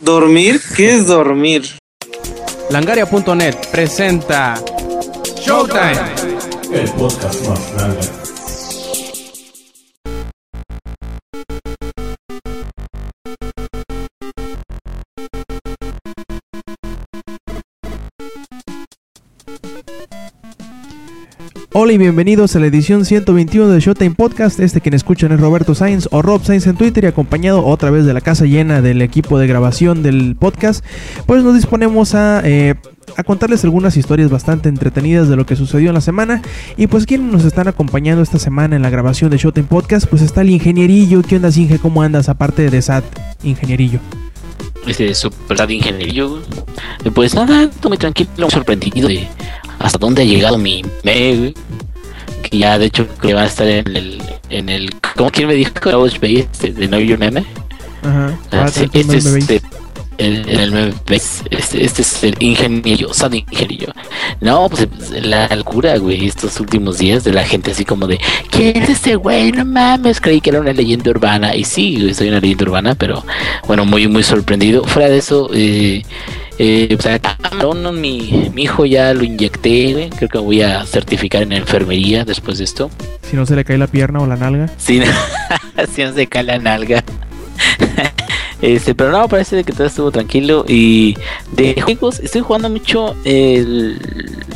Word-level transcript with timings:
¿Dormir? 0.00 0.60
¿Qué 0.76 0.94
es 0.94 1.06
dormir? 1.06 1.64
Langaria.net 2.70 3.56
presenta 3.72 4.54
Showtime. 5.40 5.98
El 6.72 6.88
podcast 6.92 7.48
más 7.48 7.72
grande. 7.74 8.17
Hola 21.88 21.94
y 21.94 21.98
bienvenidos 21.98 22.54
a 22.54 22.58
la 22.58 22.66
edición 22.66 23.06
121 23.06 23.70
de 23.70 23.80
Showtime 23.80 24.14
Podcast. 24.14 24.60
Este 24.60 24.82
quien 24.82 24.92
escuchan 24.92 25.32
es 25.32 25.40
Roberto 25.40 25.74
Sainz 25.74 26.06
o 26.10 26.20
Rob 26.20 26.44
Sainz 26.44 26.66
en 26.66 26.76
Twitter 26.76 27.04
y 27.04 27.06
acompañado 27.06 27.64
otra 27.64 27.90
vez 27.90 28.04
de 28.04 28.12
la 28.12 28.20
casa 28.20 28.44
llena 28.44 28.82
del 28.82 29.00
equipo 29.00 29.38
de 29.38 29.46
grabación 29.46 30.02
del 30.02 30.36
podcast. 30.38 30.84
Pues 31.24 31.42
nos 31.42 31.54
disponemos 31.54 32.14
a, 32.14 32.42
eh, 32.44 32.74
a 33.16 33.24
contarles 33.24 33.64
algunas 33.64 33.96
historias 33.96 34.28
bastante 34.28 34.68
entretenidas 34.68 35.30
de 35.30 35.36
lo 35.36 35.46
que 35.46 35.56
sucedió 35.56 35.88
en 35.88 35.94
la 35.94 36.02
semana. 36.02 36.42
Y 36.76 36.88
pues 36.88 37.06
quienes 37.06 37.32
nos 37.32 37.46
están 37.46 37.68
acompañando 37.68 38.22
esta 38.22 38.38
semana 38.38 38.76
en 38.76 38.82
la 38.82 38.90
grabación 38.90 39.30
de 39.30 39.38
Showtime 39.38 39.68
Podcast, 39.68 40.08
pues 40.08 40.20
está 40.20 40.42
el 40.42 40.50
ingenierillo. 40.50 41.22
¿Qué 41.22 41.36
onda, 41.36 41.48
Inge? 41.48 41.78
¿Cómo 41.78 42.02
andas? 42.02 42.28
Aparte 42.28 42.68
de 42.68 42.82
SAT, 42.82 43.04
ingenierillo. 43.44 44.00
Este 44.88 45.14
super. 45.14 45.56
Y 45.70 47.10
Pues 47.10 47.34
nada, 47.34 47.64
estoy 47.64 47.88
muy 47.90 47.98
tranquilo, 47.98 48.50
sorprendido 48.50 49.08
de 49.08 49.28
hasta 49.78 49.98
dónde 49.98 50.22
ha 50.22 50.24
llegado 50.24 50.58
mi 50.58 50.82
güey. 51.04 51.54
Que 52.42 52.58
ya 52.58 52.78
de 52.78 52.86
hecho 52.86 53.06
que 53.20 53.34
va 53.34 53.42
a 53.42 53.46
estar 53.46 53.66
en 53.66 53.96
el, 53.96 54.22
en 54.48 54.68
el 54.68 54.90
¿cómo 55.16 55.30
quién 55.30 55.48
me 55.48 55.54
dijo? 55.54 55.72
Este, 56.22 56.72
de 56.72 56.88
Know 56.88 57.00
Your 57.00 57.18
Meme. 57.18 57.44
Ajá. 58.02 58.38
Ah, 58.50 58.64
Ah, 58.64 58.68
sí, 58.68 58.88
este 58.92 59.16
este, 59.18 59.62
en 60.18 60.48
el 60.48 60.72
meme 60.72 60.94
este, 61.08 61.84
este 61.84 62.02
es 62.02 62.24
el 62.24 62.34
ingenio, 62.40 63.14
sad 63.14 63.32
ingenio. 63.32 63.92
No, 64.40 64.68
pues 64.68 64.88
la 65.24 65.48
locura, 65.54 65.96
güey, 65.98 66.26
estos 66.26 66.60
últimos 66.60 66.98
días 66.98 67.24
de 67.24 67.32
la 67.32 67.44
gente 67.44 67.70
así 67.70 67.84
como 67.84 68.06
de 68.06 68.18
¿Quién 68.50 68.82
es 68.82 68.90
ese 68.90 69.14
güey? 69.14 69.52
No 69.52 69.64
mames, 69.64 70.20
creí 70.20 70.40
que 70.40 70.50
era 70.50 70.60
una 70.60 70.72
leyenda 70.72 71.10
urbana. 71.10 71.54
Y 71.54 71.64
sí, 71.64 72.00
güey, 72.00 72.14
soy 72.14 72.28
una 72.28 72.40
leyenda 72.40 72.64
urbana, 72.64 72.94
pero 72.94 73.24
bueno, 73.66 73.84
muy, 73.84 74.08
muy 74.08 74.22
sorprendido. 74.22 74.84
Fuera 74.84 75.08
de 75.08 75.18
eso, 75.18 75.50
eh, 75.54 76.02
eh, 76.58 76.96
o 76.98 77.00
sea, 77.00 77.20
Cameron, 77.20 78.00
mi, 78.00 78.50
mi 78.52 78.62
hijo 78.62 78.84
ya 78.84 79.14
lo 79.14 79.22
inyecté, 79.22 79.92
güey. 79.92 80.10
Creo 80.10 80.28
que 80.28 80.38
me 80.38 80.44
voy 80.44 80.62
a 80.62 80.84
certificar 80.84 81.42
en 81.42 81.52
enfermería 81.52 82.24
después 82.24 82.58
de 82.58 82.64
esto. 82.64 82.90
Si 83.22 83.36
no 83.36 83.46
se 83.46 83.54
le 83.54 83.64
cae 83.64 83.78
la 83.78 83.86
pierna 83.86 84.20
o 84.20 84.26
la 84.26 84.36
nalga. 84.36 84.68
Sí, 84.78 85.00
si 85.94 86.02
no 86.02 86.12
se 86.12 86.26
cae 86.26 86.42
la 86.42 86.58
nalga. 86.58 87.04
Este, 88.60 88.94
pero 88.94 89.12
no, 89.12 89.28
parece 89.28 89.56
de 89.56 89.64
que 89.64 89.72
todo 89.72 89.86
estuvo 89.86 90.10
tranquilo. 90.10 90.64
Y 90.66 91.16
de 91.52 91.80
juegos, 91.80 92.20
estoy 92.20 92.40
jugando 92.42 92.68
mucho 92.70 93.14
el. 93.24 94.00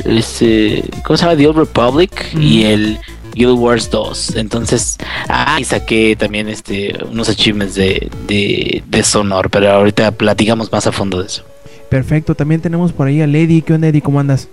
Ese, 0.05 0.83
¿Cómo 1.05 1.17
se 1.17 1.25
llama? 1.25 1.37
The 1.37 1.47
Old 1.47 1.57
Republic 1.57 2.11
y 2.37 2.63
el 2.63 2.99
Guild 3.33 3.57
Wars 3.57 3.89
2. 3.89 4.35
Entonces, 4.35 4.97
ah, 5.29 5.57
y 5.59 5.63
saqué 5.63 6.15
también 6.17 6.49
este 6.49 6.95
unos 7.09 7.29
achievements 7.29 7.75
de, 7.75 8.09
de, 8.27 8.83
de 8.85 9.03
Sonor. 9.03 9.49
Pero 9.49 9.71
ahorita 9.71 10.11
platicamos 10.11 10.71
más 10.71 10.85
a 10.87 10.91
fondo 10.91 11.19
de 11.21 11.27
eso. 11.27 11.43
Perfecto. 11.89 12.35
También 12.35 12.59
tenemos 12.59 12.91
por 12.91 13.07
ahí 13.07 13.21
a 13.21 13.27
Lady. 13.27 13.61
¿Qué 13.61 13.73
onda, 13.73 13.87
Eddie? 13.87 14.01
¿Cómo 14.01 14.19
andas? 14.19 14.49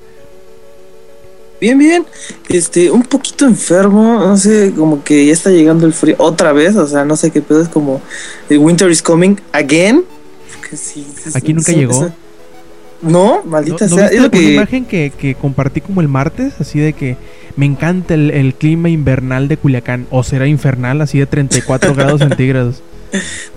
Bien, 1.60 1.76
bien. 1.78 2.06
Este, 2.48 2.90
un 2.90 3.02
poquito 3.02 3.44
enfermo, 3.46 4.14
no 4.18 4.36
sé, 4.36 4.72
como 4.76 5.04
que 5.04 5.26
ya 5.26 5.32
está 5.32 5.50
llegando 5.50 5.86
el 5.86 5.92
frío 5.92 6.14
otra 6.18 6.52
vez, 6.52 6.74
o 6.76 6.86
sea, 6.86 7.04
no 7.04 7.16
sé 7.16 7.30
qué 7.30 7.42
pedo, 7.42 7.60
es 7.62 7.68
como 7.68 8.00
el 8.48 8.58
winter 8.58 8.90
is 8.90 9.02
coming 9.02 9.36
again. 9.52 10.04
Sí, 10.72 11.06
es- 11.26 11.36
Aquí 11.36 11.52
nunca 11.52 11.72
es- 11.72 11.78
llegó. 11.78 12.06
es- 12.06 12.12
no, 13.02 13.42
maldita 13.44 13.86
¿No, 13.86 13.90
no 13.90 13.96
sea. 13.96 14.04
viste 14.10 14.16
es 14.16 14.22
lo 14.22 14.28
una 14.28 14.40
imagen 14.50 14.84
que, 14.84 15.10
que 15.18 15.34
compartí 15.34 15.80
como 15.80 16.00
el 16.00 16.08
martes? 16.08 16.52
Así 16.60 16.78
de 16.78 16.92
que 16.92 17.16
me 17.56 17.64
encanta 17.66 18.14
el, 18.14 18.30
el 18.30 18.54
clima 18.54 18.88
invernal 18.90 19.48
de 19.48 19.56
Culiacán. 19.56 20.06
O 20.10 20.22
será 20.22 20.46
infernal, 20.46 21.00
así 21.00 21.18
de 21.18 21.26
34 21.26 21.94
grados 21.94 22.20
centígrados. 22.20 22.82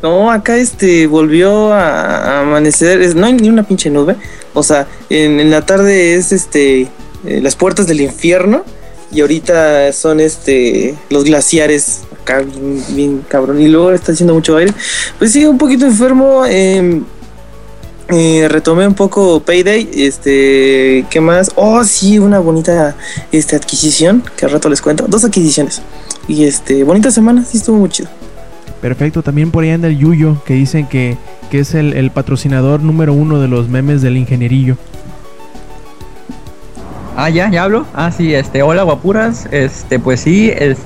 No, 0.02 0.32
acá 0.32 0.58
este 0.58 1.08
volvió 1.08 1.74
a 1.74 2.18
a 2.18 2.42
amanecer, 2.42 3.16
no 3.16 3.26
hay 3.28 3.34
ni 3.34 3.50
una 3.50 3.64
pinche 3.64 3.90
nube. 3.90 4.16
O 4.54 4.64
sea, 4.64 4.88
en, 5.10 5.40
en 5.40 5.52
la 5.52 5.66
tarde 5.66 6.16
es 6.16 6.32
este 6.32 6.88
eh, 7.26 7.40
las 7.42 7.56
puertas 7.56 7.88
del 7.88 8.02
infierno 8.02 8.64
y 9.12 9.22
ahorita 9.22 9.94
son 9.94 10.20
este 10.20 10.96
los 11.10 11.24
glaciares 11.24 12.02
acá 12.22 12.44
bien, 12.90 13.24
cabrón 13.28 13.62
y 13.62 13.68
luego 13.68 13.92
está 13.92 14.12
haciendo 14.12 14.34
mucho 14.34 14.58
aire. 14.58 14.74
Pues 15.20 15.32
sí, 15.32 15.46
un 15.46 15.58
poquito 15.58 15.86
enfermo. 15.86 16.46
eh, 16.46 17.02
eh, 18.10 18.48
retomé 18.50 18.86
un 18.86 18.94
poco 18.94 19.40
Payday, 19.40 19.90
este, 19.96 21.06
¿qué 21.10 21.22
más? 21.22 21.52
Oh, 21.56 21.84
sí, 21.84 22.20
una 22.20 22.40
bonita 22.40 22.96
este, 23.32 23.56
adquisición, 23.56 24.24
que 24.36 24.46
al 24.46 24.52
rato 24.52 24.70
les 24.70 24.82
cuento, 24.82 25.06
dos 25.08 25.24
adquisiciones. 25.24 25.82
Y 26.28 26.44
este, 26.44 26.84
bonita 26.84 27.12
semana, 27.12 27.46
sí 27.46 27.58
estuvo 27.58 27.78
muy 27.78 27.90
chido. 27.90 28.10
Perfecto. 28.82 29.24
También 29.24 29.52
por 29.52 29.64
ahí 29.64 29.70
anda 29.70 29.88
el 29.88 29.98
Yuyo, 29.98 30.44
que 30.46 30.54
dicen 30.54 30.88
que, 30.88 31.18
que 31.50 31.60
es 31.60 31.74
el, 31.74 31.94
el 31.94 32.12
patrocinador 32.12 32.82
número 32.82 33.14
uno 33.14 33.40
de 33.40 33.48
los 33.48 33.70
memes 33.70 34.02
del 34.02 34.18
ingenierillo. 34.18 34.78
Ah, 37.16 37.30
ya, 37.30 37.50
ya 37.50 37.64
hablo. 37.64 37.86
Ah, 37.94 38.12
sí, 38.12 38.34
este, 38.34 38.64
hola 38.64 38.84
guapuras. 38.84 39.48
Este, 39.52 40.00
pues 40.00 40.22
sí, 40.22 40.52
es, 40.56 40.78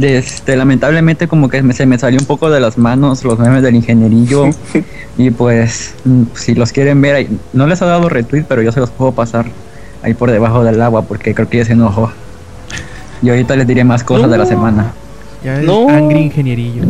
este, 0.00 0.56
lamentablemente 0.56 1.28
como 1.28 1.48
que 1.48 1.62
me- 1.62 1.72
se 1.72 1.86
me 1.86 1.98
salió 1.98 2.18
un 2.18 2.26
poco 2.26 2.50
de 2.50 2.60
las 2.60 2.78
manos 2.78 3.24
los 3.24 3.38
memes 3.38 3.62
del 3.62 3.76
ingenierillo. 3.76 4.50
y 5.18 5.30
pues, 5.30 5.94
mm, 6.04 6.22
si 6.34 6.54
los 6.54 6.72
quieren 6.72 7.00
ver, 7.00 7.14
ahí- 7.14 7.38
no 7.52 7.66
les 7.66 7.80
ha 7.82 7.86
dado 7.86 8.08
retweet, 8.08 8.44
pero 8.48 8.62
yo 8.62 8.72
se 8.72 8.80
los 8.80 8.90
puedo 8.90 9.12
pasar 9.12 9.46
ahí 10.02 10.14
por 10.14 10.30
debajo 10.30 10.64
del 10.64 10.80
agua 10.82 11.02
porque 11.02 11.34
creo 11.34 11.48
que 11.48 11.58
ya 11.58 11.64
se 11.64 11.72
enojó. 11.74 12.10
Y 13.22 13.30
ahorita 13.30 13.54
les 13.54 13.66
diré 13.66 13.84
más 13.84 14.02
cosas 14.02 14.28
de 14.30 14.38
la 14.38 14.46
semana. 14.46 14.92
Ya 15.44 15.58
es 15.60 15.64
No. 15.64 15.88
Angry 15.88 16.22
Ingenierillo. 16.22 16.84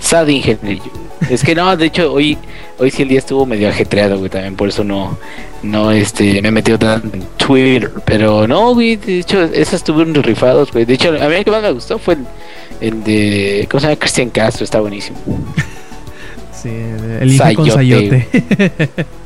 Sad 0.00 0.26
ingenierillo. 0.28 0.92
Es 1.30 1.42
que 1.42 1.54
no, 1.54 1.76
de 1.76 1.86
hecho, 1.86 2.12
hoy, 2.12 2.36
hoy 2.78 2.90
sí 2.90 3.02
el 3.02 3.08
día 3.08 3.18
estuvo 3.18 3.46
medio 3.46 3.68
ajetreado, 3.68 4.18
güey, 4.18 4.30
también 4.30 4.56
por 4.56 4.68
eso 4.68 4.84
no, 4.84 5.18
no, 5.62 5.90
este, 5.90 6.40
me 6.42 6.48
he 6.48 6.50
metido 6.50 6.78
tanto 6.78 7.16
en 7.16 7.24
Twitter, 7.36 7.90
pero 8.04 8.46
no, 8.46 8.74
güey, 8.74 8.96
de 8.96 9.20
hecho, 9.20 9.42
esos 9.42 9.74
estuvieron 9.74 10.14
rifados, 10.22 10.72
güey, 10.72 10.84
de 10.84 10.94
hecho, 10.94 11.08
a 11.08 11.28
mí 11.28 11.34
el 11.34 11.44
que 11.44 11.50
más 11.50 11.62
me 11.62 11.72
gustó 11.72 11.98
fue 11.98 12.14
el, 12.14 12.26
el 12.80 13.04
de, 13.04 13.66
¿cómo 13.70 13.80
se 13.80 13.86
llama? 13.86 13.98
Cristian 13.98 14.30
Castro, 14.30 14.64
está 14.64 14.80
buenísimo. 14.80 15.18
Sí, 16.64 16.70
el 16.70 17.36
con 17.56 17.68
Sayote. 17.68 18.26
Sayote. 18.32 18.90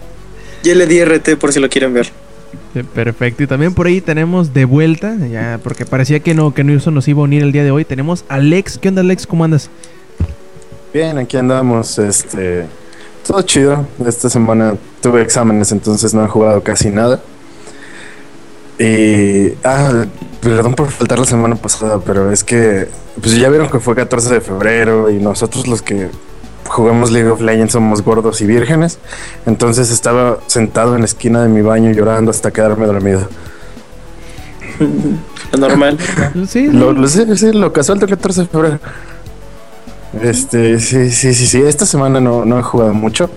Ya 0.65 0.75
le 0.75 0.87
di 0.87 1.05
RT 1.05 1.37
por 1.39 1.53
si 1.53 1.61
lo 1.61 1.69
quieren 1.69 1.95
ver. 1.95 2.09
Perfecto. 2.95 3.43
Y 3.43 3.47
también 3.47 3.75
por 3.75 3.87
ahí 3.87 4.01
tenemos 4.01 4.53
de 4.53 4.65
vuelta, 4.65 5.17
ya 5.31 5.61
porque 5.63 5.87
parecía 5.87 6.21
que 6.21 6.35
no, 6.35 6.53
que 6.53 6.65
no 6.65 6.79
nos 6.91 7.09
iba 7.09 7.21
a 7.21 7.25
unir 7.25 7.43
el 7.43 7.53
día 7.53 7.65
de 7.65 7.71
hoy. 7.71 7.85
Tenemos 7.85 8.25
a 8.29 8.35
Alex. 8.35 8.79
¿Qué 8.79 8.89
onda, 8.89 9.03
Alex? 9.03 9.27
¿Cómo 9.27 9.45
andas? 9.45 9.71
Bien, 10.93 11.19
aquí 11.19 11.37
andamos, 11.37 11.99
este, 11.99 12.67
todo 13.27 13.43
chido. 13.43 13.87
Esta 14.07 14.31
semana 14.31 14.75
tuve 15.03 15.23
exámenes, 15.23 15.71
entonces 15.73 16.15
no 16.15 16.25
he 16.25 16.29
jugado 16.29 16.63
casi 16.63 16.89
nada. 16.89 17.21
Y, 18.79 19.53
ah, 19.65 20.07
perdón 20.41 20.75
por 20.75 20.89
faltar 20.89 21.19
la 21.19 21.25
semana 21.27 21.57
pasada, 21.57 21.99
pero 22.05 22.33
es 22.33 22.43
que, 22.43 22.89
pues 23.21 23.37
ya 23.37 23.49
vieron 23.51 23.69
que 23.69 23.81
fue 23.81 23.95
14 23.95 24.35
de 24.35 24.41
febrero 24.41 25.11
y 25.11 25.19
nosotros 25.19 25.67
los 25.67 25.83
que 25.83 26.09
jugamos 26.69 27.11
League 27.11 27.29
of 27.29 27.41
Legends 27.41 27.73
somos 27.73 28.03
gordos 28.03 28.41
y 28.41 28.47
vírgenes. 28.47 28.99
Entonces 29.47 29.91
estaba 29.91 30.39
sentado 30.47 30.95
en 30.95 31.01
la 31.01 31.07
esquina 31.07 31.43
de 31.43 31.49
mi 31.49 31.61
baño 31.61 31.91
llorando 31.91 32.31
hasta 32.31 32.51
quedarme 32.51 32.87
dormido. 32.87 33.29
Normal. 35.59 35.99
Sí, 36.49 36.69
Lo, 36.69 36.93
lo, 36.93 37.09
sí, 37.09 37.25
sí, 37.37 37.53
lo 37.53 37.73
casual 37.73 37.99
del 37.99 38.11
14 38.11 38.43
de 38.43 38.47
febrero. 38.47 38.79
Este, 40.23 40.79
sí, 40.81 41.11
sí, 41.11 41.35
sí, 41.35 41.47
sí. 41.47 41.61
Esta 41.63 41.87
semana 41.87 42.21
no, 42.21 42.45
no 42.45 42.59
he 42.59 42.63
jugado 42.63 42.95
mucho. 42.95 43.31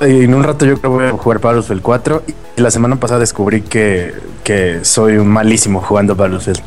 Y 0.00 0.24
en 0.24 0.34
un 0.34 0.42
rato 0.42 0.64
yo 0.66 0.72
creo 0.78 0.82
que 0.82 0.88
voy 0.88 1.06
a 1.06 1.12
jugar 1.12 1.40
Battlefield 1.40 1.82
4. 1.82 2.22
Y 2.56 2.60
la 2.60 2.70
semana 2.70 2.96
pasada 2.96 3.20
descubrí 3.20 3.62
que, 3.62 4.12
que 4.44 4.80
soy 4.84 5.18
malísimo 5.18 5.80
jugando 5.80 6.16
Battlefield. 6.16 6.60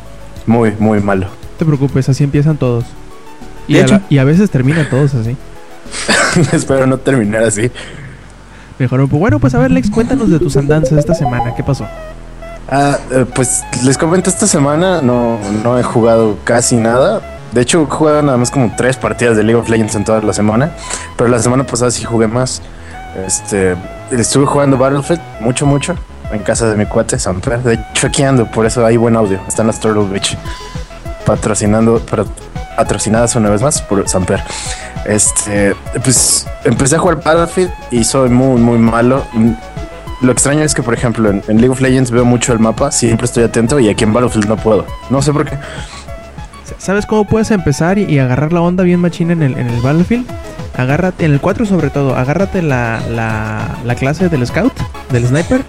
Muy, 0.46 0.72
muy 0.78 1.00
malo. 1.00 1.26
no 1.26 1.58
te 1.58 1.64
preocupes, 1.64 2.08
así 2.08 2.24
empiezan 2.24 2.56
todos. 2.56 2.84
Y 3.68 3.74
De 3.74 3.80
a, 3.80 3.82
hecho. 3.84 3.94
la- 3.94 4.02
y 4.08 4.18
a 4.18 4.24
veces 4.24 4.50
terminan 4.50 4.88
todos 4.88 5.14
así. 5.14 5.36
Espero 6.52 6.86
no 6.86 6.98
terminar 6.98 7.42
así. 7.44 7.70
Mejor 8.78 9.00
un 9.00 9.08
poco. 9.08 9.20
Bueno, 9.20 9.38
pues 9.40 9.54
a 9.54 9.58
ver, 9.58 9.70
Lex, 9.70 9.90
cuéntanos 9.90 10.30
de 10.30 10.38
tus 10.38 10.56
andanzas 10.56 10.98
esta 10.98 11.14
semana. 11.14 11.54
¿Qué 11.54 11.62
pasó? 11.62 11.86
Ah, 12.68 12.98
eh, 13.10 13.24
pues 13.34 13.62
les 13.84 13.96
comento, 13.96 14.28
esta 14.28 14.46
semana 14.46 15.00
no, 15.02 15.38
no 15.62 15.78
he 15.78 15.82
jugado 15.82 16.36
casi 16.44 16.76
nada. 16.76 17.35
De 17.56 17.62
hecho, 17.62 17.84
he 17.84 17.86
jugado 17.86 18.20
nada 18.20 18.36
más 18.36 18.50
como 18.50 18.70
tres 18.76 18.98
partidas 18.98 19.34
de 19.34 19.42
League 19.42 19.58
of 19.58 19.70
Legends 19.70 19.94
en 19.94 20.04
toda 20.04 20.20
la 20.20 20.34
semana. 20.34 20.72
Pero 21.16 21.30
la 21.30 21.38
semana 21.38 21.64
pasada 21.64 21.90
sí 21.90 22.04
jugué 22.04 22.26
más. 22.26 22.60
Este, 23.26 23.74
estuve 24.10 24.44
jugando 24.44 24.76
Battlefield 24.76 25.22
mucho, 25.40 25.64
mucho. 25.64 25.96
En 26.30 26.40
casa 26.40 26.68
de 26.68 26.76
mi 26.76 26.84
cuate, 26.84 27.18
Samper. 27.18 27.62
De 27.62 27.72
hecho, 27.72 28.08
aquí 28.08 28.22
ando, 28.24 28.44
por 28.44 28.66
eso 28.66 28.84
hay 28.84 28.98
buen 28.98 29.16
audio. 29.16 29.40
Están 29.48 29.68
las 29.68 29.80
Turtle 29.80 30.04
Beach. 30.04 30.36
Patrocinando, 31.24 31.98
patrocinadas 32.76 33.34
una 33.36 33.48
vez 33.48 33.62
más 33.62 33.80
por 33.80 34.06
Samper. 34.06 34.42
Este, 35.06 35.74
pues 36.04 36.46
empecé 36.62 36.96
a 36.96 36.98
jugar 36.98 37.22
Battlefield 37.22 37.72
y 37.90 38.04
soy 38.04 38.28
muy, 38.28 38.60
muy 38.60 38.76
malo. 38.76 39.24
Lo 40.20 40.30
extraño 40.30 40.62
es 40.62 40.74
que, 40.74 40.82
por 40.82 40.92
ejemplo, 40.92 41.30
en, 41.30 41.42
en 41.48 41.56
League 41.56 41.70
of 41.70 41.80
Legends 41.80 42.10
veo 42.10 42.26
mucho 42.26 42.52
el 42.52 42.58
mapa, 42.58 42.92
siempre 42.92 43.24
estoy 43.24 43.44
atento 43.44 43.80
y 43.80 43.88
aquí 43.88 44.04
en 44.04 44.12
Battlefield 44.12 44.46
no 44.46 44.56
puedo. 44.58 44.84
No 45.08 45.22
sé 45.22 45.32
por 45.32 45.46
qué. 45.46 45.56
¿Sabes 46.78 47.06
cómo 47.06 47.24
puedes 47.24 47.50
empezar 47.50 47.98
y, 47.98 48.04
y 48.04 48.18
agarrar 48.18 48.52
la 48.52 48.60
onda 48.60 48.84
bien 48.84 49.00
machina 49.00 49.32
en 49.32 49.42
el, 49.42 49.56
en 49.58 49.68
el 49.68 49.80
Battlefield? 49.80 50.26
Agárrate, 50.76 51.24
en 51.24 51.32
el 51.32 51.40
4 51.40 51.64
sobre 51.66 51.90
todo, 51.90 52.16
agárrate 52.16 52.62
la, 52.62 53.00
la, 53.10 53.78
la 53.84 53.94
clase 53.94 54.28
del 54.28 54.46
Scout, 54.46 54.72
del 55.10 55.26
Sniper, 55.26 55.62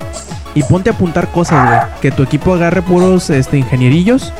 y 0.53 0.63
ponte 0.63 0.89
a 0.89 0.93
apuntar 0.93 1.27
cosas, 1.29 1.67
güey. 1.67 1.79
Que 2.01 2.11
tu 2.11 2.23
equipo 2.23 2.53
agarre 2.53 2.81
puros 2.81 3.29
este, 3.29 3.57
ingenierillos 3.57 4.33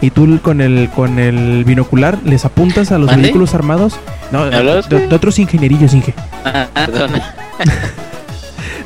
y 0.00 0.10
tú 0.10 0.40
con 0.42 0.60
el, 0.60 0.90
con 0.94 1.18
el 1.18 1.64
binocular 1.64 2.18
les 2.24 2.44
apuntas 2.44 2.90
a 2.92 2.98
los 2.98 3.06
¿Mande? 3.06 3.22
vehículos 3.22 3.54
armados. 3.54 3.94
No, 4.32 4.44
¿Me 4.46 4.56
hablas, 4.56 4.88
de, 4.88 5.06
de 5.06 5.14
otros 5.14 5.38
ingenierillos, 5.38 5.94
Inge. 5.94 6.14
Ah, 6.44 6.66
perdón. 6.74 7.12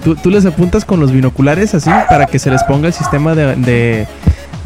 Tú, 0.04 0.14
tú 0.14 0.30
les 0.30 0.46
apuntas 0.46 0.84
con 0.84 1.00
los 1.00 1.10
binoculares 1.10 1.74
así 1.74 1.90
para 2.08 2.26
que 2.26 2.38
se 2.38 2.48
les 2.48 2.62
ponga 2.62 2.86
el 2.86 2.92
sistema 2.92 3.34
de, 3.34 3.56
de, 3.56 4.06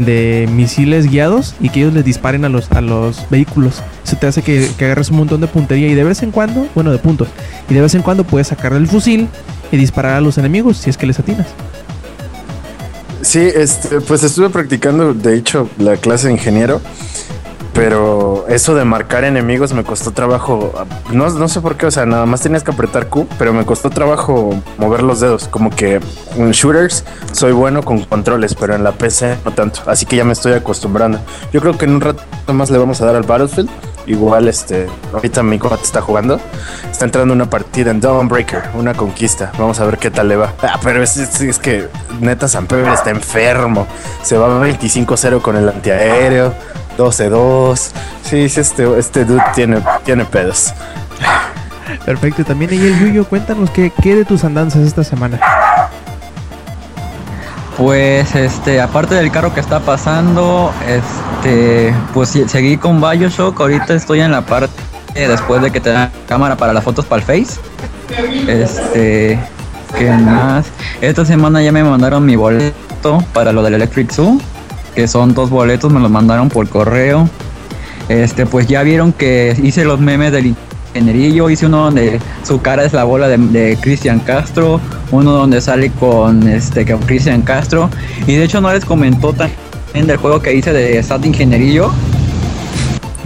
de 0.05 0.49
misiles 0.53 1.11
guiados 1.11 1.55
y 1.61 1.69
que 1.69 1.81
ellos 1.81 1.95
les 1.95 2.05
disparen 2.05 2.45
a 2.45 2.49
los, 2.49 2.71
a 2.73 2.81
los 2.81 3.29
vehículos. 3.31 3.83
Eso 4.05 4.17
te 4.17 4.27
hace 4.27 4.43
que, 4.43 4.69
que 4.79 4.85
agarres 4.85 5.11
un 5.11 5.19
montón 5.19 5.41
de 5.41 5.47
puntería 5.47 5.89
y 5.89 5.95
de 5.95 6.05
vez 6.05 6.23
en 6.23 6.31
cuando, 6.31 6.67
bueno, 6.75 6.91
de 6.91 6.99
puntos, 6.99 7.29
y 7.69 7.75
de 7.75 7.81
vez 7.81 7.95
en 7.95 8.03
cuando 8.03 8.25
puedes 8.25 8.49
sacar 8.49 8.73
el 8.73 8.87
fusil 8.87 9.29
y 9.73 9.77
disparar 9.77 10.15
a 10.15 10.21
los 10.21 10.39
enemigos 10.39 10.79
si 10.79 10.91
es 10.91 10.97
que 10.97 11.07
les 11.07 11.19
atinas. 11.19 11.47
Sí, 13.23 13.41
este, 13.41 14.01
pues 14.01 14.23
estuve 14.23 14.49
practicando, 14.49 15.13
de 15.13 15.37
hecho, 15.37 15.69
la 15.79 15.97
clase 15.97 16.29
de 16.29 16.33
ingeniero, 16.33 16.81
pero 17.73 18.47
eso 18.49 18.75
de 18.75 18.85
marcar 18.85 19.25
enemigos 19.25 19.73
me 19.73 19.85
costó 19.85 20.11
trabajo. 20.13 20.73
No, 21.13 21.29
no 21.31 21.49
sé 21.49 21.61
por 21.61 21.77
qué, 21.77 21.87
o 21.87 21.91
sea, 21.91 22.07
nada 22.07 22.27
más 22.27 22.41
tenías 22.41 22.63
que 22.65 22.71
apretar 22.73 23.07
Q, 23.07 23.27
pero 23.39 23.53
me 23.53 23.65
costó 23.65 23.91
trabajo 23.91 24.51
mover 24.79 25.03
los 25.03 25.21
dedos. 25.21 25.49
Como 25.49 25.71
que 25.71 26.01
en 26.37 26.51
shooters 26.51 27.05
soy 27.33 27.53
bueno 27.53 27.83
con 27.83 28.05
controles, 28.05 28.55
pero 28.55 28.75
en 28.75 28.85
la 28.85 28.93
PC 28.93 29.39
no 29.45 29.53
tanto. 29.53 29.81
Así 29.87 30.07
que 30.07 30.17
ya 30.17 30.25
me 30.25 30.33
estoy 30.33 30.53
acostumbrando. 30.53 31.19
Yo 31.53 31.61
creo 31.61 31.77
que 31.79 31.85
en 31.85 31.93
un 31.95 32.01
rato 32.01 32.23
más 32.53 32.71
le 32.71 32.79
vamos 32.79 33.01
a 33.01 33.07
dar 33.07 33.15
al 33.17 33.23
Battlefield. 33.23 33.71
Igual, 34.07 34.49
este, 34.49 34.89
ahorita 35.13 35.43
mi 35.43 35.59
cuate 35.59 35.85
está 35.85 36.01
jugando. 36.01 36.41
Está 36.91 37.05
entrando 37.05 37.33
una 37.33 37.49
partida 37.49 37.91
en 37.93 38.01
Dawnbreaker, 38.01 38.71
una 38.75 38.95
conquista. 38.95 39.53
Vamos 39.59 39.79
a 39.79 39.85
ver 39.85 39.99
qué 39.99 40.11
tal 40.11 40.27
le 40.29 40.37
va. 40.37 40.53
Ah, 40.63 40.81
pero 40.83 41.03
es, 41.03 41.17
es- 41.17 41.41
es 41.41 41.59
que 41.59 41.87
neta 42.19 42.49
San 42.49 42.67
Pedro 42.67 42.93
está 42.93 43.11
enfermo. 43.11 43.87
Se 44.23 44.37
va 44.37 44.49
25-0 44.67 45.41
con 45.43 45.55
el 45.57 45.69
antiaéreo, 45.69 46.53
12-2. 46.97 47.91
Sí, 48.23 48.49
sí, 48.49 48.61
este, 48.61 48.99
este 48.99 49.25
dude 49.25 49.43
tiene, 49.55 49.83
tiene 50.05 50.25
pedos. 50.25 50.73
Perfecto, 52.05 52.43
y 52.43 52.45
también 52.45 52.71
ahí 52.71 52.79
el 52.79 52.99
Yuyo, 52.99 53.25
cuéntanos 53.25 53.71
qué, 53.71 53.93
qué 54.03 54.15
de 54.15 54.25
tus 54.25 54.45
andanzas 54.45 54.83
esta 54.83 55.05
semana. 55.05 55.41
Pues 57.77 58.35
este, 58.35 58.81
aparte 58.81 59.15
del 59.15 59.31
carro 59.31 59.55
que 59.55 59.61
está 59.61 59.81
pasando, 59.81 60.73
este, 60.87 61.95
pues 62.13 62.29
seguí 62.29 62.77
con 62.77 63.01
Bioshock. 63.01 63.59
Ahorita 63.59 63.95
estoy 63.95 64.21
en 64.21 64.33
la 64.33 64.43
parte 64.43 64.75
eh, 65.15 65.27
después 65.27 65.63
de 65.63 65.71
que 65.71 65.81
te 65.81 65.91
dan 65.91 66.11
cámara 66.29 66.57
para 66.57 66.73
las 66.73 66.85
fotos 66.85 67.07
para 67.07 67.23
el 67.23 67.27
Face. 67.27 67.59
Este, 68.47 69.39
¿qué 69.97 70.11
más? 70.11 70.67
Esta 71.01 71.25
semana 71.25 71.63
ya 71.63 71.73
me 71.73 71.83
mandaron 71.83 72.25
mi 72.27 72.37
boleto 72.37 73.25
para 73.33 73.53
lo 73.53 73.63
del 73.63 73.75
Electric 73.75 74.13
Zoo, 74.13 74.39
que 74.95 75.07
son 75.09 75.35
dos 75.35 75.51
boletos, 75.51 75.93
me 75.93 76.01
los 76.01 76.11
mandaron 76.11 76.49
por 76.49 76.69
correo. 76.69 77.29
Este, 78.09 78.47
pues 78.47 78.67
ya 78.67 78.83
vieron 78.83 79.13
que 79.13 79.57
hice 79.63 79.85
los 79.85 80.01
memes 80.01 80.33
del 80.33 80.55
ingenierillo, 80.95 81.49
hice 81.51 81.67
uno 81.67 81.85
donde 81.85 82.19
su 82.43 82.61
cara 82.61 82.85
es 82.85 82.93
la 82.93 83.05
bola 83.05 83.29
de, 83.29 83.39
de 83.39 83.79
Cristian 83.81 84.19
Castro, 84.21 84.81
uno 85.13 85.33
donde 85.33 85.61
sale 85.61 85.91
con 85.93 86.49
este 86.49 86.85
con 86.85 87.01
Cristian 87.03 87.43
Castro, 87.43 87.89
y 88.27 88.35
de 88.35 88.45
hecho 88.45 88.61
no 88.61 88.73
les 88.73 88.85
comentó 88.85 89.33
también 89.33 90.07
del 90.09 90.17
juego 90.17 90.43
que 90.43 90.53
hice 90.55 90.73
de 90.73 91.01
SAT 91.03 91.27
Ingenierillo, 91.27 91.93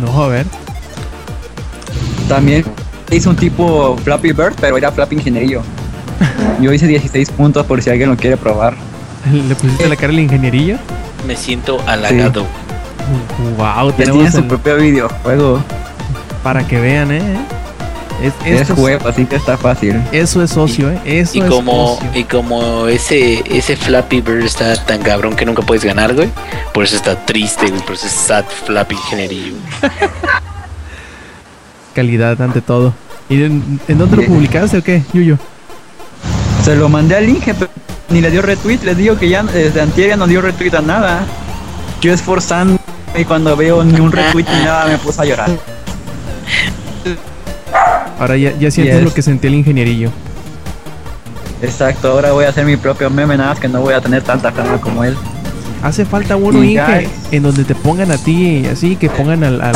No, 0.04 0.24
a 0.24 0.28
ver. 0.28 0.46
también 2.28 2.64
hice 3.10 3.28
un 3.28 3.36
tipo 3.36 3.96
Flappy 4.04 4.32
Bird, 4.32 4.54
pero 4.60 4.76
era 4.76 4.92
Flappy 4.92 5.16
Ingenierillo. 5.16 5.62
Yo 6.60 6.72
hice 6.72 6.86
16 6.86 7.30
puntos 7.30 7.64
por 7.64 7.80
si 7.82 7.88
alguien 7.90 8.10
lo 8.10 8.16
quiere 8.16 8.36
probar. 8.36 8.74
¿Le 9.32 9.54
pusiste 9.54 9.88
la 9.88 9.96
cara 9.96 10.12
al 10.12 10.18
ingenierillo? 10.20 10.76
Me 11.26 11.36
siento 11.36 11.80
halagado. 11.86 12.46
Wow, 13.58 13.90
Ya 13.90 13.96
tiene 13.96 14.12
tenemos 14.12 14.32
su 14.32 14.38
el- 14.38 14.44
propio 14.46 14.76
videojuego. 14.76 15.62
para 16.42 16.66
que 16.66 16.80
vean, 16.80 17.10
eh. 17.12 17.36
Es, 18.22 18.32
Es 18.44 18.70
así 19.04 19.26
que 19.26 19.36
está 19.36 19.58
fácil. 19.58 20.00
eso 20.12 20.42
es 20.42 20.50
socio, 20.50 20.88
eh. 20.90 21.00
Eso 21.04 21.38
Y 21.38 21.40
es 21.40 21.46
como, 21.48 21.94
ocio. 21.94 22.10
y 22.14 22.24
como 22.24 22.86
ese, 22.86 23.42
ese 23.50 23.76
Flappy 23.76 24.20
Bird 24.20 24.44
está 24.44 24.76
tan 24.84 25.02
cabrón 25.02 25.34
que 25.34 25.44
nunca 25.44 25.62
puedes 25.62 25.84
ganar, 25.84 26.14
güey. 26.14 26.30
Por 26.72 26.84
eso 26.84 26.96
está 26.96 27.16
triste, 27.26 27.66
güey. 27.68 27.82
Por 27.82 27.94
eso 27.94 28.06
es 28.06 28.12
sad 28.12 28.44
Flappy 28.66 28.94
ingeniería. 28.94 29.52
Calidad 31.94 32.40
ante 32.40 32.60
todo. 32.60 32.92
¿Y 33.28 33.42
en, 33.42 33.80
en 33.88 33.98
dónde 33.98 34.16
lo 34.16 34.22
publicaste 34.26 34.78
o 34.78 34.82
qué, 34.82 35.02
Yuyo? 35.12 35.38
Se 36.64 36.74
lo 36.76 36.88
mandé 36.88 37.16
al 37.16 37.28
Inge, 37.28 37.54
pero 37.54 37.70
ni 38.10 38.20
le 38.20 38.30
dio 38.30 38.42
retweet. 38.42 38.78
Les 38.84 38.96
digo 38.96 39.18
que 39.18 39.28
ya 39.28 39.42
desde 39.42 39.80
antier 39.80 40.10
ya 40.10 40.16
no 40.16 40.26
dio 40.26 40.40
retweet 40.40 40.74
a 40.74 40.80
nada. 40.82 41.24
Yo 42.00 42.12
esforzando 42.12 42.78
y 43.18 43.24
cuando 43.24 43.56
veo 43.56 43.82
ni 43.84 44.00
un 44.00 44.12
retweet 44.12 44.46
ni 44.48 44.64
nada 44.64 44.86
me 44.86 44.98
puse 44.98 45.22
a 45.22 45.24
llorar. 45.24 45.50
Ahora 48.18 48.36
ya, 48.36 48.52
ya 48.58 48.70
sientes 48.70 48.96
Yes. 48.96 49.04
lo 49.04 49.12
que 49.14 49.22
sentía 49.22 49.48
el 49.50 49.56
ingenierillo. 49.56 50.10
Exacto, 51.62 52.10
ahora 52.12 52.32
voy 52.32 52.44
a 52.44 52.50
hacer 52.50 52.64
mi 52.64 52.76
propio 52.76 53.08
meme, 53.10 53.36
nada 53.36 53.50
más 53.50 53.58
que 53.60 53.68
no 53.68 53.80
voy 53.80 53.94
a 53.94 54.00
tener 54.00 54.22
tanta 54.22 54.52
fama 54.52 54.78
como 54.80 55.02
él. 55.04 55.16
Hace 55.82 56.04
falta 56.04 56.36
uno, 56.36 56.62
Inge, 56.62 57.08
en 57.30 57.42
donde 57.42 57.64
te 57.64 57.74
pongan 57.74 58.10
a 58.12 58.18
ti, 58.18 58.66
así, 58.70 58.96
que 58.96 59.08
pongan 59.10 59.44
al, 59.44 59.60
al, 59.60 59.74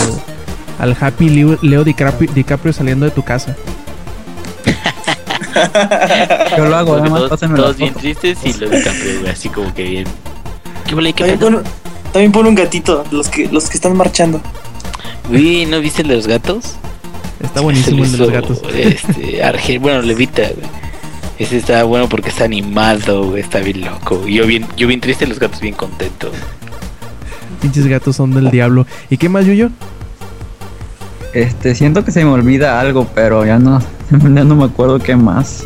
al 0.79 0.97
Happy 1.01 1.29
Leo, 1.31 1.59
Leo 1.63 1.85
DiCaprio, 1.85 2.31
DiCaprio 2.33 2.73
saliendo 2.73 3.05
de 3.07 3.11
tu 3.11 3.23
casa. 3.23 3.57
Yo 6.57 6.67
lo 6.67 6.77
hago, 6.77 6.95
Porque 6.95 7.11
nada 7.11 7.29
más 7.29 7.41
todos, 7.41 7.77
bien 7.77 7.95
tristes 7.95 8.39
y 8.45 8.53
lo 8.55 8.69
DiCaprio, 8.69 9.21
güey. 9.21 9.33
Así 9.33 9.49
como 9.49 9.73
que 9.75 9.83
bien. 9.85 10.05
¿Qué 10.87 10.95
huele? 10.95 11.13
¿Qué 11.13 11.25
También 11.25 11.39
pon, 11.39 11.63
también 12.13 12.33
pon 12.33 12.47
un 12.47 12.55
gatito, 12.55 13.05
los 13.11 13.29
que, 13.29 13.49
los 13.49 13.69
que 13.69 13.75
están 13.77 13.97
marchando. 13.97 14.41
Güey, 15.29 15.67
¿no 15.67 15.81
viste 15.81 16.03
el 16.03 16.09
de 16.09 16.17
los 16.17 16.27
gatos? 16.27 16.75
Está 17.43 17.61
buenísimo 17.61 18.05
el 18.05 18.13
de 18.13 18.19
los 18.19 18.31
gatos. 18.31 18.61
Este, 18.75 19.43
Arge- 19.45 19.79
bueno, 19.81 20.03
Levita, 20.03 20.43
güey. 20.43 20.69
Ese 21.39 21.57
está 21.59 21.85
bueno 21.85 22.09
porque 22.09 22.31
está 22.31 22.45
animado, 22.45 23.27
güey. 23.31 23.43
Está 23.43 23.61
bien 23.61 23.83
loco. 23.83 24.27
Yo 24.27 24.47
bien, 24.47 24.67
yo 24.77 24.89
bien 24.89 25.01
triste, 25.01 25.27
los 25.27 25.39
gatos 25.39 25.61
bien 25.61 25.75
contentos. 25.75 26.33
Pinches 27.61 27.87
gatos 27.87 28.17
son 28.17 28.35
del 28.35 28.51
diablo. 28.51 28.87
¿Y 29.11 29.17
qué 29.19 29.29
más, 29.29 29.45
Yuyo? 29.47 29.71
Este, 31.35 31.75
siento 31.75 32.05
que 32.05 32.11
se 32.11 32.25
me 32.25 32.31
olvida 32.31 32.81
algo, 32.81 33.07
pero 33.15 33.45
ya 33.45 33.59
no, 33.59 33.81
ya 34.11 34.45
no 34.45 34.57
me 34.57 34.65
acuerdo 34.65 34.99
qué 34.99 35.17
más. 35.17 35.65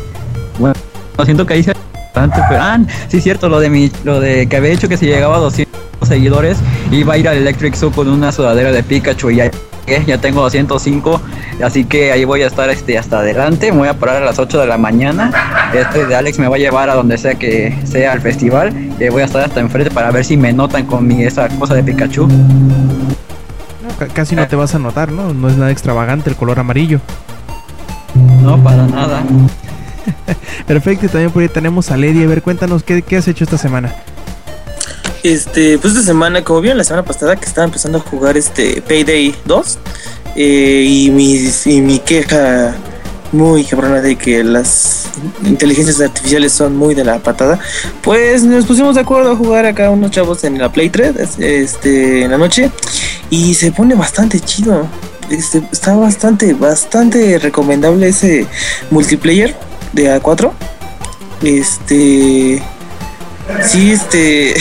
Bueno, 0.59 0.75
siento 1.23 1.45
que 1.45 1.57
hice 1.57 1.73
bastante, 1.93 2.39
pero 2.49 2.61
ah, 2.61 2.79
sí 3.07 3.21
cierto, 3.21 3.49
lo 3.49 3.59
de 3.59 3.69
mi, 3.69 3.91
lo 4.03 4.19
de 4.19 4.47
que 4.47 4.57
había 4.57 4.71
hecho 4.71 4.89
que 4.89 4.97
si 4.97 5.05
llegaba 5.05 5.37
a 5.37 5.39
200 5.39 5.73
seguidores 6.07 6.57
iba 6.91 7.13
a 7.13 7.17
ir 7.17 7.27
al 7.27 7.37
Electric 7.37 7.75
Zoo 7.75 7.91
con 7.91 8.09
una 8.09 8.31
sudadera 8.31 8.71
de 8.71 8.83
Pikachu 8.83 9.31
y 9.31 9.37
ya 9.37 9.51
llegué, 9.87 10.05
ya 10.05 10.17
tengo 10.19 10.41
205, 10.41 11.21
así 11.63 11.85
que 11.85 12.11
ahí 12.11 12.25
voy 12.25 12.41
a 12.43 12.47
estar 12.47 12.69
este 12.69 12.97
hasta 12.97 13.19
adelante, 13.19 13.71
voy 13.71 13.87
a 13.87 13.93
parar 13.93 14.21
a 14.21 14.25
las 14.25 14.37
8 14.37 14.59
de 14.59 14.67
la 14.67 14.77
mañana. 14.77 15.31
Este 15.73 16.05
de 16.05 16.15
Alex 16.15 16.39
me 16.39 16.47
va 16.47 16.57
a 16.57 16.59
llevar 16.59 16.89
a 16.89 16.95
donde 16.95 17.17
sea 17.17 17.35
que 17.35 17.75
sea 17.85 18.11
al 18.11 18.21
festival 18.21 18.73
y 18.99 19.03
ahí 19.03 19.09
voy 19.09 19.21
a 19.21 19.25
estar 19.25 19.41
hasta 19.41 19.59
enfrente 19.59 19.91
para 19.91 20.11
ver 20.11 20.25
si 20.25 20.37
me 20.37 20.51
notan 20.53 20.85
con 20.85 21.07
mi 21.07 21.23
esa 21.23 21.47
cosa 21.49 21.75
de 21.75 21.83
Pikachu. 21.83 22.27
Casi 24.13 24.35
no 24.35 24.47
te 24.47 24.55
vas 24.55 24.75
a 24.75 24.79
notar, 24.79 25.11
¿no? 25.11 25.33
No 25.33 25.49
es 25.49 25.57
nada 25.57 25.71
extravagante 25.71 26.29
el 26.29 26.35
color 26.35 26.59
amarillo. 26.59 26.99
No, 28.41 28.61
para 28.63 28.85
nada. 28.87 29.23
Perfecto, 30.67 31.05
y 31.05 31.09
también 31.09 31.31
por 31.31 31.41
ahí 31.41 31.49
tenemos 31.49 31.91
a 31.91 31.97
Lady. 31.97 32.23
A 32.23 32.27
ver, 32.27 32.41
cuéntanos, 32.41 32.83
¿qué, 32.83 33.01
qué 33.01 33.17
has 33.17 33.27
hecho 33.27 33.43
esta 33.43 33.57
semana? 33.57 33.93
Este, 35.23 35.77
pues 35.77 35.93
esta 35.93 36.05
semana, 36.05 36.43
como 36.43 36.59
vieron 36.59 36.77
la 36.77 36.83
semana 36.83 37.03
pasada 37.05 37.37
que 37.37 37.45
estaba 37.45 37.65
empezando 37.65 37.97
a 37.97 38.01
jugar 38.01 38.35
este 38.35 38.81
Payday 38.81 39.33
2 39.45 39.79
eh, 40.35 40.85
y, 40.85 41.09
mi, 41.11 41.49
y 41.65 41.81
mi 41.81 41.99
queja 41.99 42.75
muy 43.33 43.65
cabrona 43.65 43.99
de 44.01 44.15
que 44.15 44.43
las 44.43 45.05
inteligencias 45.43 45.99
artificiales 45.99 46.53
son 46.53 46.77
muy 46.77 46.95
de 46.95 47.03
la 47.03 47.19
patada, 47.19 47.59
pues 48.01 48.43
nos 48.43 48.65
pusimos 48.65 48.95
de 48.95 49.01
acuerdo 49.01 49.31
a 49.31 49.35
jugar 49.35 49.65
acá 49.65 49.89
unos 49.89 50.11
chavos 50.11 50.43
en 50.43 50.57
la 50.59 50.71
Play 50.71 50.89
3 50.89 51.39
este, 51.39 52.23
en 52.23 52.31
la 52.31 52.37
noche 52.37 52.71
y 53.29 53.53
se 53.55 53.71
pone 53.71 53.95
bastante 53.95 54.39
chido. 54.39 54.87
Este, 55.29 55.63
está 55.71 55.95
bastante, 55.95 56.53
bastante 56.53 57.39
recomendable 57.39 58.09
ese 58.09 58.45
multiplayer 58.91 59.55
de 59.93 60.21
A4. 60.21 60.51
Este, 61.41 62.61
sí, 63.63 63.91
este, 63.91 64.53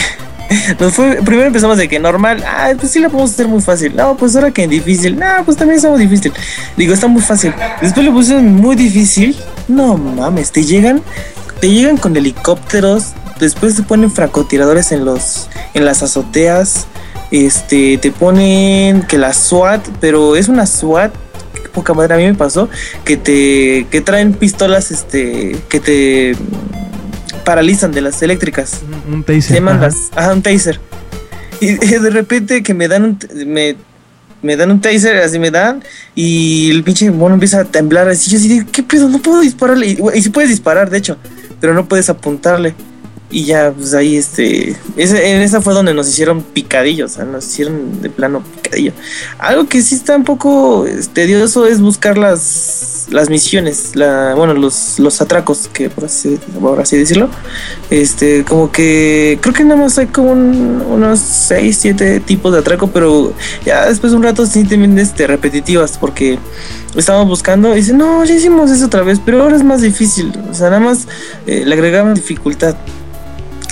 Nos 0.78 0.92
fue, 0.94 1.16
primero 1.24 1.46
empezamos 1.46 1.76
de 1.76 1.88
que 1.88 1.98
normal, 1.98 2.42
ah, 2.46 2.70
pues 2.78 2.92
sí 2.92 3.00
la 3.00 3.08
podemos 3.08 3.32
hacer 3.32 3.48
muy 3.48 3.60
fácil. 3.60 3.94
No, 3.96 4.16
pues 4.16 4.34
ahora 4.36 4.50
que 4.50 4.64
en 4.64 4.70
difícil, 4.70 5.18
no, 5.18 5.26
pues 5.44 5.56
también 5.56 5.76
está 5.76 5.90
muy 5.90 6.00
difícil. 6.00 6.32
Digo, 6.76 6.94
está 6.94 7.06
muy 7.06 7.22
fácil. 7.22 7.54
Después 7.80 8.04
le 8.04 8.12
pusieron 8.12 8.54
muy 8.54 8.76
difícil. 8.76 9.36
No 9.68 9.96
mames, 9.96 10.52
te 10.52 10.64
llegan, 10.64 11.02
te 11.60 11.70
llegan 11.70 11.96
con 11.96 12.16
helicópteros, 12.16 13.12
después 13.40 13.76
te 13.76 13.82
ponen 13.82 14.10
francotiradores 14.10 14.92
en 14.92 15.04
los, 15.04 15.48
en 15.74 15.84
las 15.84 16.02
azoteas, 16.02 16.86
este, 17.30 17.98
te 17.98 18.10
ponen 18.10 19.02
que 19.02 19.18
la 19.18 19.32
SWAT, 19.32 19.86
pero 20.00 20.36
es 20.36 20.48
una 20.48 20.66
SWAT 20.66 21.12
poca 21.72 21.94
madre 21.94 22.14
a 22.14 22.16
mí 22.18 22.24
me 22.24 22.34
pasó 22.34 22.68
que 23.04 23.16
te 23.16 23.86
que 23.90 24.00
traen 24.00 24.34
pistolas 24.34 24.90
este 24.90 25.56
que 25.68 25.80
te 25.80 26.36
paralizan 27.44 27.92
de 27.92 28.00
las 28.00 28.22
eléctricas. 28.22 28.80
Un- 29.08 29.14
Un 29.14 29.24
taser. 29.24 29.42
se 29.42 29.54
llaman 29.54 29.76
ajá. 29.76 29.86
las 29.86 29.96
ajá, 30.14 30.32
un 30.34 30.42
taser. 30.42 30.80
Y 31.60 31.74
de 31.76 32.10
repente 32.10 32.62
que 32.62 32.74
me 32.74 32.88
dan 32.88 33.04
un 33.04 33.18
me, 33.46 33.76
me 34.42 34.56
dan 34.56 34.72
un 34.72 34.80
taser 34.80 35.18
así 35.18 35.38
me 35.38 35.52
dan 35.52 35.82
y 36.16 36.70
el 36.72 36.82
pinche 36.82 37.08
mono 37.10 37.34
empieza 37.34 37.60
a 37.60 37.64
temblar. 37.64 38.08
Así 38.08 38.30
yo 38.32 38.38
así 38.38 38.48
de, 38.48 38.66
qué 38.66 38.82
pedo 38.82 39.08
no 39.08 39.20
puedo 39.20 39.40
dispararle. 39.40 39.86
Y, 39.86 39.98
y 40.14 40.22
sí 40.22 40.30
puedes 40.30 40.50
disparar 40.50 40.90
de 40.90 40.98
hecho 40.98 41.16
pero 41.60 41.74
no 41.74 41.86
puedes 41.86 42.10
apuntarle. 42.10 42.74
Y 43.30 43.44
ya 43.44 43.70
pues 43.72 43.94
ahí 43.94 44.16
este 44.16 44.76
en 44.96 45.40
esa 45.40 45.60
fue 45.62 45.72
donde 45.72 45.94
nos 45.94 46.08
hicieron 46.08 46.42
picadillos 46.42 47.12
o 47.12 47.14
sea, 47.14 47.24
nos 47.24 47.46
hicieron 47.46 48.02
de 48.02 48.10
plano 48.10 48.42
picadillo. 48.62 48.92
Algo 49.38 49.68
que 49.68 49.80
sí 49.82 49.94
está 49.94 50.16
un 50.16 50.24
poco 50.24 50.84
tedioso 51.14 51.64
es 51.66 51.80
buscar 51.80 52.18
las 52.18 52.40
las 53.10 53.28
misiones 53.30 53.94
la 53.94 54.34
bueno 54.36 54.54
los 54.54 54.98
los 54.98 55.20
atracos 55.20 55.68
que 55.72 55.90
por 55.90 56.04
así, 56.04 56.38
por 56.60 56.80
así 56.80 56.96
decirlo 56.96 57.28
este, 57.90 58.44
como 58.44 58.70
que 58.72 59.38
creo 59.40 59.54
que 59.54 59.64
nada 59.64 59.80
más 59.80 59.98
hay 59.98 60.06
como 60.06 60.32
un- 60.32 60.82
unos 60.88 61.18
6, 61.20 61.76
7 61.80 62.20
tipos 62.20 62.52
de 62.52 62.60
atraco, 62.60 62.88
pero 62.88 63.32
ya 63.64 63.86
después 63.88 64.12
de 64.12 64.16
un 64.16 64.22
rato 64.22 64.46
sí 64.46 64.64
también 64.64 64.98
este, 64.98 65.26
repetitivas, 65.26 65.98
porque 65.98 66.38
estábamos 66.96 67.28
buscando 67.28 67.72
y 67.74 67.76
dice, 67.80 67.92
no, 67.92 68.24
ya 68.24 68.34
hicimos 68.34 68.70
eso 68.70 68.86
otra 68.86 69.02
vez, 69.02 69.20
pero 69.24 69.42
ahora 69.42 69.56
es 69.56 69.64
más 69.64 69.80
difícil, 69.82 70.32
o 70.50 70.54
sea, 70.54 70.68
nada 70.70 70.80
más 70.80 71.06
eh, 71.46 71.64
le 71.66 71.74
agregaban 71.74 72.14
dificultad. 72.14 72.76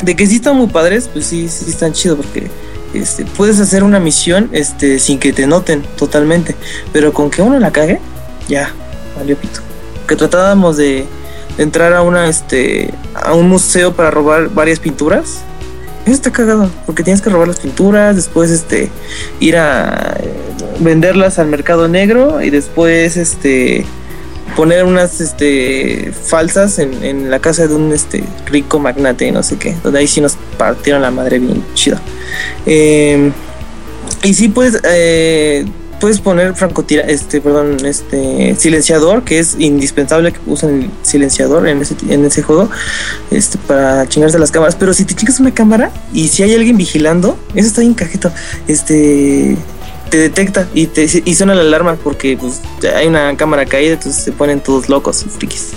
De 0.02 0.16
que 0.16 0.26
sí 0.26 0.36
están 0.36 0.56
muy 0.56 0.68
padres, 0.68 1.08
pues 1.12 1.26
sí, 1.26 1.46
sí 1.48 1.70
están 1.70 1.92
chido, 1.92 2.16
porque 2.16 2.50
este, 2.94 3.24
puedes 3.36 3.60
hacer 3.60 3.82
una 3.84 4.00
misión 4.00 4.48
este, 4.52 4.98
sin 4.98 5.18
que 5.18 5.32
te 5.32 5.46
noten 5.46 5.82
totalmente, 5.96 6.56
pero 6.92 7.12
con 7.12 7.30
que 7.30 7.42
uno 7.42 7.58
la 7.58 7.70
cague, 7.70 8.00
ya, 8.48 8.72
Que 10.06 10.16
tratábamos 10.16 10.76
de 10.76 11.06
entrar 11.58 11.92
a 11.92 12.02
una 12.02 12.28
este 12.28 12.92
a 13.14 13.34
un 13.34 13.48
museo 13.48 13.94
para 13.94 14.10
robar 14.10 14.48
varias 14.48 14.78
pinturas. 14.78 15.40
Eso 16.04 16.14
está 16.14 16.32
cagado 16.32 16.70
porque 16.86 17.02
tienes 17.02 17.20
que 17.20 17.30
robar 17.30 17.48
las 17.48 17.60
pinturas 17.60 18.16
después 18.16 18.50
este 18.50 18.90
ir 19.38 19.56
a 19.56 20.16
eh, 20.18 20.32
venderlas 20.80 21.38
al 21.38 21.48
mercado 21.48 21.88
negro 21.88 22.40
y 22.40 22.50
después 22.50 23.16
este 23.16 23.84
poner 24.56 24.84
unas 24.84 25.20
este 25.20 26.12
falsas 26.12 26.78
en, 26.78 27.30
la 27.30 27.38
casa 27.38 27.66
de 27.66 27.74
un 27.74 27.92
este 27.92 28.24
rico 28.46 28.78
magnate 28.78 29.30
no 29.30 29.42
sé 29.42 29.58
qué 29.58 29.76
donde 29.82 30.00
ahí 30.00 30.08
sí 30.08 30.20
nos 30.20 30.36
partieron 30.58 31.02
la 31.02 31.10
madre 31.10 31.38
bien 31.38 31.62
chida 31.74 32.00
Eh, 32.66 33.30
y 34.22 34.34
sí 34.34 34.48
puedes 34.48 34.80
eh, 34.84 35.66
puedes 36.00 36.20
poner 36.20 36.54
francotira 36.54 37.02
este 37.02 37.40
perdón 37.40 37.84
este 37.84 38.56
silenciador 38.56 39.22
que 39.22 39.38
es 39.38 39.56
indispensable 39.58 40.32
que 40.32 40.40
usen 40.46 40.90
silenciador 41.02 41.68
en 41.68 41.82
ese 41.82 41.94
en 42.08 42.24
ese 42.24 42.42
juego 42.42 42.70
este 43.30 43.58
para 43.58 44.08
chingarse 44.08 44.38
las 44.38 44.50
cámaras 44.50 44.76
pero 44.76 44.94
si 44.94 45.04
te 45.04 45.14
chingas 45.14 45.38
una 45.38 45.52
cámara 45.52 45.92
y 46.12 46.28
si 46.28 46.42
hay 46.42 46.54
alguien 46.54 46.76
vigilando 46.76 47.38
eso 47.54 47.68
está 47.68 47.82
bien 47.82 47.94
cajito 47.94 48.32
este 48.66 49.56
te 50.08 50.16
detecta 50.16 50.68
y 50.74 50.86
te 50.86 51.06
y 51.24 51.34
suena 51.34 51.54
la 51.54 51.60
alarma 51.60 51.96
porque 52.02 52.36
pues 52.36 52.60
hay 52.96 53.06
una 53.06 53.36
cámara 53.36 53.66
caída 53.66 53.94
entonces 53.94 54.24
se 54.24 54.32
ponen 54.32 54.60
todos 54.60 54.88
locos 54.88 55.24
frikis 55.38 55.68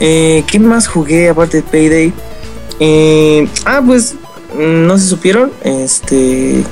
eh, 0.00 0.44
¿qué 0.46 0.58
más 0.58 0.88
jugué 0.88 1.28
aparte 1.28 1.58
de 1.58 1.62
Payday? 1.62 2.12
Eh, 2.80 3.48
ah 3.64 3.80
pues 3.86 4.16
no 4.58 4.98
se 4.98 5.06
supieron 5.06 5.52
este 5.62 6.64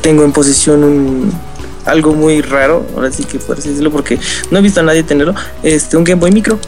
tengo 0.00 0.24
en 0.24 0.32
posesión 0.32 0.84
un 0.84 1.47
algo 1.90 2.14
muy 2.14 2.40
raro, 2.42 2.86
ahora 2.94 3.10
sí 3.10 3.24
que 3.24 3.38
por 3.38 3.58
así 3.58 3.68
decirlo, 3.70 3.90
porque 3.90 4.18
no 4.50 4.58
he 4.58 4.62
visto 4.62 4.80
a 4.80 4.82
nadie 4.82 5.02
tenerlo, 5.02 5.34
este, 5.62 5.96
un 5.96 6.04
Game 6.04 6.20
Boy 6.20 6.30
Micro. 6.32 6.58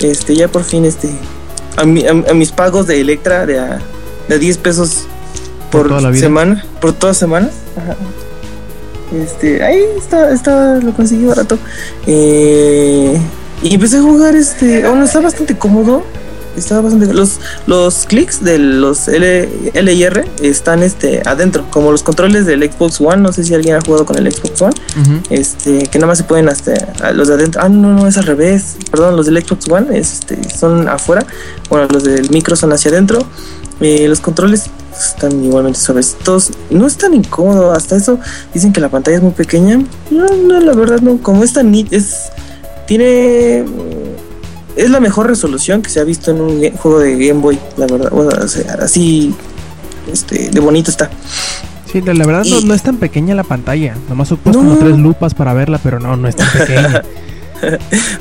Este, 0.00 0.34
ya 0.34 0.48
por 0.48 0.64
fin, 0.64 0.84
este, 0.84 1.10
a, 1.76 1.84
mi- 1.84 2.04
a- 2.06 2.10
a 2.30 2.34
mis 2.34 2.50
pagos 2.50 2.86
de 2.86 3.00
Electra 3.00 3.46
de 3.46 3.58
a, 3.60 3.78
de 4.28 4.34
a 4.34 4.38
10 4.38 4.58
pesos 4.58 5.04
Por 5.70 5.82
por, 5.82 5.88
toda 5.90 6.00
la 6.00 6.10
vida. 6.10 6.20
semana, 6.20 6.64
por 6.80 6.92
toda 6.92 7.14
semana. 7.14 7.50
Ajá. 7.76 7.96
Este, 9.16 9.62
ahí 9.62 9.80
está, 9.98 10.32
está, 10.32 10.76
lo 10.76 10.92
conseguí 10.94 11.24
barato. 11.26 11.58
Eh, 12.06 13.16
y 13.62 13.74
empecé 13.74 13.98
a 13.98 14.02
jugar, 14.02 14.34
este, 14.34 14.84
aún 14.84 15.02
está 15.02 15.20
bastante 15.20 15.56
cómodo. 15.56 16.02
Estaba 16.56 16.82
bastante. 16.82 17.12
Los, 17.12 17.40
los 17.66 18.06
clics 18.06 18.42
de 18.44 18.58
los 18.58 19.08
L, 19.08 19.48
L 19.74 19.92
y 19.92 20.02
R 20.02 20.24
están 20.42 20.82
este, 20.82 21.22
adentro, 21.24 21.66
como 21.70 21.92
los 21.92 22.02
controles 22.02 22.46
del 22.46 22.62
Xbox 22.70 23.00
One. 23.00 23.18
No 23.18 23.32
sé 23.32 23.44
si 23.44 23.54
alguien 23.54 23.76
ha 23.76 23.80
jugado 23.80 24.04
con 24.04 24.16
el 24.16 24.30
Xbox 24.32 24.62
One. 24.62 24.74
Este, 25.30 25.86
que 25.86 25.98
nada 25.98 26.08
más 26.08 26.18
se 26.18 26.24
pueden 26.24 26.48
hasta 26.48 26.72
a 27.02 27.12
los 27.12 27.28
de 27.28 27.34
adentro. 27.34 27.62
Ah, 27.62 27.68
no, 27.68 27.92
no, 27.94 28.06
es 28.06 28.18
al 28.18 28.26
revés. 28.26 28.76
Perdón, 28.90 29.16
los 29.16 29.26
del 29.26 29.44
Xbox 29.44 29.68
One 29.68 29.98
es, 29.98 30.12
este, 30.14 30.38
son 30.48 30.88
afuera. 30.88 31.26
Bueno, 31.68 31.88
los 31.90 32.04
del 32.04 32.30
micro 32.30 32.56
son 32.56 32.72
hacia 32.72 32.90
adentro. 32.90 33.20
Eh, 33.80 34.06
los 34.06 34.20
controles 34.20 34.66
están 34.98 35.44
igualmente 35.44 35.80
suavecitos. 35.80 36.52
No 36.70 36.86
es 36.86 36.96
tan 36.96 37.14
incómodo. 37.14 37.72
Hasta 37.72 37.96
eso 37.96 38.18
dicen 38.52 38.72
que 38.72 38.80
la 38.80 38.88
pantalla 38.88 39.16
es 39.16 39.22
muy 39.22 39.32
pequeña. 39.32 39.82
No, 40.10 40.26
no, 40.26 40.60
la 40.60 40.74
verdad 40.74 41.00
no. 41.00 41.18
Como 41.18 41.42
es 41.44 41.52
tan 41.52 41.74
es 41.74 42.30
tiene 42.86 43.64
es 44.76 44.90
la 44.90 45.00
mejor 45.00 45.26
resolución 45.28 45.82
que 45.82 45.90
se 45.90 46.00
ha 46.00 46.04
visto 46.04 46.30
en 46.30 46.40
un 46.40 46.70
juego 46.76 46.98
de 47.00 47.12
Game 47.26 47.40
Boy, 47.40 47.58
la 47.76 47.86
verdad. 47.86 48.12
O 48.12 48.48
sea, 48.48 48.74
así 48.80 49.34
este 50.12 50.50
de 50.50 50.60
bonito 50.60 50.90
está. 50.90 51.10
Sí, 51.90 52.00
la, 52.00 52.14
la 52.14 52.24
verdad 52.24 52.44
Y- 52.44 52.64
no 52.64 52.72
es 52.74 52.82
tan 52.82 52.96
pequeña 52.96 53.34
la 53.34 53.44
pantalla. 53.44 53.94
Nomás 54.08 54.32
ocupas 54.32 54.56
No. 54.56 54.62
como 54.62 54.76
tres 54.78 54.96
lupas 54.98 55.34
para 55.34 55.52
verla, 55.52 55.78
pero 55.82 56.00
no, 56.00 56.16
no 56.16 56.26
es 56.28 56.36
tan 56.36 56.48
pequeña. 56.50 57.02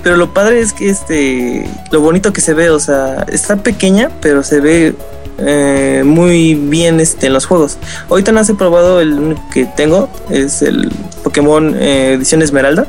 Pero 0.03 0.17
lo 0.17 0.35
padre 0.35 0.59
es 0.59 0.71
que 0.71 0.87
este, 0.87 1.67
lo 1.91 1.99
bonito 1.99 2.31
que 2.31 2.41
se 2.41 2.53
ve, 2.53 2.69
o 2.69 2.79
sea, 2.79 3.25
está 3.27 3.55
pequeña, 3.57 4.11
pero 4.21 4.43
se 4.43 4.59
ve 4.59 4.93
eh, 5.39 6.03
muy 6.05 6.53
bien 6.53 6.99
este, 6.99 7.25
en 7.25 7.33
los 7.33 7.47
juegos. 7.47 7.79
Ahorita 8.07 8.31
no 8.31 8.39
he 8.41 8.53
probado 8.53 9.01
el 9.01 9.13
único 9.13 9.41
que 9.51 9.65
tengo, 9.65 10.09
es 10.29 10.61
el 10.61 10.91
Pokémon 11.23 11.75
eh, 11.79 12.13
Edición 12.13 12.43
Esmeralda, 12.43 12.85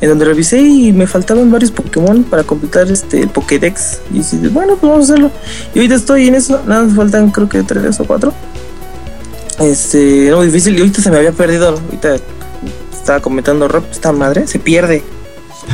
en 0.00 0.08
donde 0.08 0.24
revisé 0.24 0.60
y 0.60 0.92
me 0.92 1.06
faltaban 1.06 1.50
varios 1.50 1.70
Pokémon 1.70 2.24
para 2.24 2.42
completar 2.44 2.90
este 2.90 3.22
el 3.22 3.28
Pokédex. 3.28 4.00
Y 4.12 4.18
dije, 4.18 4.48
bueno, 4.48 4.76
pues 4.76 4.90
vamos 4.90 5.10
a 5.10 5.12
hacerlo. 5.12 5.30
Y 5.74 5.78
ahorita 5.78 5.94
estoy 5.94 6.28
en 6.28 6.34
eso, 6.34 6.60
nada 6.66 6.84
más 6.84 6.94
faltan 6.94 7.30
creo 7.30 7.48
que 7.48 7.62
tres 7.62 8.00
o 8.00 8.04
cuatro. 8.04 8.32
Este, 9.60 10.26
era 10.26 10.36
muy 10.36 10.46
difícil 10.46 10.76
y 10.76 10.80
ahorita 10.80 11.00
se 11.00 11.10
me 11.10 11.18
había 11.18 11.32
perdido. 11.32 11.68
Ahorita 11.68 12.16
estaba 12.92 13.20
comentando 13.20 13.68
Rob, 13.68 13.84
esta 13.90 14.12
madre 14.12 14.46
se 14.46 14.58
pierde. 14.58 15.02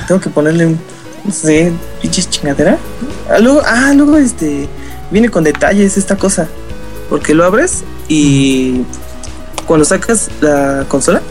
Tengo 0.07 0.21
que 0.21 0.31
ponerle 0.31 0.67
un, 0.67 0.79
no 1.25 1.33
sé, 1.33 1.73
pinches 2.01 2.29
chingadera. 2.29 2.79
Ah, 3.29 3.39
luego, 3.39 3.63
ah, 3.65 3.93
luego 3.95 4.17
este, 4.17 4.69
viene 5.11 5.29
con 5.29 5.45
detalles 5.45 5.97
esta 5.97 6.17
cosa. 6.17 6.49
Porque 7.09 7.35
lo 7.35 7.45
abres 7.45 7.83
y 8.07 8.83
cuando 9.67 9.85
sacas 9.85 10.31
la 10.41 10.85
consola, 10.89 11.23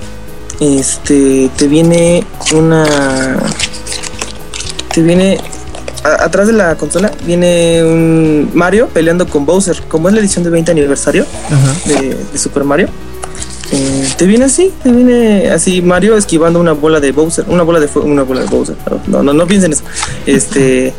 este, 0.59 1.49
te 1.57 1.67
viene 1.67 2.23
una, 2.53 2.85
te 4.93 5.01
viene, 5.01 5.37
a- 6.03 6.23
atrás 6.25 6.47
de 6.47 6.53
la 6.53 6.75
consola, 6.75 7.11
viene 7.25 7.83
un 7.83 8.49
Mario 8.53 8.87
peleando 8.93 9.27
con 9.27 9.45
Bowser. 9.45 9.81
Como 9.87 10.07
es 10.09 10.13
la 10.13 10.19
edición 10.21 10.43
de 10.43 10.49
20 10.49 10.71
aniversario 10.71 11.25
de, 11.85 12.15
de 12.31 12.37
Super 12.37 12.63
Mario. 12.63 12.87
Eh, 13.71 14.09
te 14.17 14.25
viene 14.25 14.45
así, 14.45 14.71
te 14.81 14.91
viene 14.91 15.49
así 15.51 15.81
Mario 15.83 16.17
esquivando 16.17 16.59
una 16.59 16.71
bola 16.73 16.99
de 16.99 17.11
Bowser, 17.11 17.45
una 17.49 17.61
bola 17.63 17.79
de 17.79 17.87
fuego, 17.87 18.07
una 18.07 18.23
bola 18.23 18.41
de 18.41 18.47
Bowser. 18.47 18.75
No, 19.07 19.21
no, 19.21 19.31
no 19.31 19.45
piensen 19.47 19.71
eso. 19.73 19.83
Este 20.25 20.93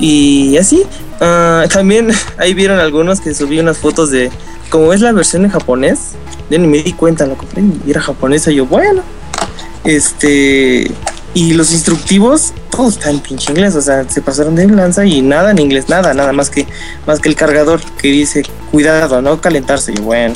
y 0.00 0.56
así. 0.56 0.82
ah, 1.20 1.64
también 1.72 2.08
ahí 2.38 2.52
vieron 2.54 2.80
algunos 2.80 3.20
que 3.20 3.32
subí 3.34 3.60
unas 3.60 3.78
fotos 3.78 4.10
de 4.10 4.30
como 4.70 4.92
es 4.92 5.00
la 5.00 5.12
versión 5.12 5.44
en 5.44 5.50
japonés. 5.50 6.12
Yo 6.50 6.58
ni 6.58 6.66
me 6.66 6.82
di 6.82 6.92
cuenta, 6.92 7.26
lo 7.26 7.36
compré 7.36 7.62
y 7.62 7.90
era 7.90 8.00
japonesa. 8.00 8.50
Yo, 8.50 8.66
bueno, 8.66 9.02
este 9.84 10.90
y 11.34 11.52
los 11.52 11.72
instructivos, 11.72 12.52
todos 12.70 12.94
están 12.94 13.16
en 13.16 13.20
pinche 13.20 13.52
inglés, 13.52 13.74
o 13.76 13.82
sea, 13.82 14.08
se 14.08 14.22
pasaron 14.22 14.54
de 14.56 14.66
lanza 14.66 15.04
y 15.04 15.20
nada 15.20 15.50
en 15.50 15.58
inglés, 15.58 15.88
nada, 15.88 16.14
nada 16.14 16.32
más 16.32 16.50
que 16.50 16.66
más 17.06 17.20
que 17.20 17.28
el 17.28 17.36
cargador 17.36 17.80
que 18.00 18.08
dice 18.08 18.42
cuidado, 18.70 19.22
no 19.22 19.40
calentarse. 19.40 19.92
Y 19.92 20.00
bueno, 20.00 20.34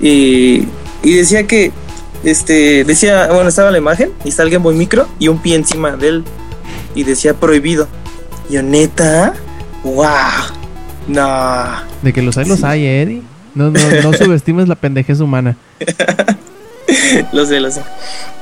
y, 0.00 0.68
y 1.02 1.14
decía 1.14 1.46
que 1.46 1.72
este 2.22 2.84
decía, 2.84 3.28
bueno, 3.32 3.48
estaba 3.48 3.70
la 3.70 3.78
imagen 3.78 4.12
y 4.24 4.28
está 4.28 4.44
Game 4.44 4.58
Boy 4.58 4.74
Micro 4.74 5.08
y 5.18 5.28
un 5.28 5.38
pie 5.38 5.56
encima 5.56 5.96
de 5.96 6.08
él 6.08 6.24
y 6.94 7.04
decía 7.04 7.34
prohibido. 7.34 7.88
Y 8.48 8.54
yo, 8.54 8.62
neta, 8.62 9.34
wow. 9.82 10.59
No. 11.08 11.66
De 12.02 12.12
que 12.12 12.22
los 12.22 12.36
hay, 12.36 12.44
los 12.46 12.62
hay, 12.64 12.84
¿eh, 12.84 13.02
Eddie. 13.02 13.22
No, 13.54 13.70
no, 13.70 13.80
no 14.02 14.12
subestimes 14.16 14.68
la 14.68 14.74
pendejez 14.74 15.20
humana. 15.20 15.56
lo 17.32 17.46
sé, 17.46 17.60
lo 17.60 17.70
sé. 17.70 17.82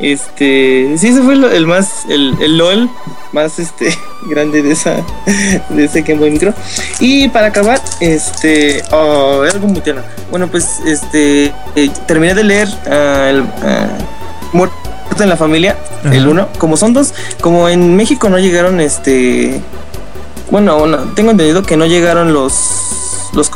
Este, 0.00 0.95
sí, 0.99 1.09
ese 1.09 1.23
fue 1.23 1.35
el, 1.35 1.45
el 1.45 1.67
más, 1.67 2.05
el, 2.09 2.35
el, 2.41 2.59
LOL 2.59 2.91
más 3.33 3.59
este 3.59 3.97
grande 4.29 4.62
de 4.62 4.73
esa, 4.73 4.97
de 5.71 5.85
ese 5.85 6.03
Game 6.03 6.21
Boy 6.21 6.31
Micro. 6.31 6.55
Y 7.00 7.29
para 7.29 7.49
acabar, 7.49 7.81
este, 8.00 8.83
oh, 8.91 9.43
algo 9.43 9.67
muy 9.67 9.81
tierno. 9.81 10.03
Bueno, 10.31 10.49
pues, 10.49 10.81
este, 10.87 11.53
eh, 11.75 11.91
terminé 12.07 12.35
de 12.35 12.45
leer 12.45 12.69
uh, 12.69 13.29
el 13.29 13.41
uh, 13.43 14.69
en 15.21 15.29
la 15.29 15.37
Familia, 15.37 15.77
Ajá. 16.05 16.15
el 16.15 16.29
1. 16.29 16.49
Como 16.59 16.77
son 16.77 16.93
dos, 16.93 17.12
como 17.41 17.69
en 17.69 17.97
México 17.97 18.29
no 18.29 18.38
llegaron, 18.38 18.81
este, 18.81 19.61
bueno, 20.50 20.87
no, 20.87 20.99
tengo 21.14 21.31
entendido 21.31 21.62
que 21.62 21.76
no 21.76 21.87
llegaron 21.87 22.33
los, 22.33 23.31
los 23.33 23.50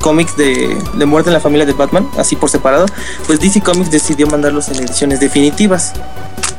cómics 0.00 0.36
de, 0.36 0.76
de, 0.94 1.06
Muerte 1.06 1.30
en 1.30 1.34
la 1.34 1.40
Familia 1.40 1.66
de 1.66 1.72
Batman, 1.72 2.08
así 2.18 2.36
por 2.36 2.48
separado, 2.50 2.86
pues 3.26 3.40
DC 3.40 3.60
Comics 3.60 3.90
decidió 3.90 4.26
mandarlos 4.26 4.68
en 4.68 4.76
ediciones 4.76 5.20
definitivas. 5.20 5.92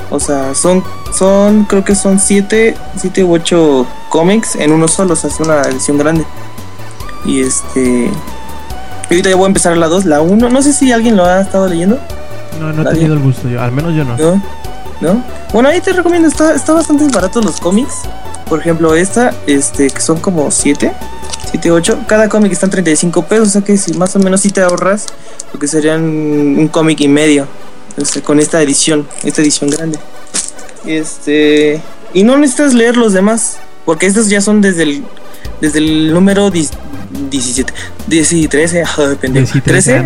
O 0.10 0.20
sea, 0.20 0.54
son, 0.56 0.84
son 1.14 1.64
creo 1.64 1.86
que 1.86 1.96
son 1.96 2.20
siete, 2.20 2.76
siete 2.98 3.24
u 3.24 3.34
ocho 3.34 3.88
cómics 4.10 4.56
en 4.56 4.74
uno 4.74 4.88
solo, 4.88 5.14
o 5.14 5.16
sea, 5.16 5.30
es 5.30 5.40
una 5.40 5.62
edición 5.62 5.98
grande. 5.98 6.26
Y 7.26 7.42
este... 7.42 8.12
Ahorita 9.10 9.30
ya 9.30 9.36
voy 9.36 9.44
a 9.44 9.48
empezar 9.48 9.76
la 9.76 9.88
2, 9.88 10.06
la 10.06 10.22
1, 10.22 10.50
no 10.50 10.62
sé 10.62 10.72
si 10.72 10.92
alguien 10.92 11.18
lo 11.18 11.26
ha 11.26 11.42
estado 11.42 11.68
leyendo. 11.68 12.00
No, 12.60 12.72
no 12.72 12.90
he 12.90 12.94
tenido 12.94 13.14
el 13.14 13.20
gusto 13.20 13.50
yo, 13.50 13.62
al 13.62 13.72
menos 13.72 13.94
yo 13.94 14.06
no. 14.06 14.16
¿No? 14.18 14.42
¿No? 15.02 15.24
Bueno, 15.52 15.68
ahí 15.68 15.82
te 15.82 15.92
recomiendo, 15.92 16.30
está, 16.30 16.54
está 16.54 16.74
bastante 16.74 17.06
barato 17.10 17.42
los 17.42 17.60
cómics. 17.60 18.04
Por 18.52 18.60
ejemplo, 18.60 18.96
esta, 18.96 19.34
este, 19.48 19.90
que 19.90 20.02
son 20.02 20.20
como 20.20 20.52
siete 20.52 20.92
7, 21.52 21.72
8. 21.72 22.00
Cada 22.06 22.28
cómic 22.28 22.52
está 22.52 22.66
en 22.66 22.72
35 22.72 23.26
pesos, 23.26 23.48
o 23.48 23.52
sea 23.52 23.62
que 23.62 23.78
si 23.78 23.94
más 23.94 24.14
o 24.18 24.20
menos 24.20 24.42
si 24.42 24.50
te 24.50 24.60
ahorras 24.60 25.06
lo 25.54 25.58
que 25.58 25.70
serían 25.70 26.04
un 26.04 26.68
cómic 26.68 27.00
y 27.00 27.08
medio 27.08 27.48
este, 27.96 28.22
con 28.22 28.42
esta 28.42 28.62
edición, 28.62 29.08
esta 29.24 29.42
edición 29.42 29.70
grande. 29.70 30.00
Este 30.86 31.82
y 32.14 32.24
no 32.24 32.38
necesitas 32.38 32.74
leer 32.74 32.98
los 32.98 33.14
demás, 33.14 33.60
porque 33.86 34.06
estos 34.06 34.28
ya 34.28 34.42
son 34.42 34.60
desde 34.60 34.84
el 34.84 35.06
desde 35.62 35.80
el 35.80 36.14
número 36.14 36.52
17, 36.52 37.74
10 38.08 38.34
y 38.34 38.48
13, 38.50 38.84
oh, 38.98 39.08
depende. 39.08 39.46
13, 39.46 40.06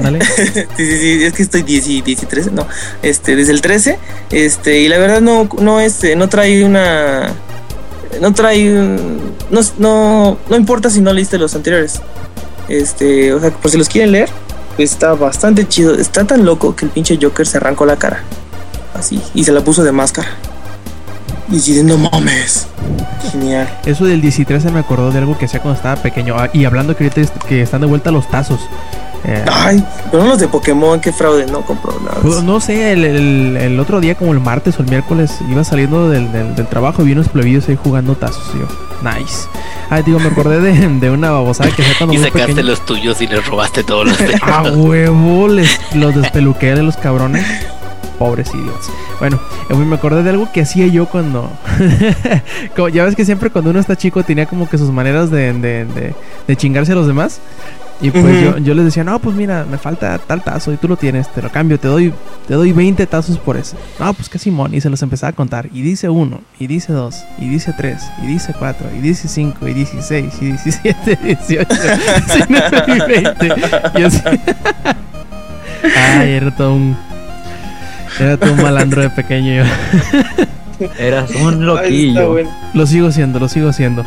sí, 0.77 0.97
sí, 0.99 1.23
es 1.23 1.33
que 1.33 1.41
estoy 1.41 1.63
10 1.63 1.87
y 1.87 2.01
10 2.03 2.21
y 2.21 2.25
13, 2.27 2.51
no. 2.51 2.67
Este, 3.01 3.35
desde 3.35 3.53
el 3.53 3.61
13, 3.61 3.97
este, 4.29 4.81
y 4.81 4.87
la 4.87 4.99
verdad 4.99 5.21
no 5.21 5.49
no 5.59 5.79
este 5.79 6.15
no 6.15 6.29
trae 6.29 6.63
una 6.63 7.33
no 8.21 8.33
trae 8.33 8.69
no, 9.49 9.61
no, 9.77 10.37
no 10.49 10.55
importa 10.55 10.89
si 10.89 11.01
no 11.01 11.13
leíste 11.13 11.37
los 11.37 11.55
anteriores. 11.55 12.01
Este 12.67 13.33
o 13.33 13.39
sea 13.39 13.51
por 13.51 13.69
si 13.71 13.77
los 13.77 13.89
quieren 13.89 14.11
leer 14.11 14.29
está 14.77 15.13
bastante 15.13 15.67
chido. 15.67 15.95
Está 15.95 16.25
tan 16.25 16.45
loco 16.45 16.75
que 16.75 16.85
el 16.85 16.91
pinche 16.91 17.17
Joker 17.21 17.45
se 17.45 17.57
arrancó 17.57 17.85
la 17.85 17.97
cara. 17.97 18.23
Así 18.93 19.21
y 19.33 19.43
se 19.43 19.51
la 19.51 19.61
puso 19.61 19.83
de 19.83 19.91
máscara. 19.91 20.29
Y 21.49 21.55
diciendo 21.55 21.97
mames 21.97 22.67
genial. 23.31 23.69
Eso 23.85 24.05
del 24.05 24.21
13 24.21 24.71
me 24.71 24.79
acordó 24.79 25.11
de 25.11 25.19
algo 25.19 25.37
que 25.37 25.45
hacía 25.45 25.61
cuando 25.61 25.77
estaba 25.77 26.01
pequeño. 26.01 26.35
Y 26.53 26.65
hablando 26.65 26.95
que 26.95 27.09
que 27.47 27.61
están 27.61 27.81
de 27.81 27.87
vuelta 27.87 28.11
los 28.11 28.29
tazos 28.29 28.59
eh, 29.27 29.43
Ay, 29.51 29.83
pero 30.11 30.23
no 30.23 30.29
los 30.29 30.39
de 30.39 30.47
Pokémon, 30.47 30.99
qué 30.99 31.11
fraude, 31.11 31.45
no 31.47 31.61
compró 31.61 31.99
nada. 32.01 32.17
Pues, 32.21 32.43
no 32.43 32.59
sé, 32.59 32.91
el, 32.91 33.03
el, 33.03 33.57
el, 33.57 33.79
otro 33.79 33.99
día, 33.99 34.15
como 34.15 34.33
el 34.33 34.39
martes 34.39 34.77
o 34.79 34.83
el 34.83 34.89
miércoles, 34.89 35.39
iba 35.49 35.63
saliendo 35.63 36.09
del, 36.09 36.31
del, 36.31 36.55
del 36.55 36.67
trabajo 36.67 37.01
y 37.01 37.05
vi 37.05 37.11
unos 37.13 37.29
plebillos 37.29 37.67
ahí 37.69 37.77
jugando 37.81 38.15
tazos. 38.15 38.43
Y 38.53 38.59
yo, 38.59 38.67
nice. 39.09 39.47
Ay, 39.89 40.03
digo, 40.03 40.19
me 40.19 40.27
acordé 40.27 40.59
de, 40.61 40.87
de 40.99 41.09
una 41.11 41.31
babosada 41.31 41.71
que 41.71 41.81
hacía 41.81 41.95
cuando 41.97 42.13
Y 42.13 42.17
sacaste 42.17 42.47
pequeño. 42.47 42.63
los 42.69 42.85
tuyos 42.85 43.21
y 43.21 43.27
les 43.27 43.45
robaste 43.47 43.83
todos 43.83 44.07
los 44.07 44.17
tuyos. 44.19 44.41
A 44.43 44.61
huevo, 44.63 45.47
les, 45.47 45.79
los 45.95 46.15
despeluqué 46.15 46.75
de 46.75 46.83
los 46.83 46.97
cabrones. 46.97 47.45
Pobres 48.19 48.49
idiotas. 48.53 48.89
Bueno, 49.19 49.39
me 49.69 49.95
acordé 49.95 50.23
de 50.23 50.29
algo 50.29 50.49
que 50.53 50.61
hacía 50.61 50.87
yo 50.87 51.05
cuando. 51.07 51.49
como, 52.75 52.87
ya 52.87 53.03
ves 53.03 53.13
que 53.15 53.25
siempre 53.25 53.49
cuando 53.49 53.71
uno 53.71 53.79
está 53.79 53.97
chico 53.97 54.23
tenía 54.23 54.45
como 54.45 54.69
que 54.69 54.77
sus 54.77 54.89
maneras 54.89 55.29
de, 55.31 55.51
de, 55.51 55.83
de, 55.85 56.15
de 56.47 56.55
chingarse 56.55 56.93
a 56.93 56.95
los 56.95 57.07
demás. 57.07 57.39
Y 58.01 58.11
pues 58.11 58.23
uh 58.23 58.27
-huh. 58.27 58.41
yo, 58.41 58.57
yo, 58.57 58.73
les 58.73 58.85
decía, 58.85 59.03
no, 59.03 59.19
pues 59.19 59.35
mira, 59.35 59.65
me 59.69 59.77
falta 59.77 60.17
tal 60.17 60.43
tazo 60.43 60.73
y 60.73 60.77
tú 60.77 60.87
lo 60.87 60.97
tienes, 60.97 61.31
te 61.31 61.41
lo 61.41 61.49
cambio, 61.49 61.79
te 61.79 61.87
doy, 61.87 62.13
te 62.47 62.53
doy 62.53 62.73
20 62.73 63.05
tazos 63.07 63.37
por 63.37 63.55
ese. 63.55 63.77
No, 63.99 64.13
pues 64.13 64.27
que 64.27 64.37
Simón, 64.37 64.73
y 64.73 64.81
se 64.81 64.89
los 64.89 65.01
empezaba 65.01 65.29
a 65.29 65.33
contar. 65.33 65.69
Y 65.71 65.81
dice 65.81 66.09
uno, 66.09 66.41
y 66.59 66.67
dice 66.67 66.91
dos, 66.91 67.23
y 67.37 67.47
dice 67.47 67.73
tres, 67.75 68.03
y 68.21 68.27
dice 68.27 68.53
cuatro, 68.57 68.87
y 68.95 68.99
dice 68.99 69.29
cinco, 69.29 69.67
y 69.67 69.73
dieciséis, 69.73 70.33
y 70.41 70.45
diecisiete, 70.47 71.15
dieciocho, 71.23 71.75
diecinueve 72.27 72.83
y 72.87 72.99
veinte. 73.11 73.49
Y 73.95 74.03
así. 74.03 74.21
Ay, 75.95 76.31
era 76.31 76.55
todo 76.55 76.73
un. 76.73 76.97
Era 78.19 78.37
todo 78.37 78.53
un 78.53 78.61
malandro 78.61 79.01
de 79.01 79.09
pequeño 79.09 79.63
yo. 79.63 79.63
Eras 80.99 81.31
un 81.31 81.65
loquillo. 81.65 82.31
bueno. 82.31 82.49
Lo 82.73 82.85
sigo 82.85 83.11
siendo, 83.11 83.39
lo 83.39 83.47
sigo 83.47 83.73
siendo. 83.73 84.05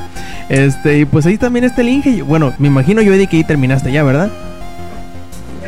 Este, 0.48 1.00
y 1.00 1.04
pues 1.04 1.26
ahí 1.26 1.38
también 1.38 1.64
está 1.64 1.80
el 1.82 1.88
Inge. 1.88 2.22
Bueno, 2.22 2.52
me 2.58 2.68
imagino 2.68 3.02
yo, 3.02 3.12
Eddie, 3.12 3.26
que 3.26 3.36
ahí 3.38 3.44
terminaste 3.44 3.92
ya, 3.92 4.02
¿verdad? 4.02 4.30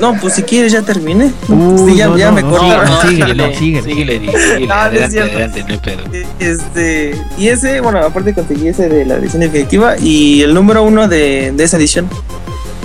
No, 0.00 0.14
pues 0.18 0.32
si 0.34 0.42
quieres 0.42 0.72
ya 0.72 0.80
terminé. 0.80 1.30
Uh, 1.48 1.86
sí, 1.86 1.94
ya, 1.94 2.08
no, 2.08 2.16
ya 2.16 2.30
no, 2.30 2.36
me 2.36 2.42
no, 2.42 2.50
cortaron. 2.50 3.08
síguele, 3.08 3.34
no, 3.34 3.52
síguele. 3.52 3.82
Síguele, 3.82 4.18
síguele. 4.20 4.66
No, 4.66 4.66
no 4.66 4.72
es 4.72 4.80
adelante, 4.80 5.10
cierto. 5.10 5.36
adelante, 5.36 5.64
no 5.64 5.68
hay 5.68 5.78
pedo. 5.78 6.02
Este, 6.38 7.14
y 7.36 7.48
ese, 7.48 7.80
bueno, 7.80 7.98
aparte 7.98 8.32
conseguí 8.32 8.68
ese 8.68 8.88
de 8.88 9.04
la 9.04 9.16
edición 9.16 9.40
definitiva 9.40 9.98
y 9.98 10.40
el 10.40 10.54
número 10.54 10.82
uno 10.84 11.06
de, 11.06 11.52
de 11.54 11.64
esa 11.64 11.76
edición. 11.76 12.08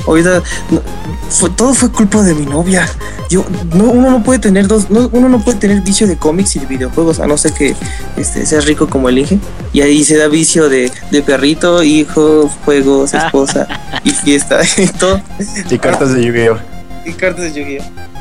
Ahorita, 0.08 0.42
no, 0.70 0.82
fue, 1.30 1.50
todo 1.50 1.74
fue 1.74 1.92
culpa 1.92 2.22
de 2.24 2.34
mi 2.34 2.46
novia. 2.46 2.88
Yo, 3.30 3.46
no, 3.74 3.86
uno 3.86 4.12
no 4.12 4.24
puede 4.24 4.40
tener 4.40 4.68
dos, 4.68 4.90
no, 4.90 5.10
uno 5.12 5.30
no 5.30 5.44
puede 5.44 5.58
tener 5.58 5.82
vicio 5.82 6.08
de 6.08 6.18
cómics 6.18 6.56
y 6.56 6.60
de 6.60 6.66
videojuegos, 6.66 7.20
a 7.20 7.28
no 7.28 7.38
ser 7.38 7.54
que 7.54 7.76
este, 8.18 8.46
seas 8.46 8.66
rico 8.66 8.88
como 8.88 9.10
el 9.10 9.20
Inge. 9.20 9.40
Y 9.74 9.82
ahí 9.82 10.04
se 10.04 10.18
da 10.18 10.28
vicio 10.28 10.70
de, 10.70 10.92
de 11.12 11.22
perrito, 11.22 11.84
hijo, 11.84 12.50
juegos, 12.64 13.14
esposa 13.14 13.68
y 14.04 14.12
fiesta 14.12 14.62
y 14.78 14.88
todo. 14.88 15.22
Y 15.70 15.78
cartas 15.78 16.14
de 16.14 16.26
Yu-Gi-Oh! 16.26 16.58
Y 17.06 17.14
cartas 17.14 17.54
de 17.54 17.54
Yu-Gi-Oh! 17.54 18.15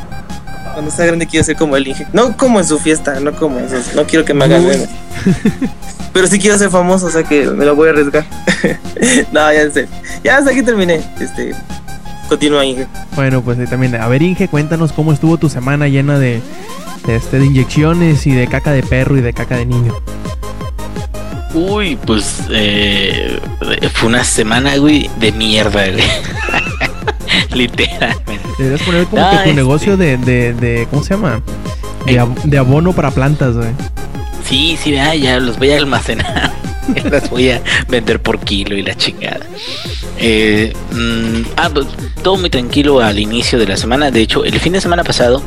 Cuando 0.74 0.90
está 0.90 1.06
grande 1.06 1.26
quiero 1.26 1.44
ser 1.44 1.56
como 1.56 1.76
el 1.76 1.86
Inge. 1.86 2.06
No 2.12 2.36
como 2.36 2.58
en 2.58 2.66
su 2.66 2.78
fiesta, 2.78 3.18
no 3.20 3.32
como 3.32 3.58
en 3.58 3.70
sus, 3.70 3.94
No 3.94 4.04
quiero 4.04 4.24
que 4.24 4.34
me 4.34 4.44
hagan 4.44 4.66
meme. 4.66 4.86
Pero 6.12 6.26
sí 6.26 6.38
quiero 6.38 6.58
ser 6.58 6.70
famoso, 6.70 7.06
o 7.06 7.10
sea 7.10 7.22
que 7.22 7.46
me 7.46 7.64
lo 7.64 7.74
voy 7.74 7.88
a 7.88 7.90
arriesgar. 7.92 8.24
no, 9.32 9.52
ya 9.52 9.70
sé. 9.70 9.88
Ya 10.22 10.38
hasta 10.38 10.50
aquí 10.50 10.62
terminé. 10.62 11.00
Este, 11.20 11.54
continúa 12.28 12.64
Inge. 12.64 12.86
Bueno, 13.14 13.42
pues 13.42 13.58
ahí 13.58 13.66
también. 13.66 13.94
A 13.96 14.06
ver, 14.08 14.22
Inge, 14.22 14.48
cuéntanos 14.48 14.92
cómo 14.92 15.12
estuvo 15.12 15.38
tu 15.38 15.48
semana 15.48 15.88
llena 15.88 16.18
de, 16.18 16.40
de, 17.06 17.16
este, 17.16 17.38
de 17.38 17.46
inyecciones 17.46 18.26
y 18.26 18.32
de 18.32 18.46
caca 18.46 18.72
de 18.72 18.82
perro 18.82 19.16
y 19.16 19.22
de 19.22 19.32
caca 19.32 19.56
de 19.56 19.66
niño. 19.66 19.94
Uy, 21.54 21.96
pues 21.96 22.40
eh, 22.50 23.40
fue 23.94 24.08
una 24.08 24.24
semana, 24.24 24.76
güey, 24.76 25.08
de 25.20 25.30
mierda, 25.32 25.88
güey. 25.88 26.04
Literalmente. 27.54 28.40
Deberías 28.58 28.82
poner 28.82 29.04
como 29.06 29.22
que 29.30 29.36
tu 29.36 29.42
este. 29.42 29.54
negocio 29.54 29.96
de, 29.96 30.16
de, 30.18 30.54
de. 30.54 30.86
¿Cómo 30.90 31.02
se 31.02 31.14
llama? 31.14 31.40
De, 32.06 32.14
Eh. 32.14 32.20
ab- 32.20 32.42
de 32.42 32.58
abono 32.58 32.92
para 32.92 33.10
plantas, 33.10 33.54
güey. 33.56 33.70
Sí, 34.44 34.78
sí, 34.82 34.96
ah, 34.96 35.14
ya 35.14 35.38
los 35.40 35.58
voy 35.58 35.70
a 35.72 35.78
almacenar. 35.78 36.52
las 37.10 37.30
voy 37.30 37.50
a 37.50 37.62
vender 37.88 38.20
por 38.20 38.38
kilo 38.40 38.76
y 38.76 38.82
la 38.82 38.94
chingada. 38.94 39.40
Eh, 40.18 40.72
mm, 40.92 41.42
ah, 41.56 41.70
pues, 41.72 41.86
todo 42.22 42.36
muy 42.36 42.50
tranquilo 42.50 43.00
al 43.00 43.18
inicio 43.18 43.58
de 43.58 43.66
la 43.66 43.76
semana. 43.76 44.10
De 44.10 44.20
hecho, 44.20 44.44
el 44.44 44.58
fin 44.60 44.74
de 44.74 44.80
semana 44.82 45.02
pasado 45.02 45.42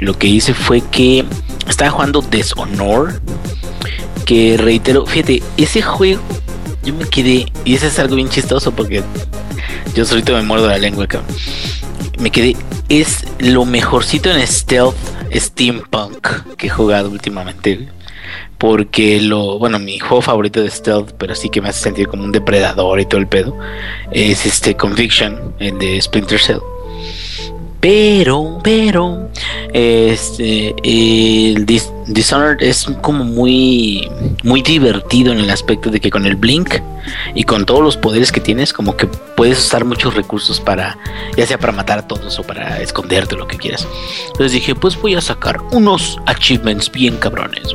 lo 0.00 0.18
que 0.18 0.26
hice 0.26 0.54
fue 0.54 0.80
que 0.80 1.24
estaba 1.68 1.90
jugando 1.92 2.20
Deshonor. 2.20 3.20
Que 4.24 4.56
reitero, 4.56 5.04
fíjate, 5.06 5.42
ese 5.56 5.82
juego 5.82 6.20
yo 6.84 6.94
me 6.94 7.08
quedé, 7.08 7.46
y 7.64 7.74
eso 7.74 7.86
es 7.86 7.98
algo 7.98 8.16
bien 8.16 8.28
chistoso 8.28 8.72
porque 8.72 9.02
yo 9.94 10.04
solito 10.04 10.32
me 10.34 10.42
muerdo 10.42 10.68
la 10.68 10.78
lengua, 10.78 11.06
cabrón. 11.06 11.34
Me 12.18 12.30
quedé, 12.30 12.56
es 12.88 13.24
lo 13.38 13.64
mejorcito 13.64 14.30
en 14.30 14.46
stealth 14.46 14.96
steampunk 15.34 16.28
que 16.56 16.66
he 16.66 16.70
jugado 16.70 17.10
últimamente. 17.10 17.88
Porque 18.58 19.20
lo, 19.20 19.58
bueno, 19.58 19.78
mi 19.80 19.98
juego 19.98 20.22
favorito 20.22 20.62
de 20.62 20.70
stealth, 20.70 21.12
pero 21.18 21.34
sí 21.34 21.48
que 21.48 21.60
me 21.60 21.68
hace 21.68 21.80
sentir 21.80 22.06
como 22.06 22.22
un 22.22 22.30
depredador 22.30 23.00
y 23.00 23.06
todo 23.06 23.20
el 23.20 23.26
pedo, 23.26 23.58
es 24.12 24.46
este 24.46 24.76
Conviction, 24.76 25.54
el 25.58 25.78
de 25.78 26.00
Splinter 26.00 26.38
Cell. 26.38 26.60
Pero, 27.82 28.60
pero, 28.62 29.28
este, 29.72 30.68
el 30.84 31.66
Dis- 31.66 31.90
Dishonored 32.06 32.62
es 32.62 32.86
como 33.00 33.24
muy, 33.24 34.08
muy 34.44 34.62
divertido 34.62 35.32
en 35.32 35.40
el 35.40 35.50
aspecto 35.50 35.90
de 35.90 35.98
que 35.98 36.08
con 36.08 36.24
el 36.24 36.36
Blink 36.36 36.76
y 37.34 37.42
con 37.42 37.66
todos 37.66 37.82
los 37.82 37.96
poderes 37.96 38.30
que 38.30 38.38
tienes, 38.38 38.72
como 38.72 38.96
que 38.96 39.08
puedes 39.36 39.58
usar 39.58 39.84
muchos 39.84 40.14
recursos 40.14 40.60
para, 40.60 40.96
ya 41.36 41.44
sea 41.44 41.58
para 41.58 41.72
matar 41.72 41.98
a 41.98 42.06
todos 42.06 42.38
o 42.38 42.44
para 42.44 42.80
esconderte, 42.80 43.34
lo 43.34 43.48
que 43.48 43.56
quieras. 43.56 43.84
Entonces 44.28 44.52
dije, 44.52 44.76
pues 44.76 44.96
voy 45.02 45.16
a 45.16 45.20
sacar 45.20 45.60
unos 45.72 46.20
achievements 46.26 46.88
bien 46.88 47.16
cabrones. 47.16 47.74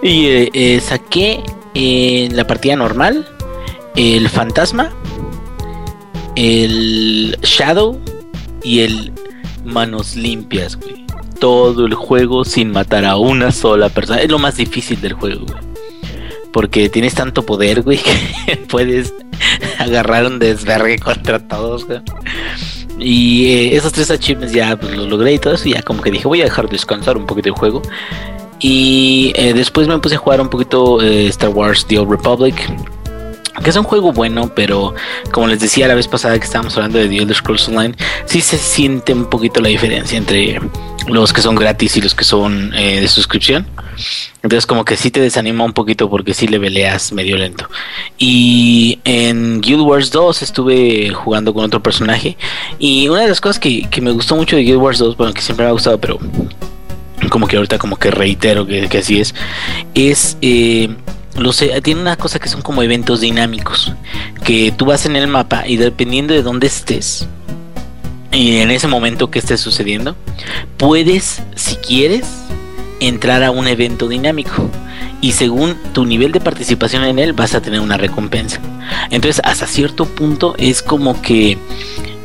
Y 0.00 0.26
eh, 0.26 0.50
eh, 0.52 0.80
saqué 0.80 1.42
en 1.74 2.36
la 2.36 2.46
partida 2.46 2.76
normal 2.76 3.26
el 3.96 4.28
fantasma, 4.28 4.92
el 6.36 7.36
Shadow 7.42 7.98
y 8.68 8.80
el 8.80 9.12
Manos 9.64 10.14
Limpias, 10.14 10.76
güey. 10.76 11.06
Todo 11.40 11.86
el 11.86 11.94
juego 11.94 12.44
sin 12.44 12.70
matar 12.70 13.06
a 13.06 13.16
una 13.16 13.50
sola 13.50 13.88
persona. 13.88 14.20
Es 14.20 14.30
lo 14.30 14.38
más 14.38 14.56
difícil 14.56 15.00
del 15.00 15.14
juego, 15.14 15.46
güey. 15.46 15.58
Porque 16.52 16.90
tienes 16.90 17.14
tanto 17.14 17.46
poder, 17.46 17.82
güey, 17.82 17.98
que 18.46 18.56
puedes 18.56 19.14
agarrar 19.78 20.26
un 20.26 20.38
desvergue 20.38 20.98
contra 20.98 21.38
todos, 21.38 21.86
güey. 21.86 22.00
Y 22.98 23.46
eh, 23.46 23.76
esos 23.76 23.92
tres 23.92 24.10
achievements 24.10 24.52
ya 24.52 24.76
pues, 24.76 24.94
los 24.94 25.08
logré 25.08 25.32
y 25.32 25.38
todo 25.38 25.54
eso. 25.54 25.66
Y 25.66 25.72
ya 25.72 25.82
como 25.82 26.02
que 26.02 26.10
dije, 26.10 26.28
voy 26.28 26.42
a 26.42 26.44
dejar 26.44 26.68
descansar 26.68 27.16
un 27.16 27.24
poquito 27.24 27.48
el 27.48 27.54
juego. 27.54 27.80
Y 28.60 29.32
eh, 29.36 29.54
después 29.54 29.88
me 29.88 29.98
puse 29.98 30.16
a 30.16 30.18
jugar 30.18 30.42
un 30.42 30.48
poquito 30.48 31.00
eh, 31.00 31.28
Star 31.28 31.50
Wars 31.50 31.86
The 31.86 32.00
Old 32.00 32.10
Republic. 32.10 32.54
Que 33.62 33.70
es 33.70 33.76
un 33.76 33.84
juego 33.84 34.12
bueno, 34.12 34.52
pero 34.54 34.94
como 35.30 35.46
les 35.46 35.60
decía 35.60 35.88
la 35.88 35.94
vez 35.94 36.08
pasada 36.08 36.38
que 36.38 36.44
estábamos 36.44 36.76
hablando 36.76 36.98
de 36.98 37.08
The 37.08 37.18
Elder 37.18 37.36
Scrolls 37.36 37.68
Online, 37.68 37.94
sí 38.26 38.40
se 38.40 38.58
siente 38.58 39.12
un 39.12 39.26
poquito 39.26 39.60
la 39.60 39.68
diferencia 39.68 40.16
entre 40.16 40.60
los 41.08 41.32
que 41.32 41.40
son 41.40 41.54
gratis 41.54 41.96
y 41.96 42.00
los 42.00 42.14
que 42.14 42.24
son 42.24 42.72
eh, 42.74 43.00
de 43.00 43.08
suscripción. 43.08 43.66
Entonces 44.42 44.66
como 44.66 44.84
que 44.84 44.96
sí 44.96 45.10
te 45.10 45.20
desanima 45.20 45.64
un 45.64 45.72
poquito 45.72 46.08
porque 46.08 46.34
sí 46.34 46.46
le 46.46 46.60
peleas 46.60 47.12
medio 47.12 47.36
lento. 47.36 47.68
Y 48.16 49.00
en 49.04 49.60
Guild 49.60 49.80
Wars 49.80 50.10
2 50.10 50.42
estuve 50.42 51.10
jugando 51.10 51.52
con 51.52 51.64
otro 51.64 51.82
personaje. 51.82 52.36
Y 52.78 53.08
una 53.08 53.22
de 53.22 53.28
las 53.28 53.40
cosas 53.40 53.58
que, 53.58 53.88
que 53.90 54.00
me 54.00 54.12
gustó 54.12 54.36
mucho 54.36 54.56
de 54.56 54.62
Guild 54.62 54.78
Wars 54.78 54.98
2, 54.98 55.16
bueno, 55.16 55.32
que 55.32 55.40
siempre 55.40 55.64
me 55.64 55.70
ha 55.70 55.72
gustado, 55.72 55.98
pero 56.00 56.18
como 57.30 57.46
que 57.46 57.56
ahorita 57.56 57.78
como 57.78 57.96
que 57.96 58.10
reitero 58.10 58.66
que, 58.66 58.88
que 58.88 58.98
así 58.98 59.20
es, 59.20 59.34
es... 59.94 60.36
Eh, 60.40 60.88
los, 61.38 61.62
tiene 61.82 62.00
una 62.00 62.16
cosa 62.16 62.38
que 62.38 62.48
son 62.48 62.62
como 62.62 62.82
eventos 62.82 63.20
dinámicos, 63.20 63.92
que 64.44 64.72
tú 64.72 64.86
vas 64.86 65.06
en 65.06 65.16
el 65.16 65.28
mapa 65.28 65.66
y 65.66 65.76
dependiendo 65.76 66.34
de 66.34 66.42
dónde 66.42 66.66
estés, 66.66 67.28
y 68.32 68.58
en 68.58 68.70
ese 68.70 68.88
momento 68.88 69.30
que 69.30 69.38
esté 69.38 69.56
sucediendo, 69.56 70.16
puedes, 70.76 71.42
si 71.54 71.76
quieres, 71.76 72.26
entrar 73.00 73.42
a 73.42 73.50
un 73.50 73.66
evento 73.66 74.08
dinámico. 74.08 74.70
Y 75.20 75.32
según 75.32 75.76
tu 75.92 76.04
nivel 76.04 76.30
de 76.32 76.40
participación 76.40 77.04
en 77.04 77.18
él, 77.18 77.32
vas 77.32 77.54
a 77.54 77.62
tener 77.62 77.80
una 77.80 77.96
recompensa. 77.96 78.60
Entonces, 79.10 79.40
hasta 79.44 79.66
cierto 79.66 80.04
punto 80.04 80.54
es 80.58 80.82
como 80.82 81.20
que 81.22 81.58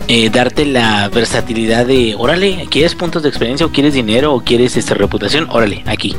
eh, 0.08 0.30
darte 0.30 0.66
la 0.66 1.10
versatilidad 1.10 1.86
de, 1.86 2.16
órale, 2.18 2.68
¿quieres 2.70 2.94
puntos 2.94 3.24
de 3.24 3.30
experiencia 3.30 3.66
o 3.66 3.72
quieres 3.72 3.94
dinero 3.94 4.34
o 4.34 4.42
quieres 4.42 4.78
esta 4.78 4.94
reputación? 4.94 5.48
Órale, 5.50 5.84
aquí. 5.86 6.16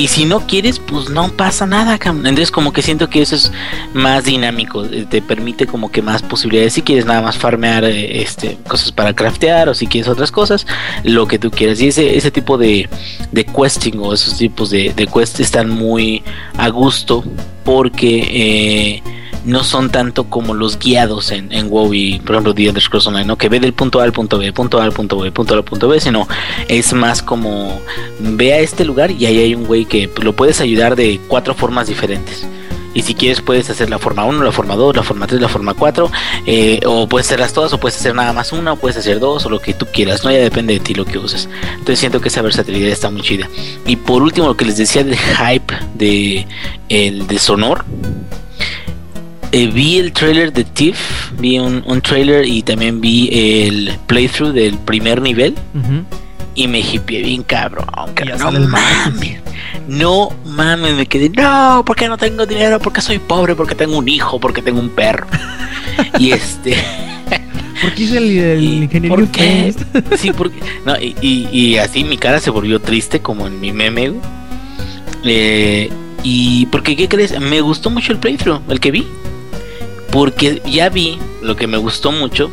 Y 0.00 0.08
si 0.08 0.24
no 0.24 0.46
quieres, 0.46 0.78
pues 0.78 1.10
no 1.10 1.28
pasa 1.28 1.66
nada, 1.66 1.98
Entonces 2.02 2.50
como 2.50 2.72
que 2.72 2.80
siento 2.80 3.10
que 3.10 3.20
eso 3.20 3.36
es 3.36 3.52
más 3.92 4.24
dinámico, 4.24 4.82
eh, 4.86 5.04
te 5.06 5.20
permite 5.20 5.66
como 5.66 5.92
que 5.92 6.00
más 6.00 6.22
posibilidades. 6.22 6.72
Si 6.72 6.80
quieres 6.80 7.04
nada 7.04 7.20
más 7.20 7.36
farmear 7.36 7.84
eh, 7.84 8.22
este, 8.22 8.56
cosas 8.66 8.92
para 8.92 9.12
craftear 9.12 9.68
o 9.68 9.74
si 9.74 9.86
quieres 9.86 10.08
otras 10.08 10.32
cosas, 10.32 10.66
lo 11.04 11.28
que 11.28 11.38
tú 11.38 11.50
quieras. 11.50 11.82
Y 11.82 11.88
ese, 11.88 12.16
ese 12.16 12.30
tipo 12.30 12.56
de, 12.56 12.88
de 13.30 13.44
questing 13.44 13.98
o 13.98 14.14
esos 14.14 14.38
tipos 14.38 14.70
de, 14.70 14.94
de 14.96 15.06
quest 15.06 15.38
están 15.38 15.68
muy 15.68 16.22
a 16.56 16.70
gusto 16.70 17.22
porque... 17.62 19.02
Eh, 19.04 19.19
no 19.44 19.64
son 19.64 19.90
tanto 19.90 20.24
como 20.24 20.54
los 20.54 20.78
guiados 20.78 21.30
en, 21.32 21.52
en 21.52 21.68
WoW 21.68 21.94
y 21.94 22.18
por 22.20 22.36
ejemplo 22.36 22.54
The 22.54 22.68
Elder 22.68 22.82
Scrolls 22.82 23.06
Online, 23.06 23.26
¿no? 23.26 23.36
que 23.36 23.48
ve 23.48 23.60
del 23.60 23.72
punto 23.72 24.00
A 24.00 24.04
al 24.04 24.12
punto 24.12 24.38
B, 24.38 24.52
punto 24.52 24.80
A 24.80 24.84
al 24.84 24.92
punto 24.92 25.18
B, 25.18 25.30
punto 25.32 25.54
A 25.54 25.58
al 25.58 25.64
punto 25.64 25.88
B, 25.88 26.00
sino 26.00 26.28
es 26.68 26.92
más 26.92 27.22
como 27.22 27.80
ve 28.18 28.52
a 28.52 28.58
este 28.58 28.84
lugar 28.84 29.10
y 29.10 29.26
ahí 29.26 29.38
hay 29.38 29.54
un 29.54 29.64
güey 29.64 29.84
que 29.84 30.10
lo 30.22 30.34
puedes 30.34 30.60
ayudar 30.60 30.96
de 30.96 31.20
cuatro 31.28 31.54
formas 31.54 31.88
diferentes. 31.88 32.46
Y 32.92 33.02
si 33.02 33.14
quieres 33.14 33.40
puedes 33.40 33.70
hacer 33.70 33.88
la 33.88 33.98
forma 33.98 34.24
1, 34.24 34.42
la 34.42 34.50
forma 34.50 34.74
2, 34.74 34.96
la 34.96 35.02
forma 35.02 35.26
3, 35.26 35.40
la 35.40 35.48
forma 35.48 35.74
4, 35.74 36.10
eh, 36.46 36.80
o 36.86 37.08
puedes 37.08 37.28
hacerlas 37.28 37.52
todas, 37.52 37.72
o 37.72 37.78
puedes 37.78 37.96
hacer 37.96 38.14
nada 38.14 38.32
más 38.32 38.52
una, 38.52 38.72
o 38.72 38.76
puedes 38.76 38.96
hacer 38.96 39.20
dos, 39.20 39.46
o 39.46 39.50
lo 39.50 39.60
que 39.60 39.74
tú 39.74 39.86
quieras, 39.92 40.24
no 40.24 40.32
ya 40.32 40.38
depende 40.38 40.74
de 40.74 40.80
ti 40.80 40.94
lo 40.94 41.04
que 41.04 41.18
uses. 41.18 41.48
Entonces 41.72 42.00
siento 42.00 42.20
que 42.20 42.28
esa 42.28 42.42
versatilidad 42.42 42.90
está 42.90 43.10
muy 43.10 43.22
chida. 43.22 43.48
Y 43.86 43.96
por 43.96 44.22
último, 44.22 44.48
lo 44.48 44.56
que 44.56 44.64
les 44.64 44.76
decía 44.76 45.04
del 45.04 45.16
hype 45.16 45.72
de 45.94 46.46
el 46.88 47.28
de 47.28 47.38
Sonor, 47.38 47.84
eh, 49.52 49.66
vi 49.66 49.98
el 49.98 50.12
trailer 50.12 50.52
de 50.52 50.64
Tiff, 50.64 51.32
vi 51.38 51.58
un, 51.58 51.82
un, 51.86 52.00
trailer 52.00 52.44
y 52.46 52.62
también 52.62 53.00
vi 53.00 53.28
el 53.32 53.98
playthrough 54.06 54.52
del 54.52 54.78
primer 54.78 55.20
nivel. 55.20 55.54
Y 56.54 56.68
me 56.68 56.80
hippie 56.80 57.22
bien 57.22 57.42
cabrón. 57.42 57.86
No 58.38 58.52
mames. 58.52 59.40
No 59.88 60.30
mames, 60.44 60.94
me 60.94 61.06
quedé. 61.06 61.30
No, 61.30 61.82
porque 61.86 62.08
no 62.08 62.16
tengo 62.16 62.44
dinero, 62.46 62.78
porque 62.80 63.00
soy 63.00 63.18
pobre, 63.18 63.54
porque 63.54 63.74
tengo 63.74 63.96
un 63.98 64.08
hijo, 64.08 64.38
porque 64.38 64.62
tengo 64.62 64.80
un 64.80 64.90
perro. 64.90 65.26
y 66.18 66.32
este. 66.32 66.76
¿Por 67.80 67.94
qué 67.94 68.02
hice 68.02 68.18
el, 68.18 68.38
el 68.38 68.64
ingeniero? 68.82 69.14
¿Por 69.14 69.28
qué? 69.28 69.74
sí, 70.16 70.32
porque. 70.32 70.60
No, 70.84 70.96
y, 70.96 71.16
y, 71.20 71.48
y, 71.50 71.78
así 71.78 72.04
mi 72.04 72.18
cara 72.18 72.40
se 72.40 72.50
volvió 72.50 72.80
triste, 72.80 73.20
como 73.20 73.46
en 73.46 73.58
mi 73.60 73.72
meme, 73.72 74.12
eh, 75.24 75.90
y 76.22 76.66
porque, 76.66 76.96
¿qué 76.96 77.08
crees? 77.08 77.38
Me 77.40 77.60
gustó 77.60 77.90
mucho 77.90 78.12
el 78.12 78.18
playthrough, 78.18 78.60
el 78.68 78.80
que 78.80 78.90
vi. 78.90 79.06
Porque 80.10 80.60
ya 80.66 80.88
vi, 80.88 81.18
lo 81.42 81.56
que 81.56 81.66
me 81.66 81.78
gustó 81.78 82.12
mucho, 82.12 82.50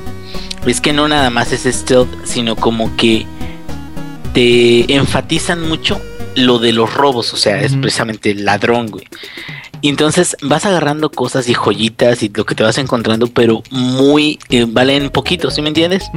es 0.66 0.82
que 0.82 0.94
no 0.94 1.08
nada 1.08 1.30
más 1.30 1.52
es 1.52 1.64
stealth, 1.64 2.10
sino 2.26 2.56
como 2.56 2.96
que 2.96 3.26
te 4.34 4.94
enfatizan 4.94 5.68
mucho 5.68 6.00
lo 6.36 6.60
de 6.60 6.72
los 6.72 6.94
robos, 6.94 7.34
o 7.34 7.38
sea, 7.38 7.62
es 7.62 7.76
precisamente 7.76 8.32
el 8.32 8.46
ladrón, 8.46 8.88
güey. 8.88 9.08
Y 9.82 9.90
entonces 9.90 10.36
vas 10.42 10.66
agarrando 10.66 11.12
cosas 11.12 11.48
y 11.50 11.54
joyitas 11.54 12.24
y 12.24 12.30
lo 12.30 12.46
que 12.46 12.56
te 12.56 12.64
vas 12.64 12.78
encontrando, 12.78 13.28
pero 13.28 13.64
muy 13.70 14.40
eh, 14.50 14.66
valen 14.68 15.10
poquito, 15.10 15.52
¿sí 15.52 15.62
me 15.62 15.70
entiendes? 15.70 16.10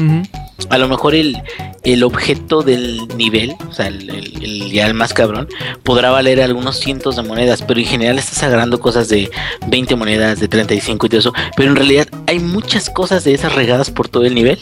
A 0.68 0.79
lo 0.79 0.88
mejor 0.88 1.14
el, 1.14 1.42
el 1.85 2.03
objeto 2.03 2.62
del 2.62 3.07
nivel, 3.16 3.55
o 3.68 3.73
sea, 3.73 3.88
el, 3.88 4.09
el, 4.09 4.70
ya 4.70 4.87
el 4.87 4.94
más 4.94 5.12
cabrón, 5.12 5.49
podrá 5.83 6.11
valer 6.11 6.40
algunos 6.40 6.79
cientos 6.79 7.16
de 7.16 7.23
monedas, 7.23 7.62
pero 7.62 7.81
en 7.81 7.87
general 7.87 8.18
estás 8.18 8.42
agarrando 8.42 8.81
cosas 8.81 9.09
de 9.09 9.31
20 9.68 9.96
monedas, 9.96 10.40
de 10.40 10.49
35 10.49 11.07
y 11.07 11.09
todo 11.09 11.20
eso. 11.20 11.33
Pero 11.57 11.70
en 11.70 11.77
realidad 11.77 12.09
hay 12.27 12.38
muchas 12.38 12.90
cosas 12.90 13.25
de 13.25 13.35
esas 13.35 13.55
regadas 13.55 13.90
por 13.90 14.09
todo 14.09 14.25
el 14.25 14.35
nivel. 14.35 14.59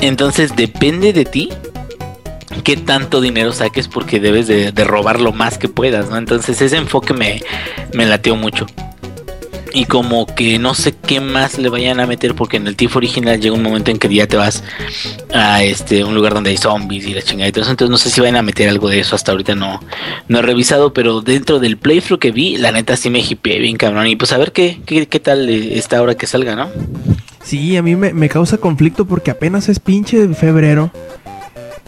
Entonces 0.00 0.54
depende 0.54 1.12
de 1.12 1.24
ti 1.24 1.50
qué 2.66 2.76
tanto 2.76 3.20
dinero 3.20 3.52
saques 3.52 3.86
porque 3.86 4.18
debes 4.18 4.48
de, 4.48 4.72
de, 4.72 4.84
robar 4.84 5.20
lo 5.20 5.32
más 5.32 5.56
que 5.56 5.68
puedas, 5.68 6.10
¿no? 6.10 6.16
Entonces 6.16 6.60
ese 6.60 6.76
enfoque 6.76 7.14
me, 7.14 7.40
me 7.94 8.06
mucho. 8.34 8.66
Y 9.72 9.84
como 9.84 10.26
que 10.26 10.58
no 10.58 10.74
sé 10.74 10.92
qué 10.92 11.20
más 11.20 11.58
le 11.58 11.68
vayan 11.68 12.00
a 12.00 12.08
meter 12.08 12.34
porque 12.34 12.56
en 12.56 12.66
el 12.66 12.74
TIF 12.74 12.96
original 12.96 13.40
llega 13.40 13.54
un 13.54 13.62
momento 13.62 13.92
en 13.92 14.00
que 14.00 14.12
ya 14.12 14.26
te 14.26 14.36
vas 14.36 14.64
a 15.32 15.62
este 15.62 16.02
un 16.02 16.16
lugar 16.16 16.34
donde 16.34 16.50
hay 16.50 16.56
zombies 16.56 17.06
y 17.06 17.14
la 17.14 17.22
chingada 17.22 17.48
y 17.48 17.52
todo 17.52 17.62
eso. 17.62 17.70
Entonces 17.70 17.90
no 17.92 17.98
sé 17.98 18.10
si 18.10 18.20
vayan 18.20 18.34
a 18.34 18.42
meter 18.42 18.68
algo 18.68 18.88
de 18.88 18.98
eso. 18.98 19.14
Hasta 19.14 19.30
ahorita 19.30 19.54
no, 19.54 19.80
no 20.26 20.40
he 20.40 20.42
revisado, 20.42 20.92
pero 20.92 21.20
dentro 21.20 21.60
del 21.60 21.76
playthrough 21.76 22.18
que 22.18 22.32
vi, 22.32 22.56
la 22.56 22.72
neta 22.72 22.96
sí 22.96 23.10
me 23.10 23.20
hipeé 23.20 23.60
bien 23.60 23.76
cabrón. 23.76 24.08
Y 24.08 24.16
pues 24.16 24.32
a 24.32 24.38
ver 24.38 24.50
qué, 24.50 24.80
qué, 24.84 25.06
qué 25.06 25.20
tal 25.20 25.48
está 25.48 25.98
ahora 25.98 26.16
que 26.16 26.26
salga, 26.26 26.56
¿no? 26.56 26.68
Sí, 27.44 27.76
a 27.76 27.82
mí 27.82 27.94
me, 27.94 28.12
me 28.12 28.28
causa 28.28 28.58
conflicto 28.58 29.04
porque 29.04 29.30
apenas 29.30 29.68
es 29.68 29.78
pinche 29.78 30.26
febrero 30.34 30.90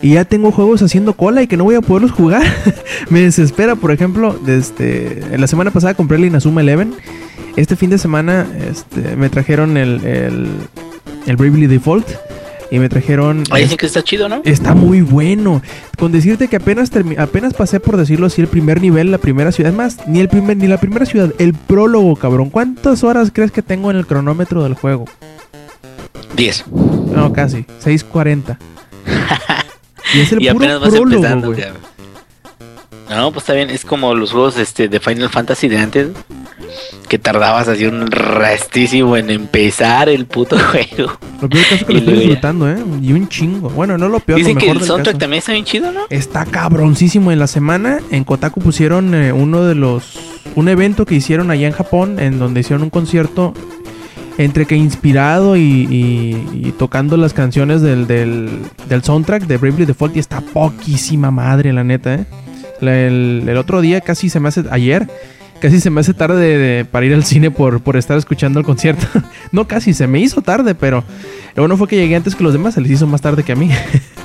y 0.01 0.15
ya 0.15 0.25
tengo 0.25 0.53
juegos 0.53 0.83
haciendo 0.83 1.15
cola 1.15 1.43
y 1.43 1.47
que 1.47 1.57
no 1.57 1.65
voy 1.65 1.75
a 1.75 1.81
poderlos 1.81 2.13
jugar. 2.13 2.43
me 3.11 3.21
desespera, 3.21 3.75
por 3.77 3.91
ejemplo, 3.91 4.39
desde 4.45 5.37
la 5.37 5.47
semana 5.47 5.71
pasada 5.71 5.95
compré 5.95 6.19
el 6.19 6.27
Inazuma 6.27 6.61
Eleven. 6.61 6.95
Este 7.57 7.75
fin 7.75 7.91
de 7.91 7.99
semana 7.99 8.47
este, 8.71 9.17
me 9.17 9.29
trajeron 9.29 9.77
el, 9.77 10.05
el, 10.05 10.49
el 11.27 11.37
Bravely 11.37 11.67
Default. 11.67 12.09
Y 12.71 12.79
me 12.79 12.91
trajeron. 12.91 13.45
Oye, 13.51 13.67
sí 13.67 13.79
que 13.79 13.87
está 13.87 14.03
chido, 14.03 14.29
¿no? 14.29 14.43
Está 14.45 14.75
muy 14.75 15.01
bueno. 15.01 15.63
Con 15.97 16.13
decirte 16.13 16.49
que 16.49 16.57
apenas 16.57 16.91
apenas 17.17 17.55
pasé, 17.55 17.81
por 17.81 17.97
decirlo 17.97 18.27
así, 18.27 18.43
el 18.43 18.47
primer 18.47 18.83
nivel, 18.83 19.11
la 19.11 19.17
primera 19.17 19.53
ciudad. 19.53 19.73
Es 19.73 19.77
más, 19.79 20.07
ni, 20.07 20.21
el 20.21 20.29
primer, 20.29 20.59
ni 20.59 20.67
la 20.67 20.77
primera 20.77 21.07
ciudad, 21.07 21.33
el 21.39 21.55
prólogo, 21.55 22.15
cabrón. 22.17 22.51
¿Cuántas 22.51 23.05
horas 23.05 23.31
crees 23.33 23.53
que 23.53 23.63
tengo 23.63 23.91
en 23.91 23.97
el 23.97 24.07
cronómetro 24.07 24.63
del 24.65 24.75
juego? 24.75 25.07
10. 26.37 26.65
No, 27.15 27.33
casi. 27.33 27.65
6.40. 27.83 28.59
Y 30.15 30.21
es 30.21 30.33
el 30.33 30.43
y 30.43 30.47
puro 30.51 30.59
apenas 30.59 30.81
vas 30.81 30.91
prólogo, 30.91 31.15
empezando. 31.17 31.47
güey. 31.49 31.61
ya. 31.61 31.73
No, 33.17 33.33
pues 33.33 33.43
está 33.45 33.55
bien, 33.55 33.71
es 33.71 33.85
como 33.87 34.15
los 34.15 34.33
juegos 34.33 34.59
este, 34.59 34.89
de 34.89 35.01
Final 35.01 35.31
Fantasy 35.31 35.69
de 35.69 35.79
antes, 35.79 36.09
que 37.09 37.19
tardabas 37.19 37.67
así 37.67 37.87
un 37.87 38.07
restísimo 38.11 39.17
en 39.17 39.31
empezar 39.31 40.11
el 40.11 40.27
puto 40.27 40.59
juego. 40.71 41.19
Lo 41.41 41.49
peor 41.49 41.63
caso 41.65 41.75
es 41.77 41.85
que 41.85 41.93
lo 41.95 41.99
estoy 42.01 42.15
ya. 42.15 42.21
disfrutando, 42.21 42.71
¿eh? 42.71 42.77
Y 43.01 43.13
un 43.15 43.27
chingo. 43.29 43.71
Bueno, 43.71 43.97
no 43.97 44.09
lo 44.11 44.21
peor, 44.21 44.39
Dicen 44.39 44.55
lo 44.57 44.61
que 44.61 44.67
mejor 44.67 44.77
el 44.77 44.81
del 44.81 44.87
soundtrack 44.89 45.15
caso. 45.15 45.19
también 45.21 45.39
está 45.39 45.53
bien 45.53 45.65
chido, 45.65 45.91
¿no? 45.91 46.01
Está 46.11 46.45
cabroncísimo. 46.45 47.33
En 47.33 47.39
la 47.39 47.47
semana 47.47 48.01
en 48.11 48.25
Kotaku 48.25 48.61
pusieron 48.61 49.15
eh, 49.15 49.33
uno 49.33 49.65
de 49.65 49.75
los... 49.75 50.19
Un 50.55 50.69
evento 50.69 51.07
que 51.07 51.15
hicieron 51.15 51.51
allá 51.51 51.67
en 51.67 51.73
Japón, 51.73 52.19
en 52.19 52.39
donde 52.39 52.61
hicieron 52.61 52.83
un 52.83 52.91
concierto 52.91 53.55
entre 54.39 54.67
que 54.67 54.77
inspirado 54.77 55.57
y, 55.57 56.73
tocando 56.79 57.17
las 57.17 57.35
canciones 57.35 57.83
del, 57.83 58.07
del, 58.07 59.03
soundtrack 59.03 59.47
de 59.47 59.57
Bravely 59.59 59.85
Default 59.85 60.17
y 60.17 60.21
está 60.21 60.41
poquísima 60.41 61.31
madre, 61.31 61.73
la 61.73 61.85
neta, 61.85 62.15
¿eh? 62.15 62.25
El, 62.81 63.57
otro 63.59 63.81
día, 63.81 64.01
casi 64.01 64.31
se 64.31 64.39
me 64.39 64.49
hace 64.49 64.63
ayer, 64.71 65.09
casi 65.61 65.81
se 65.81 65.91
me 65.91 66.01
hace 66.01 66.15
tarde 66.15 66.57
de- 66.57 66.85
para 66.85 67.05
ir 67.05 67.15
al 67.15 67.25
cine 67.25 67.51
por, 67.51 67.81
por 67.81 67.97
estar 67.97 68.17
escuchando 68.17 68.61
el 68.61 68.65
concierto. 68.65 69.07
no, 69.53 69.67
casi 69.67 69.93
se 69.93 70.07
me 70.07 70.21
hizo 70.21 70.41
tarde, 70.41 70.77
pero 70.77 71.03
lo 71.57 71.63
bueno 71.63 71.77
fue 71.77 71.89
que 71.89 71.97
llegué 71.97 72.15
antes 72.15 72.37
que 72.37 72.45
los 72.45 72.53
demás, 72.53 72.75
se 72.75 72.81
les 72.81 72.93
hizo 72.93 73.09
más 73.09 73.21
tarde 73.21 73.43
que 73.43 73.53
a 73.53 73.57
mí. 73.57 73.71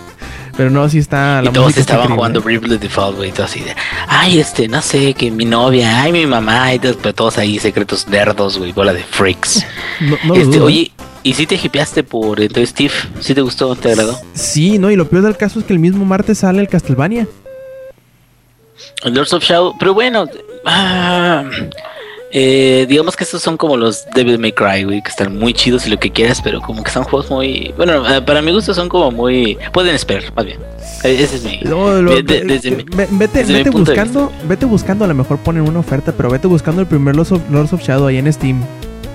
pero 0.56 0.70
no, 0.70 0.88
sí 0.90 1.00
está 1.00 1.40
Y 1.42 1.46
la 1.46 1.52
todos 1.52 1.68
música 1.68 1.82
está 1.82 1.94
estaban 1.94 2.04
increíble. 2.12 2.16
jugando 2.16 2.42
Bravely 2.42 2.78
Default, 2.78 3.18
güey, 3.18 3.30
y 3.30 3.32
todo 3.32 3.46
así 3.46 3.60
de, 3.62 3.76
ay, 4.08 4.40
este, 4.40 4.68
no 4.68 4.82
sé, 4.82 5.14
que 5.14 5.32
mi 5.32 5.46
novia, 5.46 6.02
ay, 6.04 6.12
mi 6.12 6.26
mamá, 6.26 6.74
y 6.74 6.80
todos, 6.80 6.98
pero 7.02 7.14
todos 7.14 7.38
ahí 7.38 7.60
secretos 7.60 8.08
nerdos, 8.08 8.58
güey, 8.58 8.72
bola 8.72 8.94
de 8.94 9.04
freaks. 9.04 9.66
No, 10.02 10.18
no 10.26 10.36
este, 10.36 10.60
oye, 10.60 10.92
¿y 11.22 11.34
si 11.34 11.46
te 11.48 11.56
hipeaste 11.56 12.04
por 12.04 12.42
entonces 12.42 12.70
Steve? 12.72 12.94
¿Sí 13.22 13.34
te 13.36 13.42
gustó? 13.42 13.76
¿Te 13.76 13.90
agradó? 13.92 14.20
Sí, 14.34 14.78
no, 14.80 14.90
y 14.92 14.96
lo 14.96 15.08
peor 15.08 15.24
del 15.24 15.38
caso 15.38 15.60
es 15.60 15.66
que 15.66 15.74
el 15.74 15.80
mismo 15.80 16.04
martes 16.04 16.40
sale 16.40 16.60
el 16.62 16.68
Castlevania. 16.68 17.28
Lords 19.06 19.34
of 19.34 19.44
Shadow, 19.44 19.76
pero 19.80 19.94
bueno, 19.94 20.26
ah, 20.66 21.44
eh, 22.36 22.88
digamos 22.90 23.16
que 23.16 23.24
estos 23.24 23.44
son 23.44 23.58
como 23.58 23.78
los 23.78 24.06
Devil 24.16 24.40
May 24.40 24.52
Cry, 24.54 24.84
güey, 24.86 25.04
que 25.04 25.10
están 25.10 25.38
muy 25.38 25.54
chidos 25.54 25.86
y 25.86 25.92
lo 25.92 26.00
que 26.00 26.10
quieras, 26.12 26.42
pero 26.42 26.62
como 26.62 26.84
que 26.84 26.90
son 26.90 27.04
juegos 27.04 27.30
muy, 27.30 27.72
bueno, 27.78 28.12
eh, 28.12 28.22
para 28.24 28.42
mi 28.42 28.52
gusto 28.52 28.74
son 28.74 28.90
como 28.90 29.12
muy, 29.12 29.58
pueden 29.72 29.94
esperar, 29.94 30.24
más 30.36 30.44
bien. 30.46 30.58
Eh, 31.04 31.18
Ese 31.22 31.36
es 31.36 31.44
mi, 31.44 31.60
No, 31.64 32.02
lo- 32.02 32.16
de- 32.16 32.24
de- 32.24 32.42
desde 32.42 32.72
mi- 32.72 32.84
ve- 32.84 33.08
vete, 33.12 33.40
desde 33.40 33.54
mi 33.54 33.60
vete 33.60 33.72
punto 33.72 33.92
de 33.92 33.98
buscando, 33.98 34.32
vete 34.48 34.66
buscando, 34.66 35.06
a 35.06 35.08
lo 35.08 35.14
mejor 35.14 35.38
ponen 35.38 35.62
una 35.68 35.80
oferta, 35.80 36.12
pero 36.12 36.30
vete 36.32 36.48
buscando 36.48 36.82
el 36.82 36.88
primer 36.88 37.16
Lords 37.16 37.32
of, 37.34 37.42
Lords 37.52 37.72
of 37.72 37.82
Shadow 37.84 38.08
ahí 38.08 38.18
en 38.18 38.34
Steam. 38.34 38.64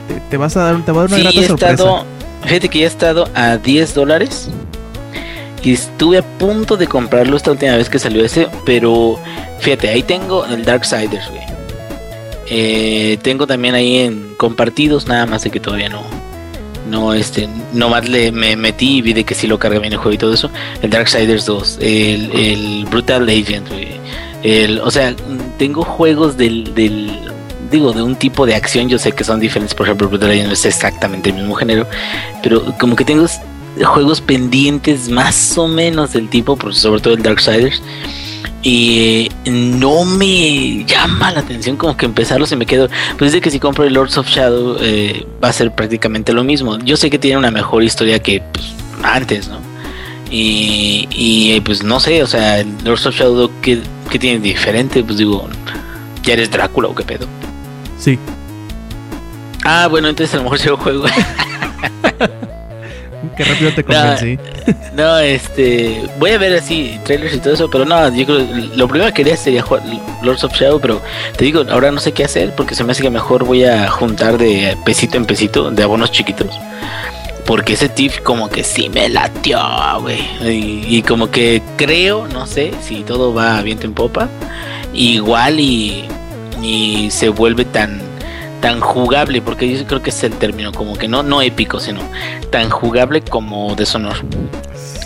Te, 0.07 0.21
te 0.31 0.37
vas 0.37 0.57
a 0.57 0.63
dar, 0.73 0.85
te 0.85 0.93
va 0.93 1.03
a 1.03 1.09
dar 1.09 1.19
una 1.19 1.31
Sí, 1.31 1.37
grata 1.39 1.41
he 1.41 1.49
sorpresa. 1.77 2.05
fíjate 2.45 2.69
que 2.69 2.79
ya 2.79 2.85
he 2.85 2.89
estado 2.89 3.29
a 3.35 3.57
10 3.57 3.95
dólares 3.95 4.49
y 5.65 5.73
estuve 5.73 6.19
a 6.19 6.23
punto 6.23 6.77
de 6.77 6.87
comprarlo 6.87 7.37
esta 7.37 7.51
última 7.51 7.75
vez 7.77 7.91
que 7.91 7.99
salió 7.99 8.25
ese, 8.25 8.47
pero 8.65 9.19
fíjate, 9.59 9.89
ahí 9.89 10.05
tengo 10.05 10.45
el 10.47 10.65
Darksiders, 10.65 11.29
güey. 11.31 11.48
Eh, 12.51 13.19
tengo 13.23 13.47
también 13.47 13.75
ahí 13.75 13.99
en 13.99 14.35
compartidos, 14.37 15.07
nada 15.07 15.27
más 15.27 15.43
de 15.43 15.51
que 15.51 15.61
todavía 15.61 15.89
no, 15.89 16.03
no, 16.89 17.13
este, 17.13 17.49
nomás 17.73 18.09
le 18.09 18.33
me 18.33 18.57
metí 18.57 18.99
y 18.99 19.03
vi 19.03 19.13
de 19.13 19.25
que 19.25 19.35
sí 19.35 19.47
lo 19.47 19.59
carga 19.59 19.79
bien 19.79 19.93
el 19.93 19.99
juego 19.99 20.13
y 20.13 20.19
todo 20.19 20.33
eso. 20.33 20.51
El 20.83 20.91
Darksiders 20.91 21.47
2, 21.47 21.79
el, 21.81 22.33
el 22.33 22.87
Brutal 22.87 23.29
Agent. 23.29 23.69
El, 24.43 24.81
o 24.81 24.91
sea, 24.91 25.15
tengo 25.59 25.83
juegos 25.83 26.37
del, 26.37 26.75
del, 26.75 27.11
digo, 27.71 27.93
de 27.93 28.03
un 28.03 28.17
tipo 28.17 28.47
de 28.47 28.55
acción, 28.55 28.89
yo 28.89 28.99
sé 28.99 29.13
que 29.13 29.25
son 29.25 29.41
diferentes, 29.41 29.75
por 29.75 29.87
ejemplo, 29.87 30.09
Brutal 30.09 30.31
Agent 30.31 30.47
no 30.47 30.53
es 30.53 30.65
exactamente 30.65 31.31
el 31.31 31.37
mismo 31.37 31.55
género, 31.55 31.87
pero 32.43 32.65
como 32.79 32.97
que 32.97 33.05
tengo 33.05 33.27
juegos 33.85 34.21
pendientes 34.21 35.09
más 35.09 35.57
o 35.59 35.69
menos 35.69 36.13
del 36.13 36.29
tipo, 36.29 36.57
sobre 36.73 37.01
todo 37.01 37.15
el 37.15 37.23
Darksiders, 37.23 37.83
y 38.63 39.31
no 39.47 40.05
me 40.05 40.85
llama 40.85 41.31
la 41.31 41.41
atención 41.41 41.77
como 41.77 41.97
que 41.97 42.07
empezarlos 42.07 42.51
y 42.53 42.57
me 42.57 42.67
quedo, 42.67 42.89
pues 43.17 43.33
de 43.33 43.41
que 43.41 43.51
si 43.51 43.61
compro 43.61 43.85
el 43.85 43.95
Lords 43.95 44.19
of 44.19 44.29
Shadow 44.29 44.77
eh, 44.81 45.27
va 45.43 45.49
a 45.49 45.53
ser 45.53 45.73
prácticamente 45.73 46.33
lo 46.33 46.45
mismo. 46.45 46.79
Yo 46.79 46.97
sé 46.97 47.09
que 47.11 47.19
tiene 47.19 47.39
una 47.39 47.51
mejor 47.51 47.83
historia 47.85 48.21
que 48.21 48.43
pues, 48.53 48.75
antes, 49.03 49.49
¿no? 49.49 49.59
Y, 50.31 51.09
y, 51.11 51.61
pues 51.63 51.83
no 51.83 52.01
sé, 52.01 52.23
o 52.23 52.27
sea, 52.27 52.61
el 52.61 52.69
Lords 52.85 53.07
of 53.07 53.15
Shadow, 53.15 53.51
¿qué, 53.63 53.81
qué 54.11 54.19
tiene 54.19 54.41
diferente? 54.41 55.03
Pues 55.03 55.17
digo, 55.17 55.49
¿ya 56.23 56.35
eres 56.35 56.51
Drácula 56.51 56.89
o 56.89 56.95
qué 56.95 57.05
pedo? 57.05 57.27
Sí. 57.99 58.19
Ah, 59.65 59.87
bueno, 59.89 60.09
entonces 60.09 60.35
a 60.35 60.39
lo 60.39 60.45
mejor 60.45 60.59
yo 60.59 60.77
juego. 60.77 61.05
Qué 63.37 63.45
rápido 63.45 63.73
te 63.73 63.85
convencí. 63.85 64.39
No, 64.95 65.19
este. 65.19 66.03
Voy 66.19 66.31
a 66.31 66.39
ver 66.39 66.55
así 66.55 66.99
trailers 67.05 67.35
y 67.35 67.39
todo 67.39 67.55
eso, 67.55 67.71
pero 67.71 67.85
no, 67.85 68.15
yo 68.15 68.27
creo. 68.27 68.47
Lo 68.77 68.89
primero 68.89 69.11
que 69.13 69.23
quería 69.23 69.37
sería 69.37 69.63
jugar 69.63 69.83
Lords 70.23 70.45
of 70.45 70.53
Shadow, 70.53 70.81
pero 70.81 71.01
te 71.37 71.45
digo, 71.45 71.65
ahora 71.71 71.91
no 71.91 72.01
sé 72.01 72.13
qué 72.13 72.25
hacer 72.25 72.55
porque 72.55 72.75
se 72.75 72.85
me 72.85 72.93
hace 72.93 73.03
que 73.03 73.11
mejor 73.11 73.45
voy 73.45 73.65
a 73.65 73.89
juntar 73.89 74.39
de 74.39 74.77
pesito 74.85 75.17
en 75.17 75.25
pesito, 75.25 75.71
de 75.71 75.83
abonos 75.83 76.13
chiquitos. 76.13 76.49
Porque 77.45 77.73
ese 77.73 77.89
TIF 77.89 78.21
como 78.21 78.51
que 78.51 78.63
sí 78.63 78.91
me 78.91 79.09
latió, 79.09 79.59
güey. 80.01 80.21
Y, 80.43 80.99
y 80.99 81.03
como 81.03 81.31
que 81.31 81.63
creo, 81.77 82.29
no 82.29 82.47
sé, 82.47 82.73
si 82.83 83.03
todo 83.03 83.33
va 83.33 83.63
viento 83.63 83.87
en 83.87 83.95
popa, 83.95 84.29
igual 84.93 85.59
y, 85.59 86.05
y 86.63 87.11
se 87.11 87.31
vuelve 87.31 87.65
tan 87.65 88.08
tan 88.61 88.81
jugable, 88.81 89.41
porque 89.41 89.73
yo 89.77 89.87
creo 89.87 90.03
que 90.03 90.11
es 90.11 90.23
el 90.25 90.33
término, 90.33 90.73
como 90.73 90.97
que 90.97 91.09
no, 91.09 91.23
no 91.23 91.43
épico, 91.43 91.81
sino 91.81 92.01
tan 92.51 92.71
jugable 92.71 93.23
como 93.23 93.75
Deshonor. 93.77 94.17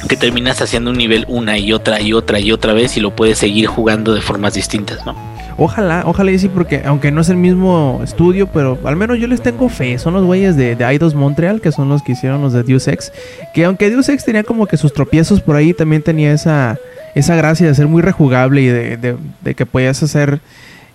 Que 0.08 0.16
terminas 0.16 0.60
haciendo 0.60 0.90
un 0.90 0.96
nivel 0.98 1.24
una 1.28 1.58
y 1.58 1.72
otra 1.72 2.00
y 2.00 2.12
otra 2.12 2.40
y 2.40 2.50
otra 2.52 2.72
vez 2.72 2.96
y 2.96 3.00
lo 3.00 3.14
puedes 3.14 3.38
seguir 3.38 3.66
jugando 3.66 4.14
de 4.14 4.20
formas 4.20 4.54
distintas, 4.54 5.04
¿no? 5.06 5.14
Ojalá, 5.58 6.02
ojalá 6.06 6.30
y 6.32 6.38
sí, 6.38 6.48
porque 6.48 6.82
aunque 6.84 7.12
no 7.12 7.20
es 7.20 7.28
el 7.28 7.36
mismo 7.36 8.00
estudio, 8.02 8.48
pero 8.48 8.78
al 8.84 8.96
menos 8.96 9.18
yo 9.18 9.28
les 9.28 9.42
tengo 9.42 9.68
fe. 9.68 9.98
Son 9.98 10.14
los 10.14 10.24
güeyes 10.24 10.56
de, 10.56 10.74
de 10.74 10.84
Eidos 10.84 11.14
Montreal, 11.14 11.60
que 11.60 11.70
son 11.72 11.88
los 11.90 12.02
que 12.02 12.12
hicieron 12.12 12.40
los 12.40 12.52
de 12.54 12.62
Deus 12.62 12.88
Ex. 12.88 13.12
Que 13.54 13.66
aunque 13.66 13.90
Deus 13.90 14.08
Ex 14.08 14.24
tenía 14.24 14.42
como 14.44 14.66
que 14.66 14.76
sus 14.78 14.92
tropiezos 14.92 15.40
por 15.40 15.54
ahí, 15.56 15.74
también 15.74 16.02
tenía 16.02 16.32
esa, 16.32 16.78
esa 17.14 17.36
gracia 17.36 17.66
de 17.66 17.74
ser 17.74 17.86
muy 17.86 18.00
rejugable 18.02 18.62
y 18.62 18.66
de, 18.66 18.96
de- 18.96 19.16
de 19.42 19.54
que 19.54 19.66
podías 19.66 20.02
hacer 20.02 20.40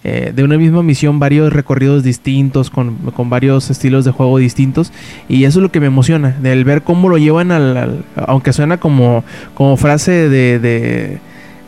eh, 0.09 0.31
de 0.33 0.43
una 0.43 0.57
misma 0.57 0.83
misión 0.83 1.19
varios 1.19 1.51
recorridos 1.51 2.03
distintos, 2.03 2.69
con, 2.69 2.95
con 3.15 3.29
varios 3.29 3.69
estilos 3.69 4.05
de 4.05 4.11
juego 4.11 4.37
distintos. 4.37 4.91
Y 5.27 5.43
eso 5.43 5.59
es 5.59 5.63
lo 5.63 5.71
que 5.71 5.79
me 5.81 5.87
emociona, 5.87 6.29
del 6.41 6.63
ver 6.63 6.83
cómo 6.83 7.09
lo 7.09 7.17
llevan 7.17 7.51
al... 7.51 7.75
al- 7.75 8.05
aunque 8.15 8.53
suena 8.53 8.77
como, 8.77 9.23
como 9.53 9.75
frase 9.77 10.29
de... 10.29 10.59
de 10.59 11.17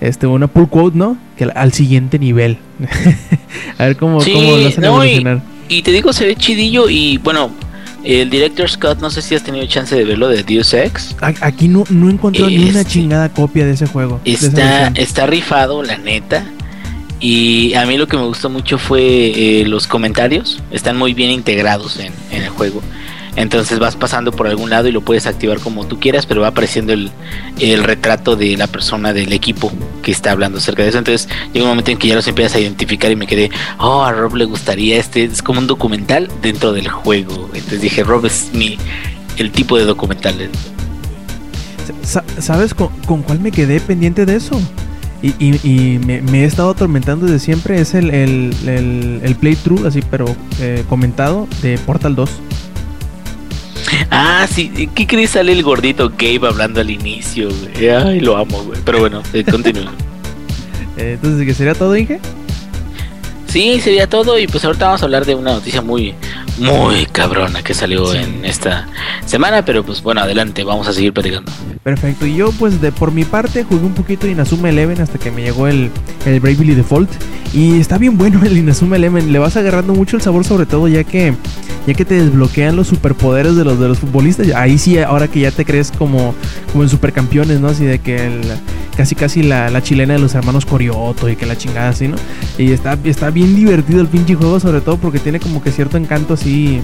este, 0.01 0.27
una 0.27 0.47
pull 0.47 0.69
quote, 0.69 0.97
¿no? 0.97 1.17
Que 1.37 1.43
al, 1.43 1.73
siguiente 1.73 2.19
nivel. 2.19 2.57
a 3.77 3.83
ver 3.85 3.97
cómo, 3.97 4.21
Sí, 4.21 4.31
cómo 4.31 4.55
lo 4.55 4.67
hacen 4.67 4.81
no, 4.83 4.87
y- 5.03 5.09
evolucionar. 5.09 5.41
Y 5.67 5.81
te 5.81 5.91
digo, 5.91 6.13
se 6.13 6.25
ve 6.25 6.35
chidillo 6.35 6.89
y 6.89 7.17
bueno, 7.17 7.51
el 8.05 8.29
director 8.29 8.69
Scott, 8.69 9.01
no 9.01 9.09
sé 9.09 9.21
si 9.21 9.35
has 9.35 9.43
tenido 9.43 9.65
chance 9.67 9.93
de 9.95 10.05
verlo 10.05 10.29
de 10.29 10.43
Deus 10.43 10.73
Ex. 10.73 11.15
A- 11.21 11.33
Aquí 11.41 11.67
no, 11.67 11.83
no 11.89 12.09
encontró 12.09 12.47
ni 12.47 12.57
una 12.69 12.79
Este- 12.79 12.93
chingada 12.93 13.27
copia 13.29 13.65
de 13.65 13.73
ese 13.73 13.87
juego. 13.87 14.21
Está, 14.23 14.87
está 14.95 15.27
rifado, 15.27 15.83
la 15.83 15.97
neta. 15.97 16.45
Y 17.19 17.73
a 17.73 17.85
mí 17.85 17.97
lo 17.97 18.07
que 18.07 18.15
me 18.17 18.23
gustó 18.23 18.49
mucho 18.49 18.77
fue 18.77 19.01
eh, 19.01 19.65
los 19.65 19.87
comentarios. 19.87 20.61
Están 20.71 20.97
muy 20.97 21.13
bien 21.13 21.31
integrados 21.31 21.99
en, 21.99 22.13
el 22.31 22.47
juego. 22.49 22.81
Entonces 23.35 23.77
vas 23.79 23.95
pasando 23.95 24.31
por 24.31 24.47
algún 24.47 24.69
lado 24.69 24.87
y 24.87 24.91
lo 24.91 25.01
puedes 25.01 25.27
activar 25.27 25.59
como 25.59 25.85
tú 25.85 25.99
quieras, 25.99 26.25
pero 26.25 26.41
va 26.41 26.47
apareciendo 26.47 26.93
el, 26.93 27.11
retrato 27.83 28.35
de 28.35 28.57
la 28.57 28.67
persona 28.67 29.13
del 29.13 29.31
equipo 29.33 29.71
que 30.01 30.11
está 30.11 30.31
hablando 30.31 30.57
acerca 30.57 30.83
de 30.83 30.89
eso. 30.89 30.97
Entonces 30.97 31.29
llega 31.53 31.65
un 31.65 31.69
momento 31.71 31.91
en 31.91 31.97
que 31.97 32.07
ya 32.07 32.15
los 32.15 32.27
empiezas 32.27 32.55
a 32.55 32.59
identificar 32.59 33.11
y 33.11 33.15
me 33.15 33.27
quedé, 33.27 33.51
oh, 33.79 34.03
a 34.03 34.11
Rob 34.11 34.35
le 34.35 34.45
gustaría 34.45 34.97
este. 34.97 35.23
Es 35.25 35.41
como 35.41 35.59
un 35.59 35.67
documental 35.67 36.29
dentro 36.41 36.73
del 36.73 36.87
juego. 36.87 37.49
Entonces 37.53 37.81
dije, 37.81 38.03
Rob 38.03 38.25
es 38.25 38.49
mi, 38.53 38.77
el 39.37 39.51
tipo 39.51 39.77
de 39.77 39.85
documental. 39.85 40.49
Sa- 42.03 42.23
¿Sabes 42.39 42.73
con, 42.73 42.87
con 43.05 43.23
cuál 43.23 43.39
me 43.39 43.51
quedé 43.51 43.79
pendiente 43.79 44.25
de 44.25 44.35
eso? 44.37 44.59
Y, 45.21 45.33
y- 45.37 45.59
y 45.63 45.99
me, 45.99 46.21
me 46.21 46.43
he 46.43 46.45
estado 46.45 46.69
atormentando 46.71 47.25
desde 47.25 47.39
siempre. 47.39 47.79
Es 47.81 47.93
el, 47.93 48.09
el, 48.11 48.53
el- 48.65 49.21
el 49.23 49.35
playthrough, 49.35 49.85
así, 49.85 50.01
pero 50.09 50.25
eh, 50.61 50.83
comentado, 50.87 51.47
de 51.61 51.77
Portal 51.79 52.15
2. 52.15 52.29
Ah, 54.11 54.47
sí, 54.49 54.89
¿qué 54.95 55.07
crees? 55.07 55.31
Sale 55.31 55.51
el 55.51 55.63
gordito 55.63 56.09
Gabe 56.17 56.47
hablando 56.47 56.79
al 56.81 56.89
inicio, 56.89 57.49
güey. 57.49 57.89
Ay, 57.89 58.19
lo 58.21 58.37
amo, 58.37 58.63
güey. 58.63 58.79
Pero 58.85 58.99
bueno, 58.99 59.21
eh, 59.33 59.43
continúa. 59.49 59.91
Eh, 60.97 61.13
entonces, 61.13 61.45
¿qué 61.47 61.53
sería 61.53 61.73
todo, 61.75 61.95
Inge? 61.95 62.19
Sí, 63.47 63.79
sería 63.79 64.05
todo. 64.07 64.37
Y 64.37 64.47
pues 64.47 64.65
ahorita 64.65 64.85
vamos 64.87 65.01
a 65.01 65.05
hablar 65.05 65.25
de 65.25 65.33
una 65.33 65.53
noticia 65.53 65.81
muy, 65.81 66.13
muy 66.59 67.05
cabrona 67.07 67.61
que 67.63 67.73
salió 67.73 68.05
Sí. 68.11 68.17
en 68.17 68.45
esta 68.45 68.87
semana. 69.25 69.63
Pero 69.65 69.83
pues 69.83 70.01
bueno, 70.03 70.21
adelante, 70.21 70.63
vamos 70.63 70.87
a 70.87 70.93
seguir 70.93 71.13
platicando. 71.13 71.51
Perfecto, 71.83 72.25
y 72.25 72.35
yo 72.35 72.51
pues 72.53 72.81
de 72.81 72.91
por 72.91 73.11
mi 73.11 73.23
parte 73.23 73.63
jugué 73.63 73.85
un 73.85 73.93
poquito 73.93 74.25
de 74.27 74.33
Inazuma 74.33 74.69
Eleven 74.69 74.99
hasta 75.01 75.17
que 75.17 75.31
me 75.31 75.41
llegó 75.41 75.67
el, 75.67 75.89
el 76.25 76.39
Bravely 76.39 76.75
Default 76.75 77.09
y 77.53 77.79
está 77.79 77.97
bien 77.97 78.17
bueno 78.17 78.41
el 78.45 78.57
Inazuma 78.57 78.97
Eleven, 78.97 79.31
le 79.31 79.39
vas 79.39 79.55
agarrando 79.57 79.93
mucho 79.93 80.17
el 80.17 80.21
sabor 80.21 80.43
sobre 80.45 80.65
todo 80.65 80.87
ya 80.87 81.03
que 81.03 81.33
ya 81.87 81.93
que 81.93 82.05
te 82.05 82.15
desbloquean 82.15 82.75
los 82.75 82.87
superpoderes 82.87 83.55
de 83.55 83.63
los 83.63 83.79
de 83.79 83.87
los 83.87 83.97
futbolistas, 83.99 84.47
ahí 84.55 84.77
sí 84.77 84.99
ahora 84.99 85.27
que 85.29 85.39
ya 85.39 85.51
te 85.51 85.63
crees 85.65 85.91
como 85.97 86.35
como 86.71 86.83
en 86.83 86.89
supercampeones, 86.89 87.59
¿no? 87.61 87.69
Así 87.69 87.85
de 87.85 87.99
que 87.99 88.17
el- 88.27 88.41
casi 88.99 89.15
casi 89.15 89.43
la, 89.43 89.69
la 89.69 89.81
chilena 89.81 90.15
de 90.15 90.19
los 90.19 90.35
hermanos 90.35 90.65
Corioto 90.65 91.29
y 91.29 91.37
que 91.37 91.45
la 91.45 91.55
chingada 91.57 91.87
así, 91.87 92.09
¿no? 92.09 92.17
Y 92.57 92.73
está, 92.73 92.97
está 93.05 93.29
bien 93.29 93.55
divertido 93.55 94.01
el 94.01 94.07
pinche 94.07 94.35
juego 94.35 94.59
sobre 94.59 94.81
todo 94.81 94.97
porque 94.97 95.19
tiene 95.19 95.39
como 95.39 95.61
que 95.63 95.71
cierto 95.71 95.95
encanto 95.95 96.33
así 96.33 96.81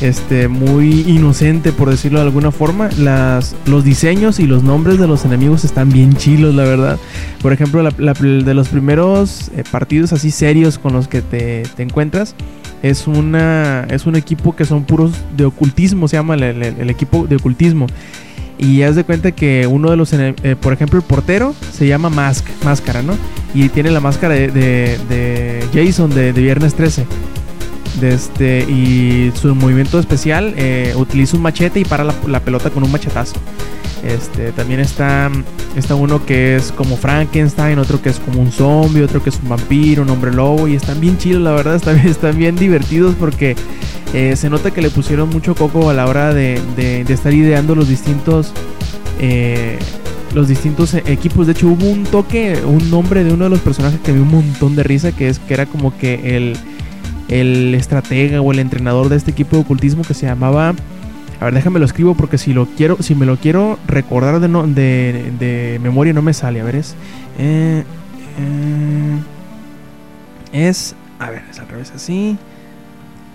este 0.00 0.46
muy 0.46 1.00
inocente 1.08 1.72
por 1.72 1.90
decirlo 1.90 2.20
de 2.20 2.26
alguna 2.26 2.52
forma. 2.52 2.88
Las 2.98 3.56
los 3.66 3.82
diseños 3.82 4.38
y 4.38 4.46
los 4.46 4.62
nombres 4.62 5.00
de 5.00 5.08
los 5.08 5.24
enemigos 5.24 5.64
están 5.64 5.88
bien 5.90 6.12
chilos 6.14 6.54
la 6.54 6.62
verdad. 6.62 6.98
Por 7.42 7.52
ejemplo 7.52 7.82
de 7.82 8.54
los 8.54 8.68
primeros 8.68 9.50
eh, 9.56 9.64
partidos 9.68 10.12
así 10.12 10.30
serios 10.30 10.78
con 10.78 10.92
los 10.92 11.08
que 11.08 11.20
te, 11.20 11.64
te 11.76 11.82
encuentras 11.82 12.36
es 12.84 13.08
una 13.08 13.88
es 13.90 14.06
un 14.06 14.14
equipo 14.14 14.54
que 14.54 14.64
son 14.64 14.84
puros 14.84 15.10
de 15.36 15.46
ocultismo 15.46 16.06
se 16.06 16.16
llama 16.16 16.34
el- 16.36 16.42
el 16.62 16.88
equipo 16.90 17.26
de 17.26 17.34
ocultismo 17.36 17.86
Y 18.60 18.82
haz 18.82 18.94
de 18.94 19.04
cuenta 19.04 19.32
que 19.32 19.66
uno 19.66 19.90
de 19.90 19.96
los, 19.96 20.12
eh, 20.12 20.34
por 20.60 20.72
ejemplo, 20.74 20.98
el 20.98 21.04
portero 21.04 21.54
se 21.72 21.86
llama 21.86 22.10
Mask, 22.10 22.46
máscara, 22.62 23.00
¿no? 23.02 23.14
Y 23.54 23.70
tiene 23.70 23.90
la 23.90 24.00
máscara 24.00 24.34
de, 24.34 24.48
de- 24.50 25.64
Jason 25.72 26.10
de, 26.10 26.32
de 26.34 26.42
Viernes 26.42 26.74
13. 26.74 27.06
De 28.00 28.14
este, 28.14 28.60
y 28.68 29.32
su 29.40 29.54
movimiento 29.54 29.98
especial 29.98 30.54
eh, 30.56 30.92
utiliza 30.96 31.36
un 31.36 31.42
machete 31.42 31.80
y 31.80 31.84
para 31.84 32.04
la, 32.04 32.14
la 32.28 32.40
pelota 32.40 32.70
con 32.70 32.82
un 32.84 32.92
machetazo. 32.92 33.34
Este, 34.04 34.52
también 34.52 34.80
está, 34.80 35.30
está 35.76 35.94
uno 35.94 36.24
que 36.24 36.56
es 36.56 36.70
como 36.72 36.96
Frankenstein, 36.96 37.78
otro 37.78 38.00
que 38.00 38.08
es 38.10 38.18
como 38.18 38.40
un 38.40 38.50
zombie, 38.52 39.02
otro 39.02 39.22
que 39.22 39.30
es 39.30 39.38
un 39.42 39.48
vampiro, 39.50 40.02
un 40.02 40.10
hombre 40.10 40.32
lobo. 40.32 40.68
Y 40.68 40.74
están 40.76 41.00
bien 41.00 41.18
chidos, 41.18 41.42
la 41.42 41.52
verdad, 41.52 41.74
están, 41.76 41.98
están 42.06 42.36
bien 42.38 42.56
divertidos 42.56 43.14
porque 43.18 43.56
eh, 44.14 44.34
se 44.36 44.50
nota 44.50 44.70
que 44.72 44.82
le 44.82 44.90
pusieron 44.90 45.28
mucho 45.30 45.54
coco 45.54 45.90
a 45.90 45.94
la 45.94 46.06
hora 46.06 46.32
de, 46.34 46.60
de- 46.76 47.00
estar 47.12 47.32
ideando 47.32 47.74
los 47.74 47.88
distintos 47.88 48.52
eh, 49.20 49.78
los 50.34 50.46
distintos 50.48 50.94
equipos. 50.94 51.46
De 51.46 51.52
hecho, 51.52 51.66
hubo 51.68 51.86
un 51.90 52.04
toque, 52.04 52.60
un 52.64 52.88
nombre 52.90 53.24
de 53.24 53.32
uno 53.32 53.44
de 53.44 53.50
los 53.50 53.60
personajes 53.60 53.98
que 54.00 54.12
me 54.12 54.18
dio 54.18 54.24
un 54.24 54.30
montón 54.30 54.76
de 54.76 54.82
risa, 54.84 55.10
que 55.12 55.28
es 55.28 55.38
que 55.40 55.54
era 55.54 55.66
como 55.66 55.96
que 55.98 56.36
el, 56.36 56.56
el 57.28 57.74
estratega 57.74 58.40
o 58.40 58.52
el 58.52 58.60
entrenador 58.60 59.08
de 59.08 59.16
este 59.16 59.32
equipo 59.32 59.56
de 59.56 59.62
ocultismo 59.62 60.02
que 60.02 60.14
se 60.14 60.26
llamaba. 60.26 60.74
A 61.40 61.44
ver, 61.46 61.54
déjame 61.54 61.78
lo 61.80 61.84
escribo 61.86 62.14
porque 62.14 62.38
si 62.38 62.52
lo 62.52 62.66
quiero, 62.66 62.98
si 63.02 63.14
me 63.16 63.26
lo 63.26 63.38
quiero 63.38 63.78
recordar 63.88 64.38
de, 64.40 64.48
no- 64.48 64.66
de, 64.66 65.32
de 65.40 65.80
memoria 65.82 66.12
no 66.12 66.22
me 66.22 66.32
sale. 66.32 66.60
A 66.60 66.64
ver, 66.64 66.76
es. 66.76 66.94
eh, 67.38 67.82
eh, 70.52 70.68
es. 70.68 70.94
A 71.18 71.30
ver, 71.30 71.42
es 71.50 71.58
al 71.58 71.68
revés 71.68 71.92
así. 71.94 72.36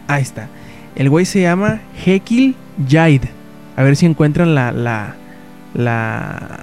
Ahí 0.08 0.22
está. 0.24 0.48
El 0.96 1.10
güey 1.10 1.26
se 1.26 1.42
llama 1.42 1.82
Hekil 2.06 2.56
Jaid. 2.90 3.24
A 3.76 3.84
ver 3.84 3.96
si 3.96 4.06
encuentran 4.06 4.56
la. 4.56 4.72
la. 4.72 5.16
la 5.74 6.60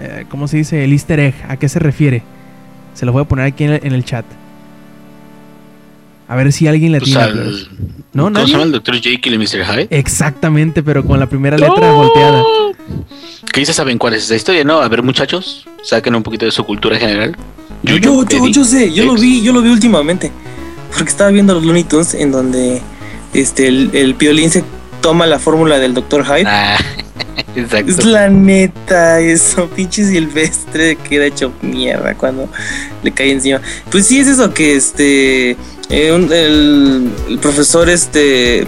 eh, 0.00 0.24
¿Cómo 0.28 0.48
se 0.48 0.56
dice? 0.58 0.84
El 0.84 0.92
easter 0.92 1.20
egg. 1.20 1.34
¿A 1.48 1.56
qué 1.56 1.68
se 1.68 1.78
refiere? 1.78 2.22
Se 2.94 3.04
lo 3.04 3.12
voy 3.12 3.22
a 3.22 3.24
poner 3.24 3.44
aquí 3.46 3.64
en 3.64 3.72
el, 3.74 3.80
en 3.84 3.92
el 3.92 4.04
chat. 4.04 4.24
A 6.26 6.36
ver 6.36 6.52
si 6.52 6.66
alguien 6.66 6.92
le 6.92 7.00
Pues 7.00 7.10
tiene. 7.10 7.22
al- 7.24 7.68
No, 8.14 8.24
¿Cómo 8.32 8.46
se 8.46 8.52
llama 8.52 8.64
el 8.64 8.72
Dr. 8.72 9.00
Jekyll 9.00 9.34
y 9.34 9.38
Mr. 9.38 9.64
Hyde? 9.64 9.88
Exactamente, 9.90 10.82
pero 10.82 11.04
con 11.04 11.20
la 11.20 11.26
primera 11.26 11.58
letra 11.58 11.92
volteada. 11.92 12.42
Que 13.52 13.64
ya 13.64 13.72
saben 13.74 13.98
cuál 13.98 14.14
es 14.14 14.24
esa 14.24 14.34
historia, 14.36 14.64
¿no? 14.64 14.80
A 14.80 14.88
ver, 14.88 15.02
muchachos, 15.02 15.66
saquen 15.82 16.14
un 16.14 16.22
poquito 16.22 16.46
de 16.46 16.50
su 16.52 16.64
cultura 16.64 16.98
general. 16.98 17.36
Yo, 17.82 17.96
yo, 17.98 18.24
yo, 18.26 18.48
yo 18.48 18.64
sé, 18.64 18.90
yo 18.92 19.04
lo 19.04 19.14
vi, 19.14 19.42
yo 19.42 19.52
lo 19.52 19.60
vi 19.60 19.68
últimamente. 19.68 20.32
Porque 20.96 21.10
estaba 21.10 21.30
viendo 21.30 21.52
los 21.54 21.64
Looney 21.64 21.84
Tunes 21.84 22.14
en 22.14 22.32
donde 22.32 22.80
este 23.34 23.66
el, 23.68 23.90
el 23.92 24.14
piolín 24.14 24.50
se 24.50 24.64
toma 25.00 25.26
la 25.26 25.38
fórmula 25.38 25.78
del 25.78 25.92
Dr. 25.94 26.24
Hyde. 26.24 26.44
Ah, 26.46 26.78
exacto. 27.56 27.90
Es 27.90 28.04
la 28.04 28.28
neta, 28.28 29.20
eso, 29.20 29.68
pinche 29.68 30.04
silvestre 30.04 30.96
queda 30.96 31.26
hecho 31.26 31.52
mierda 31.62 32.14
cuando 32.14 32.48
le 33.02 33.12
cae 33.12 33.32
encima. 33.32 33.60
Pues 33.90 34.06
sí, 34.06 34.18
es 34.20 34.28
eso 34.28 34.54
que 34.54 34.76
este. 34.76 35.56
eh, 35.90 36.12
un- 36.12 36.32
el, 36.32 37.10
el 37.28 37.38
profesor, 37.38 37.88
este. 37.90 38.64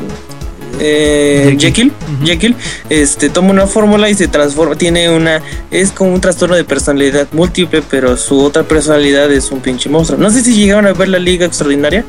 Eh, 0.80 1.56
Jekyll. 1.58 2.56
Este, 2.90 3.28
toma 3.28 3.50
una 3.50 3.66
fórmula 3.66 4.08
y 4.10 4.14
se 4.14 4.28
transforma. 4.28 4.76
Tiene 4.76 5.10
una. 5.10 5.40
Es 5.70 5.90
como 5.92 6.12
un 6.12 6.20
trastorno 6.20 6.56
de 6.56 6.64
personalidad 6.64 7.26
múltiple, 7.32 7.82
pero 7.88 8.16
su 8.16 8.40
otra 8.40 8.62
personalidad 8.62 9.30
es 9.32 9.50
un 9.50 9.60
pinche 9.60 9.88
monstruo. 9.88 10.18
No 10.18 10.30
sé 10.30 10.42
si 10.42 10.54
llegaron 10.54 10.86
a 10.86 10.92
ver 10.92 11.08
la 11.08 11.18
Liga 11.18 11.46
Extraordinaria 11.46 12.04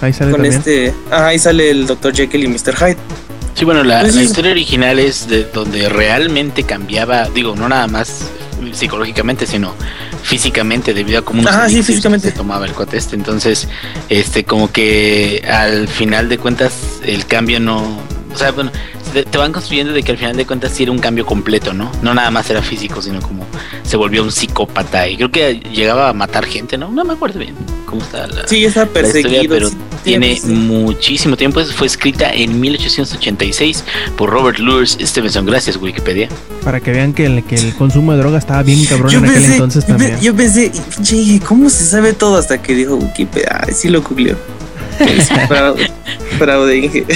Ahí 0.00 0.12
sale 0.12 0.30
con 0.30 0.42
también. 0.42 0.54
este. 0.54 0.94
Ajá, 1.10 1.28
ahí 1.28 1.38
sale 1.38 1.70
el 1.70 1.86
Dr. 1.86 2.14
Jekyll 2.14 2.44
y 2.44 2.48
Mr. 2.48 2.76
Hyde. 2.76 2.96
Sí, 3.54 3.64
bueno, 3.64 3.82
la, 3.82 4.00
Pues 4.00 4.14
la 4.14 4.22
historia 4.22 4.52
original 4.52 4.98
es 4.98 5.28
de 5.28 5.44
donde 5.44 5.88
realmente 5.88 6.62
cambiaba, 6.62 7.28
digo, 7.28 7.56
no 7.56 7.68
nada 7.68 7.86
más 7.88 8.22
psicológicamente, 8.72 9.46
sino 9.46 9.74
físicamente, 10.22 10.94
debido 10.94 11.18
a 11.18 11.22
cómo 11.22 11.42
sí, 11.68 11.82
físicamente. 11.82 12.30
se 12.30 12.36
tomaba 12.36 12.66
el 12.66 12.72
cuate 12.72 12.96
este. 12.96 13.16
Entonces, 13.16 13.68
este, 14.08 14.44
como 14.44 14.70
que 14.70 15.42
al 15.50 15.88
final 15.88 16.28
de 16.28 16.38
cuentas, 16.38 17.00
el 17.02 17.26
cambio 17.26 17.60
no. 17.60 18.19
O 18.32 18.36
sea, 18.36 18.52
bueno, 18.52 18.70
te, 19.12 19.38
van 19.38 19.52
construyendo 19.52 19.92
de 19.92 20.02
que 20.02 20.12
al 20.12 20.18
final 20.18 20.36
de 20.36 20.46
cuentas 20.46 20.72
sí 20.72 20.84
era 20.84 20.92
un 20.92 20.98
cambio 20.98 21.26
completo, 21.26 21.72
¿no? 21.72 21.90
No 22.02 22.14
nada 22.14 22.30
más 22.30 22.48
era 22.50 22.62
físico, 22.62 23.02
sino 23.02 23.20
como 23.20 23.44
se 23.82 23.96
volvió 23.96 24.22
un 24.22 24.32
psicópata. 24.32 25.08
Y 25.08 25.16
creo 25.16 25.30
que 25.30 25.54
llegaba 25.54 26.08
a 26.08 26.12
matar 26.12 26.46
gente, 26.46 26.78
¿no? 26.78 26.90
No 26.90 27.04
me 27.04 27.14
acuerdo 27.14 27.38
bien 27.40 27.54
cómo 27.86 28.02
está 28.02 28.26
la, 28.26 28.46
Sí, 28.46 28.64
está 28.64 28.80
la 28.80 28.86
historia, 28.86 29.12
perseguido. 29.12 29.54
pero 29.54 29.68
sí, 29.68 29.76
tiene 30.04 30.36
sí. 30.36 30.46
muchísimo 30.46 31.36
tiempo. 31.36 31.60
Fue 31.64 31.86
escrita 31.86 32.32
en 32.32 32.60
1886 32.60 33.84
por 34.16 34.30
Robert 34.30 34.58
Louis 34.58 34.96
Stevenson. 35.00 35.44
Gracias, 35.46 35.76
Wikipedia. 35.76 36.28
Para 36.64 36.80
que 36.80 36.92
vean 36.92 37.12
que 37.12 37.26
el, 37.26 37.44
que 37.44 37.56
el 37.56 37.74
consumo 37.74 38.12
de 38.12 38.18
droga 38.18 38.38
estaba 38.38 38.62
bien 38.62 38.84
cabrón 38.84 39.10
Yo 39.10 39.18
en 39.18 39.26
aquel 39.26 39.44
entonces 39.44 39.86
también. 39.86 40.20
yo 40.20 40.34
pensé, 40.34 40.70
Inge, 41.10 41.40
¿cómo 41.44 41.68
se 41.68 41.84
sabe 41.84 42.12
todo 42.12 42.36
hasta 42.36 42.62
que 42.62 42.74
dijo 42.74 42.94
Wikipedia? 42.94 43.60
Ay, 43.66 43.74
sí 43.74 43.88
lo 43.88 44.02
googleó. 44.02 44.36
fraude, 45.48 45.90
fraude, 46.38 46.76
Inge. 46.76 47.06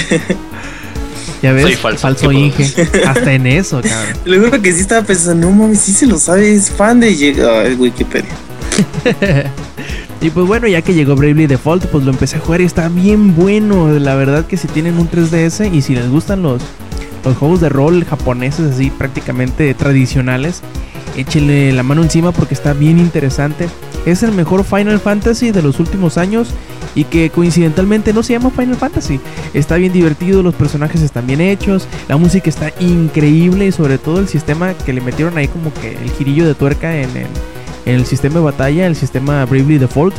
Ya 1.45 1.53
ves, 1.53 1.65
soy 1.65 1.75
falso, 1.75 2.01
falso 2.01 2.29
¿qué 2.31 2.35
puedo 2.35 2.47
Inge. 2.47 2.89
Hasta 3.07 3.35
en 3.35 3.47
eso, 3.47 3.83
cabrón. 3.83 4.17
Le 4.25 4.39
juro 4.39 4.63
que 4.63 4.73
sí 4.73 4.81
estaba 4.81 5.07
pensando, 5.07 5.47
no 5.47 5.55
mames, 5.55 5.79
sí 5.79 5.93
se 5.93 6.07
lo 6.07 6.19
sabe, 6.19 6.55
es 6.55 6.71
fan 6.71 7.01
de 7.01 7.15
llega 7.15 7.61
a 7.61 7.65
Wikipedia. 7.75 8.31
Y 10.23 10.31
pues 10.31 10.47
bueno, 10.47 10.67
ya 10.69 10.81
que 10.81 10.95
llegó 10.95 11.17
Bravely 11.17 11.47
Default, 11.47 11.85
pues 11.89 12.03
lo 12.03 12.11
empecé 12.11 12.37
a 12.37 12.41
jugar 12.41 12.63
y 12.63 12.65
está 12.65 12.89
bien 12.89 13.37
bueno. 13.37 13.93
La 13.99 14.15
verdad 14.15 14.47
que 14.47 14.57
si 14.57 14.69
tienen 14.69 14.99
un 14.99 15.11
3DS 15.11 15.71
y 15.71 15.83
si 15.83 15.95
les 15.95 16.09
gustan 16.09 16.43
los, 16.43 16.63
los 17.23 17.37
juegos 17.37 17.61
de 17.61 17.69
rol 17.69 18.07
japoneses 18.07 18.73
así 18.73 18.89
prácticamente 18.89 19.75
tradicionales, 19.75 20.63
échenle 21.17 21.73
la 21.73 21.83
mano 21.83 22.03
encima 22.03 22.33
porque 22.33 22.55
está 22.55 22.73
bien 22.73 22.99
interesante. 22.99 23.69
Es 24.07 24.23
el 24.23 24.33
mejor 24.33 24.65
Final 24.65 25.01
Fantasy 25.01 25.51
de 25.51 25.63
los 25.63 25.81
últimos 25.81 26.19
años 26.19 26.51
y 26.95 27.05
que 27.05 27.31
coincidentalmente 27.31 28.13
no 28.13 28.23
se 28.23 28.35
llama 28.35 28.51
Final 28.51 28.77
Fantasy. 28.77 29.21
Está 29.55 29.77
bien 29.77 29.93
divertido, 29.93 30.43
los 30.43 30.55
personajes 30.55 31.03
están 31.03 31.27
bien 31.27 31.41
hechos, 31.41 31.89
la 32.09 32.17
música 32.17 32.51
está 32.51 32.73
increíble 32.81 33.67
y 33.67 33.73
sobre 33.73 33.99
todo 33.99 34.21
el 34.21 34.29
sistema 34.29 34.75
que 34.75 34.93
le 34.93 35.01
metieron 35.01 35.37
ahí 35.39 35.49
como 35.49 35.73
que 35.73 35.93
el 35.93 36.11
girillo 36.11 36.47
de 36.47 36.55
tuerca 36.55 36.95
en 36.97 37.09
el 37.87 38.07
sistema 38.07 38.37
de 38.37 38.41
batalla, 38.43 38.87
el 38.87 38.97
sistema 38.97 39.45
Bravely 39.45 39.79
Default. 39.79 40.15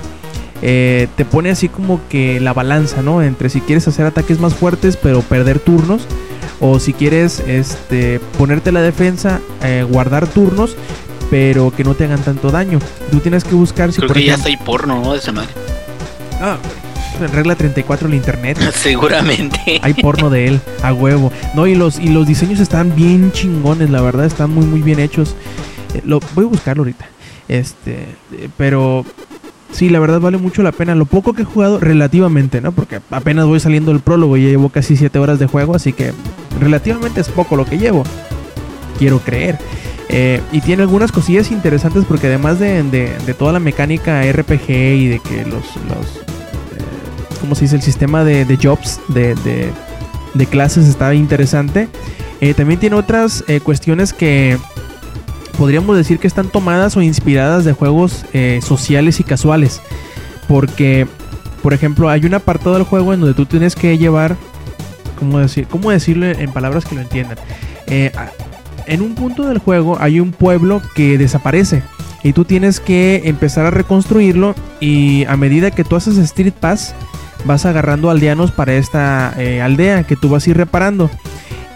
eh, 0.62 1.08
te 1.16 1.26
pone 1.26 1.52
así 1.52 1.70
como 1.70 2.00
que 2.10 2.40
la 2.40 2.54
balanza, 2.54 3.02
¿no? 3.02 3.22
Entre 3.22 3.50
si 3.50 3.62
quieres 3.62 3.88
hacer 3.88 4.06
ataques 4.06 4.40
más 4.40 4.56
fuertes 4.56 4.98
pero 4.98 5.22
perder 5.22 5.60
turnos 5.60 6.08
o 6.60 6.80
si 6.80 6.94
quieres 6.94 7.40
este, 7.42 8.20
ponerte 8.38 8.72
la 8.72 8.82
defensa, 8.82 9.42
eh, 9.64 9.86
guardar 9.90 10.28
turnos 10.28 10.76
pero 11.30 11.72
que 11.72 11.84
no 11.84 11.96
te 11.96 12.06
hagan 12.06 12.22
tanto 12.22 12.50
daño. 12.52 12.80
Tú 13.12 13.20
tienes 13.20 13.44
que 13.44 13.56
buscar 13.56 13.92
si 13.92 13.98
Creo 13.98 14.10
por 14.10 14.18
que 14.18 14.26
ya 14.26 14.36
está 14.36 14.48
ahí 14.48 14.58
porno, 14.58 15.02
¿no? 15.02 15.14
De 15.14 15.20
esa 15.20 15.32
madre. 15.32 15.50
Ah, 16.40 16.58
regla 17.32 17.56
34 17.56 18.08
en 18.08 18.14
el 18.14 18.18
internet. 18.18 18.58
Seguramente. 18.74 19.80
Hay 19.82 19.94
porno 19.96 20.30
de 20.30 20.48
él, 20.48 20.62
a 20.84 20.94
huevo. 20.94 21.32
No, 21.54 21.68
y 21.68 21.76
los, 21.76 22.00
y 22.00 22.10
los 22.10 22.28
diseños 22.28 22.60
están 22.60 22.96
bien 22.96 23.32
chingones, 23.32 23.90
la 23.90 24.02
verdad, 24.02 24.26
están 24.26 24.52
muy, 24.52 24.66
muy 24.66 24.82
bien 24.82 25.00
hechos. 25.00 25.36
Eh, 25.94 26.02
lo, 26.06 26.20
voy 26.34 26.46
a 26.46 26.50
buscarlo 26.50 26.82
ahorita. 26.82 27.08
Este, 27.48 28.06
eh, 28.34 28.50
pero 28.58 29.06
sí, 29.72 29.90
la 29.90 30.00
verdad 30.00 30.20
vale 30.20 30.38
mucho 30.38 30.64
la 30.64 30.72
pena. 30.72 30.96
Lo 30.96 31.06
poco 31.06 31.34
que 31.34 31.44
he 31.44 31.46
jugado, 31.46 31.80
relativamente, 31.80 32.62
¿no? 32.62 32.72
Porque 32.72 33.00
apenas 33.12 33.46
voy 33.46 33.60
saliendo 33.60 33.92
del 33.92 34.02
prólogo 34.02 34.38
y 34.38 34.44
ya 34.44 34.50
llevo 34.50 34.70
casi 34.70 34.98
7 34.98 35.18
horas 35.20 35.40
de 35.40 35.48
juego, 35.48 35.76
así 35.76 35.94
que 35.94 36.14
relativamente 36.60 37.22
es 37.22 37.30
poco 37.30 37.56
lo 37.56 37.66
que 37.66 37.78
llevo. 37.78 38.04
Quiero 38.98 39.20
creer. 39.20 39.58
Eh, 40.10 40.40
y 40.52 40.62
tiene 40.62 40.84
algunas 40.84 41.12
cosillas 41.12 41.52
interesantes 41.52 42.06
porque 42.06 42.28
además 42.28 42.60
de, 42.60 42.84
de- 42.84 43.34
toda 43.34 43.52
la 43.52 43.60
mecánica 43.60 44.22
RPG 44.32 44.70
y 44.70 45.08
de 45.08 45.20
que 45.20 45.44
los, 45.46 45.64
eh, 45.66 46.84
¿cómo 47.42 47.56
se 47.56 47.62
dice? 47.66 47.76
El 47.76 47.82
sistema 47.82 48.24
de, 48.24 48.46
de 48.46 48.58
jobs, 48.58 49.00
de, 49.08 49.36
clases 50.50 50.88
está 50.88 51.14
interesante. 51.16 51.90
Eh, 52.40 52.54
también 52.54 52.80
tiene 52.80 52.96
otras 52.96 53.44
cuestiones 53.64 54.14
que 54.14 54.58
podríamos 55.58 55.98
decir 55.98 56.20
que 56.20 56.28
están 56.28 56.50
tomadas 56.50 56.96
o 56.98 57.02
inspiradas 57.02 57.66
de 57.66 57.74
juegos 57.74 58.26
sociales 58.62 59.20
y 59.20 59.24
casuales. 59.24 59.82
Porque, 60.48 61.08
por 61.64 61.74
ejemplo, 61.74 62.10
hay 62.10 62.26
un 62.26 62.36
apartado 62.36 62.76
del 62.76 62.84
juego 62.84 63.14
en 63.14 63.22
donde 63.22 63.34
tú 63.34 63.46
tienes 63.48 63.76
que 63.76 63.98
llevar, 63.98 64.36
¿cómo, 65.16 65.40
decir, 65.40 65.68
cómo 65.68 65.92
decirlo 65.92 66.28
en 66.28 66.52
palabras 66.52 66.86
que 66.86 66.96
lo 66.96 67.02
entiendan? 67.02 67.38
Eh, 67.88 68.12
en 68.88 69.02
un 69.02 69.16
punto 69.16 69.48
del 69.48 69.58
juego 69.58 69.98
hay 70.00 70.20
un 70.20 70.32
pueblo 70.32 70.82
que 70.96 71.18
desaparece. 71.18 71.82
Y 72.24 72.34
tú 72.34 72.44
tienes 72.44 72.80
que 72.80 73.24
empezar 73.26 73.66
a 73.66 73.72
reconstruirlo. 73.72 74.56
Y 74.80 75.26
a 75.26 75.38
medida 75.38 75.72
que 75.72 75.84
tú 75.84 75.96
haces 75.96 76.18
Street 76.18 76.54
Pass, 76.60 76.96
vas 77.46 77.66
agarrando 77.66 78.10
aldeanos 78.10 78.52
para 78.52 78.74
esta 78.74 79.34
eh, 79.38 79.62
aldea 79.62 80.04
que 80.04 80.16
tú 80.16 80.30
vas 80.30 80.46
a 80.46 80.50
ir 80.50 80.58
reparando. 80.58 81.10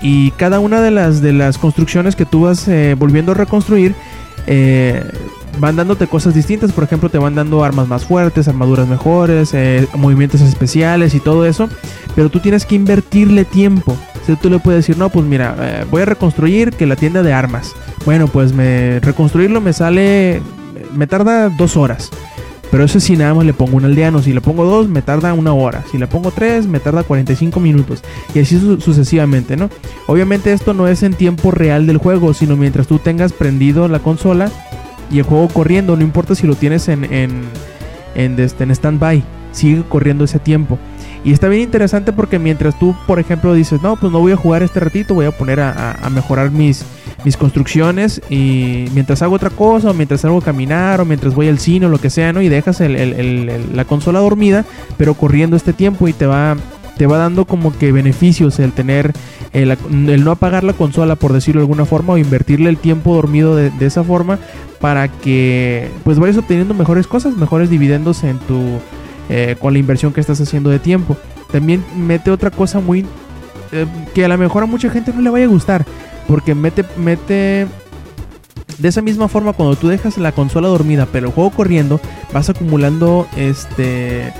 Y 0.01 0.31
cada 0.31 0.59
una 0.59 0.81
de 0.81 0.91
las, 0.91 1.21
de 1.21 1.33
las 1.33 1.57
construcciones 1.57 2.15
que 2.15 2.25
tú 2.25 2.41
vas 2.41 2.67
eh, 2.67 2.95
volviendo 2.97 3.33
a 3.33 3.35
reconstruir 3.35 3.93
eh, 4.47 5.03
van 5.59 5.75
dándote 5.75 6.07
cosas 6.07 6.33
distintas. 6.33 6.71
Por 6.71 6.83
ejemplo, 6.83 7.09
te 7.09 7.17
van 7.17 7.35
dando 7.35 7.63
armas 7.63 7.87
más 7.87 8.05
fuertes, 8.05 8.47
armaduras 8.47 8.87
mejores, 8.87 9.53
eh, 9.53 9.87
movimientos 9.95 10.41
especiales 10.41 11.13
y 11.15 11.19
todo 11.19 11.45
eso. 11.45 11.69
Pero 12.15 12.29
tú 12.29 12.39
tienes 12.39 12.65
que 12.65 12.75
invertirle 12.75 13.45
tiempo. 13.45 13.95
Si 14.25 14.35
tú 14.35 14.49
le 14.49 14.59
puedes 14.59 14.79
decir, 14.85 14.97
no, 14.97 15.09
pues 15.09 15.25
mira, 15.25 15.55
eh, 15.59 15.85
voy 15.89 16.01
a 16.03 16.05
reconstruir 16.05 16.71
que 16.71 16.85
la 16.85 16.95
tienda 16.95 17.23
de 17.23 17.33
armas. 17.33 17.73
Bueno, 18.05 18.27
pues 18.27 18.53
me 18.53 18.99
reconstruirlo 18.99 19.61
me 19.61 19.73
sale, 19.73 20.41
me 20.95 21.07
tarda 21.07 21.49
dos 21.49 21.77
horas. 21.77 22.09
Pero 22.71 22.83
eso 22.83 22.99
si 22.99 23.17
nada 23.17 23.33
más 23.33 23.45
le 23.47 23.53
pongo 23.53 23.77
un 23.77 23.85
aldeano. 23.85 24.21
Si 24.21 24.31
le 24.31 24.41
pongo 24.41 24.63
dos, 24.63 24.87
me 24.87 25.01
tarda 25.01 25.33
una 25.33 25.53
hora. 25.53 25.83
Si 25.91 25.97
le 25.97 26.05
pongo 26.05 26.29
tres, 26.29 26.67
me 26.67 26.79
tarda 26.79 27.01
45 27.01 27.59
minutos. 27.59 28.03
Y 28.35 28.39
así 28.41 28.59
su- 28.59 28.79
sucesivamente, 28.79 29.57
¿no? 29.57 29.71
Obviamente 30.05 30.53
esto 30.53 30.75
no 30.75 30.87
es 30.87 31.01
en 31.01 31.15
tiempo 31.15 31.49
real 31.49 31.87
del 31.87 31.97
juego, 31.97 32.35
sino 32.35 32.55
mientras 32.55 32.85
tú 32.85 32.99
tengas 32.99 33.33
prendido 33.33 33.87
la 33.87 33.97
consola 33.97 34.51
y 35.11 35.19
el 35.19 35.23
juego 35.23 35.47
corriendo. 35.49 35.95
No 35.95 36.03
importa 36.03 36.35
si 36.35 36.47
lo 36.47 36.55
tienes 36.55 36.87
en, 36.87 37.03
en, 37.11 37.43
en, 38.15 38.39
este, 38.39 38.63
en 38.63 38.71
stand-by. 38.71 39.23
Sigue 39.51 39.83
corriendo 39.89 40.23
ese 40.25 40.37
tiempo. 40.39 40.77
Y 41.23 41.33
está 41.33 41.49
bien 41.49 41.63
interesante 41.63 42.13
porque 42.13 42.39
mientras 42.39 42.77
tú, 42.79 42.95
por 43.07 43.19
ejemplo, 43.19 43.53
dices, 43.53 43.81
no, 43.81 43.95
pues 43.97 44.11
no 44.11 44.19
voy 44.19 44.31
a 44.31 44.37
jugar 44.37 44.63
este 44.63 44.79
ratito, 44.79 45.13
voy 45.15 45.25
a 45.25 45.31
poner 45.31 45.59
a, 45.59 45.91
a- 46.01 46.09
mejorar 46.09 46.49
mis, 46.51 46.85
mis 47.25 47.35
construcciones 47.35 48.21
y 48.29 48.85
mientras 48.93 49.21
hago 49.21 49.35
otra 49.35 49.49
cosa, 49.49 49.89
o 49.89 49.93
mientras 49.93 50.21
salgo 50.21 50.37
a 50.37 50.41
caminar, 50.41 51.01
o 51.01 51.05
mientras 51.05 51.33
voy 51.35 51.49
al 51.49 51.59
cine 51.59 51.87
o 51.87 51.89
lo 51.89 51.97
que 51.97 52.09
sea, 52.09 52.31
¿no? 52.31 52.41
Y 52.41 52.47
dejas 52.47 52.79
la 52.79 53.85
consola 53.85 54.19
dormida, 54.19 54.63
pero 54.97 55.13
corriendo 55.13 55.57
este 55.57 55.73
tiempo 55.73 56.07
y 56.07 56.13
te 56.13 56.25
va, 56.25 56.55
te 56.99 57.07
va 57.07 57.17
dando 57.17 57.45
como 57.45 57.71
que 57.71 57.93
beneficios 57.93 58.59
el 58.59 58.73
tener, 58.73 59.13
el, 59.53 59.71
el 59.71 60.25
no 60.25 60.31
apagar 60.31 60.65
la 60.65 60.73
consola, 60.73 61.15
por 61.15 61.31
decirlo 61.31 61.61
de 61.61 61.63
alguna 61.63 61.85
forma, 61.85 62.11
o 62.11 62.17
invertirle 62.17 62.69
el 62.69 62.77
tiempo 62.77 63.15
dormido 63.15 63.55
de, 63.55 63.69
de 63.69 63.85
esa 63.85 64.03
forma 64.03 64.37
para 64.81 65.07
que 65.07 65.89
pues 66.03 66.19
vayas 66.19 66.35
obteniendo 66.35 66.73
mejores 66.73 67.07
cosas, 67.07 67.37
mejores 67.37 67.69
dividendos 67.69 68.25
en 68.25 68.37
tu 68.39 68.79
eh, 69.29 69.55
con 69.61 69.71
la 69.71 69.79
inversión 69.79 70.11
que 70.11 70.19
estás 70.19 70.41
haciendo 70.41 70.69
de 70.69 70.79
tiempo. 70.79 71.15
También 71.53 71.85
mete 71.95 72.31
otra 72.31 72.51
cosa 72.51 72.81
muy 72.81 73.05
eh, 73.71 73.85
que 74.13 74.25
a 74.25 74.27
lo 74.27 74.37
mejor 74.37 74.63
a 74.63 74.65
mucha 74.65 74.89
gente 74.89 75.13
no 75.13 75.21
le 75.21 75.29
vaya 75.29 75.45
a 75.45 75.49
gustar, 75.49 75.85
porque 76.27 76.53
mete 76.53 76.83
mete 76.97 77.65
de 78.77 78.87
esa 78.89 79.01
misma 79.01 79.29
forma 79.29 79.53
cuando 79.53 79.77
tú 79.77 79.87
dejas 79.87 80.17
la 80.17 80.33
consola 80.33 80.67
dormida, 80.67 81.07
pero 81.09 81.27
el 81.27 81.33
juego 81.33 81.51
corriendo, 81.51 82.01
vas 82.33 82.49
acumulando 82.49 83.25
este 83.37 84.33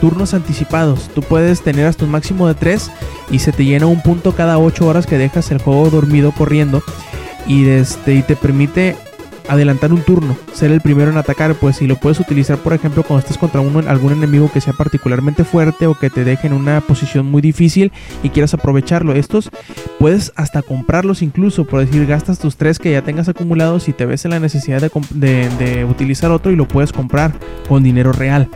turnos 0.00 0.34
anticipados. 0.34 1.08
Tú 1.14 1.22
puedes 1.22 1.62
tener 1.62 1.86
hasta 1.86 2.04
un 2.04 2.10
máximo 2.10 2.48
de 2.48 2.54
3 2.54 2.90
y 3.30 3.38
se 3.40 3.52
te 3.52 3.64
llena 3.64 3.86
un 3.86 4.02
punto 4.02 4.32
cada 4.34 4.58
8 4.58 4.86
horas 4.86 5.06
que 5.06 5.18
dejas 5.18 5.50
el 5.50 5.58
juego 5.58 5.90
dormido 5.90 6.32
corriendo 6.32 6.82
y, 7.46 7.68
este, 7.68 8.14
y 8.14 8.22
te 8.22 8.36
permite 8.36 8.96
adelantar 9.48 9.92
un 9.92 10.02
turno, 10.02 10.36
ser 10.52 10.70
el 10.70 10.80
primero 10.80 11.10
en 11.10 11.16
atacar, 11.16 11.54
pues 11.56 11.76
si 11.78 11.88
lo 11.88 11.96
puedes 11.96 12.20
utilizar, 12.20 12.58
por 12.58 12.72
ejemplo, 12.72 13.02
cuando 13.02 13.20
estés 13.24 13.36
contra 13.36 13.60
uno, 13.60 13.80
algún 13.88 14.12
enemigo 14.12 14.48
que 14.52 14.60
sea 14.60 14.74
particularmente 14.74 15.42
fuerte 15.42 15.88
o 15.88 15.96
que 15.98 16.08
te 16.08 16.22
deje 16.22 16.46
en 16.46 16.52
una 16.52 16.80
posición 16.80 17.26
muy 17.28 17.42
difícil 17.42 17.90
y 18.22 18.28
quieras 18.28 18.54
aprovecharlo. 18.54 19.12
Estos 19.12 19.50
puedes 19.98 20.32
hasta 20.36 20.62
comprarlos 20.62 21.20
incluso, 21.22 21.64
por 21.64 21.80
decir, 21.80 22.06
gastas 22.06 22.38
tus 22.38 22.54
tres 22.56 22.78
que 22.78 22.92
ya 22.92 23.02
tengas 23.02 23.28
acumulados 23.28 23.88
y 23.88 23.92
te 23.92 24.06
ves 24.06 24.24
en 24.24 24.30
la 24.30 24.38
necesidad 24.38 24.80
de, 24.80 24.90
de- 25.14 25.48
de 25.58 25.84
utilizar 25.84 26.30
otro 26.30 26.52
y 26.52 26.56
lo 26.56 26.68
puedes 26.68 26.92
comprar 26.92 27.32
con 27.68 27.82
dinero 27.82 28.12
real. 28.12 28.48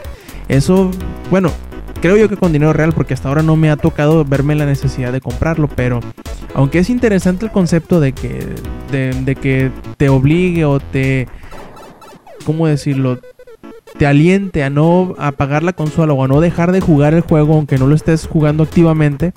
Eso, 0.49 0.91
bueno, 1.31 1.51
creo 2.01 2.17
yo 2.17 2.29
que 2.29 2.37
con 2.37 2.53
dinero 2.53 2.73
real, 2.73 2.93
porque 2.93 3.15
hasta 3.15 3.29
ahora 3.29 3.43
no 3.43 3.57
me 3.57 3.71
ha 3.71 3.77
tocado 3.77 4.25
verme 4.25 4.55
la 4.55 4.67
necesidad 4.67 5.13
de 5.13 5.21
comprarlo, 5.21 5.69
pero 5.75 6.01
aunque 6.55 6.79
es 6.79 6.91
interesante 6.91 7.47
el 7.47 7.53
concepto 7.53 7.99
de 7.99 8.13
que, 8.13 8.47
de, 8.93 9.35
que 9.37 9.71
te 9.97 10.09
obligue 10.09 10.65
o 10.65 10.81
te, 10.81 11.27
¿cómo 12.45 12.67
decirlo? 12.67 13.19
Te 13.99 14.07
aliente 14.07 14.65
a 14.65 14.71
no 14.71 15.15
apagar 15.19 15.63
la 15.63 15.73
consola 15.73 16.13
o 16.13 16.25
a 16.25 16.29
no 16.29 16.41
dejar 16.41 16.73
de 16.73 16.81
jugar 16.81 17.15
el 17.15 17.23
juego 17.23 17.55
aunque 17.55 17.79
no 17.79 17.87
lo 17.87 17.95
estés 17.95 18.27
jugando 18.27 18.65
activamente, 18.65 19.33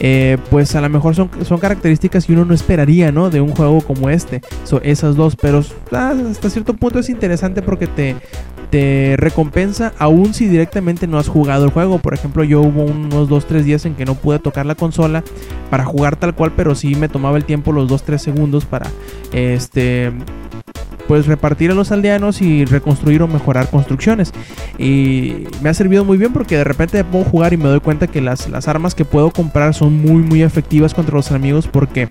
eh, 0.00 0.38
pues 0.50 0.74
a 0.74 0.80
lo 0.80 0.88
mejor 0.88 1.14
son, 1.14 1.30
son 1.44 1.60
características 1.60 2.24
que 2.24 2.32
uno 2.32 2.46
no 2.46 2.54
esperaría, 2.54 3.12
¿no? 3.12 3.28
De 3.28 3.40
un 3.40 3.54
juego 3.54 3.82
como 3.82 4.08
este, 4.08 4.40
So, 4.64 4.80
esas 4.82 5.14
dos, 5.14 5.36
pero 5.36 5.62
ah, 5.92 6.14
hasta 6.30 6.48
cierto 6.48 6.74
punto 6.74 6.98
es 6.98 7.10
interesante 7.10 7.60
porque 7.60 7.86
te, 7.86 8.16
te 8.70 9.16
recompensa 9.16 9.92
aún 9.98 10.32
si 10.32 10.46
directamente 10.46 11.06
no 11.06 11.18
has 11.18 11.28
jugado 11.28 11.64
el 11.64 11.70
juego. 11.70 11.98
Por 11.98 12.14
ejemplo, 12.14 12.44
yo 12.44 12.60
hubo 12.60 12.84
unos 12.84 13.28
2-3 13.28 13.62
días 13.62 13.84
en 13.84 13.94
que 13.94 14.04
no 14.04 14.14
pude 14.14 14.38
tocar 14.38 14.66
la 14.66 14.74
consola 14.74 15.22
para 15.70 15.84
jugar 15.84 16.16
tal 16.16 16.34
cual, 16.34 16.52
pero 16.56 16.74
sí 16.74 16.94
me 16.94 17.08
tomaba 17.08 17.36
el 17.36 17.44
tiempo 17.44 17.72
los 17.72 17.88
2-3 17.90 18.18
segundos 18.18 18.64
para 18.64 18.86
este 19.32 20.12
pues 21.10 21.26
repartir 21.26 21.72
a 21.72 21.74
los 21.74 21.90
aldeanos 21.90 22.40
y 22.40 22.64
reconstruir 22.64 23.20
o 23.22 23.26
mejorar 23.26 23.68
construcciones. 23.68 24.32
Y 24.78 25.48
me 25.60 25.68
ha 25.68 25.74
servido 25.74 26.04
muy 26.04 26.16
bien 26.16 26.32
porque 26.32 26.56
de 26.56 26.62
repente 26.62 27.02
puedo 27.02 27.24
jugar 27.24 27.52
y 27.52 27.56
me 27.56 27.68
doy 27.68 27.80
cuenta 27.80 28.06
que 28.06 28.20
las, 28.20 28.48
las 28.48 28.68
armas 28.68 28.94
que 28.94 29.04
puedo 29.04 29.32
comprar 29.32 29.74
son 29.74 30.00
muy 30.00 30.22
muy 30.22 30.42
efectivas 30.42 30.94
contra 30.94 31.16
los 31.16 31.28
enemigos 31.30 31.66
porque 31.66 32.08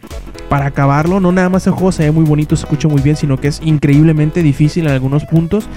para 0.49 0.65
acabarlo 0.65 1.21
no 1.21 1.31
nada 1.31 1.47
más 1.47 1.65
el 1.65 1.71
juego 1.71 1.93
se 1.93 2.03
ve 2.03 2.11
muy 2.11 2.25
bonito, 2.25 2.57
se 2.57 2.63
escucha 2.63 2.89
muy 2.89 3.01
bien, 3.01 3.15
sino 3.15 3.39
que 3.39 3.47
es 3.47 3.61
increíblemente 3.63 4.43
difícil 4.43 4.85
en 4.85 4.91
algunos 4.91 5.23
puntos 5.23 5.69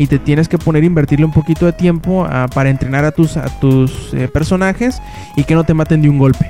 y 0.00 0.06
te 0.08 0.18
tienes 0.18 0.48
que 0.48 0.58
poner 0.58 0.82
a 0.82 0.86
invertirle 0.86 1.26
un 1.26 1.32
poquito 1.32 1.66
de 1.66 1.72
tiempo 1.72 2.26
ah, 2.28 2.48
para 2.52 2.70
entrenar 2.70 3.04
a 3.04 3.12
tus, 3.12 3.38
tus 3.60 4.12
eh, 4.14 4.26
personajes 4.28 5.00
y 5.36 5.44
que 5.44 5.54
no 5.54 5.62
te 5.62 5.74
maten 5.74 6.00
de 6.02 6.08
un 6.08 6.18
golpe. 6.18 6.46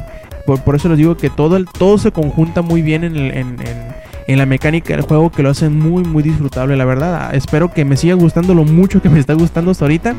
Por, 0.47 0.61
por 0.63 0.77
eso 0.77 0.89
les 0.89 0.97
digo 0.99 1.17
que 1.17 1.29
todo, 1.31 1.63
todo 1.65 1.99
se 1.99 2.13
conjunta 2.13 2.63
muy 2.63 2.81
bien 2.81 3.03
en, 3.05 3.17
en- 3.17 3.33
en- 3.61 4.01
en 4.29 4.39
la 4.39 4.47
mecánica 4.47 4.95
del 4.95 5.03
juego 5.03 5.31
que 5.33 5.43
lo 5.43 5.51
hacen 5.51 5.77
muy 5.77 6.05
muy 6.05 6.23
disfrutable 6.23 6.77
la 6.77 6.85
verdad. 6.85 7.29
Ah, 7.31 7.31
espero 7.35 7.73
que 7.73 7.85
me 7.85 7.97
siga 7.97 8.15
gustando 8.15 8.55
lo 8.55 8.63
mucho 8.65 9.03
que 9.03 9.09
me 9.09 9.19
está 9.19 9.35
gustando 9.35 9.73
hasta 9.73 9.85
ahorita. 9.87 10.15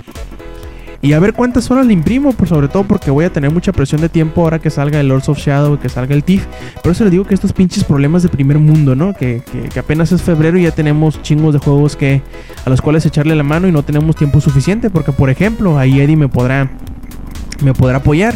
Y 1.04 1.14
a 1.14 1.20
ver 1.20 1.34
cuántas 1.34 1.72
horas 1.72 1.88
le 1.88 1.94
imprimo, 1.94 2.32
por 2.32 2.48
sobre 2.48 2.68
todo 2.68 2.84
porque 2.84 3.10
voy 3.10 3.26
a 3.26 3.34
tener 3.34 3.50
mucha 3.52 3.72
presión 3.72 4.02
de 4.02 4.10
tiempo 4.10 4.42
ahora 4.44 4.60
que 4.60 4.70
salga 4.70 5.00
el 5.00 5.08
Lords 5.08 5.30
of 5.30 5.40
Shadow, 5.40 5.80
que 5.80 5.90
salga 5.90 6.14
el 6.14 6.24
TIF. 6.24 6.46
Por 6.84 6.92
eso 6.92 7.04
les 7.06 7.12
digo 7.12 7.24
que 7.26 7.34
estos 7.34 7.54
pinches 7.54 7.84
problemas 7.84 8.22
de 8.22 8.30
primer 8.30 8.60
mundo, 8.60 8.96
¿no? 8.96 9.14
Que, 9.16 9.42
que- 9.74 9.80
apenas 9.80 10.12
es 10.12 10.22
febrero 10.22 10.60
y 10.60 10.64
ya 10.64 10.72
tenemos 10.72 11.20
chingos 11.24 11.54
de 11.54 11.60
juegos 11.60 11.96
que 11.96 12.22
a 12.66 12.70
los 12.70 12.82
cuales 12.84 13.04
echarle 13.08 13.36
la 13.36 13.42
mano 13.42 13.68
y 13.68 13.72
no 13.72 13.82
tenemos 13.82 14.16
tiempo 14.16 14.40
suficiente. 14.42 14.92
Porque, 14.92 15.12
por 15.12 15.32
ejemplo, 15.32 15.80
ahí 15.80 16.00
Eddie 16.00 16.16
me 16.18 16.28
podrá, 16.28 16.70
me 17.64 17.74
podrá 17.74 17.98
apoyar. 17.98 18.36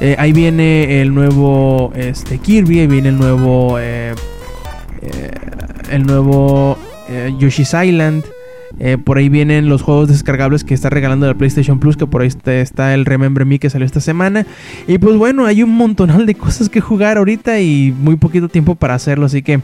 Eh, 0.00 0.16
ahí 0.18 0.32
viene 0.32 1.00
el 1.02 1.14
nuevo 1.14 1.92
este, 1.94 2.38
Kirby, 2.38 2.80
ahí 2.80 2.86
viene 2.88 3.10
el 3.10 3.18
nuevo, 3.18 3.78
eh, 3.78 4.14
eh, 5.02 5.30
el 5.92 6.02
nuevo 6.04 6.76
Yoshi's 7.38 7.72
Island. 7.74 8.24
Eh, 8.82 8.96
por 8.96 9.18
ahí 9.18 9.28
vienen 9.28 9.68
los 9.68 9.82
juegos 9.82 10.08
descargables 10.08 10.64
que 10.64 10.72
está 10.72 10.88
regalando 10.88 11.26
la 11.26 11.34
PlayStation 11.34 11.78
Plus, 11.78 11.98
que 11.98 12.06
por 12.06 12.22
ahí 12.22 12.28
está, 12.28 12.94
el 12.94 13.04
Remember 13.04 13.44
Me 13.44 13.58
que 13.58 13.68
salió 13.68 13.84
esta 13.84 14.00
semana. 14.00 14.46
Y 14.88 14.96
pues 14.96 15.16
bueno, 15.16 15.44
hay 15.44 15.62
un 15.62 15.70
montonal 15.70 16.24
de 16.24 16.34
cosas 16.34 16.70
que 16.70 16.80
jugar 16.80 17.18
ahorita 17.18 17.60
y 17.60 17.92
muy 17.92 18.16
poquito 18.16 18.48
tiempo 18.48 18.74
para 18.74 18.94
hacerlo, 18.94 19.26
así 19.26 19.42
que 19.42 19.60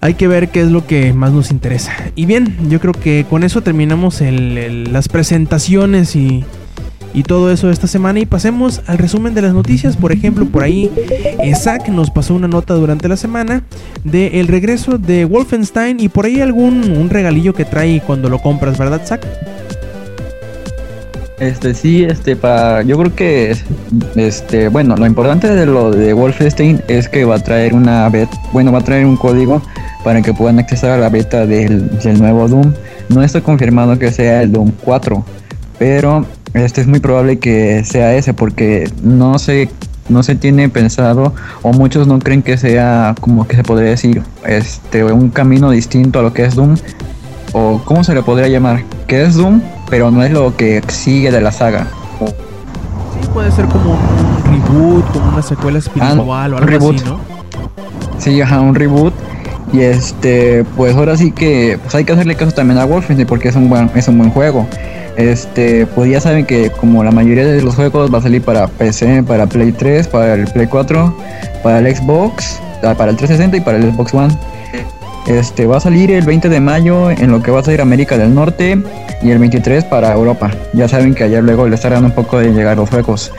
hay 0.00 0.14
que 0.14 0.28
ver 0.28 0.50
qué 0.50 0.60
es 0.60 0.70
lo 0.70 0.86
que 0.86 1.12
más 1.12 1.32
nos 1.32 1.50
interesa. 1.50 1.92
Y 2.14 2.26
bien, 2.26 2.56
yo 2.68 2.78
creo 2.78 2.92
que 2.92 3.26
con 3.28 3.42
eso 3.42 3.62
terminamos 3.62 4.20
las 4.20 5.08
presentaciones 5.08 6.14
y, 6.14 6.44
y 7.14 7.22
todo 7.22 7.50
eso 7.50 7.70
esta 7.70 7.86
semana 7.86 8.18
y 8.18 8.26
pasemos 8.26 8.82
al 8.86 8.98
resumen 8.98 9.34
de 9.34 9.42
las 9.42 9.54
noticias. 9.54 9.96
Por 9.96 10.12
ejemplo, 10.12 10.44
por 10.46 10.64
ahí 10.64 10.90
eh, 10.96 11.54
Zack 11.54 11.88
nos 11.88 12.10
pasó 12.10 12.34
una 12.34 12.48
nota 12.48 12.74
durante 12.74 13.08
la 13.08 13.16
semana 13.16 13.62
de 14.02 14.40
el 14.40 14.48
regreso 14.48 14.98
de 14.98 15.24
Wolfenstein 15.24 16.00
y 16.00 16.08
por 16.08 16.26
ahí 16.26 16.40
algún 16.40 16.90
un 16.90 17.08
regalillo 17.08 17.54
que 17.54 17.64
trae 17.64 18.02
cuando 18.04 18.28
lo 18.28 18.40
compras, 18.40 18.76
¿verdad, 18.76 19.00
Zack? 19.06 19.24
Este 21.38 21.74
sí, 21.74 22.04
este 22.04 22.36
para 22.36 22.82
yo 22.82 22.96
creo 22.98 23.14
que 23.14 23.56
este 24.16 24.68
bueno, 24.68 24.96
lo 24.96 25.06
importante 25.06 25.48
de 25.48 25.66
lo 25.66 25.90
de 25.90 26.12
Wolfenstein 26.12 26.82
es 26.88 27.08
que 27.08 27.24
va 27.24 27.36
a 27.36 27.38
traer 27.38 27.74
una 27.74 28.08
beta, 28.08 28.36
bueno, 28.52 28.72
va 28.72 28.78
a 28.78 28.84
traer 28.84 29.06
un 29.06 29.16
código 29.16 29.62
para 30.02 30.20
que 30.20 30.32
puedan 30.32 30.58
acceder 30.58 30.92
a 30.92 30.98
la 30.98 31.08
beta 31.08 31.46
del, 31.46 31.98
del 32.00 32.18
nuevo 32.18 32.48
Doom. 32.48 32.72
No 33.08 33.22
está 33.22 33.40
confirmado 33.40 33.98
que 33.98 34.10
sea 34.10 34.42
el 34.42 34.52
Doom 34.52 34.72
4, 34.84 35.24
pero 35.78 36.24
este 36.54 36.80
es 36.80 36.86
muy 36.86 37.00
probable 37.00 37.38
que 37.38 37.84
sea 37.84 38.14
ese 38.14 38.32
porque 38.34 38.90
no 39.02 39.38
se 39.38 39.68
no 40.08 40.22
se 40.22 40.34
tiene 40.34 40.68
pensado 40.68 41.34
o 41.62 41.72
muchos 41.72 42.06
no 42.06 42.18
creen 42.18 42.42
que 42.42 42.56
sea 42.58 43.14
como 43.20 43.46
que 43.46 43.56
se 43.56 43.62
podría 43.62 43.90
decir 43.90 44.22
este 44.46 45.02
un 45.04 45.30
camino 45.30 45.70
distinto 45.70 46.18
a 46.18 46.22
lo 46.22 46.32
que 46.32 46.44
es 46.44 46.54
Doom 46.54 46.76
o 47.54 47.80
cómo 47.84 48.04
se 48.04 48.14
le 48.14 48.22
podría 48.22 48.48
llamar, 48.48 48.82
que 49.06 49.22
es 49.22 49.36
Doom, 49.36 49.62
pero 49.88 50.10
no 50.10 50.22
es 50.22 50.32
lo 50.32 50.54
que 50.56 50.82
sigue 50.88 51.30
de 51.30 51.40
la 51.40 51.52
saga. 51.52 51.86
Sí, 52.18 53.28
puede 53.32 53.50
ser 53.52 53.66
como 53.66 53.92
un 53.92 54.44
reboot, 54.44 55.12
como 55.12 55.28
una 55.28 55.42
secuela 55.42 55.78
espiritual 55.78 56.18
o 56.18 56.34
algo 56.34 56.58
un 56.58 56.66
reboot. 56.66 56.96
así, 56.96 57.04
¿no? 57.04 57.20
Sí, 58.18 58.40
ajá, 58.40 58.60
un 58.60 58.74
reboot. 58.74 59.14
Y 59.72 59.80
este, 59.80 60.64
pues 60.76 60.94
ahora 60.96 61.16
sí 61.16 61.30
que 61.30 61.78
pues 61.80 61.94
hay 61.94 62.04
que 62.04 62.12
hacerle 62.12 62.34
caso 62.34 62.52
también 62.52 62.78
a 62.78 62.84
Wolfenstein 62.84 63.26
porque 63.26 63.48
es 63.48 63.56
un 63.56 63.68
buen, 63.68 63.90
es 63.94 64.08
un 64.08 64.18
buen 64.18 64.30
juego. 64.30 64.66
Este, 65.16 65.86
pues 65.86 66.10
ya 66.10 66.20
saben 66.20 66.44
que 66.44 66.70
como 66.70 67.04
la 67.04 67.12
mayoría 67.12 67.46
de 67.46 67.62
los 67.62 67.76
juegos 67.76 68.12
va 68.12 68.18
a 68.18 68.22
salir 68.22 68.42
para 68.42 68.66
PC, 68.66 69.22
para 69.22 69.46
Play 69.46 69.72
3, 69.72 70.08
para 70.08 70.34
el 70.34 70.46
Play 70.46 70.66
4, 70.66 71.14
para 71.62 71.78
el 71.78 71.96
Xbox, 71.96 72.60
ah, 72.82 72.94
para 72.96 73.10
el 73.10 73.16
360 73.16 73.56
y 73.56 73.60
para 73.60 73.78
el 73.78 73.92
Xbox 73.92 74.14
One. 74.14 74.36
Este 75.26 75.66
va 75.66 75.78
a 75.78 75.80
salir 75.80 76.10
el 76.10 76.24
20 76.24 76.50
de 76.50 76.60
mayo 76.60 77.10
en 77.10 77.30
lo 77.30 77.42
que 77.42 77.50
va 77.50 77.60
a 77.60 77.62
ser 77.62 77.80
América 77.80 78.18
del 78.18 78.34
Norte 78.34 78.78
y 79.22 79.30
el 79.30 79.38
23 79.38 79.84
para 79.84 80.12
Europa. 80.12 80.50
Ya 80.74 80.86
saben 80.86 81.14
que 81.14 81.24
ayer 81.24 81.42
luego 81.42 81.66
le 81.66 81.76
estarán 81.76 82.04
un 82.04 82.10
poco 82.10 82.38
de 82.38 82.52
llegar 82.52 82.76
los 82.76 82.90
juegos. 82.90 83.32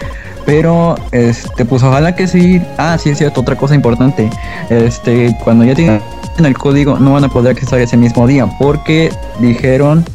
Pero, 0.45 0.95
este, 1.11 1.65
pues 1.65 1.83
ojalá 1.83 2.15
que 2.15 2.27
sí. 2.27 2.61
Ah, 2.77 2.97
sí, 2.99 3.09
es 3.09 3.17
cierto, 3.17 3.41
otra 3.41 3.55
cosa 3.55 3.75
importante. 3.75 4.29
Este, 4.69 5.35
cuando 5.43 5.65
ya 5.65 5.75
tienen 5.75 6.01
el 6.37 6.57
código, 6.57 6.97
no 6.99 7.13
van 7.13 7.23
a 7.23 7.29
poder 7.29 7.51
accesar 7.51 7.79
ese 7.79 7.97
mismo 7.97 8.27
día, 8.27 8.47
porque 8.59 9.11
dijeron 9.39 10.05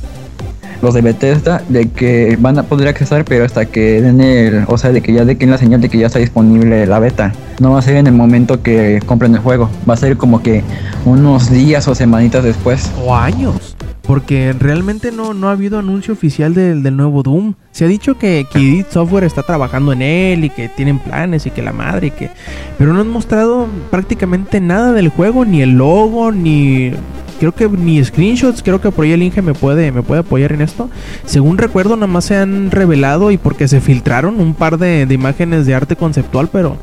los 0.82 0.94
de 0.94 1.02
Bethesda 1.02 1.62
de 1.68 1.88
que 1.88 2.36
van 2.40 2.58
a 2.58 2.62
poder 2.64 2.88
accesar, 2.88 3.24
pero 3.24 3.44
hasta 3.44 3.66
que 3.66 4.00
den 4.00 4.20
el, 4.20 4.64
o 4.66 4.78
sea, 4.78 4.92
de 4.92 5.00
que 5.00 5.12
ya 5.12 5.24
de 5.24 5.36
que 5.36 5.46
la 5.46 5.58
señal 5.58 5.80
de 5.80 5.88
que 5.88 5.98
ya 5.98 6.06
está 6.06 6.18
disponible 6.18 6.86
la 6.86 6.98
beta. 6.98 7.32
No 7.60 7.72
va 7.72 7.80
a 7.80 7.82
ser 7.82 7.96
en 7.96 8.06
el 8.06 8.14
momento 8.14 8.62
que 8.62 9.00
compren 9.06 9.34
el 9.34 9.40
juego, 9.40 9.68
va 9.88 9.94
a 9.94 9.96
ser 9.96 10.16
como 10.16 10.42
que 10.42 10.62
unos 11.04 11.50
días 11.50 11.86
o 11.88 11.94
semanitas 11.94 12.44
después. 12.44 12.90
O 13.04 13.14
años. 13.14 13.76
Porque 14.02 14.52
realmente 14.58 15.12
no, 15.12 15.34
no 15.34 15.48
ha 15.48 15.52
habido 15.52 15.78
anuncio 15.78 16.14
oficial 16.14 16.52
del, 16.52 16.82
del 16.82 16.96
nuevo 16.96 17.22
Doom. 17.22 17.54
Se 17.70 17.84
ha 17.84 17.88
dicho 17.88 18.18
que, 18.18 18.44
que 18.50 18.58
id 18.58 18.86
Software 18.90 19.24
está 19.24 19.44
trabajando 19.44 19.92
en 19.92 20.02
él 20.02 20.44
y 20.44 20.50
que 20.50 20.68
tienen 20.68 20.98
planes 20.98 21.46
y 21.46 21.50
que 21.50 21.62
la 21.62 21.72
madre 21.72 22.08
y 22.08 22.10
que... 22.10 22.30
Pero 22.76 22.92
no 22.92 23.02
han 23.02 23.08
mostrado 23.08 23.68
prácticamente 23.90 24.60
nada 24.60 24.92
del 24.92 25.10
juego, 25.10 25.44
ni 25.44 25.62
el 25.62 25.72
logo, 25.72 26.32
ni... 26.32 26.92
Creo 27.40 27.52
que 27.52 27.66
ni 27.70 28.04
screenshots, 28.04 28.62
creo 28.62 28.82
que 28.82 28.90
por 28.90 29.06
ahí 29.06 29.12
el 29.12 29.22
Inge 29.22 29.40
me 29.40 29.54
puede, 29.54 29.90
me 29.92 30.02
puede 30.02 30.20
apoyar 30.20 30.52
en 30.52 30.60
esto. 30.60 30.90
Según 31.24 31.56
recuerdo, 31.56 31.96
nada 31.96 32.06
más 32.06 32.26
se 32.26 32.36
han 32.36 32.70
revelado 32.70 33.30
y 33.30 33.38
porque 33.38 33.66
se 33.66 33.80
filtraron 33.80 34.38
un 34.38 34.52
par 34.52 34.76
de, 34.76 35.06
de 35.06 35.14
imágenes 35.14 35.64
de 35.64 35.74
arte 35.74 35.96
conceptual, 35.96 36.50
pero 36.52 36.76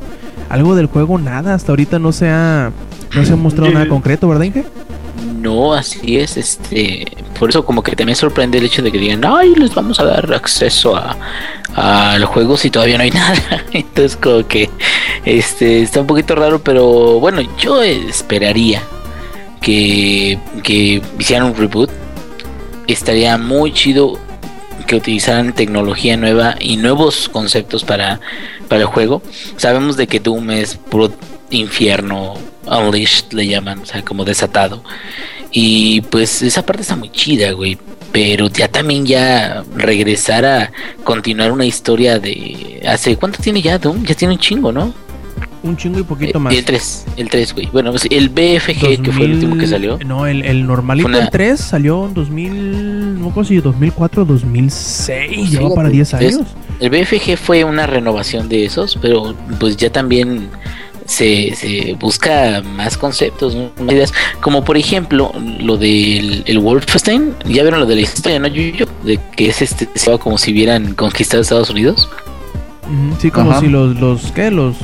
algo 0.48 0.74
del 0.74 0.86
juego 0.86 1.16
nada. 1.16 1.54
Hasta 1.54 1.70
ahorita 1.70 2.00
no 2.00 2.10
se 2.10 2.28
ha, 2.28 2.72
no 3.14 3.24
se 3.24 3.34
ha 3.34 3.36
mostrado 3.36 3.70
nada 3.70 3.88
concreto, 3.88 4.28
¿verdad, 4.28 4.46
Inge? 4.46 4.64
No, 5.40 5.74
así 5.74 6.18
es, 6.18 6.36
este, 6.36 7.06
por 7.38 7.50
eso 7.50 7.64
como 7.64 7.82
que 7.82 7.94
también 7.94 8.16
sorprende 8.16 8.58
el 8.58 8.64
hecho 8.64 8.82
de 8.82 8.90
que 8.90 8.98
digan, 8.98 9.24
ay, 9.24 9.54
les 9.54 9.72
vamos 9.72 10.00
a 10.00 10.04
dar 10.04 10.32
acceso 10.34 10.96
a, 10.96 11.16
a 11.76 12.18
los 12.18 12.28
juegos 12.28 12.64
y 12.64 12.70
todavía 12.70 12.96
no 12.96 13.04
hay 13.04 13.10
nada. 13.12 13.64
Entonces 13.72 14.16
como 14.16 14.46
que, 14.48 14.68
este, 15.24 15.82
está 15.82 16.00
un 16.00 16.08
poquito 16.08 16.34
raro, 16.34 16.58
pero 16.60 17.20
bueno, 17.20 17.40
yo 17.58 17.80
esperaría 17.80 18.82
que, 19.68 21.02
hicieran 21.18 21.48
un 21.48 21.56
reboot. 21.56 21.90
Estaría 22.86 23.36
muy 23.36 23.72
chido 23.72 24.18
que 24.86 24.96
utilizaran 24.96 25.54
tecnología 25.54 26.16
nueva 26.16 26.56
y 26.58 26.78
nuevos 26.78 27.28
conceptos 27.28 27.84
para, 27.84 28.20
para 28.68 28.82
el 28.82 28.86
juego. 28.86 29.22
Sabemos 29.56 29.96
de 29.96 30.06
que 30.06 30.20
Doom 30.20 30.50
es 30.50 30.76
puro 30.76 31.12
infierno, 31.50 32.34
unleashed 32.66 33.32
le 33.32 33.46
llaman, 33.46 33.80
o 33.80 33.86
sea, 33.86 34.02
como 34.02 34.24
desatado. 34.24 34.82
Y 35.50 36.00
pues 36.02 36.42
esa 36.42 36.64
parte 36.64 36.82
está 36.82 36.96
muy 36.96 37.10
chida, 37.10 37.52
güey. 37.52 37.76
Pero 38.10 38.48
ya 38.48 38.68
también 38.68 39.04
ya 39.04 39.64
regresar 39.76 40.46
a 40.46 40.72
continuar 41.04 41.52
una 41.52 41.66
historia 41.66 42.18
de... 42.18 42.80
¿Hace 42.88 43.16
cuánto 43.16 43.42
tiene 43.42 43.60
ya 43.60 43.78
Doom? 43.78 44.04
Ya 44.06 44.14
tiene 44.14 44.32
un 44.32 44.40
chingo, 44.40 44.72
¿no? 44.72 44.94
Un 45.68 45.76
chingo 45.76 45.98
y 46.00 46.02
poquito 46.02 46.38
Eh, 46.38 46.40
más. 46.40 46.54
El 46.54 46.64
3, 46.64 47.04
el 47.16 47.28
3, 47.28 47.54
güey. 47.54 47.66
Bueno, 47.72 47.90
pues 47.90 48.06
el 48.10 48.28
BFG, 48.30 49.02
que 49.02 49.12
fue 49.12 49.26
el 49.26 49.32
último 49.34 49.54
que 49.56 49.66
2000 49.66 49.68
salió. 49.68 49.98
No, 50.06 50.26
el, 50.26 50.42
el 50.44 50.66
normalito, 50.66 51.08
una- 51.08 51.20
el 51.24 51.30
3 51.30 51.60
salió 51.60 52.06
en 52.06 52.14
2000, 52.14 53.20
no 53.20 53.32
sé 53.34 53.44
si 53.48 53.56
2004, 53.60 54.24
2006, 54.24 55.50
lleva 55.50 55.62
Fíjate, 55.62 55.74
para 55.74 55.88
10 55.90 56.08
es- 56.14 56.14
años. 56.36 56.46
El 56.80 56.90
BFG 56.90 57.36
fue 57.36 57.64
una 57.64 57.86
renovación 57.86 58.48
de 58.48 58.64
esos, 58.64 58.98
pero 59.02 59.34
pues 59.58 59.76
ya 59.76 59.90
también 59.90 60.48
se, 61.04 61.54
se 61.56 61.96
busca 61.98 62.62
más 62.62 62.96
conceptos, 62.96 63.56
más 63.56 63.92
ideas. 63.92 64.12
Como 64.40 64.64
por 64.64 64.76
ejemplo, 64.76 65.32
lo 65.60 65.76
del 65.76 66.44
el 66.46 66.58
Wolfenstein. 66.60 67.34
¿Ya 67.46 67.62
vieron 67.62 67.80
lo 67.80 67.86
de 67.86 67.94
la 67.96 68.00
historia, 68.02 68.38
no, 68.38 68.46
Yuyo? 68.46 68.86
De 69.04 69.18
que 69.36 69.48
es 69.48 69.60
este, 69.62 69.88
como 70.20 70.38
si 70.38 70.52
hubieran 70.52 70.94
conquistado 70.94 71.42
Estados 71.42 71.70
Unidos. 71.70 72.08
Sí, 73.20 73.30
como 73.30 73.50
Ajá. 73.50 73.60
si 73.60 73.66
los, 73.68 73.96
los, 74.00 74.30
¿qué? 74.32 74.50
Los, 74.50 74.76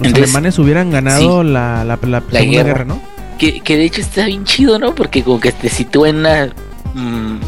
los 0.00 0.08
Entonces, 0.08 0.34
alemanes 0.34 0.58
hubieran 0.58 0.90
ganado 0.90 1.42
la, 1.42 1.84
la, 1.84 1.98
la 2.02 2.20
Segunda 2.20 2.40
guerra. 2.40 2.62
Guerra, 2.64 2.84
¿no? 2.84 3.00
Que, 3.38 3.60
que 3.60 3.76
de 3.76 3.84
hecho 3.84 4.00
está 4.00 4.26
bien 4.26 4.44
chido, 4.44 4.78
¿no? 4.78 4.94
Porque 4.94 5.22
como 5.22 5.40
que 5.40 5.52
te 5.52 5.68
sitúa 5.68 6.10
en 6.10 6.16
una 6.16 6.52
mm, 6.94 7.38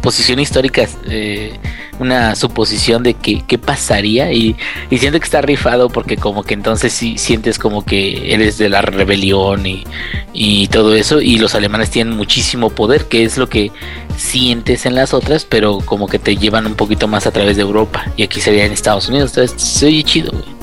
posición 0.00 0.38
histórica, 0.38 0.86
eh, 1.06 1.58
una 1.98 2.34
suposición 2.34 3.02
de 3.02 3.14
que 3.14 3.42
qué 3.46 3.58
pasaría 3.58 4.32
y, 4.32 4.56
y 4.90 4.98
siento 4.98 5.18
que 5.18 5.24
está 5.24 5.40
rifado 5.40 5.88
porque 5.88 6.16
como 6.16 6.42
que 6.42 6.54
entonces 6.54 6.92
sí 6.92 7.18
sientes 7.18 7.58
como 7.58 7.84
que 7.84 8.32
eres 8.32 8.58
de 8.58 8.68
la 8.68 8.82
rebelión 8.82 9.66
y, 9.66 9.84
y 10.32 10.68
todo 10.68 10.94
eso 10.94 11.20
y 11.20 11.38
los 11.38 11.54
alemanes 11.54 11.90
tienen 11.90 12.16
muchísimo 12.16 12.70
poder, 12.70 13.06
que 13.06 13.24
es 13.24 13.36
lo 13.38 13.48
que 13.48 13.72
sientes 14.16 14.86
en 14.86 14.94
las 14.94 15.12
otras, 15.14 15.44
pero 15.44 15.78
como 15.78 16.06
que 16.06 16.18
te 16.18 16.36
llevan 16.36 16.66
un 16.66 16.74
poquito 16.74 17.08
más 17.08 17.26
a 17.26 17.30
través 17.30 17.56
de 17.56 17.62
Europa 17.62 18.06
y 18.16 18.22
aquí 18.22 18.40
sería 18.40 18.64
en 18.64 18.72
Estados 18.72 19.08
Unidos, 19.08 19.30
entonces 19.30 19.60
se 19.60 19.86
oye 19.86 20.02
chido, 20.02 20.32
güey. 20.32 20.55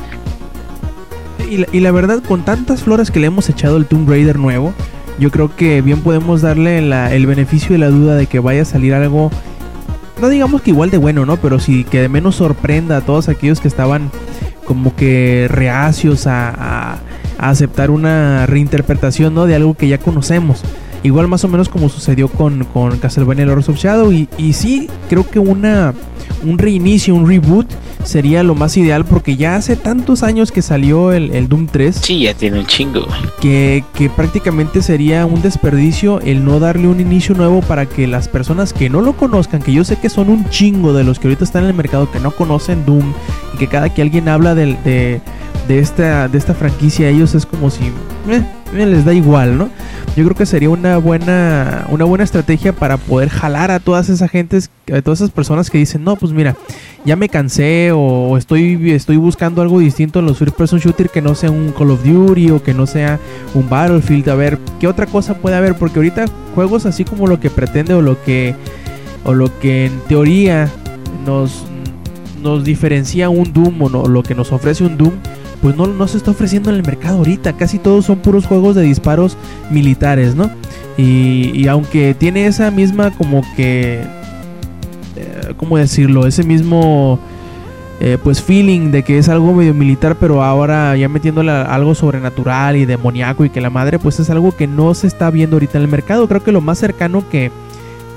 Y 1.54 1.58
la, 1.58 1.68
y 1.72 1.80
la 1.82 1.92
verdad, 1.92 2.24
con 2.28 2.44
tantas 2.44 2.82
flores 2.84 3.12
que 3.12 3.20
le 3.20 3.28
hemos 3.28 3.48
echado 3.50 3.76
al 3.76 3.86
Tomb 3.86 4.10
Raider 4.10 4.40
nuevo, 4.40 4.74
yo 5.20 5.30
creo 5.30 5.56
que 5.56 5.82
bien 5.84 6.00
podemos 6.02 6.42
darle 6.42 6.80
el 6.80 7.26
beneficio 7.28 7.74
de 7.74 7.78
la 7.78 7.90
duda 7.90 8.16
de 8.16 8.26
que 8.26 8.40
vaya 8.40 8.64
a 8.64 8.66
salir 8.66 8.96
algo, 8.96 9.30
no 10.20 10.30
digamos 10.30 10.64
que 10.64 10.72
igual 10.72 10.90
de 10.90 10.98
bueno, 10.98 11.26
¿no? 11.28 11.38
Pero 11.38 11.60
sí 11.60 11.84
que 11.84 12.02
de 12.02 12.10
menos 12.10 12.38
sorprenda 12.38 12.98
a 12.98 13.02
todos 13.02 13.30
aquellos 13.30 13.60
que 13.60 13.68
estaban 13.68 14.10
como 14.66 14.96
que 14.96 15.48
reacios 15.50 16.26
a, 16.26 16.50
a- 16.50 16.98
a 17.38 17.50
aceptar 17.50 17.92
una 17.92 18.46
reinterpretación, 18.48 19.36
¿no? 19.36 19.46
De 19.46 19.54
algo 19.54 19.76
que 19.76 19.88
ya 19.88 20.00
conocemos. 20.00 20.64
Igual 21.04 21.28
más 21.28 21.44
o 21.44 21.48
menos 21.50 21.68
como 21.70 21.90
sucedió 21.90 22.28
con, 22.30 22.64
con 22.66 22.98
Castlevania 22.98 23.46
Lords 23.46 23.70
of 23.70 23.78
Shadow. 23.78 24.12
Y, 24.12 24.28
y 24.38 24.54
sí, 24.54 24.90
creo 25.10 25.30
que 25.30 25.38
una, 25.40 25.94
un 26.46 26.58
reinicio, 26.58 27.14
un 27.14 27.28
reboot 27.28 27.68
sería 28.06 28.44
lo 28.44 28.54
más 28.56 28.76
ideal 28.76 29.06
porque 29.06 29.36
ya 29.38 29.56
hace 29.56 29.76
tantos 29.78 30.24
años 30.24 30.52
que 30.52 30.62
salió 30.62 31.14
el, 31.14 31.32
el 31.32 31.48
Doom 31.48 31.68
3 31.68 31.96
Sí, 32.02 32.20
ya 32.24 32.34
tiene 32.34 32.60
un 32.60 32.66
chingo, 32.66 33.08
que, 33.40 33.84
que 33.94 34.10
prácticamente 34.10 34.82
sería 34.82 35.26
un 35.26 35.42
desperdicio 35.42 36.20
el 36.20 36.44
no 36.44 36.60
darle 36.60 36.88
un 36.90 37.00
inicio 37.00 37.34
nuevo 37.34 37.62
para 37.62 37.86
que 37.86 38.06
las 38.08 38.28
personas 38.28 38.74
que 38.74 38.90
no 38.90 39.00
lo 39.00 39.14
conozcan, 39.16 39.62
que 39.62 39.72
yo 39.72 39.86
sé 39.86 39.98
que 40.00 40.10
son 40.10 40.30
un 40.30 40.50
chingo 40.50 40.92
de 40.92 41.06
los 41.06 41.18
que 41.18 41.28
ahorita 41.30 41.46
están 41.46 41.64
en 41.64 41.70
el 41.70 41.76
mercado 41.76 42.12
que 42.12 42.20
no 42.20 42.32
conocen 42.32 42.86
Doom 42.86 43.14
y 43.54 43.58
que 43.58 43.68
cada 43.68 43.94
que 43.94 44.02
alguien 44.02 44.28
habla 44.28 44.54
del- 44.54 44.78
de, 44.84 45.22
de, 45.70 45.80
esta, 45.80 46.28
de 46.28 46.38
esta 46.38 46.54
franquicia 46.54 47.08
ellos 47.10 47.36
es 47.36 47.46
como 47.46 47.70
si 47.70 47.86
eh, 48.30 48.44
les 48.74 49.06
da 49.06 49.14
igual, 49.14 49.58
¿no? 49.58 49.70
Yo 50.16 50.24
creo 50.26 50.36
que 50.36 50.46
sería 50.46 50.70
una 50.70 50.98
buena, 50.98 51.86
una 51.90 52.06
buena 52.06 52.24
estrategia 52.24 52.72
para 52.74 52.98
poder 52.98 53.30
jalar 53.30 53.72
a 53.72 53.80
todas 53.80 54.10
esas 54.10 54.30
gentes, 54.30 54.70
a 54.94 55.02
todas 55.02 55.22
esas 55.22 55.32
personas 55.32 55.70
que 55.72 55.80
dicen, 55.80 56.04
no, 56.04 56.16
pues 56.18 56.34
mira, 56.34 56.56
ya 57.04 57.16
me 57.16 57.30
cansé 57.30 57.92
o 57.94 58.38
estoy, 58.38 58.92
estoy 58.92 59.18
buscando 59.18 59.62
algo 59.64 59.80
distinto 59.80 60.20
en 60.20 60.26
los 60.28 60.38
first 60.38 60.56
person 60.56 60.80
shooter 60.80 61.10
que 61.10 61.22
no 61.22 61.34
sea 61.34 61.50
un 61.50 61.72
Call 61.72 61.92
of 61.92 62.04
Duty 62.04 62.52
o 62.52 62.62
que 62.62 62.74
no 62.76 62.86
sea 62.86 63.20
un 63.56 63.68
Battlefield. 63.70 64.30
A 64.30 64.36
ver, 64.36 64.60
¿qué 64.80 64.88
otra 64.88 65.08
cosa 65.08 65.36
puede 65.36 65.56
haber? 65.56 65.76
Porque 65.76 65.98
ahorita 65.98 66.26
juegos 66.54 66.86
así 66.86 67.04
como 67.06 67.26
lo 67.26 67.40
que 67.40 67.50
pretende 67.50 67.96
o 67.96 68.02
lo 68.04 68.22
que, 68.24 68.54
o 69.26 69.34
lo 69.34 69.58
que 69.60 69.88
en 69.88 70.00
teoría 70.08 70.70
nos, 71.26 71.66
nos 72.44 72.64
diferencia 72.64 73.30
un 73.30 73.52
Doom 73.52 73.82
o 73.82 73.90
no- 73.90 74.06
lo 74.06 74.22
que 74.22 74.36
nos 74.36 74.52
ofrece 74.52 74.84
un 74.84 74.96
Doom, 74.98 75.14
pues 75.64 75.76
no, 75.76 75.88
no 75.88 76.08
se 76.08 76.18
está 76.18 76.30
ofreciendo 76.30 76.70
en 76.70 76.76
el 76.76 76.84
mercado 76.84 77.18
ahorita. 77.18 77.54
Casi 77.54 77.80
todos 77.80 78.06
son 78.06 78.20
puros 78.20 78.46
juegos 78.46 78.76
de 78.76 78.84
disparos 78.84 79.36
militares, 79.72 80.36
¿no? 80.36 80.52
Y, 80.98 81.52
y 81.56 81.68
aunque 81.70 82.14
tiene 82.14 82.46
esa 82.46 82.70
misma 82.70 83.10
como 83.10 83.42
que... 83.56 84.02
eh, 85.16 85.54
¿Cómo 85.58 85.78
decirlo? 85.78 86.28
Ese 86.28 86.44
mismo... 86.44 87.18
eh, 88.00 88.18
pues 88.22 88.42
feeling 88.42 88.92
de 88.92 89.04
que 89.04 89.18
es 89.18 89.30
algo 89.30 89.54
medio 89.54 89.74
militar, 89.74 90.18
pero 90.20 90.44
ahora 90.44 90.96
ya 90.98 91.08
metiéndole 91.08 91.52
algo 91.52 91.96
sobrenatural 91.96 92.76
y 92.76 92.86
demoníaco 92.86 93.46
y 93.46 93.50
que 93.50 93.62
la 93.62 93.70
madre, 93.70 93.98
pues 93.98 94.20
es 94.20 94.30
algo 94.30 94.52
que 94.52 94.68
no 94.68 94.94
se 94.94 95.08
está 95.08 95.30
viendo 95.30 95.56
ahorita 95.56 95.78
en 95.78 95.84
el 95.86 95.88
mercado. 95.90 96.28
Creo 96.28 96.44
que 96.44 96.52
lo 96.52 96.60
más 96.60 96.80
cercano 96.80 97.24
que, 97.30 97.50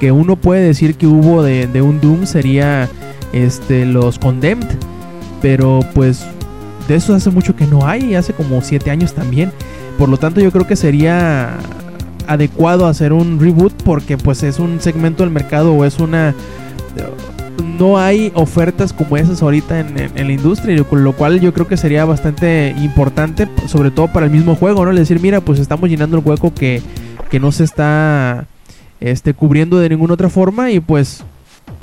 que 0.00 0.10
uno 0.10 0.34
puede 0.34 0.66
decir 0.66 0.96
que 0.96 1.06
hubo 1.06 1.44
de, 1.44 1.68
de 1.68 1.82
un 1.82 2.00
Doom 2.00 2.26
sería 2.26 2.88
este 3.32 3.86
los 3.86 4.18
Condemned, 4.18 4.66
pero 5.40 5.80
pues 5.94 6.26
de 6.88 6.94
eso 6.96 7.14
hace 7.14 7.30
mucho 7.30 7.56
que 7.56 7.66
no 7.66 7.86
hay, 7.86 8.14
hace 8.14 8.32
como 8.32 8.60
7 8.62 8.90
años 8.90 9.14
también. 9.14 9.52
Por 9.98 10.08
lo 10.08 10.16
tanto, 10.16 10.40
yo 10.40 10.52
creo 10.52 10.66
que 10.66 10.76
sería 10.76 11.58
adecuado 12.26 12.86
hacer 12.86 13.12
un 13.12 13.40
reboot 13.40 13.72
porque 13.84 14.18
pues 14.18 14.42
es 14.42 14.58
un 14.58 14.80
segmento 14.80 15.22
del 15.22 15.32
mercado 15.32 15.72
o 15.72 15.84
es 15.84 15.98
una 15.98 16.34
no 17.78 17.98
hay 17.98 18.32
ofertas 18.34 18.92
como 18.92 19.16
esas 19.16 19.42
ahorita 19.42 19.80
en, 19.80 20.12
la 20.14 20.32
industria, 20.32 20.82
con 20.84 21.04
lo 21.04 21.12
cual 21.12 21.40
yo 21.40 21.52
creo 21.52 21.68
que 21.68 21.76
sería 21.76 22.04
bastante 22.04 22.74
importante, 22.78 23.48
sobre 23.66 23.90
todo 23.90 24.08
para 24.08 24.26
el 24.26 24.32
mismo 24.32 24.54
juego, 24.54 24.84
¿no? 24.84 24.94
Decir, 24.94 25.20
mira, 25.20 25.40
pues 25.40 25.60
estamos 25.60 25.88
llenando 25.90 26.18
el 26.18 26.24
hueco 26.24 26.54
que, 26.54 26.82
que 27.30 27.38
no 27.38 27.52
se 27.52 27.64
está 27.64 28.46
este, 29.00 29.34
cubriendo 29.34 29.78
de 29.78 29.90
ninguna 29.90 30.14
otra 30.14 30.28
forma 30.28 30.70
y 30.70 30.80
pues 30.80 31.24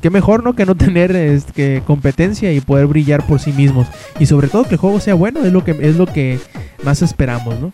qué 0.04 0.10
mejor, 0.10 0.44
¿no? 0.44 0.54
Que 0.54 0.66
no 0.66 0.76
tener 0.76 1.16
este, 1.16 1.82
competencia 1.88 2.52
y 2.52 2.60
poder 2.60 2.88
brillar 2.88 3.26
por 3.26 3.40
sí 3.40 3.54
mismos. 3.54 3.88
Y 4.20 4.26
sobre 4.26 4.50
todo 4.50 4.66
que 4.66 4.76
el 4.76 4.78
juego 4.78 5.00
sea 5.00 5.14
bueno, 5.14 5.46
es 5.46 5.54
lo 5.54 5.64
que, 5.64 5.72
es 5.80 5.96
lo 5.96 6.06
que 6.06 6.40
más 6.84 7.02
esperamos, 7.02 7.58
¿no? 7.62 7.72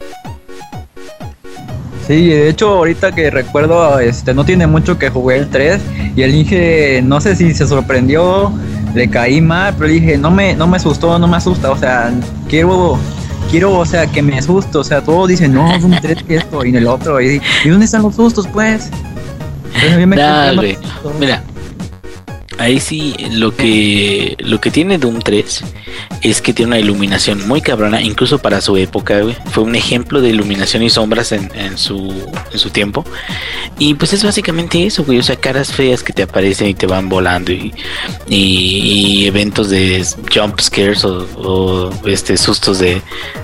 Sí, 2.07 2.27
de 2.27 2.47
hecho 2.47 2.69
ahorita 2.69 3.13
que 3.13 3.31
recuerdo, 3.31 3.99
este, 3.99 4.35
no 4.35 4.45
tiene 4.45 4.67
mucho 4.67 4.99
que 4.99 5.09
jugué 5.09 5.37
el 5.37 5.49
3 5.49 5.81
y 6.15 6.21
el 6.21 6.35
Inge, 6.35 7.01
no 7.03 7.19
sé 7.19 7.35
si 7.35 7.51
se 7.53 7.67
sorprendió 7.67 8.53
le 8.93 9.09
caí 9.09 9.41
mal, 9.41 9.73
pero 9.77 9.89
dije, 9.89 10.17
no 10.17 10.29
me, 10.29 10.55
no 10.55 10.67
me 10.67 10.77
asustó, 10.77 11.17
no 11.17 11.27
me 11.27 11.37
asusta, 11.37 11.71
o 11.71 11.77
sea, 11.77 12.11
quiero, 12.47 12.97
quiero, 13.49 13.77
o 13.77 13.85
sea, 13.85 14.05
que 14.07 14.21
me 14.21 14.37
asuste, 14.37 14.77
o 14.77 14.83
sea, 14.83 15.01
todos 15.01 15.29
dicen, 15.29 15.53
no, 15.53 15.77
Doom 15.79 15.95
3 16.01 16.23
que 16.23 16.35
esto, 16.37 16.65
y 16.65 16.69
en 16.69 16.75
el 16.75 16.87
otro, 16.87 17.21
y, 17.21 17.41
¿y 17.63 17.69
dónde 17.69 17.85
están 17.85 18.01
los 18.03 18.15
sustos, 18.15 18.47
pues? 18.47 18.89
Entonces, 19.75 19.97
susto. 20.81 21.13
Mira, 21.19 21.43
ahí 22.59 22.79
sí 22.79 23.15
lo 23.31 23.55
que 23.55 24.35
lo 24.39 24.61
que 24.61 24.69
tiene 24.69 24.97
Doom 24.97 25.19
3 25.19 25.63
es 26.21 26.41
que 26.41 26.53
tiene 26.53 26.67
una 26.69 26.79
iluminación 26.79 27.47
muy 27.47 27.61
cabrona, 27.61 28.01
incluso 28.01 28.39
para 28.39 28.61
su 28.61 28.77
época, 28.77 29.21
güey. 29.21 29.35
Fue 29.51 29.63
un 29.63 29.75
ejemplo 29.75 30.21
de 30.21 30.29
iluminación 30.29 30.83
y 30.83 30.89
sombras 30.89 31.31
en, 31.31 31.49
su 31.77 32.13
en 32.51 32.59
su 32.59 32.69
tiempo. 32.69 33.03
Y 33.79 33.93
pues 33.95 34.13
es 34.13 34.23
básicamente 34.23 34.85
eso, 34.85 35.03
güey. 35.05 35.19
O 35.19 35.23
sea, 35.23 35.37
caras 35.37 35.71
feas 35.71 36.03
que 36.03 36.13
te 36.13 36.23
aparecen 36.23 36.67
y 36.67 36.73
te 36.73 36.85
van 36.85 37.09
volando 37.09 37.51
y, 37.51 37.73
y- 38.27 39.19
y 39.21 39.25
eventos 39.27 39.69
de 39.69 40.05
jump 40.33 40.59
scares 40.61 41.03
o, 41.05 41.25
o, 41.37 42.07
este 42.07 42.37
sustos 42.37 42.79
de, 42.79 43.01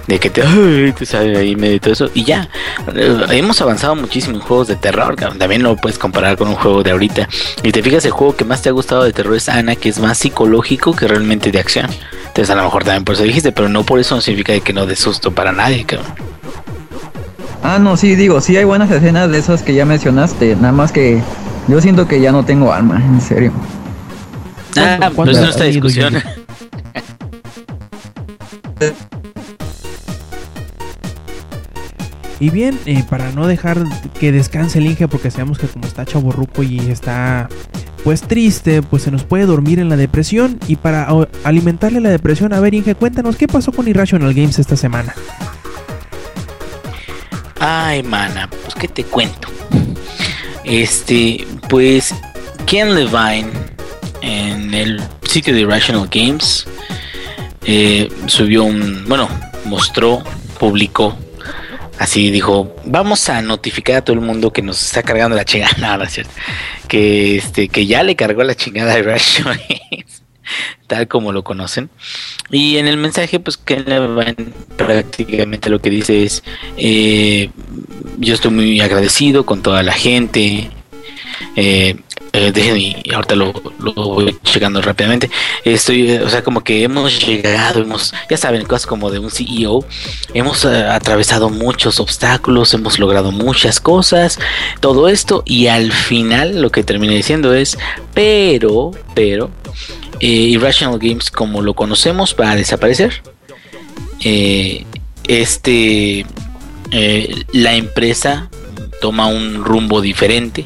de 0.07 0.19
que 0.19 0.29
te, 0.29 0.41
ay, 0.43 0.93
te 0.97 1.05
sale 1.05 1.37
ahí 1.37 1.55
medio 1.55 1.75
y 1.75 1.79
todo 1.79 1.93
eso. 1.93 2.09
Y 2.13 2.23
ya, 2.23 2.47
Eh, 2.95 3.17
hemos 3.31 3.59
avanzado 3.61 3.95
muchísimo 3.95 4.35
en 4.35 4.41
juegos 4.41 4.67
de 4.67 4.75
terror. 4.75 5.15
También 5.15 5.63
lo 5.63 5.75
puedes 5.75 5.97
comparar 5.97 6.37
con 6.37 6.47
un 6.47 6.55
juego 6.55 6.83
de 6.83 6.91
ahorita. 6.91 7.27
Y 7.63 7.71
te 7.71 7.81
fijas, 7.81 8.05
el 8.05 8.11
juego 8.11 8.35
que 8.35 8.45
más 8.45 8.61
te 8.61 8.69
ha 8.69 8.71
gustado 8.71 9.03
de 9.03 9.13
terror 9.13 9.35
es 9.35 9.49
Ana, 9.49 9.75
que 9.75 9.89
es 9.89 9.99
más 9.99 10.17
psicológico 10.17 10.93
que 10.95 11.07
realmente 11.07 11.51
de 11.51 11.59
acción. 11.59 11.87
Entonces, 12.27 12.49
a 12.49 12.55
lo 12.55 12.63
mejor 12.63 12.83
también 12.83 13.03
por 13.05 13.15
eso 13.15 13.23
dijiste, 13.23 13.51
pero 13.51 13.69
no 13.69 13.83
por 13.83 13.99
eso 13.99 14.15
no 14.15 14.21
significa 14.21 14.57
que 14.59 14.73
no 14.73 14.85
de 14.85 14.95
susto 14.95 15.31
para 15.31 15.51
nadie, 15.51 15.85
cabrón. 15.85 16.07
Ah, 17.63 17.79
no, 17.79 17.97
sí, 17.97 18.15
digo, 18.15 18.41
sí 18.41 18.55
hay 18.57 18.63
buenas 18.65 18.91
escenas 18.91 19.31
de 19.31 19.39
esas 19.39 19.63
que 19.63 19.73
ya 19.73 19.85
mencionaste, 19.85 20.55
nada 20.55 20.71
más 20.71 20.91
que 20.91 21.21
yo 21.67 21.81
siento 21.81 22.07
que 22.07 22.21
ya 22.21 22.31
no 22.31 22.45
tengo 22.45 22.71
alma, 22.71 23.01
en 23.03 23.19
serio. 23.21 23.51
Ah, 24.77 24.97
¿Cuánto- 24.99 25.23
pues 25.23 25.37
no 25.39 25.49
ido 25.49 25.63
discusión. 25.63 26.21
Y 32.39 32.49
bien, 32.49 32.77
eh, 32.85 33.03
para 33.09 33.31
no 33.31 33.47
dejar 33.47 33.83
que 34.19 34.31
descanse 34.31 34.79
el 34.79 34.87
Inge, 34.87 35.07
porque 35.07 35.31
sabemos 35.31 35.57
que 35.57 35.67
como 35.67 35.85
está 35.85 36.05
chaborruco 36.05 36.63
y 36.63 36.79
está 36.79 37.47
pues 38.03 38.21
triste, 38.21 38.81
pues 38.81 39.03
se 39.03 39.11
nos 39.11 39.23
puede 39.23 39.45
dormir 39.45 39.79
en 39.79 39.89
la 39.89 39.95
depresión. 39.95 40.59
Y 40.67 40.75
para 40.75 41.07
alimentarle 41.43 42.01
la 42.01 42.09
depresión, 42.09 42.53
a 42.53 42.59
ver 42.59 42.73
Inge, 42.73 42.95
cuéntanos 42.95 43.35
qué 43.35 43.47
pasó 43.47 43.71
con 43.71 43.87
Irrational 43.87 44.33
Games 44.33 44.59
esta 44.59 44.75
semana. 44.75 45.15
Ay, 47.59 48.03
mana, 48.03 48.49
pues 48.49 48.75
qué 48.75 48.87
te 48.87 49.03
cuento. 49.03 49.47
Este, 50.63 51.47
pues 51.69 52.13
Ken 52.65 52.93
Levine 52.93 53.49
en 54.21 54.73
el 54.73 55.01
sitio 55.23 55.53
de 55.53 55.61
Irrational 55.61 56.09
Games 56.11 56.65
eh, 57.63 58.11
subió 58.27 58.63
un, 58.63 59.05
bueno, 59.07 59.27
mostró, 59.65 60.23
publicó, 60.59 61.17
así 61.99 62.31
dijo, 62.31 62.75
vamos 62.85 63.29
a 63.29 63.41
notificar 63.41 63.97
a 63.97 64.01
todo 64.03 64.15
el 64.15 64.21
mundo 64.21 64.51
que 64.51 64.61
nos 64.61 64.81
está 64.83 65.03
cargando 65.03 65.35
la 65.35 65.45
chingada, 65.45 65.97
no, 65.97 66.05
que 66.87 67.37
este, 67.37 67.67
que 67.69 67.85
ya 67.85 68.03
le 68.03 68.15
cargó 68.15 68.43
la 68.43 68.55
chingada 68.55 68.93
a 68.93 69.01
Games, 69.01 70.23
tal 70.87 71.07
como 71.07 71.31
lo 71.31 71.43
conocen. 71.43 71.89
Y 72.51 72.77
en 72.77 72.87
el 72.87 72.97
mensaje, 72.97 73.39
pues 73.39 73.59
Levine 73.67 74.51
prácticamente 74.77 75.69
lo 75.69 75.81
que 75.81 75.89
dice 75.89 76.23
es, 76.23 76.43
eh, 76.77 77.49
yo 78.17 78.33
estoy 78.33 78.51
muy 78.51 78.79
agradecido 78.81 79.45
con 79.45 79.61
toda 79.61 79.83
la 79.83 79.93
gente. 79.93 80.69
Eh, 81.55 81.95
eh, 82.35 83.01
y 83.05 83.13
ahorita 83.13 83.35
lo, 83.35 83.53
voy 83.53 84.37
checando 84.43 84.81
rápidamente. 84.81 85.29
Estoy, 85.63 86.11
eh, 86.11 86.21
o 86.21 86.29
sea, 86.29 86.43
como 86.43 86.63
que 86.63 86.83
hemos 86.83 87.25
llegado, 87.25 87.81
hemos, 87.81 88.13
ya 88.29 88.37
saben, 88.37 88.65
cosas 88.65 88.85
como 88.85 89.09
de 89.09 89.19
un 89.19 89.31
CEO, 89.31 89.85
hemos 90.33 90.65
eh, 90.65 90.83
atravesado 90.83 91.49
muchos 91.49 91.99
obstáculos, 91.99 92.73
hemos 92.73 92.99
logrado 92.99 93.31
muchas 93.31 93.79
cosas, 93.79 94.37
todo 94.81 95.07
esto, 95.07 95.43
y 95.45 95.67
al 95.67 95.91
final 95.91 96.61
lo 96.61 96.71
que 96.71 96.83
termina 96.83 97.13
diciendo 97.13 97.53
es, 97.53 97.77
pero, 98.13 98.91
pero, 99.13 99.49
eh, 100.19 100.27
Irrational 100.27 100.99
Games 100.99 101.31
como 101.31 101.61
lo 101.61 101.73
conocemos 101.73 102.35
va 102.39 102.51
a 102.51 102.55
desaparecer. 102.55 103.21
Este, 105.27 106.25
la 107.53 107.75
empresa 107.75 108.49
toma 109.01 109.27
un 109.27 109.63
rumbo 109.63 110.01
diferente 110.01 110.65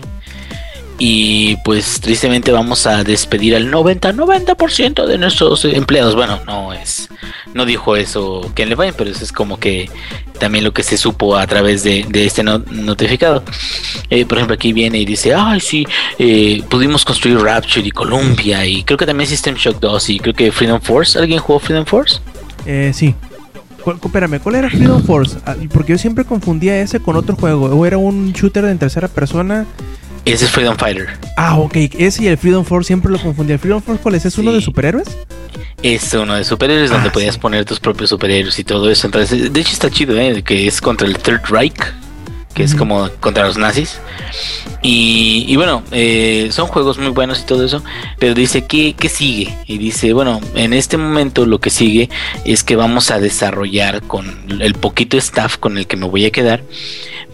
y 1.00 1.56
pues 1.64 2.02
tristemente 2.02 2.52
vamos 2.52 2.86
a 2.86 3.04
despedir 3.04 3.56
al 3.56 3.72
90 3.72 4.14
90% 4.14 5.06
de 5.06 5.18
nuestros 5.18 5.64
empleados. 5.66 6.16
Bueno, 6.16 6.40
no 6.46 6.74
es 6.74 7.10
no 7.54 7.66
dijo 7.66 7.96
eso 7.96 8.52
Ken 8.54 8.70
Levine, 8.70 8.94
pero 8.94 9.10
eso 9.10 9.24
es 9.24 9.32
como 9.32 9.58
que 9.60 9.90
también 10.40 10.64
lo 10.64 10.72
que 10.74 10.84
se 10.84 10.98
supo 10.98 11.36
a 11.36 11.48
través 11.48 11.84
de, 11.84 12.06
este 12.14 12.44
no- 12.44 12.60
notificado. 12.60 13.44
Eh, 14.10 14.26
por 14.26 14.38
ejemplo, 14.38 14.54
aquí 14.56 14.72
viene 14.74 15.00
y 15.00 15.06
dice, 15.06 15.34
ay, 15.34 15.60
sí, 15.60 15.86
eh, 16.20 16.62
pudimos 16.70 17.04
construir 17.04 17.40
Rapture 17.40 17.88
y 17.88 17.92
Columbia 17.92 18.66
y 18.66 18.84
creo 18.84 18.98
que 18.98 19.06
también 19.06 19.28
System 19.30 19.56
Shock 19.56 19.80
2 19.80 20.10
y 20.12 20.20
creo 20.20 20.34
que 20.34 20.52
Freedom 20.52 20.80
Force. 20.82 21.18
¿Alguien 21.18 21.40
jugó 21.40 21.60
Freedom 21.60 21.86
Force? 21.86 22.20
Eh, 22.66 22.92
sí. 22.94 23.16
¿Cuál, 23.84 23.98
espérame, 24.04 24.40
¿cuál 24.40 24.56
era 24.56 24.70
Freedom 24.70 25.02
Force? 25.04 25.38
Ah, 25.46 25.56
Porque 25.74 25.94
yo 25.94 25.98
siempre 25.98 26.26
confundía 26.26 26.80
ese 26.82 27.00
con 27.00 27.16
otro 27.16 27.36
juego. 27.36 27.66
O 27.68 27.86
era 27.86 27.98
un 27.98 28.32
shooter 28.34 28.66
en 28.66 28.78
tercera 28.78 29.08
persona. 29.08 29.66
Ese 30.26 30.46
es 30.46 30.52
Freedom 30.52 30.76
Fighter. 30.78 31.08
Ah, 31.38 31.58
ok. 31.58 31.76
Ese 31.98 32.24
y 32.24 32.28
el 32.28 32.38
Freedom 32.38 32.64
Force 32.64 32.88
siempre 32.88 33.12
lo 33.12 33.20
confundía. 33.20 33.56
¿El 33.56 33.60
Freedom 33.60 33.82
Force 33.82 34.02
cuál 34.02 34.16
es? 34.16 34.26
¿Es 34.26 34.38
uno 34.38 34.52
de 34.54 34.62
superhéroes? 34.62 35.08
Es 35.82 36.14
uno 36.14 36.36
de 36.36 36.44
superhéroes 36.44 36.90
donde 36.92 37.10
Ah, 37.10 37.12
podías 37.12 37.36
sí. 37.36 37.40
poner 37.40 37.66
tus 37.66 37.80
propios 37.80 38.10
superhéroes 38.10 38.60
y 38.60 38.64
todo 38.64 38.90
eso. 38.92 39.08
Entonces, 39.08 39.52
de 39.52 39.60
hecho 39.60 39.72
está 39.72 39.90
chido, 39.90 40.18
¿eh? 40.20 40.44
Que 40.44 40.68
es 40.68 40.82
contra 40.82 41.08
el 41.08 41.18
Third 41.18 41.42
Reich, 41.50 41.74
que 42.54 42.64
es 42.64 42.76
como 42.76 43.10
contra 43.20 43.46
los 43.46 43.58
nazis. 43.58 44.00
Y, 44.82 45.46
y 45.48 45.56
bueno, 45.56 45.84
eh, 45.92 46.50
son 46.52 46.68
juegos 46.68 46.98
muy 46.98 47.10
buenos 47.10 47.42
y 47.42 47.46
todo 47.46 47.66
eso. 47.66 47.84
Pero 48.18 48.34
dice, 48.34 48.66
¿qué, 48.66 48.96
¿qué 48.98 49.10
sigue? 49.10 49.58
Y 49.66 49.78
dice, 49.78 50.14
bueno, 50.14 50.40
en 50.56 50.74
este 50.74 50.98
momento 50.98 51.46
lo 51.46 51.60
que 51.60 51.70
sigue 51.70 52.10
es 52.46 52.64
que 52.64 52.76
vamos 52.76 53.12
a 53.12 53.20
desarrollar 53.20 54.02
con 54.04 54.62
el 54.62 54.74
poquito 54.74 55.18
staff 55.18 55.58
con 55.58 55.78
el 55.78 55.88
que 55.88 55.98
me 55.98 56.08
voy 56.08 56.26
a 56.26 56.32
quedar. 56.32 56.64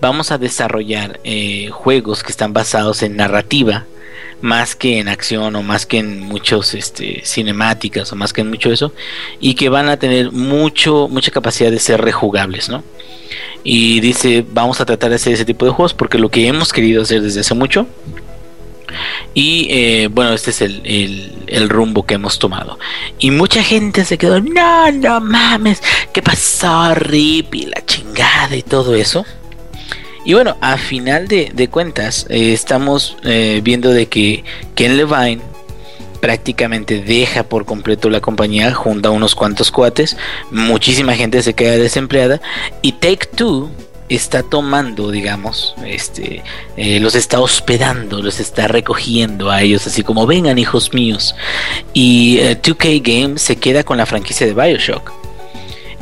Vamos 0.02 0.32
a 0.32 0.38
desarrollar 0.38 1.20
eh, 1.24 1.70
juegos 1.72 2.24
que 2.24 2.32
están 2.32 2.54
basados 2.54 3.02
en 3.04 3.16
narrativa 3.16 3.86
más 4.46 4.76
que 4.76 5.00
en 5.00 5.08
acción 5.08 5.56
o 5.56 5.64
más 5.64 5.88
que 5.88 5.98
en 5.98 6.20
muchos 6.20 6.76
este, 6.76 7.24
cinemáticas 7.26 8.12
o 8.14 8.16
más 8.16 8.32
que 8.32 8.42
en 8.42 8.50
mucho 8.52 8.72
eso 8.72 8.94
y 9.40 9.56
que 9.56 9.70
van 9.70 9.90
a 9.90 9.98
tener 9.98 10.32
mucho 10.32 11.08
mucha 11.10 11.32
capacidad 11.32 11.72
de 11.72 11.80
ser 11.80 12.00
rejugables 12.00 12.70
no 12.70 12.84
y 13.64 14.00
dice 14.02 14.46
vamos 14.48 14.80
a 14.80 14.86
tratar 14.86 15.10
de 15.10 15.16
hacer 15.16 15.34
ese 15.34 15.46
tipo 15.46 15.66
de 15.66 15.72
juegos 15.72 15.96
porque 15.96 16.20
lo 16.20 16.30
que 16.30 16.48
hemos 16.48 16.72
querido 16.72 17.02
hacer 17.02 17.24
desde 17.24 17.40
hace 17.40 17.56
mucho 17.56 17.88
y 19.34 19.68
eh, 19.72 20.10
bueno 20.12 20.34
este 20.34 20.52
es 20.52 20.62
el, 20.62 20.80
el, 20.86 21.34
el 21.48 21.68
rumbo 21.68 22.06
que 22.06 22.14
hemos 22.14 22.40
tomado. 22.40 22.80
Y 23.20 23.32
mucha 23.32 23.62
gente 23.64 24.06
se 24.06 24.18
quedó 24.18 24.40
no 24.40 24.92
no 24.92 25.20
mames 25.20 25.82
qué 26.14 26.22
pasó 26.22 26.94
Rip 26.94 27.56
y 27.56 27.66
la 27.66 27.84
chingada 27.84 28.56
y 28.56 28.62
todo 28.62 28.94
eso 28.96 29.26
y 30.26 30.34
bueno, 30.34 30.58
a 30.60 30.78
final 30.78 31.28
de, 31.28 31.68
cuentas, 31.70 32.26
eh, 32.30 32.52
estamos 32.52 33.16
eh, 33.24 33.62
viendo 33.64 33.92
de 33.92 34.08
que 34.08 34.44
Ken 34.74 34.98
Levine 34.98 35.42
prácticamente 36.20 37.02
deja 37.02 37.44
por 37.44 37.66
completo 37.66 38.10
la 38.10 38.20
compañía, 38.20 38.74
junta 38.74 39.12
unos 39.12 39.36
cuantos 39.36 39.70
cuates, 39.70 40.18
muchísima 40.50 41.14
gente 41.14 41.44
se 41.44 41.54
queda 41.54 41.78
desempleada 41.78 42.42
y 42.82 42.94
Take 42.94 43.28
Two 43.36 43.70
está 44.10 44.44
tomando, 44.44 45.12
digamos, 45.12 45.76
este, 45.86 46.44
eh, 46.78 47.00
los 47.00 47.16
está 47.16 47.40
hospedando, 47.40 48.22
los 48.22 48.40
está 48.40 48.68
recogiendo 48.68 49.50
a 49.50 49.62
ellos, 49.62 49.86
así 49.88 50.04
como 50.04 50.28
vengan 50.28 50.58
hijos 50.58 50.94
míos. 50.94 51.36
Y 51.94 52.38
eh, 52.40 52.60
2K 52.62 53.02
Games 53.04 53.42
se 53.42 53.58
queda 53.58 53.84
con 53.84 53.98
la 53.98 54.06
franquicia 54.06 54.46
de 54.46 54.54
Bioshock. 54.54 55.25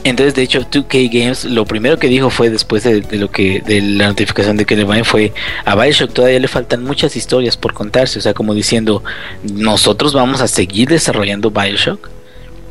Entonces, 0.04 0.36
de 0.36 0.42
hecho, 0.42 0.60
2K 0.60 1.10
Games 1.12 1.46
lo 1.46 1.66
primero 1.66 1.98
que 1.98 2.08
dijo 2.08 2.30
fue 2.30 2.50
después 2.50 2.84
de, 2.84 3.02
lo 3.18 3.32
que 3.32 3.62
de 3.62 3.82
la 3.82 4.08
notificación 4.08 4.58
de 4.58 4.66
que 4.66 4.76
Levine 4.76 5.06
fue 5.06 5.34
a 5.64 5.76
Bioshock 5.76 6.12
todavía 6.12 6.40
le 6.40 6.50
faltan 6.50 6.84
muchas 6.84 7.16
historias 7.16 7.56
por 7.56 7.74
contarse, 7.74 8.20
o 8.20 8.22
sea, 8.22 8.34
como 8.34 8.54
diciendo, 8.54 9.02
nosotros 9.44 10.14
vamos 10.14 10.42
a 10.42 10.48
seguir 10.50 10.90
desarrollando 10.90 11.52
Bioshock, 11.52 12.10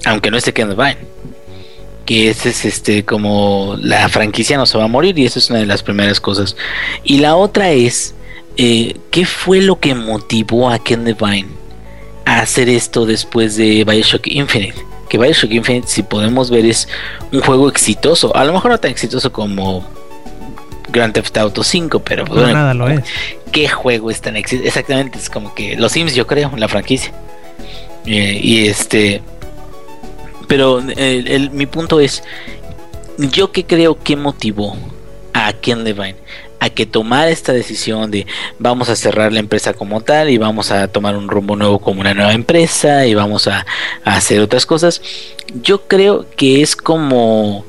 aunque 0.05 0.31
no 0.31 0.37
esté 0.37 0.53
Ken 0.53 0.69
Levine. 0.69 0.99
Que 2.05 2.29
ese 2.29 2.51
es 2.51 2.65
este 2.65 3.05
como 3.05 3.77
la 3.81 4.09
franquicia 4.09 4.57
no 4.57 4.67
se 4.67 4.77
va 4.77 4.85
a 4.85 4.89
morir 4.89 5.17
y 5.19 5.25
esa 5.25 5.39
es 5.39 5.49
una 5.51 5.61
de 5.61 5.67
las 5.67 5.83
primeras 5.83 6.21
cosas. 6.21 6.57
Y 7.05 7.19
la 7.19 7.37
otra 7.37 7.71
es 7.71 8.15
eh, 8.57 8.97
qué 9.11 9.25
fue 9.25 9.63
lo 9.63 9.79
que 9.79 9.95
motivó 9.95 10.69
a 10.69 10.81
Ken 10.81 11.05
Levine 11.05 11.49
a 12.27 12.41
hacer 12.41 12.69
esto 12.69 13.07
después 13.07 13.57
de 13.57 13.85
Bioshock 13.85 14.27
Infinite 14.27 14.92
que 15.13 15.19
Bioshock 15.19 15.51
Infinite, 15.53 15.87
si 15.89 16.03
podemos 16.03 16.49
ver, 16.49 16.65
es 16.65 16.89
un 17.33 17.43
juego 17.43 17.69
exitoso. 17.69 18.35
A 18.35 18.45
lo 18.47 18.55
mejor 18.55 18.71
no 18.71 18.79
tan 18.81 18.91
exitoso 18.91 19.31
como 19.31 19.87
Grand 20.89 21.13
Theft 21.13 21.37
Auto 21.37 21.63
5, 21.63 22.01
pero 22.01 22.25
pues, 22.25 22.37
No, 22.37 22.43
bueno, 22.45 22.59
nada 22.59 22.73
lo 22.73 22.89
es. 22.89 23.03
¿qué 23.53 23.69
juego 23.69 24.11
es 24.11 24.23
tan 24.23 24.37
exitoso? 24.39 24.67
Exactamente, 24.67 25.19
es 25.19 25.29
como 25.29 25.55
que 25.55 25.77
los 25.77 25.93
Sims, 25.93 26.15
yo 26.15 26.27
creo, 26.27 26.51
la 26.57 26.67
franquicia. 26.67 27.13
Eh, 28.07 28.41
y 28.43 28.67
este. 28.69 29.21
Pero 30.49 30.79
el- 30.79 31.29
el- 31.29 31.51
mi 31.51 31.67
punto 31.67 32.01
es. 32.01 32.23
Yo 33.19 33.53
que 33.53 33.67
creo 33.67 33.99
que 34.03 34.17
motivó 34.17 34.75
a 35.35 35.53
Ken 35.53 35.85
Levine 35.85 36.17
a 36.65 36.71
que 36.71 36.87
tomara 36.87 37.29
esta 37.31 37.53
decisión 37.53 38.11
de 38.11 38.27
vamos 38.59 38.89
a 38.89 38.95
cerrar 38.97 39.33
la 39.33 39.41
empresa 39.41 39.73
como 39.75 40.01
tal 40.01 40.31
y 40.31 40.39
vamos 40.39 40.71
a 40.71 40.87
tomar 40.89 41.17
un 41.17 41.29
rumbo 41.29 41.57
nuevo 41.57 41.81
como 41.81 42.01
una 42.01 42.15
nueva 42.15 42.33
empresa 42.35 43.05
y 43.07 43.15
vamos 43.15 43.49
a, 43.49 43.67
a 44.05 44.17
hacer 44.17 44.41
otras 44.41 44.65
cosas. 44.65 45.03
Yo 45.63 45.89
creo 45.89 46.27
que 46.37 46.63
es 46.63 46.77
como 46.77 47.67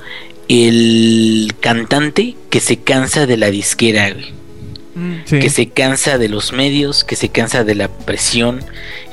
el 0.48 1.54
cantante 1.60 2.36
que 2.50 2.60
se 2.60 2.78
cansa 2.78 3.26
de 3.26 3.38
la 3.38 3.50
disquera, 3.50 4.12
güey 4.12 4.32
Sí. 5.26 5.40
que 5.40 5.50
se 5.50 5.70
cansa 5.70 6.20
de 6.20 6.30
los 6.30 6.54
medios, 6.54 7.04
que 7.04 7.16
se 7.16 7.30
cansa 7.30 7.64
de 7.64 7.74
la 7.74 7.88
presión, 7.88 8.64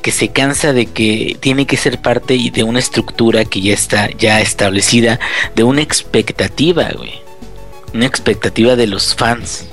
que 0.03 0.11
se 0.11 0.29
cansa 0.29 0.75
de 0.75 0.85
que 0.85 1.39
tiene 1.41 1.65
que 1.67 1.79
ser 1.79 2.03
parte 2.03 2.35
y 2.35 2.51
de 2.51 2.65
una 2.65 2.81
estructura 2.81 3.47
que 3.47 3.63
ya 3.63 3.73
está 3.73 4.11
ya 4.19 4.43
establecida, 4.43 5.19
de 5.57 5.63
una 5.63 5.81
expectativa, 5.81 6.91
güey. 6.95 7.15
Una 7.95 8.07
expectativa 8.07 8.77
de 8.77 8.87
los 8.87 9.15
fans. 9.15 9.67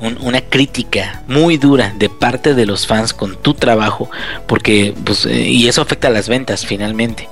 Un- 0.00 0.18
una 0.20 0.40
crítica 0.42 1.22
muy 1.28 1.56
dura 1.56 1.94
de 1.96 2.08
parte 2.10 2.54
de 2.54 2.66
los 2.66 2.86
fans 2.86 3.14
con 3.14 3.36
tu 3.36 3.54
trabajo, 3.54 4.10
porque 4.46 4.92
pues 5.04 5.24
eh, 5.24 5.48
y 5.48 5.66
eso 5.68 5.80
afecta 5.82 6.08
a 6.08 6.10
las 6.10 6.28
ventas 6.28 6.66
finalmente. 6.66 7.28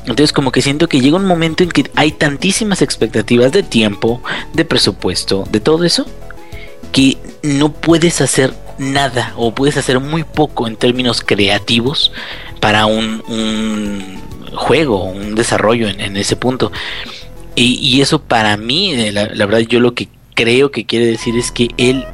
Entonces 0.00 0.32
como 0.32 0.52
que 0.52 0.62
siento 0.62 0.86
que 0.86 1.00
llega 1.00 1.16
un 1.16 1.26
momento 1.26 1.62
en 1.64 1.70
que 1.70 1.90
hay 1.96 2.12
tantísimas 2.12 2.82
expectativas 2.82 3.52
de 3.52 3.62
tiempo, 3.62 4.22
de 4.52 4.64
presupuesto, 4.64 5.44
de 5.50 5.60
todo 5.60 5.84
eso, 5.84 6.06
que 6.92 7.16
no 7.42 7.72
puedes 7.72 8.20
hacer 8.20 8.54
nada 8.78 9.32
o 9.36 9.52
puedes 9.54 9.76
hacer 9.76 9.98
muy 9.98 10.24
poco 10.24 10.66
en 10.68 10.76
términos 10.76 11.20
creativos 11.20 12.12
para 12.60 12.86
un, 12.86 13.22
un 13.28 14.20
juego, 14.54 15.04
un 15.04 15.34
desarrollo 15.34 15.88
en, 15.88 16.00
en 16.00 16.16
ese 16.16 16.36
punto. 16.36 16.70
Y, 17.56 18.00
eso 18.00 18.20
para 18.20 18.56
mí, 18.56 18.92
eh, 18.92 19.12
la, 19.12 19.26
la 19.26 19.46
verdad, 19.46 19.60
yo 19.60 19.78
lo 19.78 19.94
que 19.94 20.08
creo 20.34 20.70
que 20.70 20.86
quiere 20.86 21.06
decir 21.06 21.36
es 21.36 21.52
que 21.52 21.68
él 21.76 22.04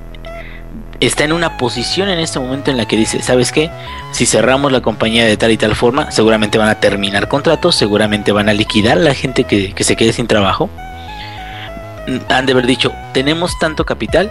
está 1.01 1.25
en 1.25 1.33
una 1.33 1.57
posición 1.57 2.11
en 2.11 2.19
este 2.19 2.39
momento 2.39 2.71
en 2.71 2.77
la 2.77 2.87
que 2.87 2.97
dice, 2.97 3.23
¿sabes 3.23 3.53
qué? 3.53 3.71
Si 4.13 4.27
cerramos 4.27 4.71
la 4.71 4.83
compañía 4.83 5.25
de 5.25 5.37
tal 5.37 5.51
y 5.51 5.57
tal 5.57 5.75
forma, 5.75 6.11
seguramente 6.11 6.59
van 6.59 6.69
a 6.69 6.79
terminar 6.79 7.29
contratos, 7.29 7.75
seguramente 7.75 8.33
van 8.33 8.49
a 8.49 8.53
liquidar 8.53 8.99
a 8.99 9.01
la 9.01 9.15
gente 9.15 9.45
que, 9.45 9.73
que 9.73 9.85
se 9.85 9.97
quede 9.97 10.13
sin 10.13 10.27
trabajo. 10.27 10.69
Mm, 12.07 12.19
Han 12.29 12.47
de 12.47 12.53
haber 12.53 12.67
dicho, 12.67 12.93
tenemos 13.15 13.59
tanto 13.59 13.87
capital, 13.87 14.31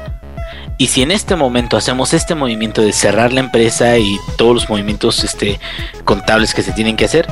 y 0.77 0.87
si 0.87 1.01
en 1.01 1.11
este 1.11 1.35
momento 1.35 1.75
hacemos 1.75 2.13
este 2.13 2.35
movimiento 2.35 2.81
de 2.81 2.93
cerrar 2.93 3.33
la 3.33 3.41
empresa 3.41 3.97
y 3.97 4.17
todos 4.37 4.53
los 4.53 4.69
movimientos 4.69 5.23
este, 5.23 5.59
contables 6.05 6.53
que 6.53 6.61
se 6.61 6.71
tienen 6.71 6.95
que 6.95 7.05
hacer, 7.05 7.27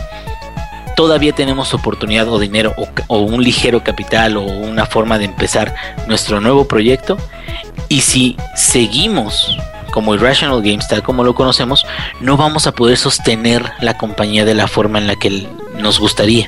todavía 0.97 1.31
tenemos 1.31 1.75
oportunidad 1.75 2.27
o 2.27 2.39
dinero 2.39 2.73
o, 3.07 3.19
un 3.19 3.43
ligero 3.43 3.83
capital 3.83 4.35
o 4.35 4.41
una 4.41 4.87
forma 4.87 5.19
de 5.19 5.25
empezar 5.25 5.75
nuestro 6.07 6.41
nuevo 6.41 6.67
proyecto. 6.67 7.17
Y 7.87 8.01
si 8.01 8.35
seguimos 8.55 9.55
como 9.91 10.15
Irrational 10.15 10.63
Games, 10.63 10.87
tal 10.87 11.03
como 11.03 11.23
lo 11.23 11.35
conocemos, 11.35 11.85
no 12.19 12.35
vamos 12.35 12.65
a 12.65 12.71
poder 12.71 12.97
sostener 12.97 13.73
la 13.79 13.95
compañía 13.95 14.43
de 14.43 14.55
la 14.55 14.67
forma 14.67 14.97
en 14.97 15.05
la 15.05 15.15
que 15.15 15.47
nos 15.77 15.99
gustaría. 15.99 16.47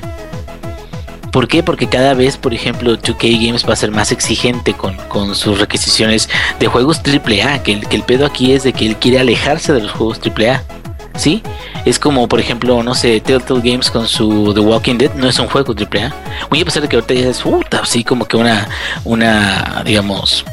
¿Por 1.30 1.46
qué? 1.46 1.62
Porque 1.62 1.88
cada 1.88 2.14
vez, 2.14 2.36
por 2.36 2.52
ejemplo, 2.52 2.98
2K 2.98 3.46
Games 3.46 3.68
va 3.68 3.74
a 3.74 3.76
ser 3.76 3.92
más 3.92 4.10
exigente 4.10 4.74
con, 4.74 4.96
con 5.06 5.36
sus 5.36 5.60
requisiciones 5.60 6.28
de 6.58 6.66
juegos 6.66 7.00
AAA. 7.06 7.62
Que 7.62 7.74
el, 7.74 7.86
que 7.86 7.94
el 7.94 8.02
pedo 8.02 8.26
aquí 8.26 8.52
es 8.52 8.64
de 8.64 8.72
que 8.72 8.84
él 8.84 8.96
quiere 8.96 9.20
alejarse 9.20 9.72
de 9.72 9.82
los 9.82 9.92
juegos 9.92 10.18
AAA. 10.18 10.79
¿Sí? 11.16 11.42
Es 11.84 11.98
como, 11.98 12.28
por 12.28 12.40
ejemplo, 12.40 12.82
no 12.82 12.94
sé, 12.94 13.20
Telltale 13.20 13.60
Games 13.62 13.90
con 13.90 14.06
su 14.06 14.52
The 14.54 14.60
Walking 14.60 14.96
Dead 14.96 15.14
no 15.14 15.28
es 15.28 15.38
un 15.38 15.48
juego 15.48 15.74
AAA. 15.74 16.12
Muy 16.50 16.60
a 16.60 16.64
pesar 16.64 16.82
de 16.82 16.88
que 16.88 16.96
ahorita 16.96 17.14
ya 17.14 17.28
es 17.28 17.40
puta, 17.40 17.80
así 17.80 18.04
como 18.04 18.26
que 18.26 18.36
una, 18.36 18.68
una, 19.04 19.82
digamos, 19.84 20.44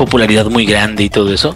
popularidad 0.00 0.46
muy 0.46 0.64
grande 0.64 1.04
y 1.04 1.10
todo 1.10 1.32
eso. 1.32 1.54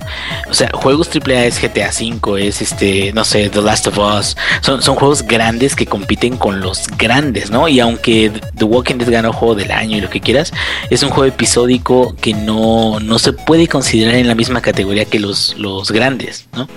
O 0.51 0.55
sea, 0.55 0.71
juegos 0.75 1.09
AAA 1.09 1.47
es 1.47 1.61
GTA 1.61 1.89
V, 1.89 2.47
es 2.47 2.61
este, 2.61 3.11
no 3.15 3.25
sé, 3.25 3.49
The 3.49 3.63
Last 3.63 3.87
of 3.87 3.99
Us. 3.99 4.37
Son, 4.61 4.83
son 4.83 4.97
juegos 4.97 5.23
grandes 5.23 5.75
que 5.75 5.87
compiten 5.87 6.37
con 6.37 6.61
los 6.61 6.87
grandes, 6.99 7.51
¿no? 7.51 7.69
Y 7.69 7.81
aunque 7.81 8.31
The 8.55 8.65
Walking 8.65 8.97
Dead 8.97 9.11
ganó 9.11 9.33
juego 9.33 9.55
del 9.55 9.71
año 9.71 9.97
y 9.97 10.01
lo 10.03 10.11
que 10.11 10.21
quieras, 10.21 10.53
es 10.91 11.03
un 11.03 11.09
juego 11.09 11.25
episódico 11.25 12.15
que 12.17 12.35
no, 12.35 13.01
no 13.01 13.19
se 13.19 13.33
puede 13.33 13.67
considerar 13.67 14.17
en 14.17 14.29
la 14.29 14.35
misma 14.35 14.61
categoría 14.61 15.07
que 15.07 15.19
los, 15.19 15.57
los 15.57 15.91
grandes, 15.91 16.47
¿no? 16.53 16.69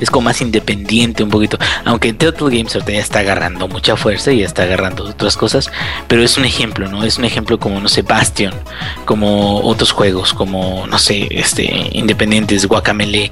Es 0.00 0.10
como 0.10 0.26
más 0.26 0.40
independiente 0.40 1.22
un 1.22 1.30
poquito. 1.30 1.58
Aunque 1.84 2.12
Telltale 2.12 2.56
Games 2.58 2.74
ahorita 2.74 2.92
ya 2.92 3.00
está 3.00 3.18
agarrando 3.20 3.68
mucha 3.68 3.96
fuerza 3.96 4.32
y 4.32 4.40
ya 4.40 4.46
está 4.46 4.62
agarrando 4.64 5.04
otras 5.04 5.36
cosas, 5.36 5.70
pero 6.08 6.22
es 6.22 6.36
un 6.38 6.44
ejemplo, 6.44 6.88
¿no? 6.88 7.04
Es 7.04 7.18
un 7.18 7.24
ejemplo 7.24 7.58
como, 7.58 7.80
no 7.80 7.88
sé, 7.88 8.02
Bastion, 8.02 8.54
como 9.04 9.60
otros 9.60 9.92
juegos, 9.92 10.32
como, 10.34 10.86
no 10.86 10.98
sé, 10.98 11.28
este, 11.30 11.90
independientes, 11.92 12.66
Guacamele. 12.66 13.30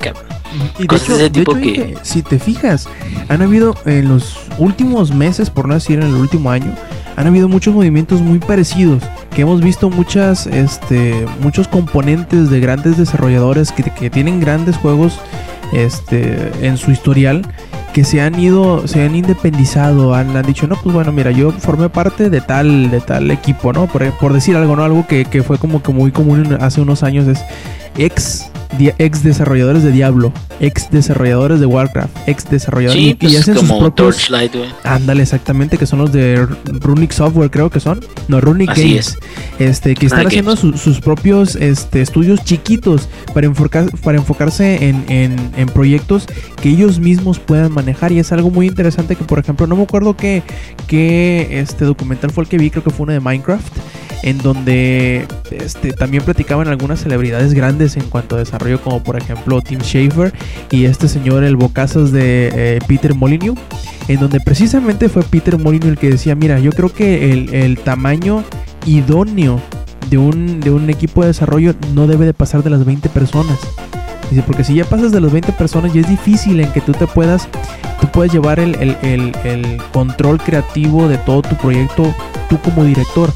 Y 0.78 0.82
de 0.82 0.86
Cosas 0.86 1.04
hecho, 1.08 1.16
de 1.18 1.24
ese 1.24 1.30
de 1.30 1.30
tipo 1.30 1.56
hecho, 1.56 1.60
que- 1.62 1.94
si 2.02 2.22
te 2.22 2.38
fijas, 2.38 2.88
han 3.28 3.42
habido 3.42 3.74
en 3.86 4.08
los 4.08 4.38
últimos 4.58 5.10
meses, 5.12 5.50
por 5.50 5.68
no 5.68 5.74
decir 5.74 5.98
en 6.00 6.06
el 6.08 6.14
último 6.14 6.50
año, 6.50 6.74
han 7.18 7.26
habido 7.26 7.48
muchos 7.48 7.74
movimientos 7.74 8.20
muy 8.20 8.38
parecidos, 8.38 9.02
que 9.34 9.42
hemos 9.42 9.60
visto 9.60 9.90
muchas, 9.90 10.46
este, 10.46 11.26
muchos 11.42 11.66
componentes 11.66 12.48
de 12.48 12.60
grandes 12.60 12.96
desarrolladores 12.96 13.72
que, 13.72 13.82
que 13.82 14.08
tienen 14.08 14.38
grandes 14.38 14.76
juegos, 14.76 15.18
este, 15.72 16.52
en 16.62 16.76
su 16.76 16.92
historial, 16.92 17.44
que 17.92 18.04
se 18.04 18.20
han 18.20 18.38
ido, 18.38 18.86
se 18.86 19.02
han 19.02 19.16
independizado, 19.16 20.14
han, 20.14 20.36
han 20.36 20.46
dicho, 20.46 20.68
no, 20.68 20.76
pues 20.76 20.94
bueno, 20.94 21.10
mira, 21.10 21.32
yo 21.32 21.50
formé 21.50 21.88
parte 21.88 22.30
de 22.30 22.40
tal, 22.40 22.88
de 22.88 23.00
tal 23.00 23.32
equipo, 23.32 23.72
¿no? 23.72 23.88
Por, 23.88 24.08
por 24.18 24.32
decir 24.32 24.54
algo, 24.54 24.76
¿no? 24.76 24.84
Algo 24.84 25.04
que, 25.08 25.24
que 25.24 25.42
fue 25.42 25.58
como 25.58 25.82
que 25.82 25.92
muy 25.92 26.12
común 26.12 26.56
hace 26.60 26.80
unos 26.80 27.02
años 27.02 27.26
es 27.26 27.44
ex, 27.96 28.52
ex 28.98 29.22
desarrolladores 29.22 29.82
de 29.82 29.92
Diablo, 29.92 30.32
ex 30.60 30.90
desarrolladores 30.90 31.60
de 31.60 31.66
Warcraft, 31.66 32.16
ex 32.26 32.48
desarrolladores 32.50 33.02
Sí, 33.02 33.10
y, 33.10 33.14
pues 33.14 33.32
y 33.32 33.36
hacen 33.36 33.54
sus 33.54 33.62
como 33.68 33.78
propios 33.80 34.16
Torchlight, 34.16 34.54
güey. 34.54 34.68
Ándale, 34.84 35.22
exactamente, 35.22 35.78
que 35.78 35.86
son 35.86 35.98
los 36.00 36.12
de 36.12 36.46
Runic 36.80 37.12
Software, 37.12 37.50
creo 37.50 37.70
que 37.70 37.80
son. 37.80 38.00
No, 38.28 38.40
Runic 38.40 38.70
Así 38.70 38.82
Games. 38.90 39.18
Este, 39.58 39.94
que 39.94 40.06
están 40.06 40.26
haciendo 40.26 40.56
su- 40.56 40.76
sus 40.78 41.00
propios 41.00 41.56
este, 41.56 42.00
estudios 42.02 42.44
chiquitos 42.44 43.08
para, 43.34 43.46
enfocar, 43.46 43.90
para 44.02 44.18
enfocarse 44.18 44.88
en, 44.88 45.04
en- 45.08 45.50
en 45.56 45.68
proyectos 45.68 46.26
que 46.60 46.68
ellos 46.68 46.98
mismos 47.00 47.38
puedan 47.38 47.72
manejar. 47.72 48.12
Y 48.12 48.18
es 48.18 48.30
algo 48.32 48.50
muy 48.50 48.66
interesante 48.66 49.16
que, 49.16 49.24
por 49.24 49.38
ejemplo, 49.38 49.66
no 49.66 49.76
me 49.76 49.82
acuerdo 49.82 50.16
qué, 50.16 50.42
qué 50.86 51.58
este 51.60 51.84
documental 51.84 52.30
fue 52.30 52.44
el 52.44 52.50
que 52.50 52.58
vi, 52.58 52.70
creo 52.70 52.84
que 52.84 52.90
fue 52.90 53.04
uno 53.04 53.12
de 53.12 53.20
Minecraft. 53.20 53.66
En 54.24 54.38
donde 54.38 55.26
este, 55.52 55.92
también 55.92 56.24
platicaban 56.24 56.66
algunas 56.66 57.00
celebridades 57.00 57.54
grandes 57.54 57.96
en 57.96 58.02
cuanto 58.02 58.34
a 58.34 58.40
desarrollo, 58.40 58.57
como 58.82 59.02
por 59.02 59.16
ejemplo 59.16 59.60
Tim 59.62 59.80
Schafer 59.80 60.32
y 60.70 60.84
este 60.84 61.08
señor, 61.08 61.44
el 61.44 61.56
bocazas 61.56 62.12
de 62.12 62.50
eh, 62.54 62.78
Peter 62.86 63.14
Molyneux 63.14 63.58
en 64.08 64.20
donde 64.20 64.40
precisamente 64.40 65.08
fue 65.08 65.22
Peter 65.22 65.58
Molyneux 65.58 65.90
el 65.90 65.98
que 65.98 66.10
decía, 66.10 66.34
mira, 66.34 66.58
yo 66.58 66.72
creo 66.72 66.92
que 66.92 67.32
el, 67.32 67.54
el 67.54 67.78
tamaño 67.78 68.42
idóneo 68.86 69.60
de 70.10 70.18
un, 70.18 70.60
de 70.60 70.70
un 70.70 70.88
equipo 70.90 71.20
de 71.20 71.28
desarrollo 71.28 71.74
no 71.94 72.06
debe 72.06 72.24
de 72.26 72.34
pasar 72.34 72.62
de 72.62 72.70
las 72.70 72.84
20 72.84 73.08
personas. 73.10 73.58
Dice, 74.30 74.42
porque 74.42 74.64
si 74.64 74.74
ya 74.74 74.84
pasas 74.84 75.10
de 75.12 75.20
las 75.20 75.32
20 75.32 75.52
personas 75.52 75.92
ya 75.94 76.00
es 76.02 76.08
difícil 76.08 76.60
en 76.60 76.70
que 76.72 76.80
tú 76.80 76.92
te 76.92 77.06
puedas, 77.06 77.48
tú 78.00 78.08
puedes 78.08 78.32
llevar 78.32 78.60
el, 78.60 78.74
el- 78.76 79.34
el- 79.44 79.78
control 79.92 80.38
creativo 80.38 81.08
de 81.08 81.16
todo 81.18 81.42
tu 81.42 81.56
proyecto 81.56 82.14
tú 82.50 82.58
como 82.60 82.84
director. 82.84 83.32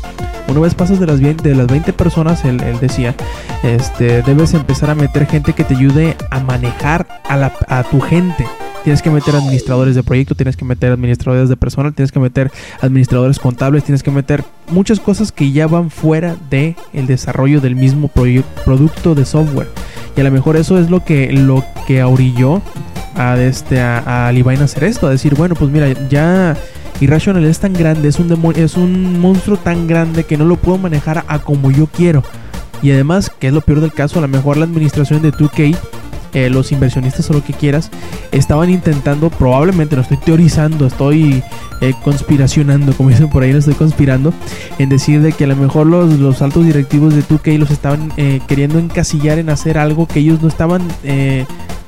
Una 0.48 0.60
vez 0.60 0.74
pasas 0.74 0.98
de 1.00 1.06
las, 1.06 1.20
20 1.20 1.48
de 1.48 1.54
las 1.54 1.66
20 1.66 1.92
personas, 1.94 2.44
él, 2.44 2.60
él 2.62 2.78
decía, 2.80 3.14
este, 3.62 4.22
debes 4.22 4.52
empezar 4.54 4.90
a 4.90 4.94
meter 4.94 5.26
gente 5.26 5.52
que 5.54 5.64
te 5.64 5.74
ayude 5.76 6.16
a 6.30 6.40
manejar 6.40 7.06
a, 7.28 7.36
la, 7.36 7.52
a 7.68 7.84
tu 7.84 8.00
gente. 8.00 8.46
Tienes 8.84 9.00
que 9.00 9.10
meter 9.10 9.36
administradores 9.36 9.94
de 9.94 10.02
proyecto, 10.02 10.34
tienes 10.34 10.56
que 10.56 10.64
meter 10.64 10.90
administradores 10.92 11.48
de 11.48 11.56
personal, 11.56 11.94
tienes 11.94 12.10
que 12.10 12.18
meter 12.18 12.50
administradores 12.80 13.38
contables, 13.38 13.84
tienes 13.84 14.02
que 14.02 14.10
meter 14.10 14.42
muchas 14.70 14.98
cosas 14.98 15.30
que 15.30 15.52
ya 15.52 15.68
van 15.68 15.88
fuera 15.90 16.34
de 16.50 16.74
el 16.92 17.06
desarrollo 17.06 17.60
del 17.60 17.76
mismo 17.76 18.08
producto 18.08 19.14
de 19.14 19.24
software. 19.24 19.68
Y 20.16 20.20
a 20.20 20.24
lo 20.24 20.30
mejor 20.30 20.56
eso 20.56 20.78
es 20.78 20.90
lo 20.90 21.04
que 21.04 21.32
lo 21.32 21.64
que 21.86 22.00
ahorilló 22.00 22.60
a 23.14 23.38
este 23.38 23.80
a, 23.80 24.28
a 24.28 24.28
hacer 24.28 24.84
esto, 24.84 25.06
a 25.06 25.10
decir, 25.10 25.34
bueno, 25.34 25.54
pues 25.54 25.70
mira, 25.70 25.92
ya 26.08 26.56
Irrational 27.00 27.44
es 27.44 27.58
tan 27.58 27.72
grande, 27.72 28.08
es 28.08 28.18
un 28.18 28.28
demonio, 28.28 28.64
es 28.64 28.76
un 28.76 29.18
monstruo 29.18 29.56
tan 29.56 29.86
grande 29.86 30.24
que 30.24 30.36
no 30.36 30.44
lo 30.44 30.56
puedo 30.56 30.78
manejar 30.78 31.24
a 31.26 31.38
como 31.40 31.70
yo 31.70 31.86
quiero. 31.86 32.22
Y 32.82 32.90
además, 32.90 33.30
que 33.30 33.48
es 33.48 33.52
lo 33.52 33.60
peor 33.60 33.80
del 33.80 33.92
caso, 33.92 34.18
a 34.18 34.22
lo 34.22 34.28
mejor 34.28 34.56
la 34.56 34.64
administración 34.64 35.22
de 35.22 35.32
2K 35.32 35.76
eh, 36.32 36.50
los 36.50 36.72
inversionistas 36.72 37.28
o 37.30 37.34
lo 37.34 37.44
que 37.44 37.52
quieras, 37.52 37.90
estaban 38.30 38.70
intentando, 38.70 39.30
probablemente, 39.30 39.96
no 39.96 40.02
estoy 40.02 40.16
teorizando, 40.18 40.86
estoy 40.86 41.42
eh, 41.82 41.94
conspiracionando, 42.04 42.92
como 42.92 43.08
dicen 43.08 43.28
por 43.28 43.42
ahí, 43.42 43.52
lo 43.52 43.58
estoy 43.58 43.74
conspirando, 43.74 44.32
en 44.78 44.88
decir 44.88 45.20
de 45.20 45.32
que 45.32 45.44
a 45.44 45.46
lo 45.48 45.56
mejor 45.56 45.86
los, 45.88 46.18
los 46.18 46.40
altos 46.40 46.64
directivos 46.64 47.12
de 47.12 47.24
2K 47.24 47.58
los 47.58 47.72
estaban 47.72 48.12
eh, 48.16 48.40
queriendo 48.46 48.78
encasillar 48.78 49.40
en 49.40 49.50
hacer 49.50 49.78
algo 49.78 50.06
que 50.06 50.20
ellos 50.20 50.40
no 50.40 50.46
estaban, 50.46 50.82
eh, 51.02 51.44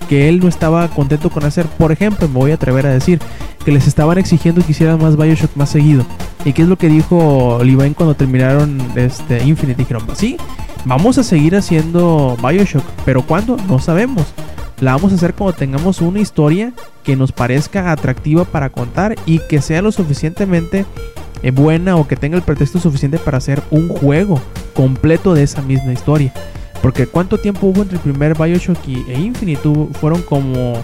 que 0.09 0.29
él 0.29 0.41
no 0.41 0.49
estaba 0.49 0.89
contento 0.89 1.31
con 1.31 1.45
hacer. 1.45 1.67
Por 1.67 1.93
ejemplo, 1.93 2.29
me 2.29 2.35
voy 2.35 2.51
a 2.51 2.55
atrever 2.55 2.87
a 2.87 2.91
decir, 2.91 3.21
que 3.65 3.73
les 3.73 3.87
estaban 3.87 4.19
exigiendo 4.19 4.65
que 4.65 4.73
hicieran 4.73 5.01
más 5.01 5.17
Bioshock 5.17 5.57
más 5.57 5.71
seguido. 5.71 6.05
¿Y 6.45 6.53
qué 6.53 6.63
es 6.63 6.69
lo 6.69 6.77
que 6.77 6.89
dijo 6.89 7.59
Levine 7.63 7.95
cuando 7.95 8.15
terminaron 8.15 8.79
este 8.95 9.43
Infinite? 9.45 9.79
Dijeron, 9.79 10.05
sí, 10.15 10.37
vamos 10.85 11.19
a 11.19 11.25
seguir 11.25 11.57
haciendo 11.57 12.37
Bioshock, 12.43 12.85
pero 13.05 13.23
¿cuándo? 13.23 13.57
No 13.69 13.79
sabemos. 13.79 14.27
La 14.81 14.93
vamos 14.93 15.13
a 15.13 15.15
hacer 15.15 15.35
cuando 15.35 15.57
tengamos 15.57 16.01
una 16.01 16.21
historia 16.21 16.73
que 17.05 17.17
nos 17.17 17.33
parezca 17.33 17.91
atractiva 17.91 18.45
para 18.45 18.71
contar 18.71 19.15
y 19.25 19.39
que 19.39 19.63
sea 19.63 19.81
lo 19.81 19.93
suficientemente 19.93 20.85
eh, 21.43 21.51
buena 21.53 21.97
o 21.97 22.07
que 22.07 22.17
tenga 22.17 22.37
el 22.37 22.43
pretexto 22.43 22.81
suficiente 22.81 23.19
para 23.19 23.39
hacer 23.39 23.63
un 23.71 23.89
juego 23.89 24.41
completo 24.75 25.33
de 25.33 25.45
esa 25.45 25.63
misma 25.63 25.93
historia. 25.93 26.33
Porque 26.85 27.07
¿cuánto 27.07 27.39
tiempo 27.39 27.66
hubo 27.68 27.80
entre 27.80 27.97
el 27.97 28.03
primer 28.03 28.37
Bioshock 28.37 28.76
y, 28.87 29.11
e 29.11 29.18
Infinite? 29.18 29.62
Fueron 29.99 30.20
como 30.20 30.74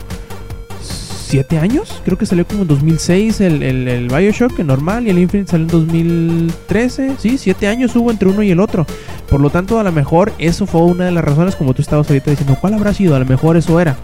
7 0.81 1.59
años. 1.59 2.01
Creo 2.07 2.17
que 2.17 2.25
salió 2.25 2.47
como 2.47 2.63
en 2.63 2.69
2006 2.69 3.43
el, 3.43 3.63
el, 3.63 3.87
el 3.87 4.09
Bioshock 4.09 4.59
el 4.61 4.67
normal 4.67 5.07
y 5.07 5.11
el 5.11 5.19
Infinite 5.19 5.51
salió 5.51 5.65
en 5.65 5.71
2013. 5.71 7.17
Sí, 7.19 7.37
7 7.37 7.69
años 7.69 7.95
hubo 7.97 8.11
entre 8.11 8.31
uno 8.31 8.43
y 8.43 8.51
el 8.51 8.61
otro. 8.61 8.87
Por 9.29 9.43
lo 9.43 9.51
tanto, 9.51 9.79
a 9.79 9.83
lo 9.83 9.93
mejor 9.93 10.33
eso 10.39 10.65
fue 10.65 10.81
una 10.81 11.05
de 11.05 11.11
las 11.11 11.23
razones, 11.23 11.55
como 11.55 11.75
tú 11.75 11.83
estabas 11.83 12.09
ahorita 12.09 12.31
diciendo, 12.31 12.57
¿cuál 12.59 12.73
habrá 12.73 12.95
sido? 12.95 13.15
A 13.15 13.19
lo 13.19 13.27
mejor 13.27 13.59
eso 13.59 13.79
era. 13.79 13.99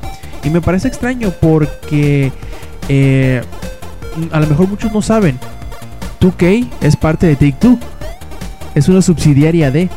Y 0.44 0.50
me 0.50 0.60
parece 0.60 0.88
extraño 0.88 1.32
porque 1.40 2.30
eh, 2.90 3.40
a 4.32 4.40
lo 4.40 4.46
mejor 4.46 4.68
muchos 4.68 4.92
no 4.92 5.00
saben. 5.00 5.38
2K 6.20 6.68
es 6.82 6.94
parte 6.94 7.26
de 7.26 7.36
Take 7.36 7.56
Two. 7.58 7.78
Es 8.74 8.86
una 8.90 9.00
subsidiaria 9.00 9.70
de. 9.70 9.88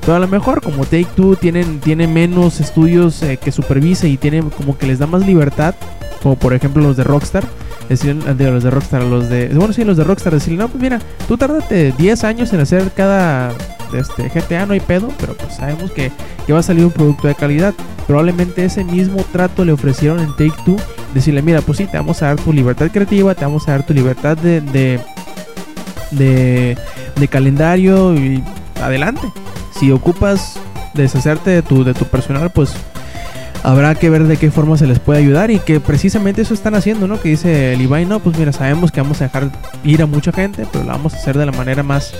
Pero 0.00 0.14
a 0.14 0.18
lo 0.18 0.28
mejor 0.28 0.62
como 0.62 0.84
Take 0.84 1.08
Two 1.14 1.36
tienen, 1.36 1.80
tiene 1.80 2.06
menos 2.06 2.60
estudios 2.60 3.22
eh, 3.22 3.36
que 3.36 3.52
supervise 3.52 4.08
y 4.08 4.16
tiene 4.16 4.42
como 4.42 4.78
que 4.78 4.86
les 4.86 4.98
da 4.98 5.06
más 5.06 5.26
libertad. 5.26 5.74
Como 6.22 6.36
por 6.36 6.54
ejemplo 6.54 6.82
los 6.82 6.96
de 6.96 7.04
Rockstar. 7.04 7.44
Decir, 7.88 8.16
de 8.16 8.50
los 8.50 8.62
de 8.62 8.70
Rockstar, 8.70 9.02
los 9.02 9.28
de. 9.28 9.48
Bueno, 9.48 9.72
sí, 9.72 9.84
los 9.84 9.96
de 9.96 10.04
Rockstar. 10.04 10.34
Decirle, 10.34 10.58
no, 10.58 10.68
pues 10.68 10.82
mira, 10.82 11.00
tú 11.26 11.38
tárdate 11.38 11.92
10 11.92 12.24
años 12.24 12.52
en 12.52 12.60
hacer 12.60 12.90
cada 12.94 13.52
este, 13.94 14.28
GTA, 14.28 14.66
no 14.66 14.74
hay 14.74 14.80
pedo. 14.80 15.08
Pero 15.18 15.34
pues 15.34 15.56
sabemos 15.56 15.90
que, 15.92 16.12
que 16.46 16.52
va 16.52 16.58
a 16.58 16.62
salir 16.62 16.84
un 16.84 16.90
producto 16.90 17.28
de 17.28 17.34
calidad. 17.34 17.74
Probablemente 18.06 18.64
ese 18.64 18.84
mismo 18.84 19.24
trato 19.32 19.64
le 19.64 19.72
ofrecieron 19.72 20.20
en 20.20 20.30
Take 20.30 20.54
Two. 20.64 20.76
Decirle, 21.14 21.40
mira, 21.42 21.62
pues 21.62 21.78
sí, 21.78 21.86
te 21.86 21.96
vamos 21.96 22.22
a 22.22 22.26
dar 22.26 22.36
tu 22.36 22.52
libertad 22.52 22.90
creativa, 22.90 23.34
te 23.34 23.44
vamos 23.44 23.66
a 23.68 23.72
dar 23.72 23.86
tu 23.86 23.94
libertad 23.94 24.36
de, 24.36 24.60
de, 24.60 25.00
de, 26.10 26.76
de 27.16 27.28
calendario 27.28 28.14
y 28.14 28.42
adelante. 28.82 29.28
Si 29.78 29.92
ocupas 29.92 30.58
deshacerte 30.94 31.50
de 31.50 31.62
tu, 31.62 31.84
de 31.84 31.94
tu 31.94 32.04
personal, 32.04 32.50
pues 32.50 32.74
habrá 33.62 33.94
que 33.94 34.10
ver 34.10 34.24
de 34.24 34.36
qué 34.36 34.50
forma 34.50 34.76
se 34.76 34.86
les 34.86 34.98
puede 34.98 35.20
ayudar 35.20 35.50
y 35.50 35.58
que 35.58 35.80
precisamente 35.80 36.42
eso 36.42 36.54
están 36.54 36.74
haciendo, 36.74 37.08
¿no? 37.08 37.20
Que 37.20 37.30
dice 37.30 37.72
el 37.74 37.80
Ibai, 37.80 38.06
no, 38.06 38.20
pues 38.20 38.38
mira, 38.38 38.52
sabemos 38.52 38.92
que 38.92 39.00
vamos 39.00 39.20
a 39.20 39.24
dejar 39.24 39.50
ir 39.84 40.02
a 40.02 40.06
mucha 40.06 40.32
gente, 40.32 40.66
pero 40.72 40.84
lo 40.84 40.90
vamos 40.90 41.14
a 41.14 41.16
hacer 41.16 41.36
de 41.36 41.46
la 41.46 41.52
manera 41.52 41.82
más 41.82 42.12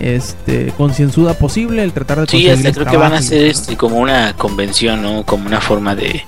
este 0.00 0.72
concienzuda 0.76 1.34
posible, 1.34 1.82
el 1.82 1.92
tratar 1.92 2.20
de 2.20 2.26
Sí, 2.26 2.48
hasta 2.48 2.50
conseguirles 2.50 2.74
creo 2.74 2.86
que 2.86 2.96
van 2.96 3.12
a 3.12 3.18
hacer 3.18 3.46
este 3.46 3.76
como 3.76 3.98
una 3.98 4.34
convención, 4.36 5.02
¿no? 5.02 5.24
Como 5.24 5.46
una 5.46 5.60
forma 5.60 5.94
de, 5.94 6.22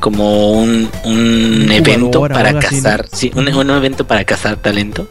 como 0.00 0.52
un, 0.52 0.88
un 1.04 1.70
evento 1.70 2.22
para 2.22 2.48
algo 2.48 2.60
así, 2.60 2.76
¿no? 2.76 2.82
cazar, 2.82 3.06
sí, 3.12 3.30
un, 3.34 3.48
un 3.48 3.70
evento 3.70 4.06
para 4.06 4.24
cazar 4.24 4.56
talento, 4.56 5.08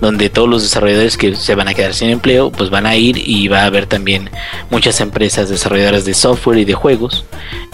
donde 0.00 0.30
todos 0.30 0.48
los 0.48 0.62
desarrolladores 0.62 1.16
que 1.16 1.34
se 1.34 1.54
van 1.54 1.68
a 1.68 1.74
quedar 1.74 1.94
sin 1.94 2.10
empleo, 2.10 2.50
pues 2.52 2.70
van 2.70 2.86
a 2.86 2.96
ir 2.96 3.16
y 3.18 3.48
va 3.48 3.62
a 3.62 3.66
haber 3.66 3.86
también 3.86 4.30
muchas 4.70 5.00
empresas 5.00 5.48
desarrolladoras 5.48 6.04
de 6.04 6.14
software 6.14 6.58
y 6.58 6.64
de 6.64 6.74
juegos 6.74 7.24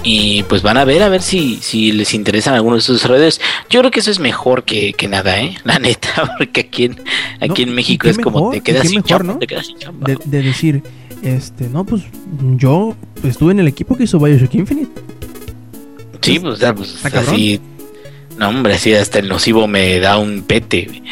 y 0.03 0.43
pues 0.45 0.58
van 0.63 0.77
a 0.77 0.85
ver 0.85 1.03
a 1.03 1.09
ver 1.09 1.23
si, 1.23 1.59
si 1.61 1.93
les 1.93 2.15
interesan 2.15 2.55
algunos 2.55 2.77
de 2.77 2.81
estos 2.81 2.97
desarrolladores. 2.97 3.41
Yo 3.71 3.81
creo 3.81 3.91
que 3.91 4.01
eso 4.01 4.11
es 4.11 4.19
mejor 4.19 4.65
que, 4.65 4.93
que 4.93 5.09
nada, 5.09 5.41
¿eh? 5.41 5.57
La 5.65 5.79
neta, 5.79 6.35
porque 6.39 6.61
aquí 6.61 6.85
en, 6.85 6.97
aquí 7.41 7.65
No, 7.65 7.71
en 7.71 7.75
México 7.75 8.09
es 8.09 8.19
como 8.19 8.51
te 8.51 8.61
quedas 8.61 8.89
sin 8.89 8.97
mejor, 8.97 9.09
chamba, 9.09 9.33
¿no? 9.35 9.39
te 9.39 9.47
quedas 9.47 9.67
sin 9.67 9.79
chamba. 9.79 10.07
de, 10.07 10.19
de 10.25 10.43
decir, 10.43 10.83
este, 11.23 11.69
no, 11.69 11.85
pues 11.85 12.03
yo 12.57 12.97
estuve 13.25 13.53
en 13.53 13.61
el 13.61 13.69
equipo 13.69 13.97
que 13.97 14.05
hizo 14.05 14.19
Bioshock 14.19 14.55
Infinite. 14.55 14.91
Sí, 16.21 16.39
pues, 16.39 16.59
ya, 16.59 16.75
pues 16.75 17.05
así. 17.05 17.61
No, 18.37 18.49
hombre, 18.49 18.75
así 18.75 18.93
hasta 18.95 19.19
el 19.19 19.29
nocivo 19.29 19.67
me 19.67 19.99
da 19.99 20.19
un 20.19 20.43
pete. 20.43 21.03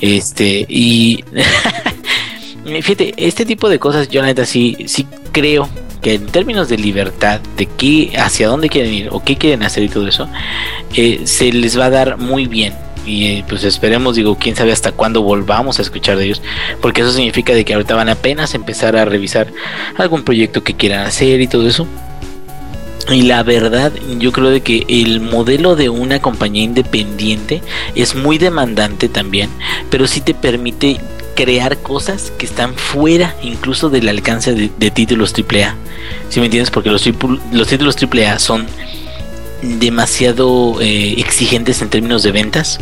Este, 0.00 0.66
y. 0.68 1.24
Fíjate, 2.64 3.14
este 3.16 3.44
tipo 3.44 3.68
de 3.68 3.78
cosas, 3.78 4.08
yo 4.08 4.22
la 4.22 4.28
neta 4.28 4.46
sí, 4.46 4.76
sí 4.86 5.06
creo 5.32 5.68
que 6.04 6.12
en 6.12 6.26
términos 6.26 6.68
de 6.68 6.76
libertad, 6.76 7.40
de 7.56 7.64
qué, 7.64 8.12
hacia 8.18 8.48
dónde 8.48 8.68
quieren 8.68 8.92
ir 8.92 9.08
o 9.10 9.24
qué 9.24 9.36
quieren 9.36 9.62
hacer 9.62 9.84
y 9.84 9.88
todo 9.88 10.06
eso, 10.06 10.28
eh, 10.94 11.22
se 11.24 11.50
les 11.50 11.78
va 11.78 11.86
a 11.86 11.90
dar 11.90 12.18
muy 12.18 12.46
bien. 12.46 12.74
Y 13.06 13.24
eh, 13.24 13.44
pues 13.48 13.64
esperemos, 13.64 14.14
digo, 14.14 14.36
quién 14.36 14.54
sabe 14.54 14.70
hasta 14.70 14.92
cuándo 14.92 15.22
volvamos 15.22 15.78
a 15.78 15.82
escuchar 15.82 16.18
de 16.18 16.26
ellos, 16.26 16.42
porque 16.82 17.00
eso 17.00 17.10
significa 17.10 17.54
de 17.54 17.64
que 17.64 17.72
ahorita 17.72 17.94
van 17.94 18.10
apenas 18.10 18.52
a 18.52 18.58
empezar 18.58 18.96
a 18.96 19.06
revisar 19.06 19.50
algún 19.96 20.24
proyecto 20.24 20.62
que 20.62 20.74
quieran 20.74 21.06
hacer 21.06 21.40
y 21.40 21.46
todo 21.46 21.66
eso. 21.66 21.86
Y 23.10 23.22
la 23.22 23.42
verdad, 23.42 23.90
yo 24.18 24.30
creo 24.30 24.50
de 24.50 24.60
que 24.60 24.84
el 24.88 25.20
modelo 25.20 25.74
de 25.74 25.88
una 25.88 26.20
compañía 26.20 26.64
independiente 26.64 27.62
es 27.94 28.14
muy 28.14 28.36
demandante 28.36 29.08
también, 29.08 29.48
pero 29.88 30.06
sí 30.06 30.20
te 30.20 30.34
permite 30.34 31.00
crear 31.34 31.78
cosas 31.78 32.32
que 32.38 32.46
están 32.46 32.74
fuera 32.74 33.36
incluso 33.42 33.90
del 33.90 34.08
alcance 34.08 34.54
de, 34.54 34.70
de 34.76 34.90
títulos 34.90 35.32
AAA. 35.32 35.74
¿Sí 36.28 36.40
me 36.40 36.46
entiendes? 36.46 36.70
Porque 36.70 36.90
los, 36.90 37.08
los 37.52 37.68
títulos 37.68 37.96
AAA 37.96 38.38
son 38.38 38.66
demasiado 39.62 40.80
eh, 40.80 41.14
exigentes 41.18 41.80
en 41.82 41.88
términos 41.88 42.22
de 42.22 42.32
ventas, 42.32 42.78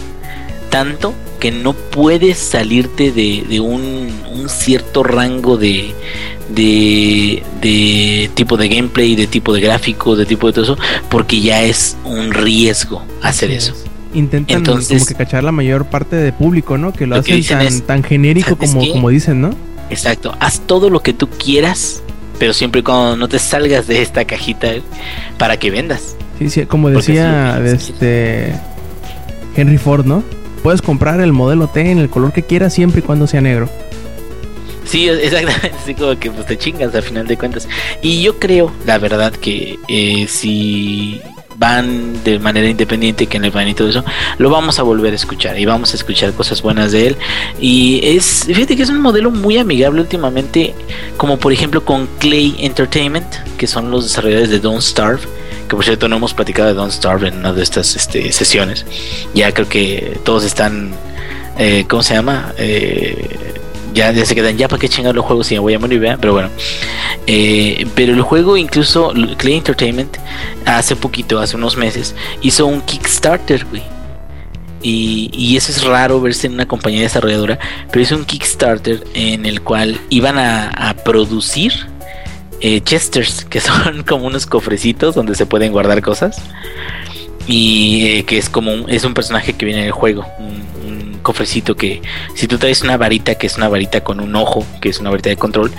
tanto 0.70 1.14
que 1.38 1.50
no 1.50 1.72
puedes 1.72 2.38
salirte 2.38 3.11
de, 3.12 3.44
de 3.48 3.61
un, 3.61 4.12
un 4.32 4.48
cierto 4.48 5.03
rango 5.03 5.57
de, 5.57 5.92
de, 6.48 7.42
de 7.61 8.30
tipo 8.34 8.57
de 8.57 8.68
gameplay, 8.68 9.16
de 9.16 9.26
tipo 9.26 9.53
de 9.53 9.61
gráfico, 9.61 10.16
de 10.16 10.26
tipo 10.26 10.46
de 10.46 10.53
todo 10.53 10.64
eso, 10.64 10.78
porque 11.09 11.40
ya 11.40 11.62
es 11.62 11.96
un 12.05 12.32
riesgo 12.32 13.05
hacer 13.22 13.50
eso. 13.50 13.74
Intentan 14.15 14.59
Entonces- 14.59 14.99
como 14.99 15.07
que 15.07 15.15
cachar 15.15 15.45
la 15.45 15.53
mayor 15.53 15.87
parte 15.87 16.17
de 16.17 16.33
público, 16.33 16.77
¿no? 16.79 16.93
Que 16.93 17.07
lo, 17.07 17.17
hacen 17.17 17.43
tan, 17.45 17.63
es, 17.63 17.83
tan 17.87 18.03
genérico 18.03 18.51
¿sabes 18.51 18.71
como, 18.71 18.83
qué? 18.83 18.91
como 18.93 19.09
dicen, 19.09 19.41
¿no? 19.41 19.51
Exacto, 19.91 20.35
haz 20.41 20.61
todo 20.61 20.91
lo 20.91 21.01
que 21.01 21.13
tú 21.13 21.29
quieras, 21.29 22.03
pero 22.39 22.53
siempre 22.53 22.81
y 22.81 22.83
cuando 22.83 23.17
no 23.17 23.29
te 23.29 23.39
salgas 23.39 23.87
de 23.87 24.03
esta 24.03 24.25
cajita 24.25 24.73
para 25.39 25.59
que 25.59 25.71
vendas. 25.71 26.17
Sí, 26.39 26.51
sí, 26.51 26.67
como 26.67 26.89
decía 26.91 27.61
sí. 27.63 27.93
este 27.93 28.55
Henry 29.57 29.79
Ford, 29.79 30.05
¿no? 30.07 30.23
Puedes 30.63 30.81
comprar 30.83 31.21
el 31.21 31.33
modelo 31.33 31.69
T 31.69 31.91
en 31.91 31.99
el 31.99 32.09
color 32.09 32.33
que 32.33 32.43
quieras 32.43 32.73
siempre 32.73 33.01
y 33.01 33.03
cuando 33.03 33.27
sea 33.27 33.41
negro. 33.41 33.69
Sí, 34.85 35.09
exactamente, 35.09 35.73
así 35.81 35.95
como 35.95 36.19
que 36.19 36.31
pues 36.31 36.47
te 36.47 36.57
chingas 36.59 36.95
al 36.95 37.03
final 37.03 37.27
de 37.27 37.37
cuentas. 37.37 37.69
Y 38.01 38.23
yo 38.23 38.39
creo, 38.39 38.73
la 38.87 38.99
verdad, 38.99 39.33
que 39.33 39.79
eh, 39.89 40.27
si 40.29 41.21
van 41.63 42.25
de 42.25 42.41
manera 42.41 42.69
independiente, 42.69 43.29
que 43.29 43.37
en 43.37 43.45
el 43.45 43.53
van 43.53 43.69
y 43.69 43.75
todo 43.75 43.89
eso, 43.89 44.05
lo 44.39 44.51
vamos 44.51 44.81
a 44.81 44.83
volver 44.83 45.13
a 45.13 45.15
escuchar 45.15 45.57
y 45.61 45.65
vamos 45.65 45.93
a 45.93 45.97
escuchar 45.97 46.33
cosas 46.33 46.61
buenas 46.61 46.91
de 46.91 47.07
él. 47.07 47.17
Y 47.61 48.01
es, 48.03 48.47
fíjate 48.47 48.75
que 48.75 48.83
es 48.83 48.91
un 48.91 49.01
modelo 49.01 49.31
muy 49.31 49.59
amigable 49.59 50.01
últimamente, 50.01 50.75
como 51.17 51.39
por 51.39 51.53
ejemplo 51.53 51.85
con 51.85 52.09
Clay 52.19 52.57
Entertainment, 52.59 53.33
que 53.57 53.69
son 53.69 53.93
los 53.93 54.03
desarrolladores 54.03 54.51
de 54.51 54.59
Don't 54.59 54.83
Starve. 54.83 55.21
Que 55.69 55.77
por 55.77 55.85
cierto 55.85 56.09
no 56.09 56.17
hemos 56.17 56.35
platicado 56.35 56.67
de 56.67 56.75
Don't 56.75 56.93
Starve 56.93 57.29
en 57.29 57.39
una 57.39 57.53
de 57.53 57.63
estas 57.63 57.95
este, 57.95 58.33
sesiones. 58.33 58.85
Ya 59.33 59.53
creo 59.53 59.69
que 59.69 60.19
todos 60.25 60.43
están, 60.43 60.91
eh, 61.59 61.85
¿cómo 61.89 62.03
se 62.03 62.15
llama? 62.15 62.53
Eh, 62.59 63.51
ya, 63.93 64.12
se 64.24 64.34
quedan, 64.34 64.57
ya 64.57 64.68
para 64.68 64.80
qué 64.80 64.88
chingar 64.88 65.14
los 65.14 65.24
juegos 65.24 65.47
si 65.47 65.55
me 65.55 65.61
voy 65.61 65.74
a 65.74 65.78
morir, 65.78 66.01
¿verdad? 66.01 66.18
pero 66.20 66.32
bueno. 66.32 66.51
Eh, 67.26 67.86
pero 67.95 68.12
el 68.12 68.22
juego, 68.22 68.57
incluso 68.57 69.12
Clay 69.36 69.55
Entertainment, 69.55 70.16
hace 70.64 70.97
poquito, 70.97 71.38
hace 71.38 71.57
unos 71.57 71.76
meses, 71.76 72.14
hizo 72.40 72.66
un 72.66 72.80
Kickstarter, 72.80 73.64
güey. 73.66 73.82
Y, 74.84 75.57
eso 75.57 75.70
es 75.70 75.84
raro 75.84 76.20
verse 76.20 76.49
en 76.49 76.55
una 76.55 76.66
compañía 76.66 77.03
desarrolladora, 77.03 77.59
pero 77.90 78.03
hizo 78.03 78.16
un 78.16 78.24
Kickstarter 78.24 79.05
en 79.14 79.47
el 79.47 79.62
cual 79.62 80.01
iban 80.09 80.38
a, 80.38 80.97
producir 81.05 81.72
eh, 82.61 82.80
chesters, 82.80 83.45
que 83.45 83.61
son 83.61 84.03
como 84.03 84.26
unos 84.26 84.47
cofrecitos 84.47 85.14
donde 85.14 85.34
se 85.36 85.47
pueden 85.47 85.72
guardar 85.72 86.03
cosas. 86.03 86.43
Y 87.47 88.07
eh, 88.07 88.24
que 88.24 88.38
es 88.38 88.49
como 88.49 88.72
un, 88.72 88.90
es 88.90 89.05
un 89.05 89.14
personaje 89.14 89.53
que 89.53 89.64
viene 89.64 89.80
en 89.82 89.86
el 89.86 89.93
juego, 89.93 90.24
cofrecito 91.23 91.77
que 91.77 92.03
si 92.35 92.47
tú 92.47 92.59
traes 92.59 92.83
una 92.83 92.97
varita 92.97 93.35
que 93.37 93.47
es 93.47 93.57
una 93.57 93.68
varita 93.68 94.03
con 94.03 94.20
un 94.20 94.35
ojo, 94.37 94.66
que 94.81 94.89
es 94.89 94.99
una 94.99 95.11
varita 95.11 95.31
de 95.31 95.37
control, 95.37 95.70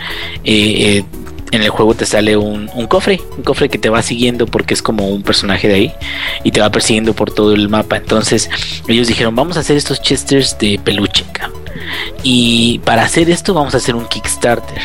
eh, 0.44 0.98
eh, 1.00 1.06
en 1.52 1.62
el 1.62 1.70
juego 1.70 1.94
te 1.94 2.08
sale 2.08 2.36
un, 2.36 2.68
cofre, 2.88 3.22
un 3.38 3.44
cofre 3.44 3.70
que 3.70 3.78
te 3.78 3.89
va 3.89 4.02
siguiendo 4.02 4.48
porque 4.48 4.74
es 4.74 4.82
como 4.82 5.08
un 5.10 5.22
personaje 5.22 5.68
de 5.68 5.74
ahí 5.76 5.94
y 6.44 6.52
te 6.52 6.60
va 6.60 6.72
persiguiendo 6.72 7.14
por 7.14 7.32
todo 7.32 7.54
el 7.54 7.70
mapa. 7.70 7.98
Entonces 7.98 8.50
ellos 8.88 9.08
dijeron, 9.08 9.36
vamos 9.36 9.58
a 9.58 9.60
hacer 9.60 9.78
estos 9.78 10.02
chesters 10.02 10.58
de 10.58 10.80
peluche. 10.84 11.24
Y 12.24 12.80
para 12.80 13.04
hacer 13.04 13.30
esto 13.30 13.54
vamos 13.54 13.76
a 13.76 13.78
hacer 13.78 13.96
un 13.96 14.08
Kickstarter. 14.08 14.82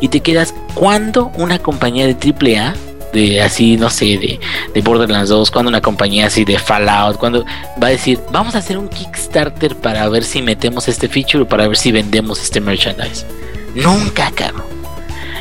Y 0.00 0.08
te 0.08 0.20
quedas, 0.20 0.54
¿cuándo 0.74 1.30
una 1.36 1.58
compañía 1.58 2.06
de 2.06 2.14
AAA 2.14 2.74
de 3.12 3.40
así, 3.42 3.76
no 3.76 3.90
sé, 3.90 4.18
de, 4.18 4.40
de 4.74 4.80
Borderlands 4.80 5.28
2, 5.28 5.50
cuando 5.50 5.68
una 5.68 5.80
compañía 5.80 6.26
así 6.26 6.44
de 6.44 6.58
Fallout, 6.58 7.16
cuando 7.16 7.44
va 7.82 7.88
a 7.88 7.90
decir, 7.90 8.18
vamos 8.30 8.54
a 8.54 8.58
hacer 8.58 8.78
un 8.78 8.88
Kickstarter 8.88 9.76
para 9.76 10.08
ver 10.08 10.24
si 10.24 10.42
metemos 10.42 10.88
este 10.88 11.08
feature 11.08 11.44
o 11.44 11.48
para 11.48 11.68
ver 11.68 11.76
si 11.76 11.92
vendemos 11.92 12.40
este 12.40 12.60
merchandise. 12.60 13.26
Nunca, 13.74 14.30
cabrón. 14.30 14.64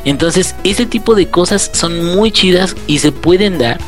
Entonces, 0.04 0.56
ese 0.64 0.86
tipo 0.86 1.16
de 1.16 1.28
cosas 1.28 1.70
son 1.74 2.16
muy 2.16 2.32
chidas 2.32 2.76
y 2.88 3.00
se 3.00 3.12
pueden 3.12 3.58
dar 3.58 3.80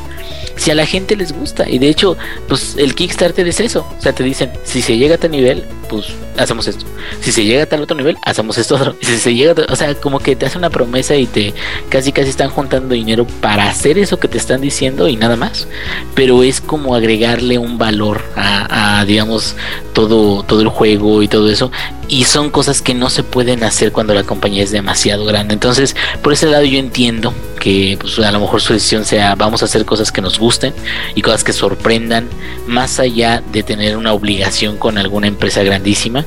si 0.56 0.72
a 0.72 0.76
la 0.76 0.86
gente 0.86 1.16
les 1.16 1.32
gusta. 1.32 1.70
Y 1.70 1.80
de 1.80 1.90
hecho, 1.90 2.18
pues 2.48 2.76
el 2.78 2.96
Kickstarter 2.96 3.48
es 3.48 3.60
eso. 3.60 3.88
O 3.98 4.02
sea, 4.02 4.14
te 4.14 4.24
dicen, 4.24 4.52
si 4.64 4.82
se 4.82 4.98
llega 4.98 5.16
a 5.16 5.18
tal 5.18 5.32
nivel, 5.32 5.64
pues 5.90 6.08
hacemos 6.38 6.68
esto. 6.68 6.86
Si 7.22 7.32
se 7.32 7.46
llega 7.46 7.64
a 7.64 7.66
tal 7.66 7.82
otro 7.82 7.96
nivel, 7.96 8.18
hacemos 8.24 8.58
esto 8.58 8.76
otro. 8.76 8.96
Si 9.02 9.18
se 9.18 9.34
llega, 9.36 9.56
o 9.70 9.76
sea, 9.76 9.94
como 9.96 10.20
que 10.20 10.36
te 10.36 10.46
hace 10.46 10.58
una 10.58 10.70
promesa 10.70 11.16
y 11.16 11.26
te 11.26 11.54
casi 11.90 12.12
casi 12.12 12.30
están 12.30 12.50
juntando 12.50 12.96
dinero 12.96 13.26
para 13.42 13.70
hacer 13.70 13.98
eso 13.98 14.20
que 14.20 14.28
te 14.28 14.38
están 14.38 14.62
diciendo 14.62 15.08
y 15.08 15.16
nada 15.16 15.36
más. 15.36 15.68
Pero 16.16 16.44
es 16.44 16.62
como 16.62 16.96
agregarle 16.96 17.58
un 17.58 17.78
valor 17.78 18.24
a, 18.36 19.00
a, 19.00 19.06
digamos, 19.06 19.56
todo, 19.94 20.44
todo 20.44 20.62
el 20.62 20.70
juego 20.70 21.22
y 21.22 21.28
todo 21.28 21.50
eso. 21.50 21.72
Y 22.08 22.26
son 22.26 22.50
cosas 22.50 22.82
que 22.82 22.94
no 22.94 23.10
se 23.10 23.24
pueden 23.24 23.64
hacer 23.64 23.92
cuando 23.92 24.14
la 24.14 24.24
compañía 24.24 24.64
es 24.64 24.72
demasiado 24.72 25.26
grande. 25.26 25.54
Entonces, 25.54 25.96
por 26.22 26.34
ese 26.34 26.48
lado 26.48 26.64
yo 26.66 26.78
entiendo 26.78 27.34
que 27.60 27.98
pues, 28.00 28.20
a 28.20 28.32
lo 28.32 28.40
mejor 28.42 28.62
su 28.62 28.74
decisión 28.74 29.06
sea 29.06 29.36
vamos 29.36 29.62
a 29.62 29.66
hacer 29.66 29.86
cosas 29.86 30.12
que 30.12 30.22
nos 30.22 30.38
gusten 30.38 30.74
y 31.16 31.22
cosas 31.22 31.44
que 31.44 31.54
sorprendan, 31.54 32.28
más 32.68 33.00
allá 33.00 33.42
de 33.52 33.64
tener 33.64 33.98
una 33.98 34.14
obligación 34.14 34.78
con 34.78 34.98
alguna 34.98 35.28
empresa 35.28 35.64
grandísima. 35.64 36.26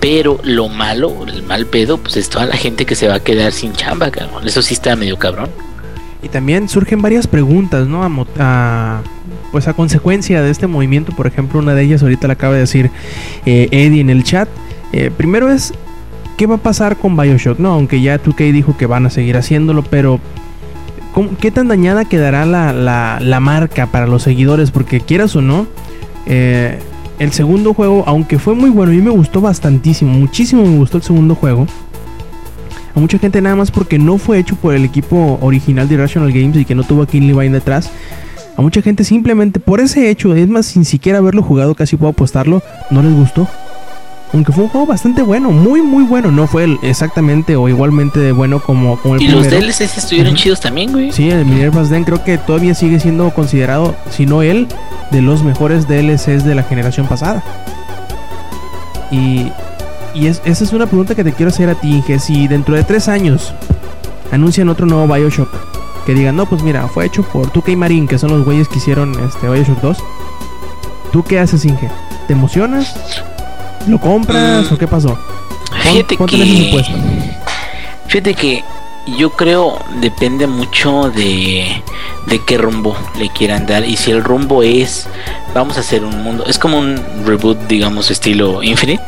Pero 0.00 0.38
lo 0.42 0.68
malo, 0.68 1.26
el 1.26 1.42
mal 1.42 1.66
pedo, 1.66 1.98
pues 1.98 2.16
es 2.16 2.28
toda 2.28 2.46
la 2.46 2.56
gente 2.56 2.86
que 2.86 2.94
se 2.94 3.08
va 3.08 3.16
a 3.16 3.20
quedar 3.20 3.52
sin 3.52 3.72
chamba, 3.72 4.10
cabrón. 4.10 4.46
Eso 4.46 4.62
sí 4.62 4.74
está 4.74 4.94
medio 4.96 5.18
cabrón. 5.18 5.50
Y 6.22 6.28
también 6.28 6.68
surgen 6.68 7.02
varias 7.02 7.26
preguntas, 7.26 7.86
¿no? 7.86 8.02
A, 8.04 8.10
a- 8.38 9.02
pues 9.52 9.66
a 9.66 9.72
consecuencia 9.72 10.42
de 10.42 10.50
este 10.50 10.66
movimiento, 10.66 11.12
por 11.16 11.26
ejemplo, 11.26 11.58
una 11.58 11.74
de 11.74 11.82
ellas 11.82 12.02
ahorita 12.02 12.26
la 12.26 12.34
acaba 12.34 12.54
de 12.54 12.60
decir 12.60 12.90
eh, 13.46 13.68
Eddie 13.70 14.00
en 14.00 14.10
el 14.10 14.22
chat. 14.24 14.48
Eh, 14.92 15.10
primero 15.16 15.50
es, 15.50 15.72
¿qué 16.36 16.46
va 16.46 16.56
a 16.56 16.58
pasar 16.58 16.96
con 16.96 17.16
Bioshock? 17.16 17.58
No, 17.58 17.72
aunque 17.72 18.00
ya 18.00 18.18
2K 18.22 18.52
dijo 18.52 18.76
que 18.76 18.86
van 18.86 19.06
a 19.06 19.10
seguir 19.10 19.36
haciéndolo, 19.36 19.82
pero 19.82 20.18
¿cómo- 21.12 21.30
¿qué 21.40 21.50
tan 21.50 21.68
dañada 21.68 22.04
quedará 22.04 22.46
la, 22.46 22.72
la- 22.72 23.40
marca 23.40 23.86
para 23.86 24.06
los 24.06 24.22
seguidores? 24.22 24.70
Porque 24.70 25.00
quieras 25.00 25.36
o 25.36 25.42
no, 25.42 25.66
eh, 26.26 26.78
el 27.18 27.32
segundo 27.32 27.74
juego, 27.74 28.04
aunque 28.06 28.38
fue 28.38 28.54
muy 28.54 28.70
bueno, 28.70 28.92
a 28.92 28.94
mí 28.94 29.02
me 29.02 29.10
gustó 29.10 29.40
bastantísimo, 29.40 30.12
muchísimo 30.12 30.64
me 30.64 30.76
gustó 30.78 30.96
el 30.98 31.02
segundo 31.02 31.34
juego. 31.34 31.66
A 32.94 33.00
mucha 33.00 33.18
gente 33.18 33.40
nada 33.40 33.54
más 33.54 33.70
porque 33.70 33.98
no 33.98 34.18
fue 34.18 34.38
hecho 34.38 34.56
por 34.56 34.74
el 34.74 34.84
equipo 34.84 35.38
original 35.40 35.88
de 35.88 35.94
Irrational 35.94 36.32
Games 36.32 36.56
y 36.56 36.64
que 36.64 36.74
no 36.74 36.82
tuvo 36.82 37.02
a 37.02 37.06
King 37.06 37.22
Levine 37.32 37.50
detrás. 37.54 37.90
A 38.56 38.62
mucha 38.62 38.82
gente 38.82 39.04
simplemente 39.04 39.60
por 39.60 39.80
ese 39.80 40.10
hecho, 40.10 40.34
es 40.34 40.48
más, 40.48 40.66
sin 40.66 40.84
siquiera 40.84 41.18
haberlo 41.18 41.42
jugado, 41.42 41.76
casi 41.76 41.96
puedo 41.96 42.10
apostarlo, 42.10 42.60
no 42.90 43.02
les 43.02 43.12
gustó. 43.14 43.46
Aunque 44.34 44.52
fue 44.52 44.64
un 44.64 44.68
juego 44.70 44.86
bastante 44.86 45.22
bueno, 45.22 45.50
muy 45.50 45.80
muy 45.80 46.04
bueno. 46.04 46.30
No 46.30 46.46
fue 46.46 46.64
el- 46.64 46.78
exactamente 46.82 47.56
o 47.56 47.66
igualmente 47.68 48.20
de 48.20 48.32
bueno 48.32 48.60
como, 48.60 48.98
como 49.00 49.14
el 49.16 49.22
Y 49.22 49.28
los 49.28 49.46
primero. 49.46 49.66
DLCs 49.66 49.96
estuvieron 49.98 50.34
chidos 50.34 50.60
también, 50.60 50.92
güey. 50.92 51.10
Sí, 51.12 51.30
el 51.30 51.46
Minerva's 51.46 51.88
Den 51.88 52.04
creo 52.04 52.22
que 52.22 52.36
todavía 52.36 52.74
sigue 52.74 53.00
siendo 53.00 53.30
considerado, 53.32 53.94
si 54.10 54.26
no 54.26 54.42
él, 54.42 54.68
de 55.10 55.22
los 55.22 55.42
mejores 55.42 55.88
DLCs 55.88 56.44
de 56.44 56.54
la 56.54 56.62
generación 56.62 57.06
pasada. 57.06 57.42
Y, 59.10 59.50
y 60.14 60.26
es- 60.26 60.42
esa 60.44 60.64
es 60.64 60.72
una 60.74 60.86
pregunta 60.86 61.14
que 61.14 61.24
te 61.24 61.32
quiero 61.32 61.48
hacer 61.50 61.70
a 61.70 61.74
ti, 61.74 61.88
Inge. 61.96 62.18
Si 62.18 62.48
dentro 62.48 62.74
de 62.76 62.84
tres 62.84 63.08
años 63.08 63.54
anuncian 64.30 64.68
otro 64.68 64.84
nuevo 64.86 65.12
Bioshock, 65.12 65.48
que 66.04 66.12
digan, 66.14 66.36
no, 66.36 66.44
pues 66.46 66.62
mira, 66.62 66.86
fue 66.88 67.06
hecho 67.06 67.22
por 67.22 67.50
2K 67.50 67.76
Marine, 67.76 68.06
que 68.06 68.18
son 68.18 68.30
los 68.30 68.44
güeyes 68.44 68.68
que 68.68 68.76
hicieron 68.76 69.12
este 69.26 69.48
Bioshock 69.48 69.80
2. 69.80 69.96
¿Tú 71.12 71.22
qué 71.22 71.38
haces, 71.38 71.64
Inge? 71.64 71.88
¿Te 72.26 72.34
emocionas? 72.34 72.94
¿Lo 73.86 73.98
compras 73.98 74.70
Mm. 74.70 74.74
o 74.74 74.78
qué 74.78 74.86
pasó? 74.88 75.18
Fíjate 75.82 76.16
que. 76.16 76.84
Fíjate 78.06 78.34
que 78.34 78.64
yo 79.18 79.30
creo 79.30 79.78
depende 80.00 80.46
mucho 80.46 81.10
de, 81.10 81.82
de 82.26 82.44
qué 82.44 82.58
rumbo 82.58 82.96
le 83.18 83.28
quieran 83.30 83.66
dar. 83.66 83.84
Y 83.84 83.96
si 83.96 84.10
el 84.10 84.22
rumbo 84.24 84.62
es 84.62 85.06
vamos 85.54 85.76
a 85.76 85.80
hacer 85.80 86.04
un 86.04 86.22
mundo. 86.22 86.44
Es 86.46 86.58
como 86.58 86.78
un 86.78 87.00
reboot, 87.26 87.58
digamos, 87.68 88.10
estilo 88.10 88.62
Infinite. 88.62 89.04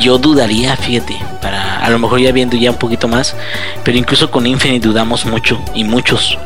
Yo 0.00 0.16
dudaría, 0.18 0.76
fíjate, 0.76 1.16
para 1.42 1.78
a 1.84 1.90
lo 1.90 1.98
mejor 1.98 2.18
ya 2.18 2.32
viendo 2.32 2.56
ya 2.56 2.70
un 2.70 2.78
poquito 2.78 3.06
más, 3.06 3.36
pero 3.84 3.98
incluso 3.98 4.30
con 4.30 4.46
Infinite 4.46 4.86
dudamos 4.88 5.26
mucho 5.26 5.60
y 5.74 5.84
muchos, 5.84 6.38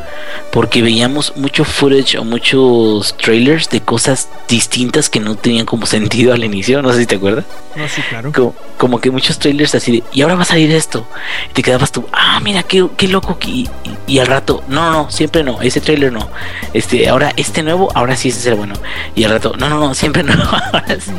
porque 0.51 0.81
veíamos 0.81 1.33
mucho 1.35 1.63
footage 1.65 2.17
o 2.17 2.23
muchos 2.23 3.15
trailers 3.17 3.69
de 3.69 3.81
cosas 3.81 4.29
distintas 4.47 5.09
que 5.09 5.19
no 5.19 5.35
tenían 5.35 5.65
como 5.65 5.85
sentido 5.85 6.33
al 6.33 6.43
inicio, 6.43 6.81
no 6.81 6.91
sé 6.93 6.99
si 7.01 7.05
te 7.05 7.15
acuerdas 7.15 7.45
No, 7.75 7.87
sí, 7.87 8.01
claro. 8.09 8.31
como, 8.33 8.55
como 8.77 8.99
que 9.01 9.11
muchos 9.11 9.37
trailers 9.39 9.75
así 9.75 9.91
de, 9.91 10.03
y 10.13 10.21
ahora 10.21 10.35
va 10.35 10.41
a 10.41 10.45
salir 10.45 10.71
esto. 10.71 11.07
Y 11.49 11.53
te 11.53 11.61
quedabas 11.63 11.91
tú, 11.91 12.05
ah, 12.13 12.39
mira, 12.41 12.63
qué, 12.63 12.85
qué 12.97 13.07
loco. 13.07 13.37
que- 13.37 13.49
Y, 13.49 13.69
y 14.07 14.19
al 14.19 14.27
rato, 14.27 14.63
no, 14.67 14.89
no, 14.89 15.03
no, 15.03 15.11
siempre 15.11 15.43
no, 15.43 15.61
ese 15.61 15.81
trailer 15.81 16.11
no. 16.11 16.29
Este, 16.73 17.07
ahora, 17.09 17.33
este 17.37 17.61
nuevo, 17.63 17.89
ahora 17.95 18.15
sí 18.15 18.29
ese 18.29 18.39
es 18.39 18.45
el 18.47 18.55
bueno. 18.55 18.73
Y 19.15 19.23
al 19.23 19.31
rato, 19.31 19.53
no, 19.57 19.69
no, 19.69 19.79
no, 19.79 19.93
siempre 19.93 20.23
no, 20.23 20.33
ahora 20.73 20.97
sí. 20.99 21.11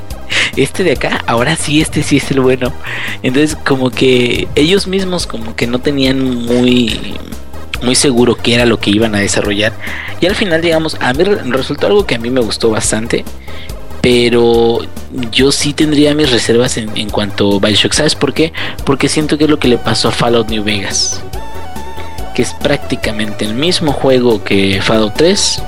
Este 0.56 0.84
de 0.84 0.92
acá, 0.92 1.22
ahora 1.26 1.56
sí, 1.56 1.80
este 1.80 2.02
sí 2.02 2.16
es 2.18 2.30
el 2.30 2.40
bueno. 2.40 2.72
Entonces, 3.22 3.56
como 3.64 3.90
que 3.90 4.48
ellos 4.54 4.86
mismos, 4.86 5.26
como 5.26 5.54
que 5.56 5.66
no 5.66 5.78
tenían 5.80 6.44
muy 6.46 7.16
muy 7.82 7.94
seguro 7.94 8.36
qué 8.36 8.54
era 8.54 8.66
lo 8.66 8.78
que 8.78 8.90
iban 8.90 9.14
a 9.14 9.18
desarrollar. 9.18 9.72
Y 10.20 10.26
al 10.26 10.34
final, 10.34 10.60
digamos, 10.62 10.96
a 11.00 11.12
mí 11.12 11.24
re- 11.24 11.42
resultó 11.44 11.86
algo 11.86 12.06
que 12.06 12.14
a 12.14 12.18
mí 12.18 12.30
me 12.30 12.40
gustó 12.40 12.70
bastante. 12.70 13.24
Pero 14.02 14.78
yo 15.30 15.52
sí 15.52 15.74
tendría 15.74 16.14
mis 16.14 16.30
reservas 16.30 16.76
en, 16.78 16.96
en 16.96 17.10
cuanto 17.10 17.56
a 17.56 17.58
Bioshock. 17.66 17.92
¿Sabes 17.92 18.14
por 18.14 18.32
qué? 18.32 18.52
Porque 18.84 19.08
siento 19.08 19.36
que 19.36 19.44
es 19.44 19.50
lo 19.50 19.58
que 19.58 19.68
le 19.68 19.76
pasó 19.78 20.08
a 20.08 20.12
Fallout 20.12 20.48
New 20.48 20.64
Vegas. 20.64 21.20
Que 22.34 22.42
es 22.42 22.54
prácticamente 22.54 23.44
el 23.44 23.54
mismo 23.54 23.92
juego 23.92 24.42
que 24.42 24.80
Fallout 24.82 25.14
3. 25.16 25.62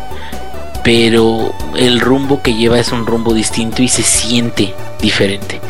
Pero 0.85 1.55
el 1.77 2.01
rumbo 2.01 2.43
que 2.43 2.55
lleva 2.55 2.79
es 2.79 2.91
un 2.93 3.07
rumbo 3.07 3.35
distinto 3.35 3.83
y 3.83 3.89
se 3.89 4.03
siente 4.03 4.75
diferente. 5.01 5.61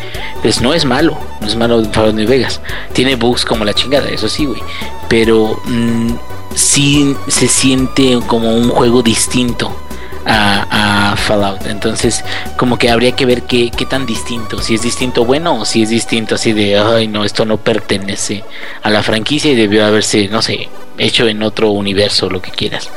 Pues 0.40 0.60
no 0.60 0.72
es 0.72 0.84
malo, 0.84 1.18
no 1.40 1.46
es 1.46 1.56
malo 1.56 1.84
Fallout 1.92 2.14
New 2.14 2.28
Vegas. 2.28 2.60
Tiene 2.92 3.16
bugs 3.16 3.44
como 3.44 3.64
la 3.64 3.74
chingada, 3.74 4.08
eso 4.08 4.28
sí, 4.28 4.46
güey. 4.46 4.62
Pero 5.08 5.60
mm, 5.64 6.12
sí 6.54 7.16
se 7.28 7.48
siente 7.48 8.18
como 8.26 8.54
un 8.54 8.70
juego 8.70 9.02
distinto 9.02 9.76
a, 10.24 11.12
a 11.12 11.16
Fallout. 11.16 11.66
Entonces, 11.66 12.24
como 12.56 12.78
que 12.78 12.90
habría 12.90 13.12
que 13.12 13.26
ver 13.26 13.42
qué, 13.42 13.70
qué 13.70 13.86
tan 13.86 14.06
distinto. 14.06 14.60
Si 14.60 14.74
es 14.74 14.82
distinto 14.82 15.24
bueno 15.24 15.60
o 15.60 15.64
si 15.64 15.82
es 15.82 15.90
distinto 15.90 16.34
así 16.34 16.52
de, 16.52 16.78
ay, 16.78 17.08
no, 17.08 17.24
esto 17.24 17.44
no 17.44 17.58
pertenece 17.58 18.44
a 18.82 18.90
la 18.90 19.02
franquicia 19.02 19.50
y 19.50 19.56
debió 19.56 19.84
haberse, 19.84 20.28
no 20.28 20.42
sé, 20.42 20.68
hecho 20.98 21.26
en 21.26 21.42
otro 21.42 21.70
universo, 21.70 22.30
lo 22.30 22.40
que 22.40 22.50
quieras. 22.50 22.90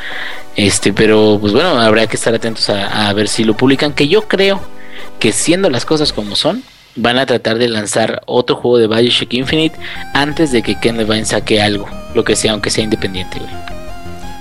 Este, 0.56 0.94
pero 0.94 1.38
pues 1.40 1.54
bueno, 1.54 1.80
habrá 1.80 2.08
que 2.08 2.16
estar 2.16 2.34
atentos 2.34 2.70
a, 2.70 3.12
ver 3.14 3.28
si 3.28 3.44
lo 3.44 3.56
publican. 3.58 3.94
Que 3.94 4.08
yo 4.08 4.28
creo 4.28 4.62
que 5.20 5.32
siendo 5.32 5.70
las 5.70 5.86
cosas 5.86 6.14
como 6.14 6.36
son, 6.36 6.64
van 6.96 7.18
a 7.18 7.26
tratar 7.26 7.58
de 7.58 7.68
lanzar 7.68 8.22
otro 8.26 8.56
juego 8.56 8.78
de 8.78 8.88
Bioshock 8.88 9.34
Infinite 9.34 9.78
antes 10.14 10.52
de 10.52 10.62
que 10.62 10.80
Ken 10.80 10.98
Levine 10.98 11.26
saque 11.26 11.62
algo, 11.62 11.88
lo 12.14 12.24
que 12.24 12.36
sea, 12.36 12.54
aunque 12.54 12.70
sea 12.70 12.84
independiente, 12.84 13.40
güey. 13.40 13.52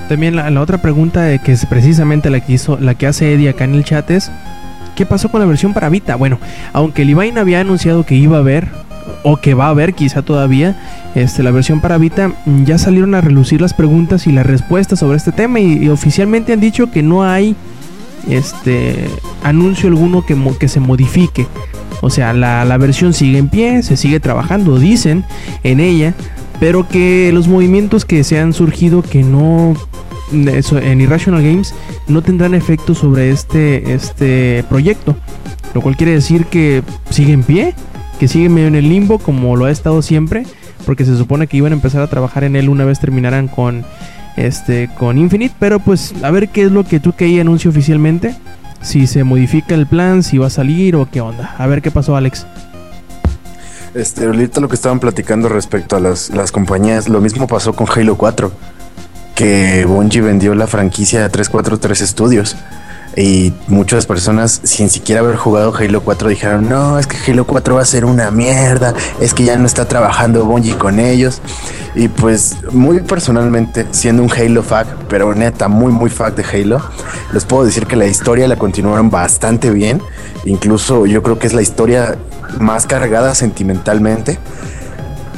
También 0.08 0.36
la, 0.36 0.50
la 0.50 0.60
otra 0.60 0.82
pregunta 0.82 1.38
que 1.38 1.52
es 1.52 1.64
precisamente 1.66 2.28
la 2.30 2.40
que 2.40 2.52
hizo, 2.52 2.78
la 2.78 2.94
que 2.94 3.06
hace 3.06 3.32
Eddie 3.32 3.48
acá 3.48 3.64
en 3.64 3.74
el 3.74 3.84
chat 3.84 4.08
es 4.10 4.30
¿qué 4.94 5.06
pasó 5.06 5.30
con 5.30 5.40
la 5.40 5.46
versión 5.46 5.74
para 5.74 5.88
Vita? 5.88 6.16
Bueno, 6.16 6.38
aunque 6.72 7.04
Levine 7.04 7.40
había 7.40 7.60
anunciado 7.60 8.04
que 8.04 8.14
iba 8.14 8.36
a 8.36 8.40
haber 8.40 8.68
o 9.22 9.36
que 9.36 9.54
va 9.54 9.66
a 9.66 9.70
haber 9.70 9.94
quizá 9.94 10.22
todavía 10.22 10.76
este, 11.14 11.42
la 11.42 11.50
versión 11.50 11.80
para 11.80 11.98
Vita, 11.98 12.32
mm, 12.46 12.64
ya 12.64 12.78
salieron 12.78 13.14
a 13.14 13.20
relucir 13.20 13.60
las 13.60 13.74
preguntas 13.74 14.26
y 14.26 14.32
las 14.32 14.46
respuestas 14.46 14.98
sobre 14.98 15.16
este 15.16 15.32
tema 15.32 15.60
y, 15.60 15.88
oficialmente 15.88 16.52
han 16.52 16.60
dicho 16.60 16.90
que 16.90 17.02
no 17.02 17.24
hay 17.24 17.56
este 18.28 19.08
anuncio 19.42 19.88
alguno 19.88 20.24
que, 20.24 20.36
que 20.58 20.68
se 20.68 20.80
modifique. 20.80 21.46
O 22.00 22.10
sea, 22.10 22.32
la, 22.32 22.64
la 22.64 22.76
versión 22.76 23.14
sigue 23.14 23.38
en 23.38 23.48
pie, 23.48 23.82
se 23.82 23.96
sigue 23.96 24.20
trabajando, 24.20 24.78
dicen 24.78 25.24
en 25.62 25.80
ella, 25.80 26.14
pero 26.60 26.88
que 26.88 27.30
los 27.32 27.48
movimientos 27.48 28.04
que 28.04 28.24
se 28.24 28.38
han 28.38 28.52
surgido 28.52 29.02
que 29.02 29.22
no 29.22 29.74
eso, 30.32 30.78
en 30.78 31.00
Irrational 31.00 31.42
Games 31.42 31.74
no 32.08 32.22
tendrán 32.22 32.54
efecto 32.54 32.94
sobre 32.94 33.30
este, 33.30 33.94
este 33.94 34.64
proyecto. 34.68 35.16
Lo 35.74 35.80
cual 35.80 35.96
quiere 35.96 36.12
decir 36.12 36.46
que 36.46 36.82
sigue 37.10 37.32
en 37.32 37.42
pie, 37.42 37.74
que 38.18 38.28
sigue 38.28 38.48
medio 38.48 38.68
en 38.68 38.74
el 38.74 38.88
limbo 38.88 39.18
como 39.18 39.56
lo 39.56 39.64
ha 39.66 39.70
estado 39.70 40.02
siempre, 40.02 40.46
porque 40.86 41.04
se 41.04 41.16
supone 41.16 41.46
que 41.46 41.56
iban 41.56 41.72
a 41.72 41.76
empezar 41.76 42.02
a 42.02 42.06
trabajar 42.06 42.44
en 42.44 42.56
él 42.56 42.68
una 42.68 42.84
vez 42.84 43.00
terminaran 43.00 43.48
con 43.48 43.84
este 44.36 44.90
con 44.98 45.18
Infinite, 45.18 45.54
pero 45.58 45.78
pues 45.78 46.14
a 46.22 46.30
ver 46.30 46.48
qué 46.48 46.64
es 46.64 46.72
lo 46.72 46.84
que 46.84 47.00
2K 47.00 47.40
anuncia 47.40 47.70
oficialmente, 47.70 48.34
si 48.82 49.06
se 49.06 49.24
modifica 49.24 49.74
el 49.74 49.86
plan, 49.86 50.22
si 50.22 50.38
va 50.38 50.48
a 50.48 50.50
salir 50.50 50.96
o 50.96 51.08
qué 51.10 51.20
onda. 51.20 51.54
A 51.58 51.66
ver 51.66 51.82
qué 51.82 51.90
pasó, 51.90 52.16
Alex. 52.16 52.46
Este, 53.94 54.24
ahorita 54.24 54.60
lo 54.60 54.68
que 54.68 54.74
estaban 54.74 54.98
platicando 54.98 55.48
respecto 55.48 55.96
a 55.96 56.00
las, 56.00 56.30
las 56.30 56.50
compañías, 56.50 57.08
lo 57.08 57.20
mismo 57.20 57.46
pasó 57.46 57.74
con 57.74 57.86
Halo 57.88 58.16
4. 58.16 58.50
que 59.36 59.84
Bungie 59.84 60.20
vendió 60.20 60.54
la 60.54 60.66
franquicia 60.66 61.24
a 61.24 61.28
343 61.28 61.98
Studios. 62.00 62.56
Y 63.16 63.52
muchas 63.68 64.06
personas, 64.06 64.60
sin 64.64 64.90
siquiera 64.90 65.20
haber 65.20 65.36
jugado 65.36 65.74
Halo 65.74 66.02
4, 66.02 66.28
dijeron: 66.28 66.68
No, 66.68 66.98
es 66.98 67.06
que 67.06 67.30
Halo 67.30 67.46
4 67.46 67.76
va 67.76 67.82
a 67.82 67.84
ser 67.84 68.04
una 68.04 68.30
mierda, 68.30 68.94
es 69.20 69.34
que 69.34 69.44
ya 69.44 69.56
no 69.56 69.66
está 69.66 69.86
trabajando 69.86 70.44
Bungie 70.44 70.76
con 70.76 70.98
ellos. 70.98 71.40
Y 71.94 72.08
pues, 72.08 72.56
muy 72.72 73.00
personalmente, 73.00 73.86
siendo 73.92 74.22
un 74.22 74.32
Halo 74.32 74.62
fag, 74.64 74.86
pero 75.08 75.32
neta, 75.34 75.68
muy, 75.68 75.92
muy 75.92 76.10
fag 76.10 76.34
de 76.34 76.44
Halo, 76.44 76.80
les 77.32 77.44
puedo 77.44 77.64
decir 77.64 77.86
que 77.86 77.94
la 77.94 78.06
historia 78.06 78.48
la 78.48 78.56
continuaron 78.56 79.10
bastante 79.10 79.70
bien. 79.70 80.02
Incluso 80.44 81.06
yo 81.06 81.22
creo 81.22 81.38
que 81.38 81.46
es 81.46 81.52
la 81.52 81.62
historia 81.62 82.18
más 82.58 82.86
cargada 82.86 83.34
sentimentalmente 83.34 84.38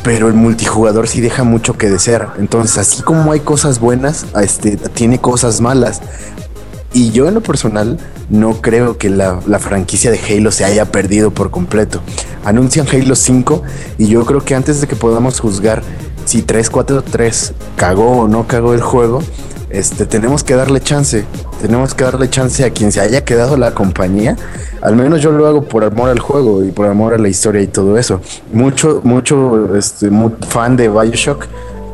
pero 0.06 0.28
el 0.28 0.34
multijugador 0.34 1.08
sí 1.08 1.20
deja 1.20 1.42
mucho 1.42 1.76
que 1.76 1.90
desear. 1.90 2.34
Entonces, 2.38 2.78
así 2.78 3.02
como 3.02 3.32
hay 3.32 3.40
cosas 3.40 3.80
buenas, 3.80 4.24
este, 4.40 4.76
tiene 4.76 5.20
cosas 5.20 5.60
malas. 5.60 6.00
Y 6.93 7.11
yo 7.11 7.28
en 7.28 7.34
lo 7.34 7.43
personal 7.43 7.99
no 8.30 8.61
creo 8.61 8.97
que 8.97 9.11
la, 9.11 9.41
la, 9.47 9.59
franquicia 9.59 10.11
de 10.11 10.18
Halo 10.18 10.51
se 10.51 10.64
haya 10.64 10.87
perdido 10.87 11.30
por 11.30 11.51
completo. 11.51 12.01
Anuncian 12.45 12.87
Halo 12.89 13.14
5 13.14 13.62
y 13.99 14.09
yo 14.09 14.24
creo 14.24 14.41
que 14.45 14.55
antes 14.55 14.80
de 14.80 14.87
que 14.87 14.97
podamos 14.97 15.41
juzgar 15.41 15.82
si 16.24 16.43
343 16.43 17.55
cagó 17.76 18.22
o 18.22 18.28
no 18.28 18.47
cagó 18.47 18.74
el 18.74 18.80
juego, 18.80 19.22
este, 19.70 20.07
tenemos 20.07 20.45
que 20.45 20.55
darle 20.55 20.80
chance. 20.80 21.24
Tenemos 21.61 21.95
que 21.95 22.05
darle 22.05 22.30
chance 22.30 22.64
a 22.64 22.70
quien 22.70 22.93
se 22.93 23.01
haya 23.01 23.24
quedado 23.24 23.57
la 23.57 23.74
compañía. 23.74 24.37
Al 24.80 24.97
menos 24.97 25.20
yo 25.20 25.32
lo 25.32 25.47
hago 25.47 25.62
por 25.62 25.84
amor 25.84 26.11
al 26.11 26.18
juego 26.18 26.64
y 26.64 26.70
por 26.70 26.87
amor 26.87 27.14
a 27.14 27.18
la 27.18 27.28
historia 27.28 27.62
y 27.62 27.66
todo 27.66 27.99
eso. 27.99 28.20
Mucho, 28.53 29.01
mucho 29.05 29.76
este, 29.76 30.11
fan 30.49 30.76
de 30.76 30.89
Bioshock 30.89 31.47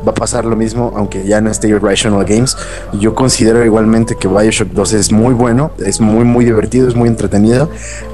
va 0.05 0.11
a 0.11 0.15
pasar 0.15 0.45
lo 0.45 0.55
mismo, 0.55 0.93
aunque 0.95 1.25
ya 1.25 1.41
no 1.41 1.49
esté 1.49 1.69
Irrational 1.69 2.25
Games. 2.25 2.57
Yo 2.93 3.15
considero 3.15 3.63
igualmente 3.63 4.15
que 4.15 4.27
Bioshock 4.27 4.69
2 4.69 4.93
es 4.93 5.11
muy 5.11 5.33
bueno, 5.33 5.71
es 5.83 5.99
muy, 5.99 6.25
muy 6.25 6.45
divertido, 6.45 6.87
es 6.87 6.95
muy 6.95 7.07
entretenido, 7.09 7.69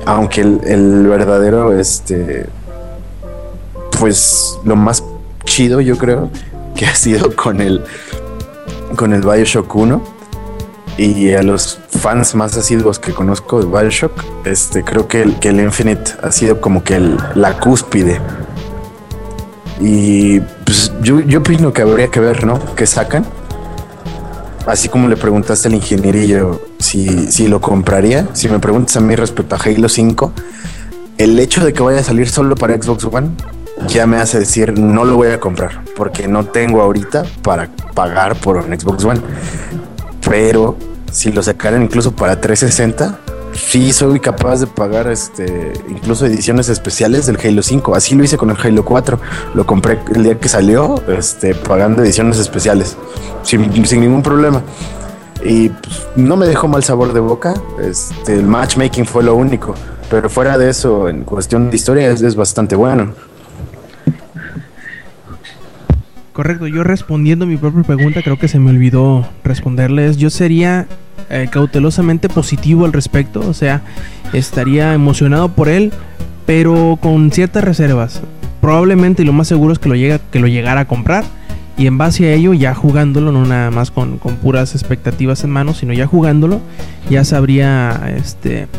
aunque 0.06 0.42
el, 0.42 1.08
verdadero, 1.08 1.78
este, 1.78 2.48
pues 4.00 4.60
lo 4.64 4.76
más 4.76 5.04
chido, 5.46 5.82
yo 5.82 5.98
creo, 5.98 6.30
que 6.76 6.86
ha 6.86 6.96
sido 6.96 7.36
con 7.36 7.62
el, 7.62 7.84
con 8.96 9.14
el 9.14 9.22
Bioshock 9.22 9.74
1. 9.76 10.20
Y 10.98 11.32
a 11.32 11.44
los 11.44 11.80
fans 12.02 12.36
más 12.36 12.58
asiduos 12.58 13.00
que 13.00 13.14
conozco 13.14 13.64
de 13.64 13.68
Bioshock, 13.68 14.12
este, 14.46 14.84
creo 14.84 15.08
que 15.08 15.22
el, 15.22 15.40
que 15.40 15.48
el 15.48 15.62
Infinite 15.62 16.12
ha 16.22 16.30
sido 16.30 16.60
como 16.60 16.84
que 16.84 16.96
el, 16.96 17.18
la 17.36 17.58
cúspide. 17.58 18.20
Y 19.80 20.40
pues 20.40 20.92
yo, 21.02 21.20
yo 21.22 21.40
opino 21.40 21.72
que 21.72 21.82
habría 21.82 22.10
que 22.10 22.20
ver, 22.20 22.46
¿no? 22.46 22.60
¿Qué 22.76 22.86
sacan? 22.86 23.26
Así 24.66 24.90
como 24.90 25.08
le 25.08 25.16
preguntaste 25.16 25.68
al 25.68 25.76
ingenierillo 25.76 26.62
si, 26.80 27.32
si 27.32 27.48
lo 27.48 27.62
compraría, 27.62 28.28
si 28.34 28.50
me 28.50 28.60
preguntas 28.60 28.98
a 28.98 29.00
mí 29.00 29.16
respecto 29.16 29.56
a 29.56 29.60
Halo 29.60 29.90
5, 29.90 30.32
el 31.18 31.40
hecho 31.40 31.64
de 31.64 31.74
que 31.74 31.82
vaya 31.82 32.00
a 32.00 32.04
salir 32.04 32.30
solo 32.30 32.56
para 32.56 32.80
Xbox 32.82 33.06
One 33.06 33.32
ya 33.88 34.06
me 34.06 34.18
hace 34.18 34.40
decir 34.40 34.78
no 34.78 35.06
lo 35.06 35.16
voy 35.16 35.30
a 35.30 35.40
comprar 35.40 35.84
porque 35.96 36.28
no 36.28 36.46
tengo 36.46 36.82
ahorita 36.82 37.24
para 37.42 37.70
pagar 37.94 38.36
por 38.36 38.58
un 38.58 38.78
Xbox 38.78 39.04
One. 39.06 39.22
Pero 40.30 40.78
si 41.12 41.32
lo 41.32 41.42
sacaran 41.42 41.82
incluso 41.82 42.16
para 42.16 42.40
360, 42.40 43.20
sí 43.60 43.92
soy 43.94 44.20
capaz 44.20 44.62
de 44.62 44.68
pagar 44.68 45.08
este 45.08 45.74
incluso 45.90 46.26
ediciones 46.26 46.70
especiales 46.70 47.26
del 47.26 47.38
Halo 47.38 47.62
5. 47.62 47.96
Así 47.96 48.16
lo 48.16 48.24
hice 48.24 48.38
con 48.38 48.50
el 48.50 48.58
Halo 48.58 48.84
4. 48.84 49.20
Lo 49.54 49.66
compré 49.66 50.00
el 50.14 50.24
día 50.24 50.40
que 50.40 50.50
salió, 50.50 51.02
este, 51.08 51.54
pagando 51.56 52.04
ediciones 52.04 52.40
especiales. 52.40 52.98
Sin, 53.44 53.70
ningún 53.72 54.24
problema. 54.24 54.62
Y 55.44 55.70
pues, 55.70 56.08
no 56.16 56.36
me 56.36 56.48
dejó 56.48 56.68
mal 56.68 56.84
sabor 56.84 57.14
de 57.14 57.20
boca. 57.20 57.54
Este, 57.82 58.36
el 58.36 58.48
matchmaking 58.48 59.06
fue 59.06 59.24
lo 59.24 59.36
único. 59.36 59.76
Pero 60.10 60.30
fuera 60.30 60.58
de 60.58 60.70
eso, 60.70 61.08
en 61.08 61.24
cuestión 61.24 61.70
de 61.70 61.76
historia, 61.76 62.10
es 62.10 62.36
bastante 62.36 62.76
bueno. 62.76 63.14
Correcto, 66.40 66.68
yo 66.68 66.86
respondiendo 66.86 67.46
mi 67.46 67.58
propia 67.58 67.84
pregunta, 67.84 68.22
creo 68.22 68.40
que 68.40 68.48
se 68.48 68.60
me 68.60 68.70
olvidó 68.70 69.28
responderles. 69.44 70.16
Yo 70.16 70.30
sería 70.30 70.88
eh, 71.30 71.50
cautelosamente 71.52 72.30
positivo 72.30 72.86
al 72.86 72.94
respecto, 72.94 73.42
o 73.42 73.54
sea, 73.54 73.82
estaría 74.32 74.94
emocionado 74.94 75.50
por 75.50 75.68
él, 75.68 75.92
pero 76.46 76.98
con 77.02 77.30
ciertas 77.34 77.66
reservas. 77.66 78.22
Probablemente 78.62 79.24
y 79.24 79.26
lo 79.26 79.34
más 79.34 79.50
seguro 79.50 79.74
es 79.74 79.80
que 79.80 79.90
lo, 79.90 79.96
llega, 79.96 80.22
que 80.32 80.40
lo 80.40 80.48
llegara 80.48 80.80
a 80.80 80.88
comprar. 80.88 81.26
Y 81.78 81.88
en 81.88 81.98
base 81.98 82.28
a 82.28 82.34
ello, 82.34 82.54
ya 82.54 82.74
jugándolo, 82.74 83.34
no 83.34 83.46
nada 83.46 83.70
más 83.70 83.92
con, 83.92 84.18
con 84.18 84.38
puras 84.38 84.76
expectativas 84.76 85.44
en 85.44 85.50
mano, 85.50 85.74
sino 85.74 85.92
ya 85.92 86.08
jugándolo, 86.08 86.62
ya 87.10 87.26
sabría 87.26 88.14
este, 88.16 88.70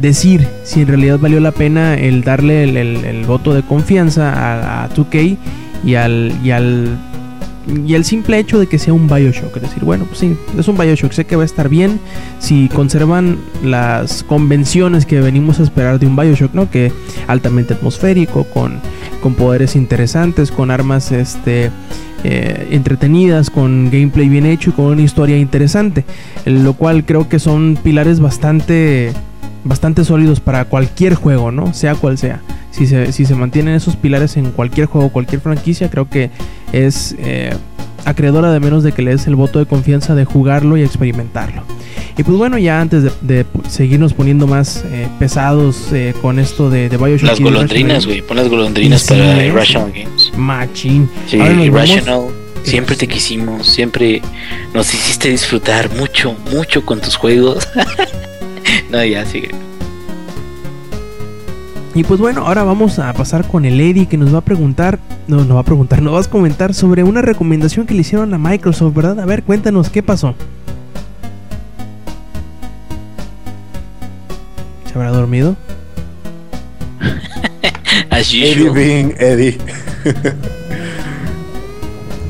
decir 0.00 0.48
si 0.64 0.80
en 0.80 0.88
realidad 0.88 1.20
valió 1.20 1.38
la 1.38 1.52
pena 1.52 1.94
el 1.94 2.24
darle 2.24 2.64
el, 2.64 2.76
el, 2.76 3.24
voto 3.24 3.54
de 3.54 3.62
confianza 3.62 4.32
a, 4.32 4.82
a 4.82 4.90
2K 4.90 5.38
y 5.84 5.94
al, 5.94 6.32
y 6.42 6.50
al 6.50 6.98
y 7.86 7.94
el 7.94 8.04
simple 8.04 8.38
hecho 8.38 8.58
de 8.58 8.66
que 8.66 8.78
sea 8.78 8.94
un 8.94 9.08
Bioshock, 9.08 9.56
es 9.56 9.62
decir, 9.62 9.84
bueno, 9.84 10.04
pues 10.06 10.20
sí, 10.20 10.36
es 10.58 10.68
un 10.68 10.78
Bioshock, 10.78 11.12
sé 11.12 11.26
que 11.26 11.36
va 11.36 11.42
a 11.42 11.46
estar 11.46 11.68
bien 11.68 12.00
si 12.38 12.68
conservan 12.68 13.36
las 13.62 14.22
convenciones 14.22 15.04
que 15.04 15.20
venimos 15.20 15.60
a 15.60 15.64
esperar 15.64 15.98
de 15.98 16.06
un 16.06 16.16
Bioshock, 16.16 16.54
¿no? 16.54 16.70
Que 16.70 16.92
altamente 17.26 17.74
atmosférico, 17.74 18.44
con, 18.44 18.80
con 19.22 19.34
poderes 19.34 19.76
interesantes, 19.76 20.50
con 20.50 20.70
armas 20.70 21.12
este 21.12 21.70
eh, 22.24 22.68
entretenidas, 22.70 23.50
con 23.50 23.90
gameplay 23.90 24.28
bien 24.28 24.46
hecho 24.46 24.70
y 24.70 24.72
con 24.72 24.86
una 24.86 25.02
historia 25.02 25.36
interesante, 25.36 26.04
lo 26.46 26.72
cual 26.72 27.04
creo 27.04 27.28
que 27.28 27.38
son 27.38 27.78
pilares 27.82 28.20
bastante 28.20 29.12
bastante 29.64 30.04
sólidos 30.04 30.40
para 30.40 30.64
cualquier 30.64 31.14
juego, 31.14 31.50
¿no? 31.50 31.74
Sea 31.74 31.94
cual 31.94 32.16
sea. 32.16 32.40
Si 32.70 32.86
se, 32.86 33.12
si 33.12 33.24
se 33.24 33.34
mantienen 33.34 33.74
esos 33.74 33.96
pilares 33.96 34.36
en 34.36 34.50
cualquier 34.50 34.86
juego, 34.86 35.08
cualquier 35.10 35.40
franquicia, 35.40 35.90
creo 35.90 36.08
que 36.08 36.30
es 36.72 37.14
eh, 37.18 37.52
acreedora 38.04 38.52
de 38.52 38.60
menos 38.60 38.82
de 38.82 38.92
que 38.92 39.02
le 39.02 39.12
des 39.12 39.26
el 39.26 39.36
voto 39.36 39.58
de 39.58 39.66
confianza 39.66 40.14
de 40.14 40.24
jugarlo 40.24 40.76
y 40.76 40.82
experimentarlo. 40.82 41.62
Y 42.16 42.24
pues 42.24 42.36
bueno, 42.36 42.58
ya 42.58 42.80
antes 42.80 43.04
de, 43.04 43.12
de 43.22 43.46
seguirnos 43.68 44.12
poniendo 44.12 44.46
más 44.46 44.84
eh, 44.90 45.06
pesados 45.18 45.92
eh, 45.92 46.14
con 46.20 46.38
esto 46.38 46.68
de, 46.68 46.88
de 46.88 46.96
Bioshock. 46.96 47.28
Las 47.28 47.40
golondrinas, 47.40 48.06
güey. 48.06 48.22
Pon 48.22 48.36
las 48.36 48.48
golondrinas 48.48 49.02
Sí, 49.02 49.08
para. 49.14 49.44
Irrational 49.44 49.92
Games. 49.92 50.32
Machín. 50.36 51.08
Sí, 51.26 51.36
Irrational. 51.36 52.26
Siempre 52.64 52.96
te 52.96 53.06
quisimos, 53.06 53.66
siempre 53.66 54.20
nos 54.74 54.92
hiciste 54.92 55.30
disfrutar 55.30 55.94
mucho, 55.96 56.34
mucho 56.52 56.84
con 56.84 57.00
tus 57.00 57.16
juegos. 57.16 57.66
no, 58.90 59.02
ya 59.04 59.24
sigue. 59.24 59.50
Y 61.98 62.04
pues 62.04 62.20
bueno, 62.20 62.46
ahora 62.46 62.62
vamos 62.62 63.00
a 63.00 63.12
pasar 63.12 63.44
con 63.48 63.64
el 63.64 63.80
Eddie 63.80 64.06
que 64.06 64.16
nos 64.16 64.32
va 64.32 64.38
a 64.38 64.44
preguntar, 64.44 65.00
no, 65.26 65.44
no 65.44 65.56
va 65.56 65.62
a 65.62 65.64
preguntar, 65.64 66.00
nos 66.02 66.12
vas 66.12 66.28
a 66.28 66.30
comentar 66.30 66.72
sobre 66.72 67.02
una 67.02 67.22
recomendación 67.22 67.86
que 67.86 67.94
le 67.94 68.02
hicieron 68.02 68.32
a 68.32 68.38
Microsoft, 68.38 68.94
¿verdad? 68.94 69.18
A 69.18 69.26
ver, 69.26 69.42
cuéntanos, 69.42 69.90
¿qué 69.90 70.00
pasó? 70.00 70.36
¿Se 74.86 74.94
habrá 74.94 75.10
dormido? 75.10 75.56
As 78.10 78.32
Eddie. 78.32 78.70
Bean, 78.70 79.14
Eddie. 79.18 79.58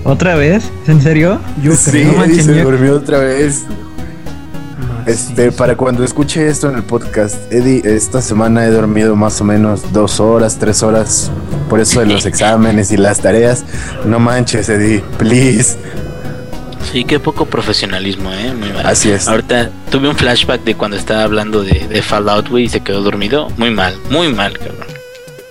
¿Otra 0.03 0.35
vez? 0.35 0.65
¿Es 0.85 0.89
en 0.89 1.03
serio? 1.03 1.41
Yo 1.63 1.75
sí, 1.75 1.91
creo. 1.91 2.25
Eddie 2.25 2.43
se 2.43 2.63
durmió 2.63 2.95
otra 2.95 3.19
vez. 3.19 3.67
Este, 5.09 5.53
para 5.53 5.75
cuando 5.75 6.05
escuche 6.05 6.49
esto 6.49 6.69
en 6.69 6.77
el 6.77 6.83
podcast, 6.83 7.51
Eddie, 7.51 7.81
esta 7.83 8.21
semana 8.21 8.67
he 8.67 8.71
dormido 8.71 9.17
más 9.17 9.41
o 9.41 9.45
menos 9.45 9.91
dos 9.91 10.21
horas, 10.21 10.59
tres 10.59 10.83
horas, 10.83 11.31
por 11.71 11.81
eso 11.81 12.01
de 12.01 12.07
los 12.07 12.27
exámenes 12.27 12.93
y 12.93 12.99
las 12.99 13.19
tareas. 13.21 13.65
No 14.05 14.19
manches, 14.19 14.69
Eddie, 14.69 15.03
please. 15.17 15.79
Sí, 16.93 17.05
qué 17.05 17.19
poco 17.19 17.47
profesionalismo, 17.47 18.31
eh. 18.33 18.53
Muy 18.53 18.71
mal. 18.71 18.87
Así 18.87 19.11
es. 19.11 19.29
Ahorita 19.29 19.71
tuve 19.91 20.11
un 20.11 20.17
flashback 20.17 20.63
de 20.65 20.75
cuando 20.75 20.99
estaba 20.99 21.23
hablando 21.23 21.63
de, 21.63 21.89
de 21.89 22.03
Fallout, 22.03 22.49
güey, 22.51 22.65
y 22.65 22.69
se 22.69 22.81
quedó 22.81 23.01
dormido. 23.01 23.49
Muy 23.57 23.71
mal, 23.71 23.97
muy 24.11 24.31
mal, 24.35 24.59
cabrón. 24.59 24.98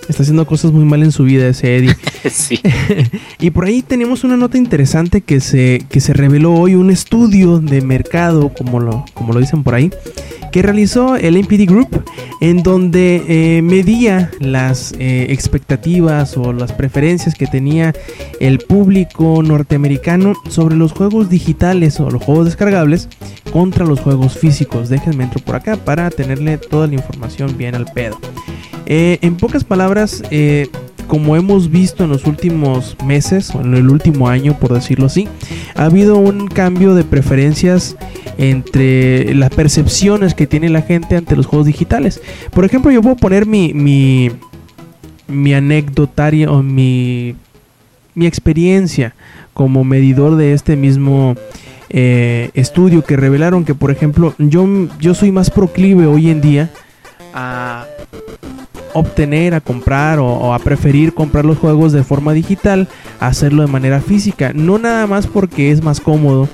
Está 0.08 0.22
haciendo 0.22 0.46
cosas 0.46 0.72
muy 0.72 0.84
mal 0.84 1.02
en 1.02 1.12
su 1.12 1.24
vida 1.24 1.48
ese 1.48 1.76
Eddie. 1.76 1.96
sí. 2.30 2.60
Y 3.40 3.50
por 3.50 3.66
ahí 3.66 3.82
tenemos 3.82 4.24
una 4.24 4.36
nota 4.36 4.58
interesante 4.58 5.20
que 5.20 5.40
se, 5.40 5.84
que 5.88 6.00
se 6.00 6.12
reveló 6.12 6.54
hoy, 6.54 6.74
un 6.74 6.90
estudio 6.90 7.60
de 7.60 7.80
mercado, 7.82 8.48
como 8.48 8.80
lo, 8.80 9.04
como 9.14 9.32
lo 9.32 9.40
dicen 9.40 9.62
por 9.62 9.74
ahí, 9.74 9.90
que 10.50 10.62
realizó 10.62 11.16
el 11.16 11.36
NPD 11.36 11.66
Group, 11.66 12.04
en 12.40 12.62
donde 12.62 13.22
eh, 13.28 13.62
medía 13.62 14.30
las 14.40 14.92
eh, 14.98 15.26
expectativas 15.30 16.36
o 16.36 16.52
las 16.52 16.72
preferencias 16.72 17.34
que 17.34 17.46
tenía 17.46 17.94
el 18.40 18.58
público 18.58 19.42
norteamericano 19.42 20.32
sobre 20.48 20.74
los 20.74 20.92
juegos 20.92 21.28
digitales 21.28 22.00
o 22.00 22.10
los 22.10 22.22
juegos 22.22 22.46
descargables 22.46 23.08
contra 23.52 23.84
los 23.84 24.00
juegos 24.00 24.36
físicos. 24.38 24.88
Déjenme 24.88 25.24
entro 25.24 25.40
por 25.40 25.56
acá 25.56 25.76
para 25.76 26.10
tenerle 26.10 26.58
toda 26.58 26.86
la 26.86 26.94
información 26.94 27.56
bien 27.56 27.74
al 27.74 27.86
pedo. 27.86 28.18
Eh, 28.90 29.18
en 29.20 29.36
pocas 29.36 29.64
palabras, 29.64 30.22
eh, 30.30 30.68
como 31.08 31.36
hemos 31.36 31.70
visto 31.70 32.04
en 32.04 32.10
los 32.10 32.24
últimos 32.24 32.96
meses 33.04 33.54
o 33.54 33.60
en 33.60 33.74
el 33.74 33.90
último 33.90 34.28
año, 34.28 34.58
por 34.58 34.72
decirlo 34.72 35.06
así, 35.06 35.28
ha 35.74 35.84
habido 35.84 36.16
un 36.16 36.48
cambio 36.48 36.94
de 36.94 37.04
preferencias 37.04 37.96
entre 38.38 39.34
las 39.34 39.50
percepciones 39.50 40.32
que 40.32 40.46
tiene 40.46 40.70
la 40.70 40.80
gente 40.80 41.16
ante 41.16 41.36
los 41.36 41.44
juegos 41.44 41.66
digitales. 41.66 42.22
Por 42.50 42.64
ejemplo, 42.64 42.90
yo 42.90 43.02
puedo 43.02 43.16
poner 43.16 43.44
mi, 43.44 43.74
mi, 43.74 44.30
mi 45.26 45.54
o 46.46 46.62
mi, 46.62 47.34
mi 48.14 48.26
experiencia 48.26 49.14
como 49.52 49.84
medidor 49.84 50.36
de 50.36 50.54
este 50.54 50.76
mismo 50.76 51.34
eh, 51.90 52.48
estudio 52.54 53.04
que 53.04 53.18
revelaron 53.18 53.66
que, 53.66 53.74
por 53.74 53.90
ejemplo, 53.90 54.34
yo, 54.38 54.66
yo 54.98 55.12
soy 55.12 55.30
más 55.30 55.50
proclive 55.50 56.06
hoy 56.06 56.30
en 56.30 56.40
día 56.40 56.70
a 57.34 57.86
obtener, 58.94 59.54
a 59.54 59.60
comprar 59.60 60.18
o, 60.18 60.54
a 60.54 60.58
preferir 60.58 61.14
comprar 61.14 61.44
los 61.44 61.58
juegos 61.58 61.92
de 61.92 62.02
forma 62.04 62.32
digital 62.32 62.88
hacerlo 63.20 63.62
de 63.62 63.68
manera 63.68 64.00
física. 64.00 64.52
No 64.54 64.78
nada 64.78 65.06
más 65.06 65.26
porque 65.26 65.70
es 65.70 65.82
más 65.82 66.00
cómodo. 66.00 66.48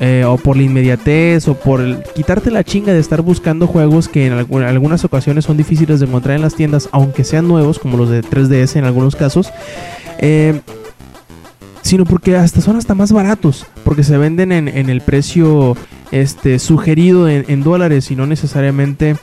Eh, 0.00 0.24
o 0.26 0.38
por 0.38 0.56
la 0.56 0.64
inmediatez 0.64 1.46
o 1.46 1.54
por 1.54 2.02
quitarte 2.14 2.50
la 2.50 2.64
chinga 2.64 2.92
de 2.92 2.98
estar 2.98 3.22
buscando 3.22 3.68
juegos 3.68 4.08
que 4.08 4.26
en, 4.26 4.32
algunas 4.32 5.04
ocasiones 5.04 5.44
son 5.44 5.56
difíciles 5.56 6.00
de 6.00 6.06
encontrar 6.06 6.34
en 6.34 6.42
las 6.42 6.56
tiendas, 6.56 6.88
aunque 6.90 7.22
sean 7.22 7.46
nuevos, 7.46 7.78
como 7.78 7.96
los 7.96 8.10
de 8.10 8.22
3DS 8.22 8.74
en 8.74 8.86
algunos 8.86 9.14
casos. 9.14 9.52
Eh, 10.18 10.60
sino 11.82 12.06
porque 12.06 12.36
hasta 12.36 12.60
son 12.60 12.76
hasta 12.76 12.96
más 12.96 13.12
baratos, 13.12 13.66
porque 13.84 14.02
se 14.02 14.18
venden 14.18 14.50
en, 14.50 14.90
el 14.90 15.00
precio 15.00 15.76
este, 16.10 16.58
sugerido 16.58 17.28
en 17.28 17.62
dólares 17.62 18.10
y 18.10 18.16
no 18.16 18.26
necesariamente 18.26 19.14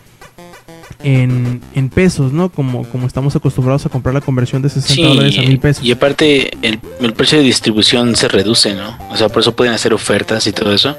en, 1.03 1.61
en, 1.75 1.89
pesos, 1.89 2.31
¿no? 2.31 2.49
Como, 2.49 2.83
como 2.89 3.07
estamos 3.07 3.35
acostumbrados 3.35 3.85
a 3.85 3.89
comprar 3.89 4.13
la 4.13 4.21
conversión 4.21 4.61
de 4.61 4.69
60 4.69 5.07
dólares 5.07 5.37
a 5.37 5.41
mil 5.41 5.59
pesos. 5.59 5.83
Y 5.83 5.91
aparte, 5.91 6.51
el, 6.61 6.79
el, 6.99 7.13
precio 7.13 7.37
de 7.37 7.43
distribución 7.43 8.15
se 8.15 8.27
reduce, 8.27 8.73
¿no? 8.73 8.97
O 9.09 9.17
sea, 9.17 9.29
por 9.29 9.41
eso 9.41 9.55
pueden 9.55 9.73
hacer 9.73 9.93
ofertas 9.93 10.45
y 10.47 10.53
todo 10.53 10.73
eso, 10.73 10.95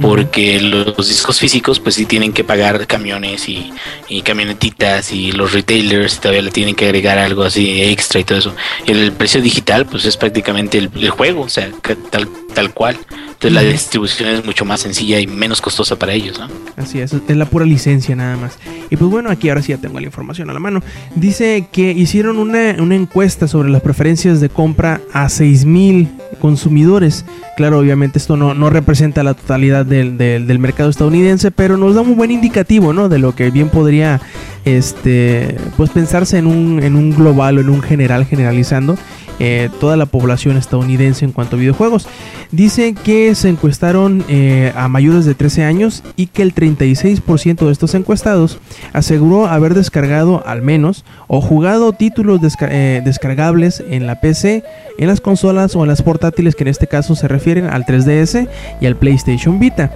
porque 0.00 0.60
los, 0.60 1.08
discos 1.08 1.38
físicos, 1.38 1.80
pues 1.80 1.94
sí 1.94 2.06
tienen 2.06 2.32
que 2.32 2.44
pagar 2.44 2.86
camiones 2.86 3.48
y, 3.48 3.72
y, 4.08 4.22
camionetitas 4.22 5.12
y 5.12 5.32
los 5.32 5.52
retailers 5.52 6.20
todavía 6.20 6.42
le 6.42 6.50
tienen 6.50 6.74
que 6.74 6.86
agregar 6.86 7.18
algo 7.18 7.42
así 7.42 7.82
extra 7.82 8.20
y 8.20 8.24
todo 8.24 8.38
eso. 8.38 8.54
Y 8.86 8.92
el, 8.92 9.12
precio 9.12 9.40
digital, 9.40 9.86
pues 9.86 10.04
es 10.04 10.16
prácticamente 10.16 10.78
el, 10.78 10.90
el 10.94 11.10
juego, 11.10 11.42
o 11.42 11.48
sea, 11.48 11.70
tal, 12.10 12.28
tal 12.54 12.72
cual. 12.72 12.98
Entonces 13.42 13.60
la 13.60 13.72
distribución 13.72 14.28
es 14.28 14.44
mucho 14.44 14.64
más 14.64 14.82
sencilla 14.82 15.18
y 15.18 15.26
menos 15.26 15.60
costosa 15.60 15.96
para 15.96 16.12
ellos, 16.12 16.38
¿no? 16.38 16.46
Así 16.76 17.00
es, 17.00 17.12
es 17.12 17.36
la 17.36 17.44
pura 17.44 17.66
licencia 17.66 18.14
nada 18.14 18.36
más. 18.36 18.56
Y 18.88 18.96
pues 18.96 19.10
bueno, 19.10 19.30
aquí 19.30 19.48
ahora 19.48 19.62
sí 19.62 19.72
ya 19.72 19.78
tengo 19.78 19.98
la 19.98 20.06
información 20.06 20.48
a 20.48 20.52
la 20.52 20.60
mano. 20.60 20.80
Dice 21.16 21.66
que 21.72 21.90
hicieron 21.90 22.38
una, 22.38 22.70
encuesta 22.70 23.48
sobre 23.48 23.68
las 23.70 23.82
preferencias 23.82 24.40
de 24.40 24.48
compra 24.48 25.00
a 25.12 25.26
6.000 25.26 26.38
consumidores. 26.38 27.24
Claro, 27.56 27.80
obviamente 27.80 28.20
esto 28.20 28.36
no, 28.36 28.54
no 28.54 28.70
representa 28.70 29.24
la 29.24 29.34
totalidad 29.34 29.84
del, 29.86 30.18
del, 30.18 30.58
mercado 30.60 30.90
estadounidense, 30.90 31.50
pero 31.50 31.76
nos 31.76 31.96
da 31.96 32.02
un 32.02 32.14
buen 32.14 32.30
indicativo, 32.30 32.92
¿no? 32.92 33.08
De 33.08 33.18
lo 33.18 33.34
que 33.34 33.50
bien 33.50 33.70
podría 33.70 34.20
este, 34.64 35.56
pues 35.76 35.90
pensarse 35.90 36.38
en 36.38 36.46
un, 36.46 36.80
en 36.80 36.94
un 36.94 37.10
global 37.10 37.58
o 37.58 37.60
en 37.60 37.70
un 37.70 37.82
general 37.82 38.24
generalizando. 38.24 38.96
Eh, 39.44 39.70
toda 39.80 39.96
la 39.96 40.06
población 40.06 40.56
estadounidense 40.56 41.24
en 41.24 41.32
cuanto 41.32 41.56
a 41.56 41.58
videojuegos. 41.58 42.06
Dice 42.52 42.94
que 42.94 43.34
se 43.34 43.48
encuestaron 43.48 44.24
eh, 44.28 44.72
a 44.76 44.86
mayores 44.86 45.24
de 45.24 45.34
13 45.34 45.64
años 45.64 46.04
y 46.14 46.28
que 46.28 46.42
el 46.42 46.54
36% 46.54 47.66
de 47.66 47.72
estos 47.72 47.96
encuestados 47.96 48.60
aseguró 48.92 49.48
haber 49.48 49.74
descargado 49.74 50.44
al 50.46 50.62
menos 50.62 51.04
o 51.26 51.40
jugado 51.40 51.92
títulos 51.92 52.38
eh, 52.60 53.02
descargables 53.04 53.82
en 53.90 54.06
la 54.06 54.20
PC, 54.20 54.62
en 54.96 55.08
las 55.08 55.20
consolas 55.20 55.74
o 55.74 55.82
en 55.82 55.88
las 55.88 56.02
portátiles 56.02 56.54
que 56.54 56.62
en 56.62 56.68
este 56.68 56.86
caso 56.86 57.16
se 57.16 57.26
refieren 57.26 57.66
al 57.66 57.84
3DS 57.84 58.48
y 58.80 58.86
al 58.86 58.94
PlayStation 58.94 59.58
Vita. 59.58 59.90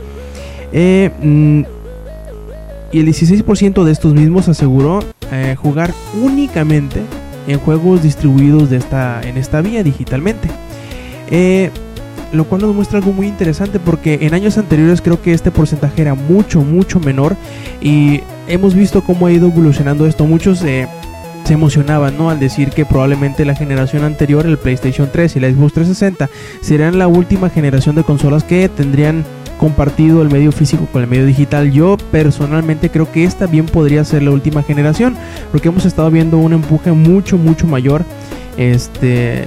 Mm, 0.72 1.60
y 2.90 2.98
el 2.98 3.06
16% 3.06 3.84
de 3.84 3.92
estos 3.92 4.12
mismos 4.12 4.48
aseguró 4.48 5.04
jugar 5.56 5.92
únicamente 6.20 7.00
en 7.46 7.58
juegos 7.58 8.02
distribuidos 8.02 8.70
de 8.70 8.76
esta, 8.78 9.20
en 9.22 9.36
esta 9.36 9.60
vía 9.60 9.82
digitalmente. 9.82 10.48
Eh, 11.30 11.70
lo 12.32 12.44
cual 12.44 12.62
nos 12.62 12.74
muestra 12.74 12.98
algo 12.98 13.12
muy 13.12 13.28
interesante 13.28 13.78
porque 13.78 14.18
en 14.22 14.34
años 14.34 14.58
anteriores 14.58 15.00
creo 15.00 15.22
que 15.22 15.32
este 15.32 15.50
porcentaje 15.50 16.02
era 16.02 16.14
mucho, 16.14 16.62
mucho 16.62 17.00
menor 17.00 17.36
y 17.80 18.20
hemos 18.48 18.74
visto 18.74 19.02
cómo 19.02 19.26
ha 19.26 19.32
ido 19.32 19.48
evolucionando 19.48 20.06
esto. 20.06 20.26
Muchos 20.26 20.62
eh, 20.62 20.88
se 21.44 21.54
emocionaban 21.54 22.18
¿no? 22.18 22.28
al 22.28 22.40
decir 22.40 22.70
que 22.70 22.84
probablemente 22.84 23.44
la 23.44 23.54
generación 23.54 24.04
anterior, 24.04 24.46
el 24.46 24.58
PlayStation 24.58 25.08
3 25.12 25.36
y 25.36 25.40
la 25.40 25.48
Xbox 25.48 25.74
360, 25.74 26.28
serían 26.60 26.98
la 26.98 27.06
última 27.06 27.48
generación 27.48 27.94
de 27.94 28.02
consolas 28.02 28.42
que 28.42 28.68
tendrían 28.68 29.24
compartido 29.58 30.22
el 30.22 30.30
medio 30.30 30.52
físico 30.52 30.86
con 30.92 31.02
el 31.02 31.08
medio 31.08 31.26
digital. 31.26 31.72
Yo 31.72 31.96
personalmente 32.10 32.90
creo 32.90 33.10
que 33.10 33.24
esta 33.24 33.46
bien 33.46 33.66
podría 33.66 34.04
ser 34.04 34.22
la 34.22 34.30
última 34.30 34.62
generación, 34.62 35.16
porque 35.50 35.68
hemos 35.68 35.84
estado 35.84 36.10
viendo 36.10 36.38
un 36.38 36.52
empuje 36.52 36.92
mucho, 36.92 37.38
mucho 37.38 37.66
mayor 37.66 38.04
este, 38.56 39.44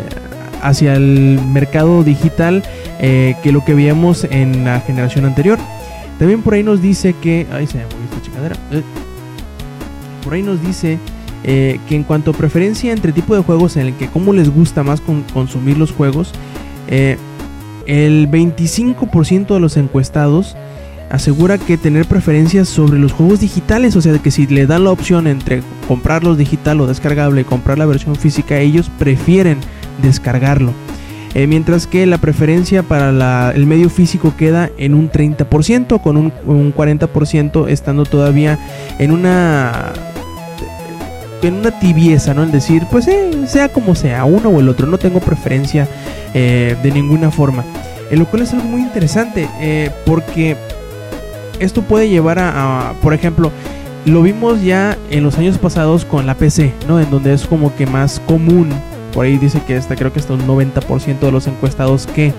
hacia 0.61 0.95
el 0.95 1.39
mercado 1.51 2.03
digital 2.03 2.63
eh, 2.99 3.35
que 3.43 3.51
lo 3.51 3.63
que 3.63 3.73
veíamos 3.73 4.25
en 4.29 4.65
la 4.65 4.81
generación 4.81 5.25
anterior. 5.25 5.59
También 6.17 6.41
por 6.41 6.53
ahí 6.53 6.63
nos 6.63 6.81
dice 6.81 7.15
que. 7.21 7.47
Ay, 7.51 7.65
se 7.65 7.77
me 7.77 7.83
esta 7.83 8.21
chingadera. 8.21 8.55
Eh, 8.71 8.81
por 10.23 10.33
ahí 10.33 10.43
nos 10.43 10.61
dice 10.61 10.99
eh, 11.45 11.79
que 11.87 11.95
en 11.95 12.03
cuanto 12.03 12.31
a 12.31 12.33
preferencia 12.33 12.91
entre 12.91 13.13
tipo 13.13 13.35
de 13.35 13.41
juegos 13.41 13.77
en 13.77 13.87
el 13.87 13.93
que 13.95 14.07
cómo 14.07 14.33
les 14.33 14.49
gusta 14.49 14.83
más 14.83 15.01
consumir 15.33 15.77
los 15.77 15.91
juegos, 15.91 16.33
el 17.85 18.29
25% 18.29 19.53
de 19.53 19.59
los 19.59 19.77
encuestados 19.77 20.55
asegura 21.09 21.57
que 21.57 21.77
tener 21.77 22.05
preferencias 22.05 22.69
sobre 22.69 22.99
los 22.99 23.11
juegos 23.11 23.39
digitales, 23.39 23.95
o 23.95 24.01
sea, 24.01 24.17
que 24.19 24.31
si 24.31 24.47
le 24.47 24.67
dan 24.67 24.83
la 24.83 24.91
opción 24.91 25.27
entre 25.27 25.63
comprarlos 25.87 26.37
digital 26.37 26.81
o 26.81 26.87
descargable 26.87 27.41
y 27.41 27.45
comprar 27.45 27.77
la 27.77 27.85
versión 27.85 28.15
física, 28.15 28.59
ellos 28.59 28.91
prefieren 28.99 29.57
descargarlo. 30.01 30.73
Eh, 31.35 31.45
mientras 31.45 31.85
que 31.85 32.05
la 32.05 32.17
preferencia 32.17 32.81
para 32.81 33.51
el 33.51 33.65
medio 33.67 33.89
físico 33.89 34.33
queda 34.35 34.69
en 34.77 34.95
un 34.95 35.11
30%, 35.11 36.01
con 36.01 36.17
un, 36.17 36.31
40% 36.73 37.69
estando 37.69 38.05
todavía 38.05 38.57
en 38.97 39.11
una 39.11 39.93
en 41.47 41.55
una 41.55 41.79
tibieza, 41.79 42.33
¿no? 42.33 42.43
En 42.43 42.51
decir, 42.51 42.85
pues 42.89 43.07
eh, 43.07 43.31
sea 43.47 43.69
como 43.69 43.95
sea, 43.95 44.25
uno 44.25 44.49
o 44.49 44.59
el 44.59 44.69
otro, 44.69 44.87
no 44.87 44.97
tengo 44.97 45.19
preferencia 45.19 45.87
eh, 46.33 46.75
de 46.81 46.91
ninguna 46.91 47.31
forma. 47.31 47.63
En 48.11 48.19
lo 48.19 48.25
cual 48.25 48.41
es 48.41 48.53
algo 48.53 48.65
muy 48.65 48.81
interesante, 48.81 49.47
eh, 49.59 49.91
porque 50.05 50.57
esto 51.59 51.81
puede 51.81 52.09
llevar 52.09 52.39
a, 52.39 52.93
por 53.01 53.13
ejemplo, 53.13 53.51
lo 54.05 54.21
vimos 54.21 54.63
ya 54.63 54.97
en 55.11 55.23
los 55.23 55.37
años 55.37 55.57
pasados 55.57 56.05
con 56.05 56.25
la 56.25 56.35
PC, 56.35 56.73
¿no? 56.87 56.99
En 56.99 57.09
donde 57.11 57.33
es 57.33 57.45
como 57.45 57.75
que 57.75 57.85
más 57.85 58.19
común, 58.25 58.69
por 59.13 59.25
ahí 59.25 59.37
dice 59.37 59.61
que 59.65 59.75
está, 59.75 59.95
creo 59.95 60.11
que 60.11 60.19
hasta 60.19 60.33
un 60.33 60.47
90% 60.47 61.19
de 61.19 61.31
los 61.31 61.47
encuestados 61.47 62.07
que 62.07 62.33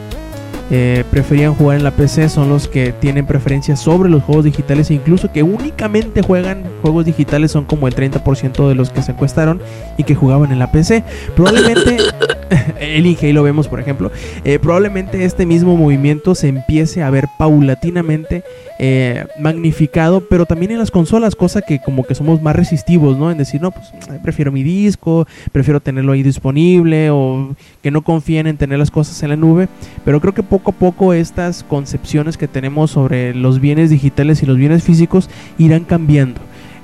eh, 0.71 1.05
preferían 1.11 1.55
jugar 1.55 1.79
en 1.79 1.85
la 1.85 1.91
PC 1.91 2.29
son 2.29 2.49
los 2.49 2.69
que 2.69 2.93
tienen 2.93 3.27
preferencia 3.27 3.75
sobre 3.77 4.09
los 4.09 4.23
juegos 4.23 4.45
digitales 4.45 4.91
e 4.91 4.95
incluso 4.95 5.33
que 5.33 5.43
únicamente 5.43 6.23
juegan 6.23 6.65
juegos 6.81 7.05
digitales 7.05 7.51
son 7.51 7.65
como 7.65 7.89
el 7.89 7.95
30% 7.95 8.69
de 8.69 8.75
los 8.75 8.91
que 8.91 9.03
se 9.03 9.13
encuestaron 9.13 9.61
y 9.99 10.05
que 10.05 10.15
jugaban 10.15 10.53
en 10.53 10.59
la 10.61 10.71
PC. 10.71 11.03
Probablemente 11.35 11.99
el 12.81 13.07
IG 13.07 13.33
lo 13.33 13.43
vemos 13.43 13.69
por 13.69 13.81
ejemplo, 13.81 14.11
eh, 14.45 14.59
probablemente 14.59 15.25
este 15.25 15.47
mismo 15.47 15.77
movimiento 15.77 16.35
se 16.35 16.49
empiece 16.49 17.03
a 17.03 17.11
ver 17.11 17.27
paulatinamente 17.39 18.43
eh, 18.79 19.27
magnificado, 19.39 20.23
pero 20.29 20.47
también 20.47 20.73
en 20.73 20.79
las 20.79 20.91
consolas, 20.91 21.37
cosa 21.37 21.63
que 21.63 21.81
como 21.81 22.05
que 22.05 22.15
somos 22.15 22.43
más 22.43 22.57
resistivos, 22.57 23.19
¿no? 23.19 23.31
En 23.31 23.39
decir, 23.39 23.61
no, 23.61 23.71
pues 23.71 23.93
prefiero 24.23 24.53
mi 24.53 24.63
disco, 24.63 25.27
prefiero 25.53 25.81
tenerlo 25.81 26.13
ahí 26.13 26.23
disponible 26.23 27.11
o 27.11 27.55
que 27.83 27.91
no 27.91 28.03
confíen 28.03 28.47
en 28.47 28.57
tener 28.57 28.79
las 28.79 28.91
cosas 28.91 29.23
en 29.23 29.31
la 29.31 29.37
nube, 29.37 29.69
pero 30.05 30.21
creo 30.21 30.35
que 30.35 30.43
poco 30.43 30.71
a 30.71 30.75
poco 30.75 31.13
estas 31.13 31.63
concepciones 31.63 32.37
que 32.37 32.49
tenemos 32.49 32.91
sobre 32.91 33.35
los 33.35 33.61
bienes 33.61 33.91
digitales 33.91 34.43
y 34.43 34.47
los 34.47 34.57
bienes 34.57 34.83
físicos 34.83 35.29
irán 35.59 35.85
cambiando. 35.85 36.41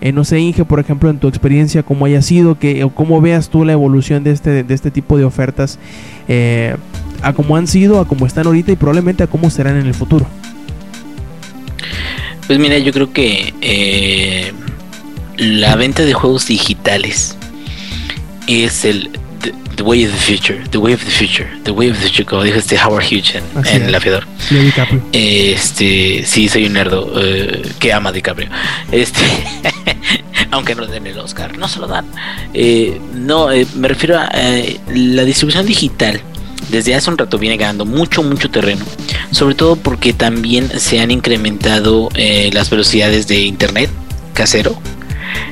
Eh, 0.07 0.13
no 0.13 0.23
sé, 0.23 0.39
Inge, 0.39 0.65
por 0.65 0.79
ejemplo, 0.79 1.11
en 1.11 1.19
tu 1.19 1.27
experiencia, 1.27 1.83
cómo 1.83 2.07
haya 2.07 2.23
sido, 2.23 2.61
que, 2.61 2.85
o 2.85 2.91
cómo 2.91 3.21
veas 3.21 3.49
tú 3.49 3.65
la 3.65 3.73
evolución 3.73 4.23
de 4.23 4.31
este, 4.31 4.63
de 4.63 4.73
este 4.73 4.93
tipo 4.93 5.19
de 5.19 5.25
ofertas, 5.25 5.81
eh, 6.29 6.77
a 7.23 7.33
cómo 7.33 7.57
han 7.57 7.67
sido, 7.67 7.99
a 7.99 8.07
cómo 8.07 8.25
están 8.25 8.47
ahorita 8.47 8.71
y 8.71 8.77
probablemente 8.77 9.25
a 9.25 9.27
cómo 9.27 9.51
serán 9.51 9.77
en 9.77 9.85
el 9.85 9.95
futuro. 9.95 10.25
Pues 12.47 12.57
mira, 12.61 12.79
yo 12.79 12.93
creo 12.93 13.13
que 13.13 13.53
eh, 13.61 14.53
la 15.39 15.75
venta 15.75 16.05
de 16.05 16.13
juegos 16.13 16.47
digitales 16.47 17.37
es 18.47 18.85
el 18.85 19.11
the, 19.77 19.83
way 19.83 20.05
of 20.05 20.13
the 20.13 20.19
future, 20.19 20.63
the 20.71 20.79
way 20.79 20.93
of 20.93 21.05
the 21.05 21.11
future, 21.11 21.49
the 21.65 21.73
way 21.73 21.91
of 21.91 21.97
the 21.97 22.03
future, 22.03 22.25
como 22.25 22.43
dijo 22.43 22.59
este 22.59 22.77
Howard 22.79 23.05
Hughes 23.05 23.35
en, 23.35 23.83
El 23.83 23.95
Afiador. 23.95 24.27
Este, 25.13 26.25
sí, 26.27 26.49
soy 26.49 26.67
un 26.67 26.75
nerdo 26.75 27.13
eh, 27.17 27.63
que 27.79 27.93
ama 27.93 28.11
a 28.11 28.13
DiCaprio. 28.13 28.49
Este, 28.93 29.21
aunque 30.51 30.75
no 30.75 30.87
den 30.87 31.07
el 31.07 31.19
Oscar, 31.19 31.57
no 31.59 31.69
se 31.69 31.79
lo 31.81 31.87
dan. 31.87 32.07
Eh, 32.55 33.01
no, 33.15 33.49
me 33.75 33.89
refiero 33.89 34.19
a 34.19 34.31
la 34.95 35.25
distribución 35.25 35.67
digital 35.67 36.21
desde 36.71 36.95
hace 36.95 37.11
un 37.11 37.19
rato 37.19 37.39
viene 37.39 37.57
ganando 37.57 37.85
mucho, 37.85 38.23
mucho 38.23 38.51
terreno. 38.51 38.85
Sobre 39.31 39.55
todo 39.55 39.77
porque 39.77 40.13
también 40.13 40.69
se 40.81 41.01
han 41.01 41.11
incrementado 41.11 42.09
eh, 42.15 42.51
las 42.53 42.71
velocidades 42.71 43.27
de 43.29 43.41
internet 43.41 43.91
casero. 44.35 44.77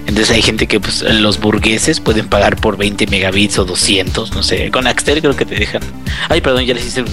Entonces 0.07 0.31
hay 0.31 0.43
gente 0.43 0.67
que 0.67 0.81
pues 0.81 1.03
los 1.03 1.41
burgueses 1.41 2.01
pueden 2.01 2.29
pagar 2.29 2.57
por 2.57 2.77
20 2.77 3.07
megabits 3.07 3.59
o 3.59 3.65
200, 3.65 4.33
no 4.33 4.43
sé. 4.43 4.71
Con 4.71 4.87
Axtel 4.87 5.21
creo 5.21 5.37
que 5.37 5.47
te 5.47 5.55
dejan. 5.55 5.83
Ay, 6.29 6.41
perdón, 6.41 6.65
ya 6.65 6.75
les 6.75 6.87
hice 6.87 7.03
un, 7.03 7.09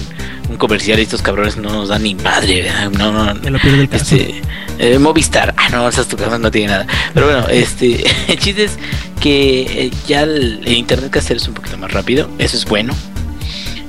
un 0.50 0.56
comercial 0.56 0.98
y 0.98 1.02
estos 1.02 1.22
cabrones 1.22 1.56
no 1.56 1.70
nos 1.72 1.88
dan 1.88 2.02
ni 2.02 2.14
madre. 2.14 2.70
No, 2.98 3.12
no, 3.12 3.40
caso. 3.88 4.14
este, 4.14 4.42
eh, 4.78 4.98
Movistar. 4.98 5.54
Ah, 5.56 5.68
no, 5.70 5.88
esas 5.88 6.08
tu 6.08 6.16
casa 6.16 6.38
no 6.38 6.50
tiene 6.50 6.68
nada. 6.68 6.86
Pero 7.14 7.26
bueno, 7.26 7.48
este, 7.48 8.04
el 8.28 8.38
chiste 8.38 8.64
es 8.64 8.78
que 9.20 9.62
eh, 9.62 9.90
ya 10.06 10.22
el, 10.22 10.60
el 10.64 10.72
internet 10.74 11.10
casero 11.10 11.38
es 11.38 11.48
un 11.48 11.54
poquito 11.54 11.76
más 11.78 11.92
rápido. 11.92 12.28
Eso 12.38 12.56
es 12.56 12.64
bueno. 12.64 12.94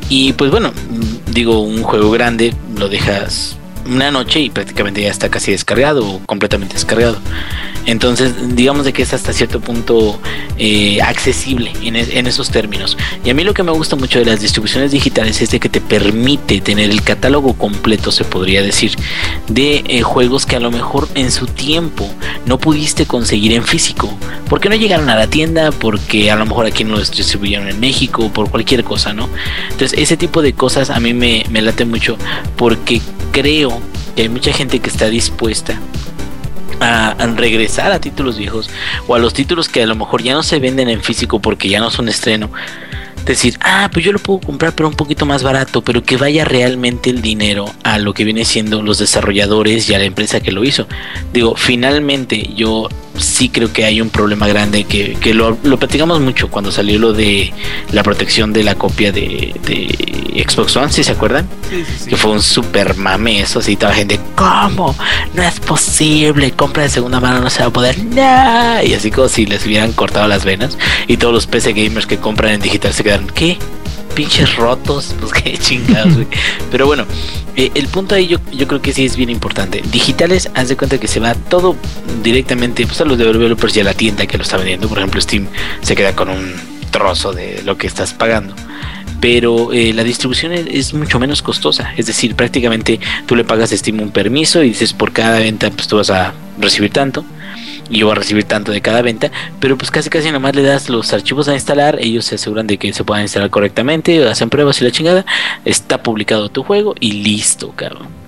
Y 0.09 0.33
pues 0.33 0.51
bueno, 0.51 0.71
mm, 0.71 1.31
digo, 1.31 1.61
un 1.61 1.83
juego 1.83 2.11
grande 2.11 2.53
lo 2.77 2.89
dejas 2.89 3.57
una 3.85 4.11
noche 4.11 4.39
y 4.39 4.49
prácticamente 4.49 5.01
ya 5.01 5.09
está 5.09 5.29
casi 5.29 5.51
descargado 5.51 6.07
o 6.07 6.19
completamente 6.25 6.75
descargado. 6.75 7.17
Entonces, 7.85 8.55
digamos 8.55 8.85
de 8.85 8.93
que 8.93 9.01
es 9.03 9.13
hasta 9.13 9.33
cierto 9.33 9.59
punto 9.59 10.19
eh, 10.57 11.01
accesible 11.01 11.71
en, 11.83 11.95
es- 11.95 12.09
en 12.09 12.27
esos 12.27 12.49
términos. 12.49 12.97
Y 13.25 13.29
a 13.29 13.33
mí 13.33 13.43
lo 13.43 13.53
que 13.53 13.63
me 13.63 13.71
gusta 13.71 13.95
mucho 13.95 14.19
de 14.19 14.25
las 14.25 14.39
distribuciones 14.41 14.91
digitales 14.91 15.41
es 15.41 15.49
de 15.51 15.59
que 15.59 15.69
te 15.69 15.81
permite 15.81 16.61
tener 16.61 16.89
el 16.89 17.01
catálogo 17.01 17.53
completo, 17.53 18.11
se 18.11 18.23
podría 18.23 18.61
decir, 18.61 18.91
de 19.47 19.83
eh, 19.87 20.01
juegos 20.01 20.45
que 20.45 20.55
a 20.55 20.59
lo 20.59 20.71
mejor 20.71 21.07
en 21.15 21.31
su 21.31 21.45
tiempo 21.47 22.09
no 22.45 22.57
pudiste 22.57 23.05
conseguir 23.05 23.51
en 23.53 23.63
físico. 23.63 24.09
Porque 24.49 24.69
no 24.69 24.75
llegaron 24.75 25.09
a 25.09 25.15
la 25.15 25.27
tienda, 25.27 25.71
porque 25.71 26.29
a 26.31 26.35
lo 26.35 26.45
mejor 26.45 26.65
aquí 26.65 26.83
no 26.83 26.95
los 26.97 27.11
distribuyeron 27.11 27.67
en 27.67 27.79
México, 27.79 28.29
por 28.31 28.49
cualquier 28.49 28.83
cosa, 28.83 29.13
¿no? 29.13 29.27
Entonces, 29.71 29.97
ese 29.99 30.15
tipo 30.17 30.41
de 30.41 30.53
cosas 30.53 30.89
a 30.89 30.99
mí 30.99 31.13
me, 31.13 31.43
me 31.49 31.61
late 31.61 31.85
mucho 31.85 32.17
porque 32.55 33.01
creo 33.31 33.79
que 34.15 34.23
hay 34.23 34.29
mucha 34.29 34.53
gente 34.53 34.79
que 34.79 34.89
está 34.89 35.07
dispuesta 35.09 35.79
a, 36.83 37.15
regresar 37.35 37.91
a 37.91 37.99
títulos 37.99 38.37
viejos 38.37 38.69
o 39.07 39.15
a 39.15 39.19
los 39.19 39.33
títulos 39.33 39.69
que 39.69 39.83
a 39.83 39.87
lo 39.87 39.95
mejor 39.95 40.21
ya 40.21 40.33
no 40.33 40.43
se 40.43 40.59
venden 40.59 40.89
en 40.89 41.01
físico 41.01 41.39
porque 41.39 41.69
ya 41.69 41.79
no 41.79 41.89
son 41.89 42.09
estreno. 42.09 42.49
Decir, 43.25 43.57
ah, 43.61 43.89
pues 43.91 44.03
yo 44.03 44.11
lo 44.11 44.19
puedo 44.19 44.41
comprar 44.41 44.73
pero 44.75 44.89
un 44.89 44.95
poquito 44.95 45.25
más 45.25 45.43
barato, 45.43 45.81
pero 45.81 46.03
que 46.03 46.17
vaya 46.17 46.43
realmente 46.43 47.09
el 47.09 47.21
dinero 47.21 47.71
a 47.83 47.97
lo 47.97 48.13
que 48.13 48.25
viene 48.25 48.43
siendo 48.43 48.81
los 48.81 48.97
desarrolladores 48.97 49.89
y 49.89 49.93
a 49.93 49.99
la 49.99 50.03
empresa 50.03 50.41
que 50.41 50.51
lo 50.51 50.65
hizo. 50.65 50.87
Digo, 51.31 51.55
finalmente 51.55 52.49
yo 52.53 52.89
sí 53.17 53.49
creo 53.49 53.71
que 53.71 53.85
hay 53.85 54.01
un 54.01 54.09
problema 54.09 54.47
grande 54.47 54.85
que, 54.85 55.15
que 55.15 55.33
lo, 55.33 55.57
lo 55.63 55.77
platicamos 55.77 56.19
mucho 56.19 56.49
cuando 56.49 56.71
salió 56.71 56.99
lo 56.99 57.13
de 57.13 57.53
la 57.91 58.03
protección 58.03 58.53
de 58.53 58.63
la 58.63 58.75
copia 58.75 59.11
de, 59.11 59.53
de 59.65 60.45
Xbox 60.47 60.75
One, 60.75 60.91
si 60.91 61.03
se 61.03 61.11
acuerdan? 61.11 61.47
Que 62.07 62.15
fue 62.15 62.31
un 62.31 62.41
super 62.41 62.95
mame 62.95 63.41
eso, 63.41 63.59
así 63.59 63.75
toda 63.75 63.91
la 63.91 63.97
gente, 63.97 64.19
¿cómo? 64.35 64.95
No 65.33 65.43
es 65.43 65.59
posible, 65.59 66.51
compra 66.51 66.83
de 66.83 66.89
segunda 66.89 67.19
mano 67.19 67.39
no 67.39 67.49
se 67.49 67.59
va 67.61 67.67
a 67.67 67.73
poder, 67.73 67.97
no. 68.03 68.83
Y 68.83 68.93
así 68.93 69.11
como 69.11 69.27
si 69.27 69.45
les 69.45 69.65
hubieran 69.65 69.93
cortado 69.93 70.27
las 70.27 70.45
venas 70.45 70.77
y 71.07 71.17
todos 71.17 71.33
los 71.33 71.47
PC 71.47 71.73
gamers 71.73 72.07
que 72.07 72.17
compran 72.17 72.53
en 72.53 72.61
digital 72.61 72.93
se 72.93 73.03
quedaron, 73.03 73.27
¿qué? 73.27 73.57
Pinches 74.15 74.55
rotos, 74.55 75.15
pues 75.19 75.33
qué 75.43 75.57
chingados. 75.57 76.25
Pero 76.71 76.85
bueno, 76.85 77.05
eh, 77.55 77.71
el 77.75 77.87
punto 77.87 78.15
ahí 78.15 78.27
yo, 78.27 78.37
yo 78.51 78.67
creo 78.67 78.81
que 78.81 78.93
sí 78.93 79.05
es 79.05 79.15
bien 79.15 79.29
importante. 79.29 79.81
Digitales, 79.91 80.49
haz 80.53 80.69
de 80.69 80.77
cuenta 80.77 80.99
que 80.99 81.07
se 81.07 81.19
va 81.19 81.35
todo 81.35 81.75
directamente 82.23 82.85
pues, 82.85 82.99
a 83.01 83.05
los 83.05 83.17
developers 83.17 83.77
y 83.77 83.79
a 83.81 83.83
la 83.83 83.93
tienda 83.93 84.25
que 84.25 84.37
lo 84.37 84.43
está 84.43 84.57
vendiendo. 84.57 84.87
Por 84.87 84.97
ejemplo, 84.97 85.19
Steam 85.21 85.47
se 85.81 85.95
queda 85.95 86.15
con 86.15 86.29
un 86.29 86.53
trozo 86.91 87.33
de 87.33 87.61
lo 87.63 87.77
que 87.77 87.87
estás 87.87 88.13
pagando 88.13 88.55
pero 89.19 89.71
eh, 89.71 89.93
la 89.93 90.03
distribución 90.03 90.51
es 90.51 90.93
mucho 90.93 91.17
menos 91.17 91.41
costosa. 91.41 91.93
Es 91.95 92.07
decir, 92.07 92.35
prácticamente 92.35 92.99
tú 93.25 93.37
le 93.37 93.45
pagas 93.45 93.71
a 93.71 93.77
Steam 93.77 94.01
un 94.01 94.11
permiso 94.11 94.61
y 94.61 94.67
dices 94.67 94.91
por 94.91 95.13
cada 95.13 95.39
venta 95.39 95.71
pues 95.71 95.87
tú 95.87 95.95
vas 95.95 96.09
a 96.09 96.33
recibir 96.59 96.91
tanto 96.91 97.23
y 97.89 97.99
yo 97.99 98.07
voy 98.07 98.13
a 98.13 98.19
recibir 98.19 98.45
tanto 98.45 98.71
de 98.71 98.81
cada 98.81 99.01
venta, 99.01 99.31
pero 99.59 99.77
pues 99.77 99.91
casi 99.91 100.09
casi 100.09 100.31
nomás 100.31 100.55
le 100.55 100.63
das 100.63 100.89
los 100.89 101.13
archivos 101.13 101.47
a 101.47 101.53
instalar, 101.53 101.97
ellos 101.99 102.25
se 102.25 102.35
aseguran 102.35 102.67
de 102.67 102.77
que 102.77 102.93
se 102.93 103.03
puedan 103.03 103.23
instalar 103.23 103.49
correctamente, 103.49 104.27
hacen 104.27 104.49
pruebas 104.49 104.81
y 104.81 104.85
la 104.85 104.91
chingada, 104.91 105.25
está 105.65 106.01
publicado 106.01 106.49
tu 106.49 106.63
juego 106.63 106.95
y 106.99 107.11
listo, 107.23 107.71
cabrón. 107.75 108.23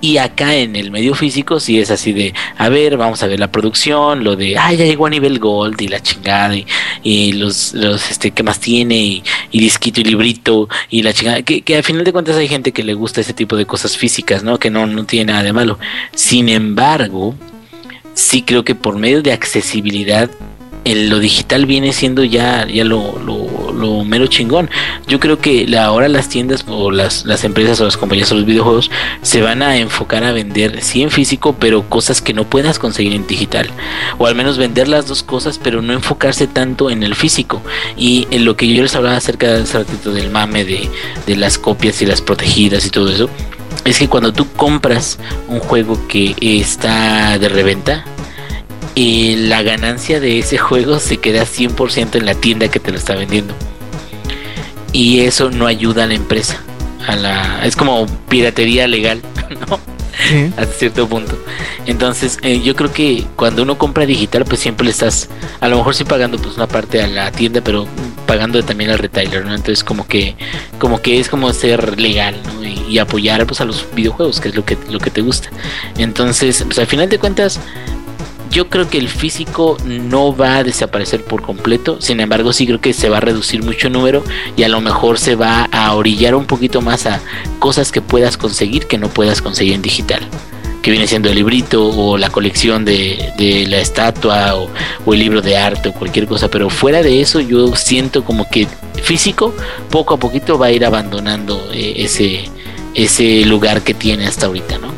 Y 0.00 0.18
acá 0.18 0.54
en 0.54 0.76
el 0.76 0.90
medio 0.90 1.14
físico 1.14 1.60
sí 1.60 1.80
es 1.80 1.90
así 1.90 2.12
de, 2.12 2.34
a 2.56 2.68
ver, 2.68 2.96
vamos 2.96 3.22
a 3.22 3.26
ver 3.26 3.40
la 3.40 3.50
producción, 3.50 4.24
lo 4.24 4.36
de, 4.36 4.56
ah, 4.58 4.72
ya 4.72 4.84
llegó 4.84 5.06
a 5.06 5.10
nivel 5.10 5.38
gold 5.38 5.80
y 5.80 5.88
la 5.88 6.00
chingada 6.00 6.54
y, 7.02 7.32
los, 7.32 7.74
los, 7.74 8.10
este, 8.10 8.30
¿qué 8.30 8.42
más 8.42 8.60
tiene? 8.60 8.96
Y, 8.96 9.22
y 9.50 9.60
disquito 9.60 10.00
y 10.00 10.04
librito 10.04 10.68
y 10.90 11.02
la 11.02 11.12
chingada, 11.12 11.42
que, 11.42 11.62
que 11.62 11.76
al 11.76 11.82
final 11.82 12.04
de 12.04 12.12
cuentas 12.12 12.36
hay 12.36 12.48
gente 12.48 12.72
que 12.72 12.82
le 12.82 12.94
gusta 12.94 13.20
ese 13.20 13.34
tipo 13.34 13.56
de 13.56 13.66
cosas 13.66 13.96
físicas, 13.96 14.42
¿no? 14.42 14.58
Que 14.58 14.70
no, 14.70 14.86
no 14.86 15.04
tiene 15.04 15.32
nada 15.32 15.42
de 15.42 15.52
malo. 15.52 15.78
Sin 16.14 16.48
embargo, 16.48 17.34
sí 18.14 18.42
creo 18.42 18.64
que 18.64 18.74
por 18.74 18.96
medio 18.98 19.22
de 19.22 19.32
accesibilidad 19.32 20.30
el- 20.84 21.10
lo 21.10 21.18
digital 21.18 21.66
viene 21.66 21.92
siendo 21.92 22.24
ya, 22.24 22.66
ya 22.66 22.84
lo, 22.84 23.18
lo, 23.18 24.04
mero 24.04 24.26
chingón. 24.26 24.70
Yo 25.06 25.20
creo 25.20 25.38
que 25.38 25.66
la- 25.68 25.84
ahora 25.84 26.08
las 26.08 26.28
tiendas 26.30 26.64
o 26.68 26.90
las, 26.90 27.24
las 27.26 27.44
empresas 27.44 27.80
o 27.80 27.84
las 27.84 27.96
compañías 27.98 28.32
o 28.32 28.34
los 28.34 28.46
videojuegos 28.46 28.90
se 29.22 29.40
van 29.42 29.62
a 29.62 29.76
enfocar 29.76 30.24
a 30.24 30.32
vender 30.32 30.82
sí 30.82 31.02
en 31.02 31.10
físico, 31.10 31.54
pero 31.58 31.88
cosas 31.88 32.20
que 32.22 32.32
no 32.34 32.44
puedas 32.44 32.78
conseguir 32.78 33.12
en 33.12 33.26
digital. 33.26 33.68
O 34.18 34.26
al 34.26 34.34
menos 34.34 34.56
vender 34.58 34.88
las 34.88 35.06
dos 35.06 35.22
cosas, 35.22 35.58
pero 35.62 35.82
no 35.82 35.92
enfocarse 35.92 36.46
tanto 36.46 36.90
en 36.90 37.02
el 37.02 37.14
físico. 37.14 37.62
Y 37.96 38.26
en 38.30 38.44
lo 38.46 38.56
que 38.56 38.66
yo 38.72 38.82
les 38.82 38.94
hablaba 38.96 39.16
acerca 39.16 39.48
de 39.48 39.64
ratito 39.64 40.12
del 40.12 40.30
mame 40.30 40.64
de, 40.64 40.88
de 41.26 41.36
las 41.36 41.58
copias 41.58 42.00
y 42.02 42.06
las 42.06 42.22
protegidas 42.22 42.86
y 42.86 42.90
todo 42.90 43.10
eso. 43.10 43.28
Es 43.84 43.98
que 43.98 44.08
cuando 44.08 44.32
tú 44.32 44.46
compras 44.52 45.18
un 45.48 45.60
juego 45.60 46.06
que 46.06 46.34
está 46.40 47.38
de 47.38 47.48
reventa, 47.48 48.04
y 48.94 49.36
la 49.36 49.62
ganancia 49.62 50.20
de 50.20 50.38
ese 50.38 50.58
juego 50.58 50.98
se 50.98 51.18
queda 51.18 51.44
100% 51.44 52.16
en 52.16 52.26
la 52.26 52.34
tienda 52.34 52.68
que 52.68 52.80
te 52.80 52.90
lo 52.90 52.98
está 52.98 53.14
vendiendo. 53.14 53.54
Y 54.92 55.20
eso 55.20 55.50
no 55.50 55.66
ayuda 55.66 56.04
a 56.04 56.06
la 56.06 56.14
empresa. 56.14 56.60
A 57.06 57.16
la, 57.16 57.64
es 57.64 57.76
como 57.76 58.06
piratería 58.28 58.86
legal, 58.86 59.22
¿no? 59.68 59.78
Sí. 60.28 60.52
Hasta 60.56 60.74
cierto 60.74 61.08
punto. 61.08 61.38
Entonces, 61.86 62.38
eh, 62.42 62.60
yo 62.60 62.76
creo 62.76 62.92
que 62.92 63.24
cuando 63.36 63.62
uno 63.62 63.78
compra 63.78 64.04
digital, 64.04 64.44
pues 64.44 64.60
siempre 64.60 64.84
le 64.84 64.90
estás, 64.90 65.30
a 65.60 65.68
lo 65.68 65.78
mejor 65.78 65.94
sí 65.94 66.04
pagando 66.04 66.36
pues 66.36 66.56
una 66.56 66.66
parte 66.66 67.02
a 67.02 67.06
la 67.06 67.32
tienda, 67.32 67.62
pero 67.62 67.86
pagando 68.26 68.62
también 68.62 68.90
al 68.90 68.98
retailer, 68.98 69.46
¿no? 69.46 69.54
Entonces, 69.54 69.82
como 69.82 70.06
que, 70.06 70.36
como 70.78 71.00
que 71.00 71.20
es 71.20 71.28
como 71.28 71.50
ser 71.52 71.98
legal, 71.98 72.36
¿no? 72.44 72.59
Y, 72.90 72.98
apoyar 72.98 73.46
pues 73.46 73.60
a 73.60 73.64
los 73.64 73.86
videojuegos, 73.94 74.40
que 74.40 74.48
es 74.48 74.54
lo 74.54 74.64
que, 74.64 74.76
lo 74.90 74.98
que 74.98 75.10
te 75.10 75.20
gusta. 75.20 75.50
Entonces, 75.96 76.62
pues 76.64 76.78
al 76.78 76.86
final 76.86 77.08
de 77.08 77.18
cuentas, 77.18 77.60
yo 78.50 78.68
creo 78.68 78.88
que 78.88 78.98
el 78.98 79.08
físico 79.08 79.76
no 79.84 80.36
va 80.36 80.56
a 80.56 80.64
desaparecer 80.64 81.22
por 81.22 81.40
completo, 81.42 82.00
sin 82.00 82.20
embargo 82.20 82.52
sí 82.52 82.66
creo 82.66 82.80
que 82.80 82.92
se 82.92 83.08
va 83.08 83.18
a 83.18 83.20
reducir 83.20 83.62
mucho 83.62 83.86
el 83.86 83.92
número 83.92 84.24
y 84.56 84.64
a 84.64 84.68
lo 84.68 84.80
mejor 84.80 85.18
se 85.18 85.36
va 85.36 85.68
a 85.70 85.94
orillar 85.94 86.34
un 86.34 86.46
poquito 86.46 86.80
más 86.80 87.06
a 87.06 87.20
cosas 87.60 87.92
que 87.92 88.02
puedas 88.02 88.36
conseguir 88.36 88.86
que 88.86 88.98
no 88.98 89.08
puedas 89.08 89.40
conseguir 89.40 89.74
en 89.74 89.82
digital. 89.82 90.20
Que 90.82 90.90
viene 90.90 91.06
siendo 91.06 91.28
el 91.28 91.34
librito 91.34 91.86
o 91.86 92.16
la 92.16 92.30
colección 92.30 92.86
de, 92.86 93.34
de 93.36 93.66
la 93.66 93.80
estatua 93.80 94.56
o, 94.56 94.70
o 95.04 95.12
el 95.12 95.20
libro 95.20 95.42
de 95.42 95.58
arte 95.58 95.90
o 95.90 95.92
cualquier 95.92 96.26
cosa. 96.26 96.48
Pero 96.48 96.70
fuera 96.70 97.02
de 97.02 97.20
eso 97.20 97.38
yo 97.40 97.76
siento 97.76 98.24
como 98.24 98.48
que 98.48 98.66
físico 99.02 99.54
poco 99.90 100.14
a 100.14 100.16
poquito 100.16 100.58
va 100.58 100.66
a 100.66 100.72
ir 100.72 100.86
abandonando 100.86 101.70
eh, 101.72 101.94
ese, 101.96 102.44
ese 102.94 103.44
lugar 103.44 103.82
que 103.82 103.94
tiene 103.94 104.26
hasta 104.26 104.46
ahorita, 104.46 104.78
¿no? 104.78 104.88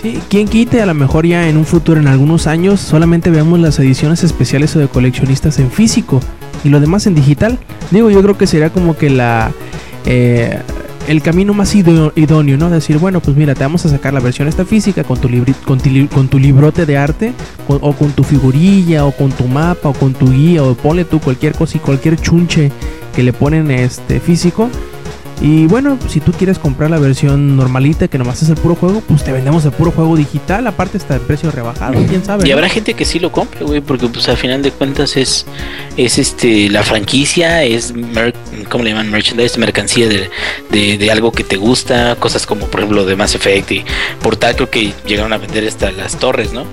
Sí, 0.00 0.18
quien 0.28 0.48
quite 0.48 0.80
a 0.80 0.86
lo 0.86 0.94
mejor 0.94 1.26
ya 1.26 1.48
en 1.48 1.56
un 1.56 1.64
futuro, 1.66 2.00
en 2.00 2.06
algunos 2.08 2.46
años, 2.46 2.80
solamente 2.80 3.30
veamos 3.30 3.58
las 3.60 3.78
ediciones 3.78 4.22
especiales 4.24 4.74
o 4.76 4.78
de 4.78 4.88
coleccionistas 4.88 5.58
en 5.58 5.70
físico 5.70 6.20
y 6.64 6.68
lo 6.68 6.80
demás 6.80 7.06
en 7.06 7.14
digital. 7.14 7.58
Digo, 7.90 8.10
yo 8.10 8.22
creo 8.22 8.38
que 8.38 8.46
sería 8.46 8.70
como 8.70 8.96
que 8.96 9.10
la 9.10 9.52
eh, 10.06 10.58
el 11.08 11.22
camino 11.22 11.54
más 11.54 11.74
idó- 11.74 12.12
idóneo, 12.14 12.56
¿no? 12.56 12.70
Decir, 12.70 12.98
bueno, 12.98 13.20
pues 13.20 13.36
mira, 13.36 13.54
te 13.54 13.64
vamos 13.64 13.84
a 13.84 13.88
sacar 13.88 14.14
la 14.14 14.20
versión 14.20 14.46
esta 14.48 14.64
física 14.64 15.02
con 15.02 15.18
tu, 15.18 15.28
con, 15.66 15.78
tu 15.80 16.08
con 16.08 16.28
tu 16.28 16.38
librote 16.38 16.86
de 16.86 16.96
arte, 16.96 17.32
con- 17.66 17.78
o 17.82 17.92
con 17.94 18.12
tu 18.12 18.22
figurilla, 18.22 19.04
o 19.04 19.12
con 19.12 19.32
tu 19.32 19.44
mapa, 19.48 19.88
o 19.88 19.92
con 19.92 20.14
tu 20.14 20.30
guía, 20.30 20.62
o 20.62 20.74
ponle 20.74 21.04
tú 21.04 21.18
cualquier 21.20 21.54
cosa 21.54 21.78
y 21.78 21.80
cualquier 21.80 22.16
chunche 22.20 22.70
que 23.14 23.22
le 23.22 23.32
ponen 23.32 23.70
este 23.70 24.20
físico. 24.20 24.68
Y 25.42 25.64
bueno, 25.66 25.98
si 26.06 26.20
tú 26.20 26.32
quieres 26.32 26.58
comprar 26.58 26.90
la 26.90 26.98
versión 26.98 27.56
normalita 27.56 28.08
que 28.08 28.18
nomás 28.18 28.42
es 28.42 28.50
el 28.50 28.56
puro 28.56 28.74
juego, 28.74 29.00
pues 29.00 29.24
te 29.24 29.32
vendemos 29.32 29.64
el 29.64 29.72
puro 29.72 29.90
juego 29.90 30.14
digital, 30.14 30.66
aparte 30.66 30.98
está 30.98 31.14
el 31.14 31.22
precio 31.22 31.50
rebajado, 31.50 31.94
quién 32.08 32.22
sabe. 32.22 32.46
Y 32.46 32.50
¿no? 32.50 32.56
habrá 32.56 32.68
gente 32.68 32.92
que 32.92 33.06
sí 33.06 33.18
lo 33.18 33.32
compre, 33.32 33.64
güey, 33.64 33.80
porque 33.80 34.06
pues 34.08 34.28
al 34.28 34.36
final 34.36 34.60
de 34.62 34.70
cuentas 34.70 35.16
es, 35.16 35.46
es 35.96 36.18
este 36.18 36.68
la 36.68 36.82
franquicia, 36.82 37.62
es 37.64 37.94
mer- 37.94 38.34
¿cómo 38.68 38.84
le 38.84 38.90
llaman? 38.90 39.10
merchandise, 39.10 39.58
mercancía 39.58 40.08
de, 40.08 40.28
de, 40.70 40.98
de 40.98 41.10
algo 41.10 41.32
que 41.32 41.42
te 41.42 41.56
gusta, 41.56 42.16
cosas 42.16 42.44
como 42.46 42.66
por 42.66 42.80
ejemplo 42.80 43.06
de 43.06 43.16
Mass 43.16 43.34
Effect 43.34 43.72
y 43.72 43.84
Portal 44.22 44.56
creo 44.56 44.68
que 44.68 44.92
llegaron 45.06 45.32
a 45.32 45.38
vender 45.38 45.66
hasta 45.66 45.90
las 45.90 46.16
torres, 46.18 46.52
¿no? 46.52 46.64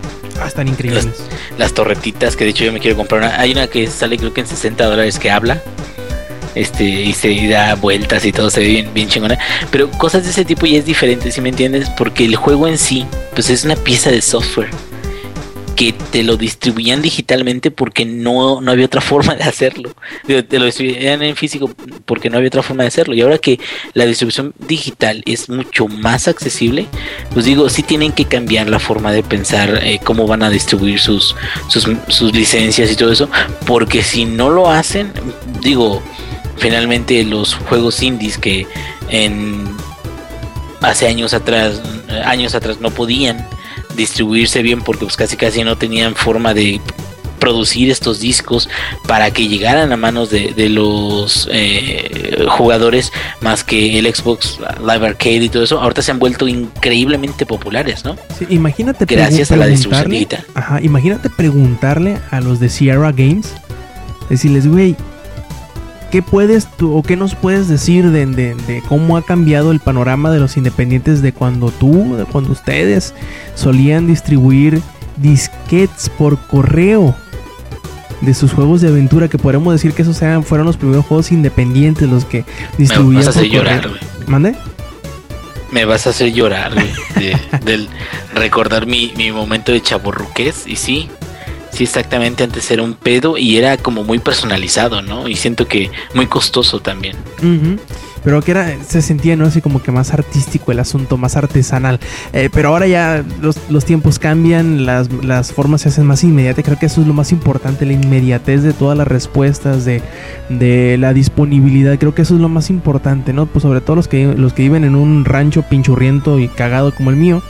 Ah, 0.42 0.48
están 0.48 0.68
increíbles. 0.68 1.08
Las 1.58 1.74
torretitas, 1.74 2.36
que 2.36 2.44
de 2.44 2.50
hecho 2.52 2.66
yo 2.66 2.74
me 2.74 2.80
quiero 2.80 2.98
comprar 2.98 3.22
una. 3.22 3.40
Hay 3.40 3.54
una 3.54 3.68
que 3.68 3.88
sale 3.88 4.18
creo 4.18 4.34
que 4.34 4.42
en 4.42 4.48
60 4.48 4.86
dólares 4.86 5.18
que 5.20 5.32
habla. 5.32 5.64
Este, 6.58 6.84
y 6.84 7.14
se 7.14 7.48
da 7.48 7.76
vueltas 7.76 8.26
y 8.26 8.32
todo 8.32 8.50
se 8.50 8.62
ve 8.62 8.88
bien, 8.94 9.10
chingona. 9.10 9.38
Pero 9.72 9.90
cosas 9.92 10.24
de 10.24 10.32
ese 10.32 10.46
tipo 10.46 10.66
ya 10.66 10.80
es 10.80 10.86
diferente, 10.86 11.32
si 11.32 11.42
me 11.42 11.50
entiendes? 11.50 11.90
Porque 11.90 12.26
el 12.26 12.36
juego 12.36 12.68
en 12.68 12.78
sí, 12.78 13.06
pues 13.34 13.50
es 13.50 13.64
una 13.64 13.76
pieza 13.76 14.12
de 14.12 14.22
software 14.22 14.70
que 15.78 15.94
te 15.94 16.24
lo 16.24 16.38
distribuían 16.38 17.04
digitalmente 17.04 17.70
porque 17.70 18.04
no, 18.04 18.62
no 18.62 18.72
había 18.72 18.88
otra 18.88 19.00
forma 19.12 19.36
de 19.36 19.44
hacerlo. 19.44 19.94
Te 20.26 20.60
lo 20.60 20.66
distribuían 20.66 21.22
en 21.22 21.36
físico 21.38 21.72
porque 22.04 22.30
no 22.30 22.38
había 22.38 22.48
otra 22.48 22.64
forma 22.64 22.84
de 22.84 22.88
hacerlo. 22.88 23.14
Y 23.14 23.22
ahora 23.22 23.38
que 23.38 23.60
la 23.94 24.06
distribución 24.06 24.54
digital 24.68 25.22
es 25.26 25.48
mucho 25.50 25.88
más 25.88 26.28
accesible, 26.28 26.88
pues 27.32 27.46
digo, 27.46 27.70
sí 27.70 27.84
tienen 27.84 28.12
que 28.12 28.26
cambiar 28.26 28.68
la 28.68 28.80
forma 28.80 29.12
de 29.12 29.22
pensar 29.22 29.80
eh, 29.84 30.00
cómo 30.04 30.26
van 30.26 30.42
a 30.42 30.50
distribuir 30.50 31.00
sus, 31.00 31.36
sus, 31.70 31.88
sus 32.08 32.34
licencias 32.34 32.92
y 32.92 32.96
todo 32.96 33.12
eso. 33.12 33.30
Porque 33.68 34.02
si 34.02 34.26
no 34.26 34.50
lo 34.50 34.72
hacen, 34.72 35.14
digo, 35.62 36.02
finalmente 36.58 37.24
los 37.24 37.56
juegos 37.56 38.02
indies 38.02 38.38
que 38.38 38.68
en 39.10 39.64
hace 40.82 41.08
años 41.08 41.34
atrás, 41.34 41.82
años 42.26 42.56
atrás 42.56 42.80
no 42.80 42.92
podían 42.92 43.48
distribuirse 43.96 44.62
bien 44.62 44.82
porque 44.82 45.06
pues 45.06 45.18
casi 45.18 45.38
casi 45.38 45.64
no 45.64 45.78
tenían 45.78 46.16
forma 46.16 46.54
de 46.54 46.80
producir 47.40 47.90
estos 47.90 48.20
discos 48.20 48.70
para 49.08 49.32
que 49.32 49.48
llegaran 49.48 49.92
a 49.92 49.98
manos 49.98 50.30
de, 50.30 50.54
de 50.56 50.70
los 50.70 51.48
eh, 51.52 52.46
jugadores 52.50 53.12
más 53.42 53.64
que 53.64 54.00
el 54.00 54.14
Xbox 54.14 54.60
Live 54.80 55.08
Arcade 55.08 55.44
y 55.44 55.50
todo 55.50 55.64
eso, 55.64 55.80
ahorita 55.80 56.02
se 56.02 56.12
han 56.12 56.20
vuelto 56.20 56.48
increíblemente 56.48 57.46
populares, 57.46 58.04
¿no? 58.04 58.16
Sí, 58.38 58.46
imagínate 58.50 59.06
Gracias 59.06 59.52
a 59.52 59.56
la 59.56 59.68
distribución 59.68 60.10
digital. 60.10 60.46
Ajá, 60.56 60.82
imagínate 60.82 61.30
preguntarle 61.30 62.18
a 62.32 62.42
los 62.42 62.60
de 62.60 62.70
Sierra 62.70 63.12
Games, 63.12 63.54
decirles, 64.30 64.68
güey, 64.68 64.96
¿qué 66.12 66.22
puedes 66.22 66.68
tú 66.78 66.96
o 66.98 67.04
qué 67.04 67.16
nos 67.16 67.36
puedes 67.36 67.68
decir 67.68 68.10
de, 68.12 68.26
de- 68.26 68.56
de 68.56 68.82
cómo 68.88 69.18
ha 69.18 69.22
cambiado 69.24 69.72
el 69.72 69.80
panorama 69.80 70.32
de 70.32 70.40
los 70.40 70.58
independientes 70.58 71.22
de 71.22 71.34
cuando 71.34 71.72
tú, 71.72 72.16
de 72.16 72.26
cuando 72.26 72.52
ustedes 72.52 73.14
solían 73.56 74.08
distribuir 74.08 74.82
disquets 75.18 76.10
por 76.10 76.38
correo? 76.48 77.16
De 78.22 78.34
sus 78.34 78.52
juegos 78.52 78.82
de 78.82 78.88
aventura, 78.88 79.28
que 79.28 79.38
podemos 79.38 79.72
decir 79.74 79.94
que 79.94 80.02
esos 80.02 80.20
eran, 80.24 80.44
fueron 80.44 80.66
los 80.66 80.76
primeros 80.78 81.06
juegos 81.06 81.32
independientes 81.32 82.10
los 82.10 82.26
que 82.26 82.40
Me 82.40 82.78
distribuían 82.80 83.26
vas 83.26 83.28
a 83.28 83.40
hacer 83.40 83.50
llorar. 83.52 83.90
¿Mande? 84.26 84.56
Me 85.72 85.86
vas 85.86 86.08
a 86.08 86.10
hacer 86.12 86.32
llorar, 86.34 86.74
güey, 86.74 86.90
de- 87.16 87.38
del 87.64 87.88
recordar 88.34 88.88
mi, 88.88 89.14
mi 89.18 89.32
momento 89.32 89.72
de 89.72 89.82
chaborruqués. 89.82 90.66
Y 90.66 90.78
sí, 90.78 91.10
sí, 91.78 91.84
exactamente. 91.84 92.44
Antes 92.44 92.70
era 92.72 92.82
un 92.82 92.96
pedo 92.96 93.38
y 93.38 93.58
era 93.58 93.78
como 93.78 94.04
muy 94.04 94.18
personalizado, 94.18 95.02
¿no? 95.02 95.28
Y 95.28 95.36
siento 95.36 95.68
que 95.68 95.92
muy 96.14 96.26
costoso 96.26 96.80
también. 96.80 97.16
Ujú. 97.38 97.80
Pero 98.24 98.42
que 98.42 98.52
era, 98.52 98.76
se 98.86 99.02
sentía, 99.02 99.36
¿no? 99.36 99.46
Así 99.46 99.62
como 99.62 99.82
que 99.82 99.92
más 99.92 100.14
artístico 100.14 100.72
el 100.72 100.80
asunto, 100.80 101.18
más 101.18 101.36
artesanal. 101.38 102.00
Eh, 102.34 102.50
pero 102.52 102.70
ahora 102.70 102.88
ya 102.88 103.24
los, 103.42 103.58
los 103.70 103.86
tiempos 103.86 104.20
cambian, 104.20 104.86
las, 104.86 105.12
las 105.24 105.54
formas 105.54 105.82
se 105.82 105.90
hacen 105.90 106.06
más 106.06 106.24
inmediatas. 106.24 106.66
Creo 106.66 106.80
que 106.80 106.88
eso 106.88 107.02
es 107.02 107.08
lo 107.08 107.14
más 107.14 107.32
importante, 107.32 107.86
la 107.86 107.94
inmediatez 107.94 108.64
de 108.64 108.74
todas 108.74 108.98
las 108.98 109.08
respuestas, 109.08 109.86
de, 109.86 110.02
de 110.50 110.98
la 110.98 111.14
disponibilidad. 111.14 111.98
Creo 111.98 112.14
que 112.14 112.24
eso 112.24 112.36
es 112.36 112.42
lo 112.42 112.50
más 112.50 112.70
importante, 112.70 113.34
¿no? 113.34 113.46
Pues 113.46 113.64
sobre 113.64 113.82
todo 113.82 113.96
los 113.96 114.08
que, 114.08 114.34
los 114.36 114.54
que 114.54 114.64
viven 114.64 114.84
en 114.84 114.96
un 114.96 115.26
rancho 115.26 115.64
pinchurriento 115.64 116.40
y 116.40 116.48
cagado 116.48 116.94
como 116.94 117.10
el 117.10 117.16
mío. 117.16 117.42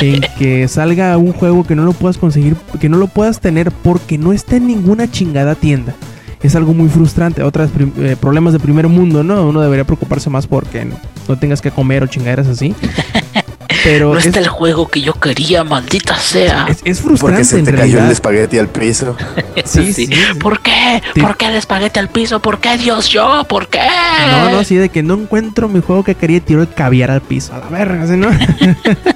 En 0.00 0.20
que 0.38 0.68
salga 0.68 1.16
un 1.18 1.32
juego 1.32 1.64
que 1.64 1.74
no 1.74 1.84
lo 1.84 1.92
puedas 1.92 2.18
conseguir, 2.18 2.56
que 2.80 2.88
no 2.88 2.96
lo 2.96 3.08
puedas 3.08 3.40
tener 3.40 3.70
porque 3.70 4.18
no 4.18 4.32
está 4.32 4.56
en 4.56 4.66
ninguna 4.66 5.10
chingada 5.10 5.54
tienda 5.54 5.94
es 6.42 6.54
algo 6.54 6.74
muy 6.74 6.88
frustrante. 6.88 7.42
Otros 7.42 7.70
problemas 8.20 8.52
de 8.52 8.58
primer 8.58 8.88
mundo, 8.88 9.22
¿no? 9.22 9.46
Uno 9.46 9.60
debería 9.60 9.84
preocuparse 9.84 10.30
más 10.30 10.46
porque 10.46 10.84
no, 10.84 10.96
no 11.28 11.38
tengas 11.38 11.60
que 11.60 11.70
comer 11.70 12.02
o 12.02 12.06
chingaderas 12.06 12.46
así. 12.46 12.74
Pero 13.84 14.12
No 14.12 14.18
es, 14.18 14.26
está 14.26 14.40
el 14.40 14.48
juego 14.48 14.88
que 14.88 15.00
yo 15.00 15.12
quería, 15.14 15.62
maldita 15.62 16.18
sea. 16.18 16.66
es, 16.68 16.80
es 16.84 17.00
frustrante 17.00 17.36
Porque 17.38 17.44
se 17.44 17.58
en 17.60 17.64
te 17.66 17.72
cayó 17.74 18.00
el 18.00 18.10
espagueti 18.10 18.58
al 18.58 18.68
piso. 18.68 19.16
Sí, 19.64 19.92
sí. 19.92 20.08
¿Por 20.38 20.60
qué? 20.60 21.02
Sí. 21.14 21.20
¿Por 21.20 21.36
qué 21.36 21.46
el 21.46 21.54
espagueti 21.54 21.98
al 21.98 22.08
piso? 22.08 22.40
¿Por 22.40 22.58
qué 22.58 22.76
Dios 22.76 23.08
yo? 23.08 23.44
¿Por 23.48 23.68
qué? 23.68 23.80
No, 24.30 24.50
no, 24.50 24.64
sí, 24.64 24.76
de 24.76 24.90
que 24.90 25.02
no 25.02 25.14
encuentro 25.14 25.66
mi 25.68 25.80
juego 25.80 26.04
que 26.04 26.14
quería 26.14 26.36
y 26.36 26.40
tiro 26.40 26.60
el 26.60 26.68
caviar 26.68 27.10
al 27.10 27.20
piso. 27.22 27.54
A 27.54 27.58
la 27.58 27.66
verga, 27.68 28.06
¿sí, 28.06 28.16
no? 28.16 28.28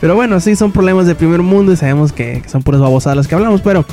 pero 0.00 0.14
bueno, 0.14 0.40
sí, 0.40 0.56
son 0.56 0.72
problemas 0.72 1.06
de 1.06 1.14
primer 1.14 1.42
mundo 1.42 1.72
y 1.72 1.76
sabemos 1.76 2.12
que, 2.12 2.42
son 2.46 2.62
puras 2.62 2.80
babosadas 2.80 3.16
las 3.16 3.28
que 3.28 3.34
hablamos. 3.34 3.60
Pero 3.60 3.84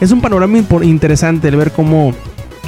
es 0.00 0.10
un 0.12 0.20
panorama 0.20 0.58
interesante 0.82 1.48
el 1.48 1.56
ver 1.56 1.72
cómo, 1.72 2.14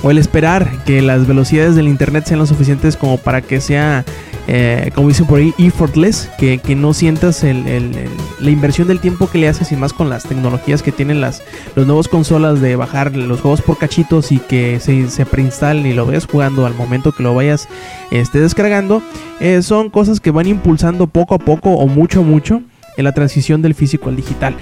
o 0.03 0.11
el 0.11 0.19
esperar 0.19 0.71
que 0.85 1.03
las 1.03 1.27
velocidades 1.27 1.75
del 1.77 1.89
internet 1.89 2.25
sean 2.27 2.41
lo 2.41 2.47
suficientes 2.47 2.97
como 2.97 3.17
para 3.17 3.41
que 3.41 3.61
sea, 3.61 4.05
eh, 4.47 4.91
como 4.95 5.09
dicen 5.09 5.27
por 5.27 5.39
ahí, 5.39 5.55
effortless, 5.59 6.29
que, 6.39 6.61
no 6.77 6.93
sientas 6.93 7.43
la 7.43 8.51
inversión 8.51 8.89
del 8.89 9.01
tiempo 9.01 9.31
que 9.31 9.39
le 9.39 9.49
haces 9.49 9.73
y 9.73 9.77
más 9.77 9.93
con 9.93 10.11
las 10.11 10.25
tecnologías 10.25 10.83
que 10.83 10.93
tienen 10.93 11.21
las 11.21 11.43
los 11.75 11.87
nuevos 11.87 12.09
consolas 12.09 12.61
de 12.61 12.77
bajar 12.77 13.17
los 13.17 13.41
juegos 13.41 13.63
por 13.63 13.79
cachitos 13.79 14.33
y 14.33 14.39
que 14.39 14.81
se, 14.81 15.09
se 15.09 15.25
preinstalen 15.25 15.87
y 15.87 15.95
lo 15.95 16.05
vayas 16.05 16.27
jugando 16.27 16.67
al 16.67 16.75
momento 16.75 17.13
que 17.13 17.23
lo 17.23 17.35
vayas 17.35 17.69
este, 18.11 18.41
descargando, 18.41 19.03
eh, 19.41 19.63
son 19.63 19.89
cosas 19.89 20.21
que 20.21 20.31
van 20.31 20.47
impulsando 20.47 21.07
poco 21.07 21.35
a 21.35 21.39
poco 21.39 21.71
o 21.71 21.87
mucho 21.87 22.21
a 22.21 22.25
mucho 22.25 22.61
en 22.97 23.05
la 23.05 23.13
transición 23.13 23.63
del 23.63 23.75
físico 23.75 24.09
al 24.09 24.17
digital. 24.17 24.57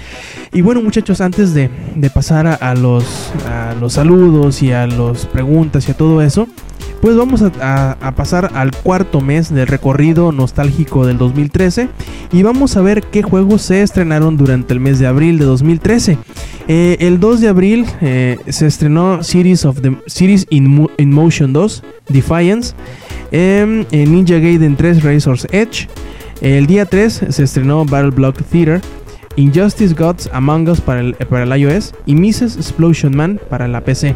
Y 0.51 0.61
bueno 0.61 0.81
muchachos, 0.81 1.21
antes 1.21 1.53
de, 1.53 1.69
pasar 2.13 2.47
a, 2.47 2.75
los, 2.75 3.31
saludos 3.89 4.61
y 4.61 4.71
a 4.71 4.87
las 4.87 5.25
preguntas 5.25 5.87
y 5.87 5.91
a 5.91 5.97
todo 5.97 6.21
eso, 6.21 6.47
pues 7.01 7.17
vamos 7.17 7.41
a, 7.41 8.13
pasar 8.15 8.51
al 8.53 8.71
cuarto 8.71 9.19
mes 9.19 9.53
del 9.53 9.67
recorrido 9.67 10.31
nostálgico 10.31 11.05
del 11.05 11.17
2013 11.17 11.89
y 12.31 12.43
vamos 12.43 12.77
a 12.77 12.81
ver 12.81 13.03
qué 13.03 13.23
juegos 13.23 13.61
se 13.63 13.81
estrenaron 13.81 14.37
durante 14.37 14.73
el 14.73 14.79
mes 14.79 14.99
de 14.99 15.07
abril 15.07 15.37
de 15.37 15.45
2013. 15.45 16.17
Eh, 16.69 16.97
el 17.01 17.19
2 17.19 17.41
de 17.41 17.47
abril 17.49 17.85
eh, 17.99 18.37
se 18.47 18.67
estrenó 18.67 19.21
Series, 19.21 19.65
of 19.65 19.81
the, 19.81 19.97
Series 20.05 20.47
in, 20.49 20.67
Mo- 20.67 20.91
in 20.97 21.11
Motion 21.11 21.51
2, 21.51 21.83
Defiance, 22.07 22.73
em, 23.31 23.85
Ninja 23.91 24.37
Gaiden 24.39 24.77
3, 24.77 25.03
Razor's 25.03 25.45
Edge. 25.51 25.89
El 26.43 26.67
día 26.67 26.85
3 26.85 27.27
se 27.29 27.43
estrenó 27.43 27.85
Battle 27.85 28.11
Block 28.11 28.35
Theater, 28.43 28.81
Injustice 29.37 29.93
Gods 29.93 30.29
Among 30.33 30.67
Us 30.67 30.81
para 30.81 30.99
el, 30.99 31.13
para 31.13 31.43
el 31.43 31.61
iOS 31.61 31.93
y 32.05 32.15
Mrs. 32.15 32.57
Explosion 32.57 33.15
Man 33.15 33.39
para 33.49 33.69
la 33.69 33.79
PC. 33.79 34.13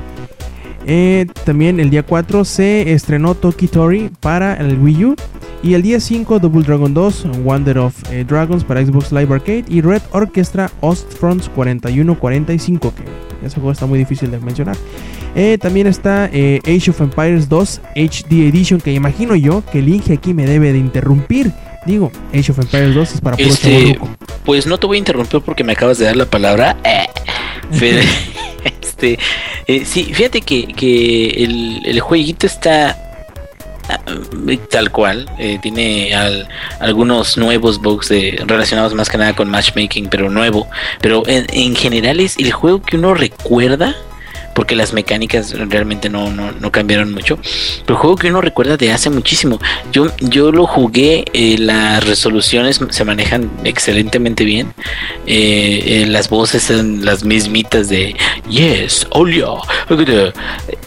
Eh, 0.86 1.26
también 1.46 1.80
el 1.80 1.90
día 1.90 2.04
4 2.04 2.44
se 2.44 2.92
estrenó 2.92 3.34
Toki 3.34 3.70
Tori 3.70 4.12
para 4.20 4.56
el 4.56 4.78
Wii 4.78 5.06
U. 5.06 5.16
Y 5.64 5.74
el 5.74 5.82
día 5.82 6.02
5 6.02 6.40
Double 6.40 6.64
Dragon 6.64 6.94
2, 6.94 7.44
Wonder 7.46 7.78
of 7.78 7.96
eh, 8.12 8.26
Dragons 8.28 8.66
para 8.66 8.86
Xbox 8.86 9.14
Live 9.14 9.34
Arcade. 9.34 9.64
Y 9.70 9.80
Red 9.80 10.02
Orchestra 10.12 10.70
Ostfronts 10.82 11.50
4145, 11.56 12.94
que 12.94 13.48
ese 13.48 13.56
juego 13.56 13.72
está 13.72 13.86
muy 13.86 14.00
difícil 14.00 14.32
de 14.32 14.40
mencionar. 14.42 14.76
Eh, 15.34 15.58
también 15.58 15.88
está 15.88 16.26
Age 16.26 16.90
of 16.90 17.00
Empires 17.00 17.48
2 17.48 17.82
HD 17.96 18.50
Edition, 18.50 18.82
que 18.82 18.92
imagino 18.92 19.34
yo 19.38 19.64
que 19.72 19.80
el 19.80 19.88
Inge 19.88 20.16
aquí 20.16 20.34
me 20.34 20.46
debe 20.46 20.74
de 20.74 20.80
interrumpir. 20.80 21.54
Digo, 21.88 22.12
Age 22.34 22.52
of 22.52 22.60
Empires 22.60 22.94
2 22.94 23.14
es 23.14 23.22
para 23.22 23.36
puro 23.38 23.50
Este. 23.50 23.98
Pues 24.46 24.68
no 24.68 24.78
te 24.78 24.86
voy 24.86 24.98
a 24.98 25.00
interrumpir 25.00 25.42
porque 25.42 25.64
me 25.64 25.72
acabas 25.74 25.98
de 25.98 26.06
dar 26.06 26.16
la 26.18 26.26
palabra. 26.26 26.78
Eh, 26.84 27.08
pero, 27.80 28.00
este, 28.82 29.18
eh, 29.68 29.84
sí, 29.86 30.12
fíjate 30.14 30.42
que, 30.42 30.68
que 30.74 31.30
el, 31.30 31.82
el 31.86 32.00
jueguito 32.02 32.46
está 32.46 32.98
ah, 33.90 34.00
tal 34.70 34.92
cual. 34.92 35.30
eh, 35.40 35.60
tiene 35.62 36.14
al- 36.14 36.48
algunos 36.80 37.38
nuevos 37.38 37.82
bugs 37.82 38.10
de, 38.10 38.42
relacionados 38.46 38.94
más 38.94 39.10
que 39.10 39.18
nada 39.18 39.34
con 39.36 39.50
matchmaking, 39.50 40.08
pero 40.10 40.30
nuevo. 40.30 40.68
Pero 41.02 41.24
en, 41.28 41.46
en 41.54 41.74
general 41.76 42.20
es 42.20 42.38
el 42.38 42.52
juego 42.52 42.82
que 42.82 42.98
uno 42.98 43.14
recuerda. 43.14 43.96
Porque 44.58 44.76
las 44.76 44.92
mecánicas 44.92 45.54
realmente 45.70 46.10
no, 46.10 46.32
no, 46.32 46.52
no 46.52 46.72
cambiaron 46.72 47.14
mucho. 47.14 47.38
Pero 47.86 48.00
juego 48.00 48.16
que 48.16 48.30
uno 48.30 48.42
recuerda 48.42 48.76
de 48.76 48.92
hace 48.92 49.12
muchísimo. 49.12 49.60
Yo, 49.92 50.08
yo 50.20 50.52
lo 50.52 50.66
jugué, 50.66 51.26
eh, 51.34 51.58
las 51.60 52.04
resoluciones 52.04 52.82
se 52.90 53.06
manejan 53.06 53.52
excelentemente 53.64 54.46
bien. 54.46 54.74
Eh, 55.28 55.84
eh, 55.86 56.06
las 56.08 56.28
voces 56.28 56.64
son 56.64 57.06
las 57.06 57.24
mismitas 57.24 57.88
de 57.90 58.16
Yes, 58.50 59.06
hola, 59.12 59.62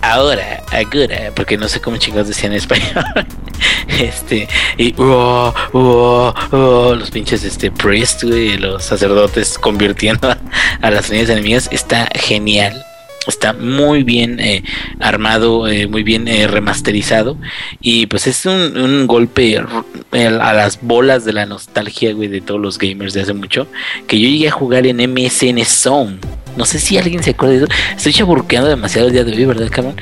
ahora, 0.02 0.62
ahora, 0.72 1.32
porque 1.36 1.56
no 1.56 1.68
sé 1.68 1.80
cómo 1.80 1.96
chingados 1.98 2.26
decían 2.26 2.50
en 2.52 2.58
español. 2.58 3.04
este, 4.00 4.48
y 4.78 4.94
"Oh, 4.98 5.54
oh, 5.72 6.34
oh", 6.50 6.94
los 6.96 7.12
pinches 7.12 7.44
este 7.44 7.70
priest, 7.70 8.24
güey, 8.24 8.56
los 8.56 8.82
sacerdotes 8.82 9.58
convirtiendo 9.58 10.28
a, 10.28 10.38
a 10.82 10.90
las 10.90 11.08
líneas 11.08 11.30
enemigas, 11.30 11.68
está 11.70 12.08
genial. 12.14 12.84
Está 13.26 13.52
muy 13.52 14.02
bien 14.02 14.40
eh, 14.40 14.62
armado, 14.98 15.68
eh, 15.68 15.86
muy 15.86 16.02
bien 16.02 16.26
eh, 16.26 16.46
remasterizado. 16.46 17.36
Y 17.80 18.06
pues 18.06 18.26
es 18.26 18.46
un, 18.46 18.78
un 18.78 19.06
golpe 19.06 19.58
a 19.58 20.52
las 20.54 20.80
bolas 20.80 21.24
de 21.24 21.34
la 21.34 21.46
nostalgia, 21.46 22.14
güey, 22.14 22.28
de 22.28 22.40
todos 22.40 22.60
los 22.60 22.78
gamers 22.78 23.12
de 23.12 23.20
hace 23.20 23.34
mucho. 23.34 23.66
Que 24.06 24.18
yo 24.18 24.28
llegué 24.28 24.48
a 24.48 24.52
jugar 24.52 24.86
en 24.86 24.96
MSN 24.96 25.64
Zone. 25.64 26.18
No 26.56 26.64
sé 26.64 26.78
si 26.80 26.98
alguien 26.98 27.22
se 27.22 27.30
acuerda 27.30 27.54
de 27.54 27.64
eso. 27.64 27.72
Estoy 27.96 28.12
chaburqueando 28.12 28.68
demasiado 28.68 29.08
el 29.08 29.12
día 29.12 29.24
de 29.24 29.32
hoy, 29.32 29.44
¿verdad, 29.44 29.68
cabrón? 29.70 29.96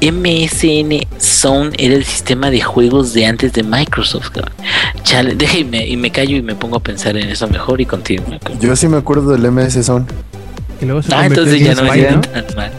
MSN 0.00 1.06
Zone 1.18 1.72
era 1.76 1.94
el 1.94 2.04
sistema 2.04 2.50
de 2.50 2.60
juegos 2.60 3.12
de 3.12 3.26
antes 3.26 3.52
de 3.52 3.62
Microsoft, 3.62 4.30
cabrón. 4.30 4.54
Chale, 5.02 5.34
déjame 5.34 5.86
y 5.86 5.96
me 5.96 6.10
callo 6.10 6.36
y 6.36 6.42
me 6.42 6.54
pongo 6.54 6.76
a 6.76 6.82
pensar 6.82 7.16
en 7.16 7.28
eso 7.28 7.48
mejor 7.48 7.80
y 7.80 7.86
continúo. 7.86 8.38
Yo 8.60 8.74
sí 8.76 8.88
me 8.88 8.96
acuerdo 8.96 9.32
del 9.32 9.50
MS 9.50 9.84
Zone. 9.84 10.06
Y 10.80 10.84
luego 10.86 11.02
se 11.02 11.14
Ah, 11.14 11.26
entonces 11.26 11.60
en 11.60 11.66
ya 11.66 11.74
no 11.74 11.82
me 11.84 11.92
siento 11.92 12.14
¿no? 12.16 12.20
tan 12.42 12.56
mal. 12.56 12.70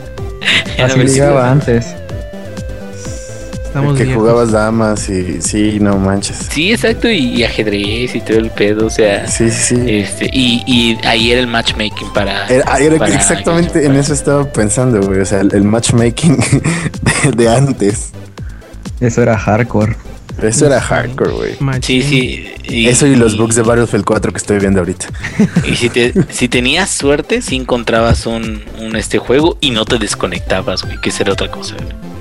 Ya 0.78 0.78
no 0.78 0.86
Así 0.86 0.98
me 1.00 1.08
siento 1.08 1.14
llegaba 1.14 1.52
antes. 1.52 1.86
Estamos 3.66 3.98
que 3.98 4.04
viejos. 4.04 4.22
jugabas 4.22 4.52
damas 4.52 5.08
y 5.08 5.42
sí, 5.42 5.78
no 5.80 5.96
manches. 5.98 6.36
Sí, 6.52 6.74
exacto, 6.74 7.10
y, 7.10 7.36
y 7.36 7.44
ajedrez 7.46 8.14
y 8.16 8.20
todo 8.20 8.38
el 8.38 8.50
pedo, 8.50 8.88
o 8.88 8.90
sea, 8.90 9.26
Sí, 9.30 9.50
sí, 9.50 9.76
sí. 9.78 9.82
este, 9.88 10.26
y, 10.34 10.62
y 10.68 10.98
ahí 11.08 11.32
era 11.32 11.40
el 11.40 11.48
matchmaking 11.48 12.12
para... 12.14 12.48
Era- 12.48 12.78
era 12.80 12.98
para- 12.98 13.16
exactamente 13.16 13.86
en 13.86 13.96
eso 13.96 14.14
estaba 14.14 14.44
pensando, 14.44 15.00
güey. 15.02 15.22
O 15.22 15.26
sea, 15.26 15.40
el, 15.40 15.56
el 15.56 15.64
matchmaking 15.64 16.38
de, 17.24 17.32
de 17.38 17.50
antes. 17.50 18.10
Eso 19.00 19.22
era 19.22 19.38
hardcore. 19.38 19.96
Eso 20.42 20.66
era 20.66 20.82
hardcore, 20.82 21.32
güey. 21.32 21.58
Sí, 21.82 22.02
sí. 22.02 22.48
Y, 22.64 22.88
Eso 22.88 23.06
y 23.06 23.16
los 23.16 23.38
bugs 23.38 23.56
de 23.56 23.62
Battlefield 23.62 24.06
4 24.06 24.32
que 24.32 24.38
estoy 24.38 24.60
viendo 24.60 24.80
ahorita. 24.80 25.08
Y 25.70 25.76
si, 25.76 25.90
te, 25.90 26.14
si 26.30 26.48
tenías 26.48 26.90
suerte, 26.90 27.42
si 27.42 27.56
encontrabas 27.56 28.26
un, 28.26 28.64
un 28.80 28.96
este 28.96 29.20
juego 29.20 29.58
y 29.62 29.72
no 29.72 29.86
te 29.86 29.98
desconectabas, 29.98 30.84
güey, 30.84 30.98
que 31.00 31.12
era 31.20 31.34
otra 31.34 31.50
cosa. 31.52 31.76
güey. 31.76 32.12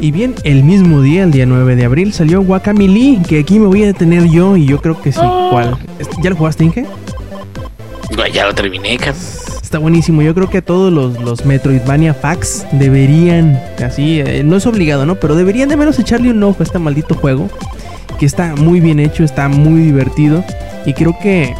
Y 0.00 0.12
bien, 0.12 0.34
el 0.44 0.64
mismo 0.64 1.02
día, 1.02 1.24
el 1.24 1.30
día 1.30 1.44
9 1.46 1.76
de 1.76 1.84
abril, 1.84 2.12
salió 2.14 2.40
Guacamole, 2.42 3.20
que 3.28 3.38
aquí 3.40 3.58
me 3.58 3.66
voy 3.66 3.82
a 3.82 3.86
detener 3.86 4.30
yo 4.30 4.56
y 4.56 4.64
yo 4.66 4.80
creo 4.80 5.00
que 5.00 5.12
sí. 5.12 5.20
¿Cuál? 5.50 5.76
¿Ya 6.22 6.30
lo 6.30 6.36
jugaste, 6.36 6.64
Inge? 6.64 6.86
Güey, 8.16 8.32
ya 8.32 8.46
lo 8.46 8.54
terminé, 8.54 8.96
cabrón. 8.96 9.16
Está 9.70 9.78
buenísimo. 9.78 10.20
Yo 10.20 10.34
creo 10.34 10.50
que 10.50 10.62
todos 10.62 10.92
los, 10.92 11.20
los 11.20 11.46
Metroidvania 11.46 12.12
Facts 12.12 12.66
deberían, 12.72 13.56
así, 13.80 14.18
eh, 14.18 14.42
no 14.44 14.56
es 14.56 14.66
obligado, 14.66 15.06
¿no? 15.06 15.14
Pero 15.14 15.36
deberían 15.36 15.68
de 15.68 15.76
menos 15.76 15.96
echarle 16.00 16.32
un 16.32 16.42
ojo 16.42 16.56
a 16.58 16.62
este 16.64 16.80
maldito 16.80 17.14
juego. 17.14 17.48
Que 18.18 18.26
está 18.26 18.56
muy 18.56 18.80
bien 18.80 18.98
hecho, 18.98 19.22
está 19.22 19.46
muy 19.48 19.82
divertido. 19.82 20.42
Y 20.86 20.92
creo 20.92 21.16
que 21.20 21.54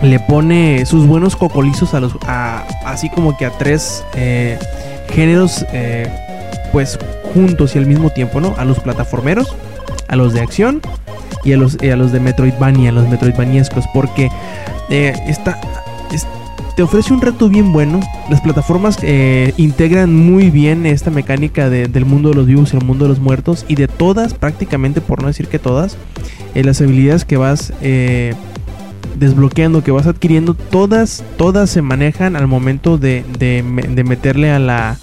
le 0.00 0.20
pone 0.20 0.86
sus 0.86 1.06
buenos 1.06 1.36
cocolizos 1.36 1.92
a 1.92 2.00
los. 2.00 2.14
A, 2.26 2.64
así 2.86 3.10
como 3.10 3.36
que 3.36 3.44
a 3.44 3.50
tres 3.58 4.02
eh, 4.14 4.58
géneros, 5.10 5.66
eh, 5.74 6.08
pues 6.72 6.98
juntos 7.34 7.74
y 7.74 7.78
al 7.78 7.84
mismo 7.84 8.08
tiempo, 8.08 8.40
¿no? 8.40 8.54
A 8.56 8.64
los 8.64 8.80
plataformeros, 8.80 9.54
a 10.08 10.16
los 10.16 10.32
de 10.32 10.40
acción 10.40 10.80
y 11.44 11.52
a 11.52 11.58
los, 11.58 11.76
a 11.76 11.94
los 11.94 12.10
de 12.10 12.20
Metroidvania, 12.20 12.90
los 12.90 13.06
Metroidvaniescos. 13.06 13.84
Porque 13.92 14.30
eh, 14.88 15.12
está. 15.28 15.60
Te 16.76 16.82
ofrece 16.82 17.12
un 17.12 17.20
reto 17.20 17.48
bien 17.48 17.72
bueno. 17.72 18.00
Las 18.30 18.40
plataformas 18.40 18.98
eh, 19.02 19.52
integran 19.56 20.14
muy 20.14 20.50
bien 20.50 20.86
esta 20.86 21.10
mecánica 21.10 21.68
de- 21.68 21.86
del 21.88 22.04
mundo 22.04 22.30
de 22.30 22.34
los 22.36 22.46
vivos 22.46 22.72
y 22.72 22.76
el 22.76 22.84
mundo 22.84 23.04
de 23.04 23.10
los 23.10 23.20
muertos. 23.20 23.64
Y 23.68 23.74
de 23.74 23.88
todas, 23.88 24.34
prácticamente 24.34 25.00
por 25.00 25.20
no 25.20 25.28
decir 25.28 25.48
que 25.48 25.58
todas, 25.58 25.96
eh, 26.54 26.64
las 26.64 26.80
habilidades 26.80 27.24
que 27.24 27.36
vas 27.36 27.72
eh, 27.82 28.34
desbloqueando, 29.18 29.84
que 29.84 29.90
vas 29.90 30.06
adquiriendo, 30.06 30.54
todas, 30.54 31.22
todas 31.36 31.68
se 31.70 31.82
manejan 31.82 32.36
al 32.36 32.46
momento 32.46 32.96
de, 32.98 33.24
de 33.38 34.04
meterle 34.04 34.50
a 34.50 34.58
la, 34.58 34.96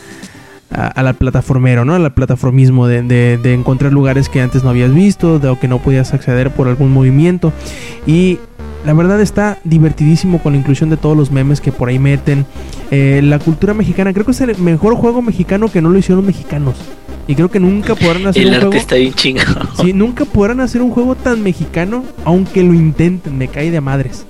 a, 0.71 0.87
a 0.87 1.03
la 1.03 1.13
plataformero, 1.13 1.85
¿no? 1.85 1.93
Al 1.93 2.13
plataformismo, 2.13 2.87
de, 2.87 3.03
de- 3.03 3.37
de 3.37 3.53
encontrar 3.53 3.91
lugares 3.93 4.27
que 4.29 4.41
antes 4.41 4.63
no 4.63 4.71
habías 4.71 4.93
visto, 4.93 5.37
de, 5.39 5.49
o 5.49 5.59
que 5.59 5.67
no 5.67 5.79
podías 5.79 6.13
acceder 6.13 6.51
por 6.51 6.67
algún 6.67 6.91
movimiento. 6.91 7.53
Y 8.07 8.39
la 8.85 8.93
verdad 8.93 9.19
está 9.21 9.59
divertidísimo 9.63 10.41
con 10.41 10.53
la 10.53 10.59
inclusión 10.59 10.89
de 10.89 10.97
todos 10.97 11.15
los 11.17 11.31
memes 11.31 11.61
que 11.61 11.71
por 11.71 11.89
ahí 11.89 11.99
meten. 11.99 12.45
Eh, 12.91 13.21
la 13.23 13.39
cultura 13.39 13.73
mexicana, 13.73 14.13
creo 14.13 14.25
que 14.25 14.31
es 14.31 14.41
el 14.41 14.57
mejor 14.57 14.95
juego 14.95 15.21
mexicano 15.21 15.69
que 15.71 15.81
no 15.81 15.89
lo 15.89 15.97
hicieron 15.99 16.25
mexicanos. 16.25 16.75
Y 17.27 17.35
creo 17.35 17.51
que 17.51 17.59
nunca 17.59 17.93
podrán 17.93 18.25
hacer 18.27 18.41
El 18.41 18.47
un 18.49 18.53
arte 18.55 18.65
juego. 18.67 18.81
está 18.81 18.95
bien 18.95 19.13
chingado. 19.13 19.67
Sí, 19.81 19.93
nunca 19.93 20.25
podrán 20.25 20.61
hacer 20.61 20.81
un 20.81 20.89
juego 20.91 21.15
tan 21.15 21.43
mexicano, 21.43 22.03
aunque 22.25 22.63
lo 22.63 22.73
intenten, 22.73 23.37
me 23.37 23.47
cae 23.47 23.69
de 23.69 23.81
madres. 23.81 24.25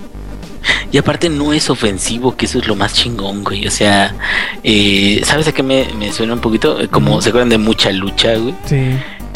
Y 0.92 0.98
aparte 0.98 1.30
no 1.30 1.54
es 1.54 1.70
ofensivo, 1.70 2.36
que 2.36 2.46
eso 2.48 2.58
es 2.60 2.68
lo 2.68 2.76
más 2.76 2.94
chingón, 2.94 3.44
güey. 3.44 3.66
O 3.68 3.72
sea, 3.72 4.16
eh, 4.64 5.22
¿sabes 5.24 5.48
a 5.48 5.52
qué 5.52 5.64
me, 5.64 5.88
me 5.98 6.12
suena 6.12 6.34
un 6.34 6.40
poquito? 6.42 6.78
Como 6.92 7.22
se 7.22 7.30
acuerdan 7.30 7.50
de 7.50 7.58
mucha 7.60 7.92
lucha, 7.92 8.36
güey. 8.36 8.56
Sí. 8.66 8.78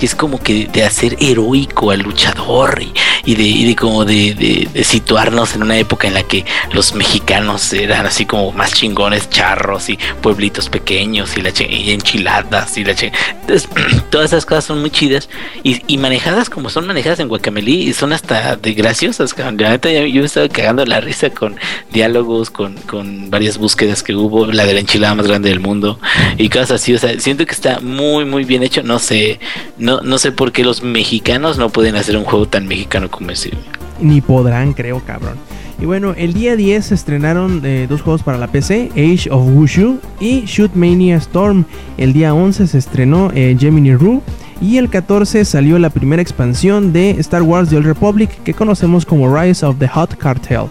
Es 0.05 0.15
como 0.15 0.39
que 0.39 0.67
de 0.67 0.83
hacer 0.83 1.15
heroico 1.19 1.91
al 1.91 2.01
luchador 2.01 2.81
y, 3.25 3.35
de, 3.35 3.43
y 3.43 3.65
de 3.65 3.75
como 3.75 4.05
de, 4.05 4.67
situarnos 4.83 5.55
en 5.55 5.63
una 5.63 5.77
época 5.77 6.07
en 6.07 6.13
la 6.13 6.23
que 6.23 6.45
los 6.71 6.93
mexicanos 6.93 7.71
eran 7.73 8.05
así 8.05 8.25
como 8.25 8.51
más 8.51 8.73
chingones, 8.73 9.29
charros 9.29 9.89
y 9.89 9.97
pueblitos 10.21 10.69
pequeños 10.69 11.37
y, 11.37 11.41
la 11.41 11.51
y 11.57 11.91
enchiladas 11.91 12.77
y 12.77 12.83
la 12.83 12.91
Entonces, 12.91 13.69
todas 14.09 14.31
esas 14.31 14.45
cosas 14.45 14.65
son 14.65 14.81
muy 14.81 14.91
chidas 14.91 15.29
y, 15.63 15.81
y 15.87 15.97
manejadas 15.97 16.49
como 16.49 16.69
son 16.69 16.87
manejadas 16.87 17.19
en 17.19 17.27
Guacamelí 17.27 17.89
y 17.89 17.93
son 17.93 18.13
hasta 18.13 18.55
de 18.55 18.73
graciosas. 18.73 19.35
yo 19.35 19.61
me 19.61 20.25
estaba 20.25 20.47
cagando 20.49 20.85
la 20.85 21.01
risa 21.01 21.29
con 21.29 21.55
diálogos, 21.91 22.49
con, 22.49 22.75
con 22.75 23.29
varias 23.29 23.57
búsquedas 23.57 24.03
que 24.03 24.15
hubo, 24.15 24.45
la 24.47 24.65
de 24.65 24.73
la 24.73 24.79
enchilada 24.79 25.15
más 25.15 25.27
grande 25.27 25.49
del 25.49 25.59
mundo 25.59 25.99
y 26.37 26.49
cosas 26.49 26.71
así. 26.71 26.93
O 26.93 26.99
sea, 26.99 27.19
siento 27.19 27.45
que 27.45 27.51
está 27.51 27.79
muy, 27.79 28.25
muy 28.25 28.43
bien 28.43 28.63
hecho. 28.63 28.83
No 28.83 28.99
sé, 28.99 29.39
no, 29.77 29.92
no 30.01 30.17
sé 30.17 30.31
por 30.31 30.51
qué 30.51 30.63
los 30.63 30.83
mexicanos 30.83 31.57
no 31.57 31.69
pueden 31.69 31.95
hacer 31.95 32.17
un 32.17 32.23
juego 32.23 32.47
tan 32.47 32.67
mexicano 32.67 33.09
como 33.09 33.31
ese. 33.31 33.51
Ni 33.99 34.21
podrán, 34.21 34.73
creo, 34.73 35.01
cabrón. 35.05 35.37
Y 35.79 35.85
bueno, 35.85 36.13
el 36.15 36.33
día 36.33 36.55
10 36.55 36.85
se 36.85 36.95
estrenaron 36.95 37.61
eh, 37.65 37.87
dos 37.89 38.01
juegos 38.01 38.23
para 38.23 38.37
la 38.37 38.47
PC, 38.47 38.91
Age 38.91 39.29
of 39.29 39.45
Wushu 39.47 39.99
y 40.19 40.45
Shoot 40.45 40.75
Mania 40.75 41.17
Storm. 41.17 41.65
El 41.97 42.13
día 42.13 42.33
11 42.33 42.67
se 42.67 42.77
estrenó 42.77 43.31
eh, 43.35 43.57
Gemini 43.59 43.95
Rue. 43.95 44.21
Y 44.61 44.77
el 44.77 44.89
14 44.89 45.43
salió 45.43 45.77
la 45.79 45.89
primera 45.89 46.21
expansión 46.21 46.93
de 46.93 47.11
Star 47.19 47.41
Wars 47.41 47.69
The 47.69 47.75
Old 47.75 47.85
Republic 47.85 48.29
que 48.43 48.53
conocemos 48.53 49.05
como 49.05 49.35
Rise 49.35 49.65
of 49.65 49.77
the 49.77 49.87
Hot 49.89 50.15
Cartel. 50.15 50.67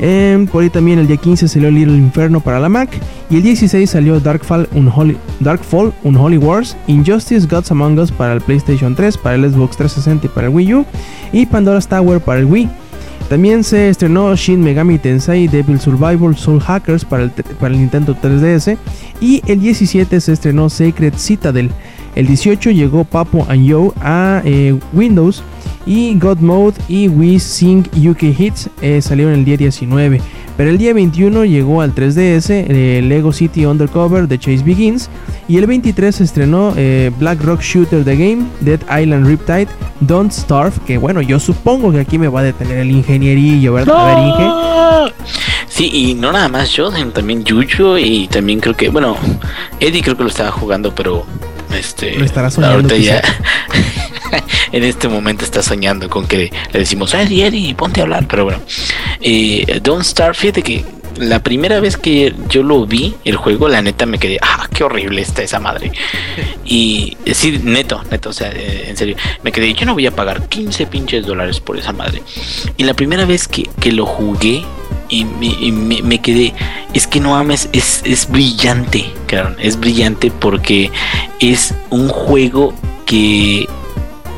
Em, 0.00 0.46
por 0.46 0.62
ahí 0.62 0.70
también 0.70 0.98
el 0.98 1.06
día 1.06 1.16
15 1.16 1.48
salió 1.48 1.70
Little 1.70 1.96
Inferno 1.96 2.40
para 2.40 2.60
la 2.60 2.68
Mac. 2.68 2.90
Y 3.30 3.36
el 3.36 3.42
16 3.42 3.90
salió 3.90 4.20
Darkfall 4.20 4.68
Unholy, 4.74 5.16
Darkfall 5.40 5.92
Unholy 6.04 6.38
Wars, 6.38 6.76
Injustice 6.86 7.46
Gods 7.46 7.70
Among 7.70 7.98
Us 7.98 8.12
para 8.12 8.34
el 8.34 8.40
PlayStation 8.40 8.94
3, 8.94 9.18
para 9.18 9.36
el 9.36 9.50
Xbox 9.50 9.76
360 9.76 10.26
y 10.26 10.28
para 10.28 10.46
el 10.46 10.54
Wii 10.54 10.74
U. 10.74 10.86
Y 11.32 11.46
Pandora's 11.46 11.88
Tower 11.88 12.20
para 12.20 12.40
el 12.40 12.46
Wii. 12.46 12.68
También 13.28 13.62
se 13.62 13.90
estrenó 13.90 14.34
Shin 14.34 14.62
Megami 14.62 14.98
Tensei 14.98 15.48
Devil 15.48 15.78
Survival 15.78 16.34
Soul 16.34 16.60
Hackers 16.60 17.04
para 17.04 17.24
el, 17.24 17.32
Nintendo 17.72 18.16
3DS. 18.16 18.78
Y 19.20 19.42
el 19.46 19.60
17 19.60 20.18
se 20.20 20.32
estrenó 20.32 20.70
Sacred 20.70 21.14
Citadel. 21.14 21.70
El 22.14 22.26
18 22.26 22.70
llegó 22.70 23.04
Papo 23.04 23.46
and 23.50 23.66
Yo 23.66 23.92
a 24.00 24.40
eh, 24.44 24.78
Windows. 24.94 25.42
Y 25.88 26.18
God 26.18 26.40
Mode 26.40 26.76
y 26.86 27.08
We 27.08 27.40
Sing 27.40 27.82
UK 27.96 28.24
Hits 28.38 28.68
eh, 28.82 29.00
salieron 29.00 29.32
el 29.32 29.46
día 29.46 29.56
19. 29.56 30.20
Pero 30.54 30.68
el 30.68 30.76
día 30.76 30.92
21 30.92 31.46
llegó 31.46 31.80
al 31.80 31.94
3DS 31.94 32.50
eh, 32.50 33.00
Lego 33.02 33.32
City 33.32 33.64
Undercover 33.64 34.28
de 34.28 34.38
Chase 34.38 34.62
Begins. 34.62 35.08
Y 35.48 35.56
el 35.56 35.66
23 35.66 36.14
se 36.14 36.24
estrenó 36.24 36.74
eh, 36.76 37.10
Black 37.18 37.42
Rock 37.42 37.62
Shooter 37.62 38.04
The 38.04 38.16
Game, 38.16 38.48
Dead 38.60 38.80
Island 38.82 39.26
Riptide, 39.26 39.68
Don't 40.00 40.30
Starve. 40.30 40.74
Que 40.86 40.98
bueno, 40.98 41.22
yo 41.22 41.40
supongo 41.40 41.90
que 41.90 42.00
aquí 42.00 42.18
me 42.18 42.28
va 42.28 42.40
a 42.40 42.42
detener 42.42 42.76
el 42.76 42.90
ingenierillo, 42.90 43.72
¿verdad? 43.72 43.96
A 43.98 44.14
ver, 44.14 44.26
Inge. 44.26 45.14
Sí, 45.68 45.88
y 45.90 46.14
no 46.14 46.32
nada 46.32 46.50
más 46.50 46.70
yo, 46.70 46.90
también 47.14 47.44
Yuyo 47.44 47.96
y 47.96 48.28
también 48.28 48.60
creo 48.60 48.76
que, 48.76 48.90
bueno, 48.90 49.16
Eddie 49.80 50.02
creo 50.02 50.18
que 50.18 50.24
lo 50.24 50.28
estaba 50.28 50.50
jugando, 50.50 50.94
pero 50.94 51.24
este 51.74 52.16
Lo 52.16 52.24
estará 52.24 52.50
soñando, 52.50 52.76
ahorita 52.76 52.96
ya 52.96 53.22
en 54.72 54.84
este 54.84 55.08
momento 55.08 55.44
está 55.44 55.62
soñando 55.62 56.08
con 56.08 56.26
que 56.26 56.50
le 56.72 56.78
decimos, 56.78 57.14
Eddie, 57.14 57.46
Eddie, 57.46 57.74
ponte 57.74 58.00
a 58.00 58.04
hablar, 58.04 58.26
pero 58.28 58.44
bueno. 58.44 58.60
Eh, 59.20 59.80
Don't 59.82 60.04
Starve, 60.04 60.34
fíjate 60.34 60.62
que 60.62 60.84
la 61.18 61.42
primera 61.42 61.80
vez 61.80 61.96
que 61.96 62.32
yo 62.48 62.62
lo 62.62 62.86
vi, 62.86 63.14
el 63.24 63.34
juego, 63.36 63.68
la 63.68 63.82
neta 63.82 64.06
me 64.06 64.18
quedé, 64.18 64.38
ah, 64.40 64.68
qué 64.72 64.84
horrible 64.84 65.20
está 65.22 65.42
esa 65.42 65.58
madre. 65.60 65.90
Y 66.70 67.16
eh, 67.24 67.32
sí, 67.32 67.58
neto, 67.64 68.02
neto, 68.10 68.28
o 68.28 68.32
sea, 68.34 68.50
eh, 68.52 68.84
en 68.88 68.96
serio, 68.96 69.16
me 69.42 69.52
quedé, 69.52 69.72
yo 69.72 69.86
no 69.86 69.94
voy 69.94 70.04
a 70.06 70.14
pagar 70.14 70.48
15 70.50 70.84
pinches 70.84 71.24
dólares 71.24 71.60
por 71.60 71.78
esa 71.78 71.92
madre. 71.94 72.22
Y 72.76 72.84
la 72.84 72.92
primera 72.92 73.24
vez 73.24 73.48
que, 73.48 73.62
que 73.80 73.90
lo 73.90 74.04
jugué 74.04 74.62
y, 75.08 75.24
me, 75.24 75.46
y 75.46 75.72
me- 75.72 76.02
me 76.02 76.20
quedé, 76.20 76.52
es 76.92 77.06
que 77.06 77.20
no 77.20 77.36
ames, 77.36 77.70
es, 77.72 78.02
es 78.04 78.28
brillante, 78.30 79.06
cabrón, 79.26 79.56
es 79.60 79.80
brillante 79.80 80.30
porque 80.30 80.90
es 81.40 81.74
un 81.88 82.08
juego 82.10 82.74
que 83.06 83.66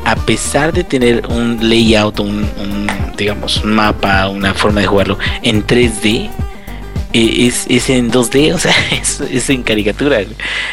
a 0.05 0.15
pesar 0.15 0.73
de 0.73 0.83
tener 0.83 1.25
un 1.27 1.57
layout, 1.69 2.19
un, 2.19 2.47
digamos, 3.17 3.63
un 3.63 3.73
mapa, 3.73 4.27
una 4.29 4.53
forma 4.53 4.81
de 4.81 4.87
jugarlo 4.87 5.17
en 5.43 5.65
3D, 5.65 6.29
eh, 7.13 7.47
es, 7.47 7.65
es 7.69 7.89
en 7.89 8.11
2D, 8.11 8.53
o 8.55 8.57
sea, 8.57 8.73
es, 8.91 9.21
es 9.21 9.49
en 9.49 9.63
caricatura. 9.63 10.21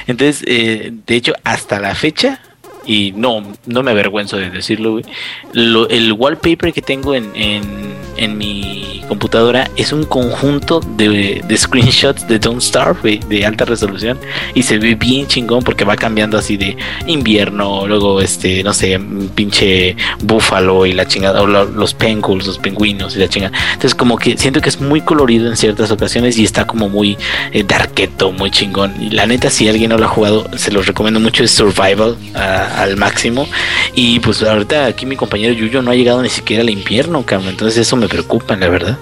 Entonces, 0.07 0.45
eh, 0.47 0.93
de 1.07 1.15
hecho, 1.15 1.35
hasta 1.45 1.81
la 1.81 1.95
fecha, 1.95 2.41
y 2.89 3.13
no, 3.15 3.45
no 3.67 3.83
me 3.85 3.93
avergüenzo 3.93 4.37
de 4.39 4.51
decirlo, 4.51 4.93
güey. 4.93 5.05
Lo- 5.53 5.89
el 5.89 6.13
wallpaper 6.15 6.73
que 6.73 6.83
tengo 6.83 7.15
en, 7.15 7.31
en, 7.37 8.37
mi 8.39 9.03
computadora 9.07 9.71
es 9.77 9.93
un 9.93 10.05
conjunto 10.05 10.81
de, 10.97 11.45
screenshots 11.57 12.27
de 12.27 12.39
Don't 12.41 12.61
Starve, 12.61 13.21
de 13.29 13.47
alta 13.47 13.65
resolución. 13.65 14.19
Y 14.55 14.63
se 14.65 14.79
ve 14.79 14.97
bien 14.97 15.27
chingón 15.29 15.63
porque 15.63 15.85
va 15.85 15.95
cambiando 15.97 16.37
así 16.37 16.57
de 16.57 16.77
invierno, 17.07 17.87
luego 17.87 18.21
este, 18.21 18.63
no 18.65 18.73
sé, 18.75 18.97
un 18.97 19.31
pinche 19.35 19.97
búfalo 20.21 20.85
y 20.87 20.93
la 20.93 21.07
chingada, 21.07 21.43
o 21.43 21.47
lo- 21.47 21.65
los 21.67 21.95
penguins, 21.95 22.47
los 22.47 22.59
pingüinos 22.59 23.15
y 23.17 23.19
la 23.21 23.29
chingada. 23.29 23.57
Entonces 23.69 23.95
como 23.95 24.17
que 24.19 24.37
siento 24.37 24.61
que 24.61 24.69
es 24.71 24.81
muy 24.81 25.01
colorido 25.03 25.49
en 25.49 25.57
ciertas 25.57 25.91
ocasiones 25.91 26.39
y 26.39 26.45
está 26.45 26.67
como 26.67 26.89
muy 26.89 27.17
eh, 27.53 27.63
darketo, 27.65 28.33
muy 28.33 28.51
chingón. 28.51 28.95
Y 29.01 29.11
la 29.11 29.27
neta, 29.27 29.51
si 29.51 29.69
alguien 29.69 29.91
no 29.91 29.99
lo 29.99 30.07
ha 30.07 30.09
jugado, 30.09 30.49
se 30.57 30.73
los 30.73 30.87
recomiendo 30.87 31.21
mucho, 31.21 31.45
es 31.45 31.51
Survival 31.51 32.17
a- 32.35 32.78
al 32.83 32.97
máximo. 32.97 33.47
Y 33.95 34.21
pues 34.21 34.43
ahorita 34.43 34.87
aquí 34.87 35.07
mi 35.07 35.17
compañero 35.17 35.53
Yuyo 35.55 35.83
no 35.83 35.91
ha 35.91 35.95
llegado 35.95 36.23
ni 36.23 36.29
siquiera 36.29 36.63
al 36.63 36.71
invierno, 36.71 37.23
cabrón. 37.25 37.49
Entonces 37.51 37.79
eso 37.79 37.97
me 37.97 38.09
preocupa, 38.09 38.57
la 38.57 38.69
verdad. 38.69 38.99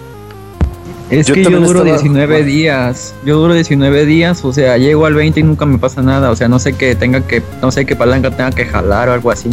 Es 1.09 1.27
Yo 1.28 1.35
que 1.35 1.44
yo 1.44 1.51
duro 1.51 1.66
estaba- 1.85 1.85
19 1.85 2.43
días. 2.43 3.15
Yo 3.24 3.39
duro 3.39 3.55
19 3.55 4.07
días, 4.07 4.44
o 4.44 4.53
sea, 4.53 4.77
llego 4.77 5.07
al 5.07 5.15
20 5.15 5.39
y 5.39 5.43
nunca 5.44 5.65
me 5.65 5.78
pasa 5.78 6.03
nada. 6.03 6.31
O 6.31 6.36
sea, 6.36 6.48
no 6.48 6.59
sé 6.59 6.73
qué 6.73 6.97
tenga 6.97 7.20
que, 7.27 7.43
no 7.62 7.70
sé 7.70 7.86
qué 7.86 7.94
palanca 7.94 8.31
tenga 8.31 8.51
que 8.51 8.65
jalar 8.66 9.09
o 9.09 9.12
algo 9.12 9.31
así. 9.31 9.51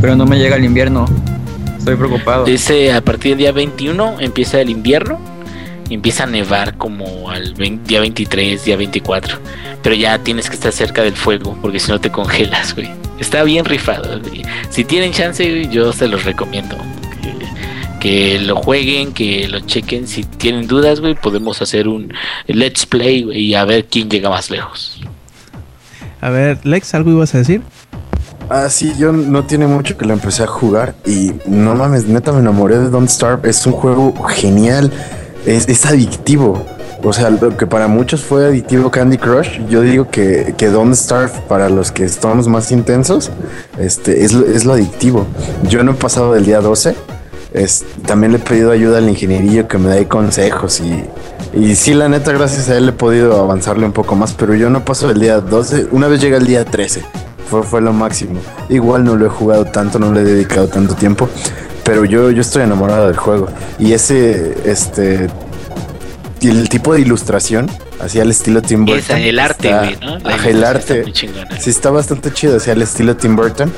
Pero 0.00 0.16
no 0.16 0.26
me 0.26 0.38
llega 0.38 0.56
el 0.56 0.64
invierno. 0.64 1.06
Estoy 1.78 1.96
preocupado. 1.96 2.46
Ese, 2.46 2.92
a 2.92 3.00
partir 3.02 3.32
del 3.32 3.38
día 3.38 3.52
21 3.52 4.16
empieza 4.20 4.60
el 4.60 4.70
invierno. 4.70 5.20
Y 5.92 5.94
Empieza 5.94 6.24
a 6.24 6.26
nevar 6.26 6.78
como 6.78 7.30
al 7.30 7.52
20 7.54 7.86
día 7.86 8.00
23, 8.00 8.64
día 8.64 8.76
24. 8.76 9.38
Pero 9.82 9.94
ya 9.94 10.18
tienes 10.18 10.48
que 10.48 10.54
estar 10.54 10.72
cerca 10.72 11.02
del 11.02 11.14
fuego 11.14 11.56
porque 11.60 11.78
si 11.78 11.92
no 11.92 12.00
te 12.00 12.10
congelas, 12.10 12.74
güey. 12.74 12.88
Está 13.18 13.42
bien 13.44 13.64
rifado. 13.64 14.18
güey. 14.20 14.42
Si 14.70 14.84
tienen 14.84 15.12
chance, 15.12 15.48
güey, 15.48 15.68
yo 15.68 15.92
se 15.92 16.08
los 16.08 16.24
recomiendo. 16.24 16.76
Que, 17.20 17.36
que 18.00 18.38
lo 18.38 18.56
jueguen, 18.56 19.12
que 19.12 19.46
lo 19.48 19.60
chequen. 19.60 20.08
Si 20.08 20.24
tienen 20.24 20.66
dudas, 20.66 21.00
güey, 21.00 21.14
podemos 21.14 21.60
hacer 21.60 21.88
un 21.88 22.12
let's 22.46 22.86
play 22.86 23.22
güey, 23.22 23.38
y 23.38 23.54
a 23.54 23.64
ver 23.66 23.84
quién 23.84 24.08
llega 24.08 24.30
más 24.30 24.50
lejos. 24.50 24.98
A 26.22 26.30
ver, 26.30 26.58
Lex, 26.64 26.94
¿algo 26.94 27.10
ibas 27.10 27.34
a 27.34 27.38
decir? 27.38 27.60
Ah, 28.48 28.68
sí, 28.68 28.92
yo 28.98 29.12
no 29.12 29.44
tiene 29.44 29.66
mucho 29.66 29.96
que 29.96 30.04
lo 30.04 30.12
empecé 30.12 30.42
a 30.42 30.46
jugar 30.46 30.94
y 31.06 31.32
no 31.46 31.74
mames, 31.74 32.06
neta 32.06 32.32
me 32.32 32.40
enamoré 32.40 32.78
de 32.78 32.90
Don't 32.90 33.08
Starve. 33.08 33.48
Es 33.48 33.66
un 33.66 33.72
juego 33.72 34.14
genial, 34.24 34.92
es, 35.46 35.68
es 35.68 35.86
adictivo. 35.86 36.64
O 37.04 37.12
sea, 37.12 37.30
lo 37.30 37.56
que 37.56 37.66
para 37.66 37.88
muchos 37.88 38.22
fue 38.22 38.46
adictivo 38.46 38.90
Candy 38.90 39.18
Crush, 39.18 39.66
yo 39.68 39.80
digo 39.80 40.08
que, 40.08 40.54
que 40.56 40.68
Don't 40.68 40.94
Starve 40.94 41.32
para 41.48 41.68
los 41.68 41.90
que 41.90 42.04
estamos 42.04 42.46
más 42.46 42.70
intensos, 42.70 43.30
este, 43.78 44.24
es, 44.24 44.32
es 44.32 44.64
lo 44.64 44.74
adictivo. 44.74 45.26
Yo 45.68 45.82
no 45.82 45.92
he 45.92 45.94
pasado 45.94 46.34
del 46.34 46.44
día 46.44 46.60
12, 46.60 46.94
es, 47.54 47.84
también 48.06 48.32
le 48.32 48.38
he 48.38 48.40
pedido 48.40 48.70
ayuda 48.70 48.98
al 48.98 49.08
ingenierillo 49.08 49.66
que 49.66 49.78
me 49.78 49.90
dé 49.90 50.06
consejos 50.06 50.80
y, 50.80 51.04
y 51.58 51.74
sí, 51.74 51.92
la 51.92 52.08
neta, 52.08 52.32
gracias 52.32 52.68
a 52.68 52.76
él 52.76 52.88
he 52.88 52.92
podido 52.92 53.40
avanzarle 53.40 53.84
un 53.84 53.92
poco 53.92 54.14
más, 54.14 54.32
pero 54.32 54.54
yo 54.54 54.70
no 54.70 54.84
paso 54.84 55.08
del 55.08 55.20
día 55.20 55.40
12, 55.40 55.88
una 55.90 56.06
vez 56.06 56.20
llega 56.20 56.36
el 56.36 56.46
día 56.46 56.64
13, 56.64 57.02
fue, 57.50 57.64
fue 57.64 57.80
lo 57.80 57.92
máximo. 57.92 58.38
Igual 58.68 59.04
no 59.04 59.16
lo 59.16 59.26
he 59.26 59.28
jugado 59.28 59.64
tanto, 59.64 59.98
no 59.98 60.12
le 60.12 60.20
he 60.20 60.24
dedicado 60.24 60.68
tanto 60.68 60.94
tiempo, 60.94 61.28
pero 61.84 62.04
yo, 62.04 62.30
yo 62.30 62.40
estoy 62.40 62.62
enamorado 62.62 63.06
del 63.08 63.16
juego. 63.16 63.48
Y 63.78 63.92
ese, 63.92 64.56
este, 64.64 65.28
el 66.42 66.68
tipo 66.68 66.94
de 66.94 67.00
ilustración, 67.00 67.70
así 68.00 68.20
al 68.20 68.30
estilo 68.30 68.62
Tim 68.62 68.84
Burton. 68.84 68.98
Esa, 68.98 69.20
el 69.20 69.38
arte, 69.38 69.68
está- 69.68 69.84
güey, 69.84 69.98
¿no? 70.00 70.18
La 70.18 70.34
ajá, 70.34 70.48
el 70.48 70.64
arte. 70.64 71.00
está. 71.08 71.60
Sí, 71.60 71.70
está 71.70 71.90
bastante 71.90 72.32
chido, 72.32 72.56
así 72.56 72.70
al 72.70 72.82
estilo 72.82 73.16
Tim 73.16 73.36
Burton. 73.36 73.72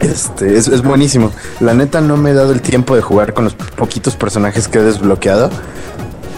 Este, 0.00 0.56
es, 0.56 0.66
es 0.68 0.82
buenísimo. 0.82 1.30
La 1.60 1.74
neta 1.74 2.00
no 2.00 2.16
me 2.16 2.30
he 2.30 2.34
dado 2.34 2.52
el 2.52 2.62
tiempo 2.62 2.96
de 2.96 3.02
jugar 3.02 3.34
con 3.34 3.44
los 3.44 3.54
poquitos 3.54 4.16
personajes 4.16 4.66
que 4.66 4.78
he 4.78 4.82
desbloqueado. 4.82 5.50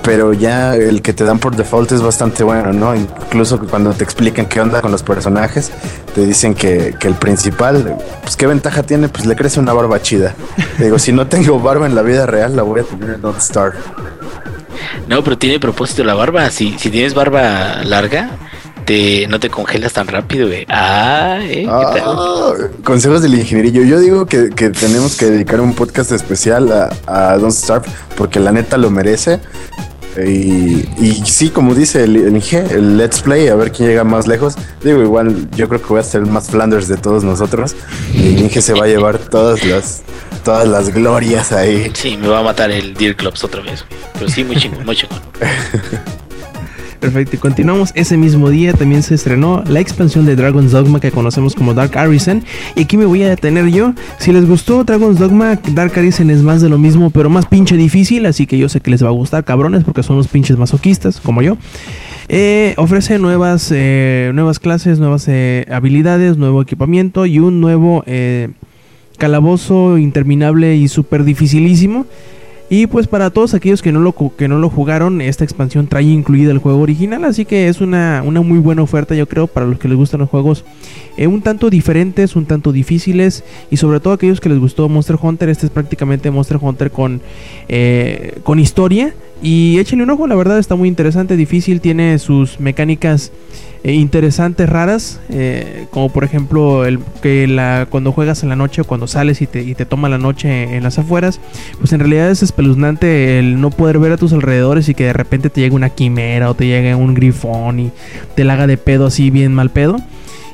Pero 0.04 0.32
ya 0.32 0.74
el 0.74 1.00
que 1.00 1.12
te 1.12 1.24
dan 1.24 1.38
por 1.38 1.54
default 1.54 1.92
es 1.92 2.02
bastante 2.02 2.42
bueno, 2.42 2.72
¿no? 2.72 2.94
Incluso 2.94 3.58
cuando 3.60 3.92
te 3.92 4.02
explican 4.02 4.46
qué 4.46 4.60
onda 4.60 4.80
con 4.80 4.90
los 4.90 5.02
personajes, 5.02 5.70
te 6.14 6.26
dicen 6.26 6.54
que, 6.54 6.94
que 6.98 7.06
el 7.06 7.14
principal, 7.14 7.96
pues 8.22 8.36
qué 8.36 8.46
ventaja 8.48 8.82
tiene, 8.82 9.08
pues 9.08 9.26
le 9.26 9.36
crece 9.36 9.60
una 9.60 9.72
barba 9.72 10.02
chida. 10.02 10.34
Te 10.76 10.84
digo, 10.84 10.98
si 10.98 11.12
no 11.12 11.28
tengo 11.28 11.60
barba 11.60 11.86
en 11.86 11.94
la 11.94 12.02
vida 12.02 12.26
real, 12.26 12.56
la 12.56 12.62
voy 12.62 12.80
a 12.80 12.82
tener 12.82 13.10
en 13.10 13.20
Don't 13.22 13.38
Star. 13.38 13.74
No, 15.06 15.22
pero 15.22 15.38
tiene 15.38 15.60
propósito 15.60 16.04
la 16.04 16.14
barba. 16.14 16.50
Si, 16.50 16.78
si 16.78 16.90
tienes 16.90 17.14
barba 17.14 17.82
larga, 17.84 18.30
te, 18.84 19.26
no 19.28 19.38
te 19.40 19.50
congelas 19.50 19.92
tan 19.92 20.06
rápido, 20.06 20.48
güey. 20.48 20.66
Ah, 20.68 21.38
¿eh? 21.42 21.62
¿Qué 21.62 21.66
tal? 21.66 22.02
Ah, 22.04 22.52
consejos 22.84 23.22
del 23.22 23.34
ingenierillo. 23.34 23.82
Yo 23.82 24.00
digo 24.00 24.26
que, 24.26 24.50
que 24.50 24.70
tenemos 24.70 25.16
que 25.16 25.26
dedicar 25.26 25.60
un 25.60 25.74
podcast 25.74 26.12
especial 26.12 26.72
a, 26.72 26.90
a 27.06 27.38
Don't 27.38 27.52
Starve 27.52 27.86
porque 28.16 28.40
la 28.40 28.52
neta 28.52 28.76
lo 28.78 28.90
merece. 28.90 29.40
Y, 30.18 30.88
y 30.98 31.22
sí, 31.24 31.48
como 31.48 31.74
dice 31.74 32.04
el, 32.04 32.16
el 32.16 32.42
el 32.52 32.96
Let's 32.98 33.22
Play, 33.22 33.48
a 33.48 33.54
ver 33.54 33.72
quién 33.72 33.88
llega 33.88 34.04
más 34.04 34.26
lejos. 34.26 34.54
Digo, 34.82 35.02
igual 35.02 35.48
yo 35.52 35.68
creo 35.68 35.80
que 35.80 35.88
voy 35.88 36.00
a 36.00 36.02
ser 36.02 36.22
el 36.22 36.28
más 36.28 36.48
Flanders 36.50 36.88
de 36.88 36.96
todos 36.96 37.24
nosotros. 37.24 37.74
Y 38.12 38.34
el 38.34 38.40
Inge 38.40 38.60
se 38.60 38.74
va 38.74 38.84
a 38.84 38.88
llevar 38.88 39.18
todas 39.18 39.64
las, 39.64 40.02
todas 40.44 40.68
las 40.68 40.92
glorias 40.92 41.52
ahí. 41.52 41.90
Sí, 41.94 42.16
me 42.16 42.28
va 42.28 42.40
a 42.40 42.42
matar 42.42 42.70
el 42.70 42.94
Deer 42.94 43.16
Clubs 43.16 43.42
otra 43.44 43.62
vez. 43.62 43.84
Pero 44.14 44.28
sí, 44.28 44.44
muy 44.44 44.56
chingón, 44.56 44.84
muy 44.84 44.96
chingón. 44.96 45.20
Perfecto, 47.02 47.34
y 47.34 47.38
continuamos. 47.40 47.90
Ese 47.96 48.16
mismo 48.16 48.48
día 48.48 48.74
también 48.74 49.02
se 49.02 49.16
estrenó 49.16 49.64
la 49.66 49.80
expansión 49.80 50.24
de 50.24 50.36
Dragon's 50.36 50.70
Dogma 50.70 51.00
que 51.00 51.10
conocemos 51.10 51.56
como 51.56 51.74
Dark 51.74 51.98
Arisen. 51.98 52.44
Y 52.76 52.82
aquí 52.82 52.96
me 52.96 53.06
voy 53.06 53.24
a 53.24 53.28
detener 53.28 53.66
yo. 53.72 53.92
Si 54.18 54.32
les 54.32 54.46
gustó 54.46 54.84
Dragon's 54.84 55.18
Dogma, 55.18 55.58
Dark 55.74 55.98
Arisen 55.98 56.30
es 56.30 56.42
más 56.42 56.62
de 56.62 56.68
lo 56.68 56.78
mismo, 56.78 57.10
pero 57.10 57.28
más 57.28 57.46
pinche 57.46 57.76
difícil. 57.76 58.24
Así 58.24 58.46
que 58.46 58.56
yo 58.56 58.68
sé 58.68 58.78
que 58.80 58.92
les 58.92 59.02
va 59.02 59.08
a 59.08 59.10
gustar, 59.10 59.42
cabrones, 59.42 59.82
porque 59.82 60.04
son 60.04 60.16
los 60.16 60.28
pinches 60.28 60.56
masoquistas, 60.56 61.20
como 61.20 61.42
yo. 61.42 61.56
Eh, 62.28 62.74
ofrece 62.76 63.18
nuevas, 63.18 63.72
eh, 63.74 64.30
nuevas 64.32 64.60
clases, 64.60 65.00
nuevas 65.00 65.26
eh, 65.26 65.66
habilidades, 65.72 66.36
nuevo 66.36 66.62
equipamiento 66.62 67.26
y 67.26 67.40
un 67.40 67.60
nuevo 67.60 68.04
calabozo 69.18 69.98
interminable 69.98 70.76
y 70.76 70.86
súper 70.86 71.24
dificilísimo. 71.24 72.06
Y 72.74 72.86
pues 72.86 73.06
para 73.06 73.28
todos 73.28 73.52
aquellos 73.52 73.82
que 73.82 73.92
no 73.92 74.00
lo, 74.00 74.14
que 74.34 74.48
no 74.48 74.58
lo 74.58 74.70
jugaron, 74.70 75.20
esta 75.20 75.44
expansión 75.44 75.88
trae 75.88 76.04
incluida 76.04 76.52
el 76.52 76.56
juego 76.56 76.80
original, 76.80 77.22
así 77.26 77.44
que 77.44 77.68
es 77.68 77.82
una, 77.82 78.22
una 78.24 78.40
muy 78.40 78.56
buena 78.60 78.80
oferta 78.80 79.14
yo 79.14 79.28
creo 79.28 79.46
para 79.46 79.66
los 79.66 79.78
que 79.78 79.88
les 79.88 79.98
gustan 79.98 80.20
los 80.20 80.30
juegos 80.30 80.64
eh, 81.18 81.26
un 81.26 81.42
tanto 81.42 81.68
diferentes, 81.68 82.34
un 82.34 82.46
tanto 82.46 82.72
difíciles 82.72 83.44
y 83.70 83.76
sobre 83.76 84.00
todo 84.00 84.14
aquellos 84.14 84.40
que 84.40 84.48
les 84.48 84.58
gustó 84.58 84.88
Monster 84.88 85.18
Hunter, 85.20 85.50
este 85.50 85.66
es 85.66 85.70
prácticamente 85.70 86.30
Monster 86.30 86.56
Hunter 86.58 86.90
con, 86.90 87.20
eh, 87.68 88.38
con 88.42 88.58
historia 88.58 89.12
y 89.42 89.76
échenle 89.78 90.04
un 90.04 90.10
ojo, 90.10 90.26
la 90.26 90.34
verdad 90.34 90.58
está 90.58 90.74
muy 90.74 90.88
interesante, 90.88 91.36
difícil, 91.36 91.82
tiene 91.82 92.18
sus 92.18 92.58
mecánicas 92.58 93.32
eh, 93.84 93.94
interesantes, 93.94 94.68
raras, 94.68 95.20
eh, 95.28 95.86
como 95.90 96.08
por 96.08 96.22
ejemplo 96.22 96.84
el 96.84 97.00
que 97.20 97.48
la, 97.48 97.86
cuando 97.90 98.12
juegas 98.12 98.42
en 98.44 98.48
la 98.48 98.56
noche 98.56 98.82
o 98.82 98.84
cuando 98.84 99.08
sales 99.08 99.42
y 99.42 99.48
te, 99.48 99.62
y 99.62 99.74
te 99.74 99.86
toma 99.86 100.08
la 100.08 100.18
noche 100.18 100.76
en 100.76 100.84
las 100.84 100.98
afueras, 100.98 101.40
pues 101.78 101.92
en 101.92 101.98
realidad 101.98 102.30
es 102.30 102.42
espeluznante 102.42 103.40
el 103.40 103.60
no 103.60 103.70
poder 103.70 103.98
ver 103.98 104.12
a 104.12 104.16
tus 104.16 104.32
alrededores 104.32 104.88
y 104.88 104.94
que 104.94 105.04
de 105.04 105.12
repente 105.12 105.50
te 105.50 105.60
llegue 105.60 105.74
una 105.74 105.90
quimera 105.90 106.48
o 106.48 106.54
te 106.54 106.66
llegue 106.66 106.94
un 106.94 107.14
grifón 107.14 107.80
y 107.80 107.90
te 108.36 108.44
la 108.44 108.52
haga 108.52 108.68
de 108.68 108.76
pedo 108.76 109.06
así 109.06 109.30
bien 109.30 109.52
mal 109.52 109.70
pedo. 109.70 109.96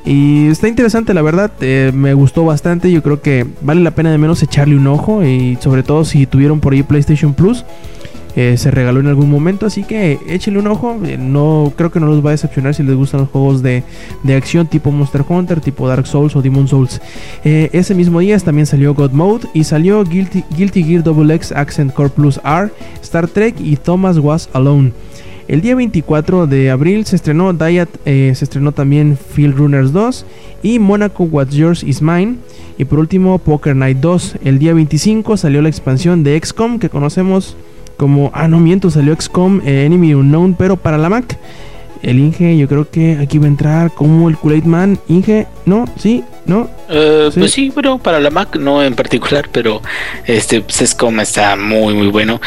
Y 0.06 0.46
está 0.48 0.68
interesante, 0.68 1.12
la 1.12 1.20
verdad, 1.20 1.50
eh, 1.60 1.92
me 1.94 2.14
gustó 2.14 2.46
bastante, 2.46 2.90
yo 2.90 3.02
creo 3.02 3.20
que 3.20 3.46
vale 3.60 3.82
la 3.82 3.90
pena 3.90 4.10
de 4.10 4.16
menos 4.16 4.42
echarle 4.42 4.74
un 4.74 4.86
ojo 4.86 5.22
y 5.22 5.58
sobre 5.60 5.82
todo 5.82 6.06
si 6.06 6.24
tuvieron 6.24 6.60
por 6.60 6.72
ahí 6.72 6.82
PlayStation 6.82 7.34
Plus. 7.34 7.66
Eh, 8.38 8.56
se 8.56 8.70
regaló 8.70 9.00
en 9.00 9.08
algún 9.08 9.28
momento, 9.28 9.66
así 9.66 9.82
que 9.82 10.16
échenle 10.28 10.60
un 10.60 10.68
ojo. 10.68 10.96
eh, 11.04 11.18
no 11.18 11.72
creo 11.74 11.90
que 11.90 11.98
no 11.98 12.06
los 12.06 12.24
va 12.24 12.28
a 12.28 12.30
decepcionar 12.30 12.72
si 12.72 12.84
les 12.84 12.94
gustan 12.94 13.22
los 13.22 13.30
juegos 13.30 13.64
de, 13.64 13.82
de 14.22 14.36
acción 14.36 14.68
tipo 14.68 14.92
Monster 14.92 15.24
Hunter, 15.28 15.60
tipo 15.60 15.88
Dark 15.88 16.06
Souls 16.06 16.36
o 16.36 16.40
Demon 16.40 16.68
Souls. 16.68 17.00
Eh, 17.44 17.68
ese 17.72 17.96
mismo 17.96 18.20
día 18.20 18.38
también 18.38 18.64
salió 18.64 18.94
God 18.94 19.10
Mode 19.10 19.48
y 19.54 19.64
salió 19.64 20.04
Guilty, 20.04 20.44
Guilty 20.56 20.84
Gear 20.84 21.02
Double 21.02 21.34
X 21.34 21.50
Accent 21.50 21.92
Core 21.92 22.10
Plus 22.10 22.38
R, 22.44 22.70
Star 23.02 23.26
Trek 23.26 23.56
y 23.58 23.74
Thomas 23.74 24.18
Was 24.18 24.48
Alone. 24.52 24.92
El 25.48 25.60
día 25.60 25.74
24 25.74 26.46
de 26.46 26.70
abril 26.70 27.06
se 27.06 27.16
estrenó 27.16 27.52
Diet, 27.52 27.88
se 28.04 28.30
estrenó 28.30 28.70
también 28.70 29.16
Field 29.16 29.56
Runners 29.56 29.92
2 29.92 30.26
y 30.62 30.78
Monaco 30.78 31.24
What's 31.24 31.56
Yours 31.56 31.82
Is 31.82 32.02
Mine. 32.02 32.36
Y 32.76 32.84
por 32.84 33.00
último 33.00 33.38
Poker 33.40 33.74
Night 33.74 33.98
2. 33.98 34.36
El 34.44 34.60
día 34.60 34.74
25 34.74 35.36
salió 35.36 35.60
la 35.60 35.70
expansión 35.70 36.22
de 36.22 36.38
XCOM 36.38 36.78
que 36.78 36.88
conocemos 36.88 37.56
como... 37.98 38.30
Ah, 38.32 38.48
no 38.48 38.58
miento, 38.60 38.90
salió 38.90 39.14
XCOM 39.14 39.60
eh, 39.66 39.84
Enemy 39.84 40.14
Unknown 40.14 40.54
pero 40.54 40.78
para 40.78 40.96
la 40.96 41.10
Mac. 41.10 41.36
El 42.00 42.20
Inge, 42.20 42.56
yo 42.56 42.68
creo 42.68 42.88
que 42.88 43.18
aquí 43.20 43.38
va 43.38 43.46
a 43.46 43.48
entrar 43.48 43.90
como 43.90 44.28
el 44.28 44.36
Kool-Aid 44.38 44.64
Man. 44.64 44.98
Inge, 45.08 45.48
¿no? 45.66 45.84
¿Sí? 45.98 46.22
¿No? 46.46 46.70
Eh, 46.88 47.28
Sí. 47.32 47.40
Pues 47.40 47.52
sí, 47.52 47.70
bueno, 47.70 47.98
para 47.98 48.20
la 48.20 48.30
Mac 48.30 48.56
no 48.56 48.82
en 48.82 48.94
particular, 48.94 49.48
pero 49.50 49.82
este 50.24 50.64
Sescom 50.66 51.18
está 51.20 51.56
muy 51.56 51.94
muy 51.94 52.06
bueno. 52.06 52.40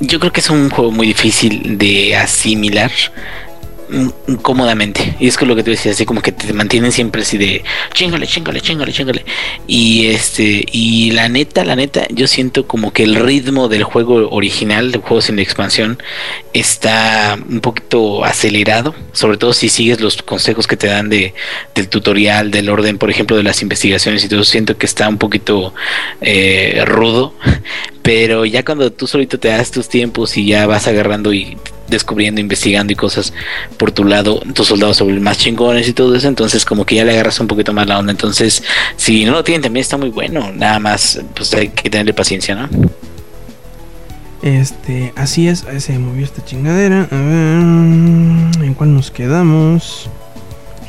Yo 0.00 0.18
creo 0.18 0.32
que 0.32 0.40
es 0.40 0.50
un 0.50 0.68
juego 0.70 0.90
muy 0.90 1.06
difícil 1.06 1.78
de 1.78 2.16
asimilar. 2.16 2.90
Mm, 3.90 4.34
cómodamente. 4.36 5.16
Y 5.20 5.28
es 5.28 5.36
con 5.36 5.48
lo 5.48 5.56
que 5.56 5.62
tú 5.62 5.70
decías, 5.70 5.94
así 5.94 6.06
como 6.06 6.22
que 6.22 6.32
te 6.32 6.52
mantienen 6.52 6.92
siempre 6.92 7.22
así 7.22 7.38
de 7.38 7.64
chingale, 7.92 8.26
chingale, 8.26 8.60
chingale, 8.60 8.92
chingale. 8.92 9.24
Y 9.66 10.06
este, 10.06 10.64
y 10.70 11.10
la 11.12 11.28
neta, 11.28 11.64
la 11.64 11.76
neta, 11.76 12.06
yo 12.10 12.26
siento 12.26 12.66
como 12.66 12.92
que 12.92 13.02
el 13.02 13.16
ritmo 13.16 13.68
del 13.68 13.84
juego 13.84 14.30
original, 14.30 14.92
del 14.92 15.00
juego 15.00 15.20
sin 15.20 15.38
expansión, 15.38 15.98
está 16.52 17.38
un 17.48 17.60
poquito 17.60 18.24
acelerado, 18.24 18.94
sobre 19.12 19.36
todo 19.36 19.52
si 19.52 19.68
sigues 19.68 20.00
los 20.00 20.22
consejos 20.22 20.66
que 20.66 20.76
te 20.76 20.86
dan 20.86 21.08
de, 21.08 21.34
del 21.74 21.88
tutorial, 21.88 22.50
del 22.50 22.68
orden, 22.68 22.98
por 22.98 23.10
ejemplo, 23.10 23.36
de 23.36 23.42
las 23.42 23.62
investigaciones 23.62 24.24
y 24.24 24.28
todo. 24.28 24.44
Siento 24.44 24.76
que 24.76 24.86
está 24.86 25.08
un 25.08 25.18
poquito 25.18 25.74
eh, 26.20 26.82
rudo, 26.86 27.34
pero 28.02 28.44
ya 28.44 28.64
cuando 28.64 28.92
tú 28.92 29.06
solito 29.06 29.38
te 29.38 29.48
das 29.48 29.70
tus 29.70 29.88
tiempos 29.88 30.36
y 30.36 30.46
ya 30.46 30.66
vas 30.66 30.86
agarrando 30.86 31.32
y 31.32 31.56
descubriendo, 31.90 32.40
investigando 32.40 32.92
y 32.92 32.96
cosas 32.96 33.32
por 33.76 33.92
tu 33.92 34.04
lado, 34.04 34.40
tus 34.54 34.68
soldados 34.68 35.00
vuelven 35.00 35.22
más 35.22 35.38
chingones 35.38 35.88
y 35.88 35.92
todo 35.92 36.14
eso, 36.14 36.28
entonces 36.28 36.64
como 36.64 36.84
que 36.86 36.94
ya 36.96 37.04
le 37.04 37.12
agarras 37.12 37.40
un 37.40 37.46
poquito 37.46 37.72
más 37.72 37.86
la 37.86 37.98
onda. 37.98 38.12
Entonces, 38.12 38.62
si 38.96 39.24
no 39.24 39.32
lo 39.32 39.44
tienen, 39.44 39.62
también 39.62 39.82
está 39.82 39.96
muy 39.96 40.10
bueno. 40.10 40.50
Nada 40.54 40.78
más, 40.78 41.20
pues 41.34 41.52
hay 41.54 41.68
que 41.68 41.90
tenerle 41.90 42.14
paciencia, 42.14 42.54
¿no? 42.54 42.68
Este, 44.42 45.12
así 45.16 45.48
es, 45.48 45.66
se 45.78 45.98
movió 45.98 46.24
esta 46.24 46.44
chingadera. 46.44 47.08
A 47.10 47.16
ver, 47.16 48.64
¿en 48.64 48.74
cuál 48.74 48.94
nos 48.94 49.10
quedamos? 49.10 50.08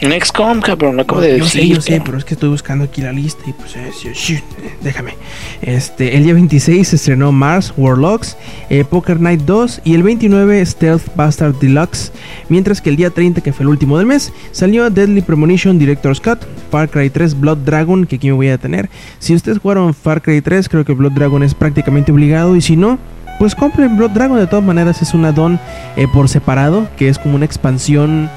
En 0.02 0.20
XCOM, 0.20 0.62
cabrón, 0.62 0.96
lo 0.96 1.04
acabo 1.04 1.22
de 1.22 1.38
yo 1.38 1.46
sé, 1.46 1.60
decir. 1.60 1.76
yo 1.76 1.82
sé, 1.82 2.02
pero 2.04 2.18
es 2.18 2.26
que 2.26 2.34
estoy 2.34 2.50
buscando 2.50 2.86
aquí 2.86 3.02
la 3.02 3.12
lista 3.12 3.44
y 3.46 3.54
pues, 3.54 3.76
eh, 3.76 3.92
sí, 3.96 4.10
sí, 4.16 4.40
déjame. 4.82 5.14
Este, 5.62 6.18
el 6.18 6.24
día 6.24 6.34
26 6.34 6.88
se 6.88 6.96
estrenó 6.96 7.32
Mars 7.32 7.72
Warlocks, 7.78 8.36
eh, 8.72 8.84
Poker 8.84 9.20
Night 9.20 9.42
2 9.42 9.82
y 9.84 9.94
el 9.94 10.02
29 10.02 10.66
Stealth 10.66 11.16
Bastard 11.16 11.54
Deluxe. 11.60 12.12
Mientras 12.50 12.82
que 12.82 12.90
el 12.90 12.96
día 12.96 13.12
30, 13.12 13.42
que 13.42 13.54
fue 13.54 13.62
el 13.64 13.70
último 13.70 14.00
del 14.00 14.08
mes, 14.08 14.34
salió 14.52 14.90
Deadly 14.90 15.22
Premonition 15.22 15.78
Director's 15.78 16.20
Cut, 16.20 16.40
Far 16.72 16.90
Cry 16.90 17.12
3 17.12 17.40
Blood 17.40 17.60
Dragon, 17.60 18.08
que 18.08 18.16
aquí 18.16 18.26
me 18.26 18.34
voy 18.34 18.50
a 18.50 18.58
tener. 18.58 18.90
Si 19.20 19.36
ustedes 19.36 19.60
jugaron 19.60 19.94
Far 19.94 20.24
Cry 20.24 20.42
3, 20.42 20.68
creo 20.68 20.84
que 20.84 20.94
Blood 20.94 21.12
Dragon 21.12 21.44
es 21.44 21.54
prácticamente 21.54 22.12
obligado 22.12 22.56
y 22.56 22.62
si 22.62 22.76
no, 22.76 22.98
pues 23.38 23.54
compren 23.54 23.98
Blood 23.98 24.12
Dragon. 24.12 24.40
De 24.40 24.48
todas 24.48 24.66
maneras, 24.66 25.04
es 25.04 25.14
un 25.14 25.26
add-on 25.26 25.60
eh, 25.96 26.08
por 26.12 26.28
separado, 26.28 26.90
que 26.98 27.08
es 27.08 27.20
como 27.20 27.36
una 27.36 27.46
expansión 27.46 28.32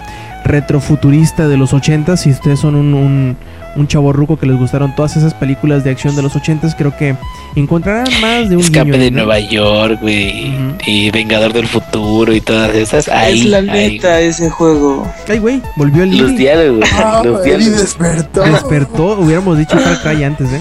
retrofuturista 0.45 1.49
de 1.49 1.57
los 1.57 1.73
80 1.73 2.17
Si 2.17 2.31
ustedes 2.31 2.61
son 2.61 2.75
un, 2.75 2.95
un, 2.95 3.37
un 3.77 3.89
chavorruco 3.89 4.37
que 4.37 4.47
les 4.47 4.57
gustaron 4.57 4.95
todas 4.95 5.17
esas 5.17 5.35
películas 5.35 5.83
de 5.85 5.91
acción 5.91 6.15
de 6.15 6.23
los 6.23 6.37
80 6.37 6.75
creo 6.77 6.97
que 6.97 7.17
encontrarán 7.57 8.07
más 8.21 8.49
de 8.49 8.57
un 8.57 8.63
Escape 8.63 8.85
guiño 8.91 8.99
de. 8.99 9.11
Nueva 9.11 9.39
York, 9.41 9.99
güey. 10.01 10.55
Y 10.87 11.11
Vengador 11.11 11.53
del 11.53 11.67
Futuro 11.67 12.33
y 12.35 12.41
todas 12.41 12.75
esas. 12.75 13.09
Ahí, 13.09 13.41
es 13.41 13.47
la 13.47 13.59
ahí. 13.59 13.67
neta 13.95 14.21
ese 14.21 14.51
juego. 14.51 15.11
Ay, 15.29 15.39
güey, 15.39 15.63
volvió 15.77 16.03
el 16.05 16.17
Los 16.17 16.37
diálogos. 16.37 16.89
Ah, 16.95 17.23
los 17.25 17.41
Eli 17.45 17.57
diálogos. 17.57 17.81
despertó. 17.81 18.43
Despertó, 18.43 19.05
hubiéramos 19.19 19.59
dicho 19.59 19.79
Far 19.79 20.01
Cry 20.03 20.25
antes, 20.25 20.53
¿eh? 20.53 20.61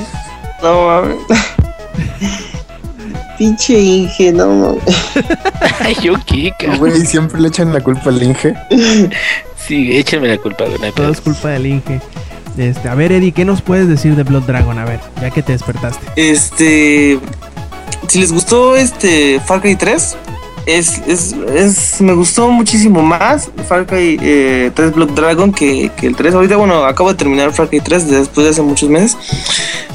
No 0.62 0.88
mames. 0.88 1.18
Pinche 3.38 3.80
Inge, 3.80 4.32
no 4.32 4.48
mames. 4.48 4.84
Ay, 5.80 5.96
yo 6.02 6.14
qué, 6.26 6.54
cabrón. 6.58 6.80
Güey, 6.80 7.06
siempre 7.06 7.42
le 7.42 7.48
echan 7.50 7.74
la 7.74 7.82
culpa 7.82 8.10
al 8.10 8.22
Inge. 8.22 8.54
Sí, 9.68 9.96
échenme 9.98 10.28
la 10.28 10.38
culpa, 10.38 10.66
hay 10.66 10.92
Todo 10.92 11.12
es 11.12 11.22
culpa 11.22 11.50
del 11.50 11.66
Inge. 11.68 12.02
Este, 12.58 12.88
a 12.90 12.96
ver, 12.96 13.12
Eddie, 13.12 13.32
¿qué 13.32 13.46
nos 13.46 13.62
puedes 13.62 13.88
decir 13.88 14.16
de 14.16 14.24
Blood 14.24 14.44
Dragon? 14.44 14.78
A 14.78 14.86
ver, 14.86 15.00
ya 15.22 15.32
que 15.32 15.42
te 15.42 15.54
despertaste. 15.54 16.06
Este. 16.16 17.20
Si 18.08 18.20
les 18.20 18.32
gustó 18.32 18.76
este 18.76 19.40
Far 19.40 19.62
Cry 19.62 19.76
3, 19.76 20.16
es, 20.66 21.02
es, 21.08 21.34
es- 21.56 22.02
me 22.02 22.14
gustó 22.14 22.50
muchísimo 22.52 23.02
más 23.02 23.50
Far 23.68 23.86
Cry 23.88 24.20
eh, 24.22 24.72
3 24.76 24.94
Blood 24.94 25.12
Dragon 25.12 25.52
que, 25.52 25.90
que 25.98 26.08
el 26.08 26.16
3. 26.16 26.36
Ahorita, 26.36 26.58
bueno, 26.58 26.84
acabo 26.84 27.10
de 27.10 27.16
terminar 27.16 27.54
Far 27.54 27.70
Cry 27.70 27.80
3 27.80 28.08
después 28.10 28.46
de 28.46 28.52
hace 28.52 28.62
muchos 28.62 28.90
meses. 28.90 29.18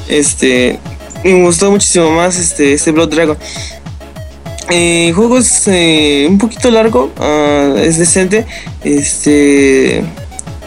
Este. 0.09 0.79
Me 1.23 1.43
gustó 1.43 1.69
muchísimo 1.69 2.11
más 2.11 2.37
este, 2.37 2.73
este 2.73 2.91
Blood 2.91 3.09
Dragon. 3.09 3.37
Eh, 4.69 5.07
el 5.09 5.13
juego 5.13 5.37
es 5.37 5.67
eh, 5.67 6.27
un 6.29 6.37
poquito 6.37 6.69
largo, 6.71 7.11
ah, 7.19 7.73
es 7.77 7.97
decente. 7.97 8.45
Este. 8.83 10.03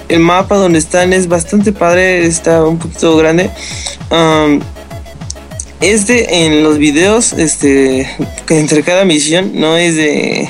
El 0.08 0.20
mapa 0.20 0.56
donde 0.56 0.78
están 0.78 1.12
es 1.12 1.26
bastante 1.28 1.72
padre, 1.72 2.26
está 2.26 2.64
un 2.64 2.78
poquito 2.78 3.16
grande. 3.16 3.50
Este 5.80 6.44
en 6.46 6.62
los 6.62 6.78
videos, 6.78 7.32
este, 7.32 8.08
que 8.46 8.58
entre 8.60 8.82
cada 8.84 9.04
misión 9.04 9.52
no 9.54 9.76
es 9.76 9.96
de, 9.96 10.48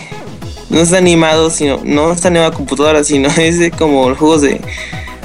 no 0.69 0.81
está 0.81 0.99
animado, 0.99 1.49
sino, 1.49 1.81
no 1.85 2.12
está 2.12 2.29
animado 2.29 2.53
a 2.53 2.55
computadora, 2.55 3.03
sino 3.03 3.29
es 3.39 3.59
de 3.59 3.70
como 3.70 4.11
los 4.11 4.19
juegos 4.19 4.43
de, 4.43 4.61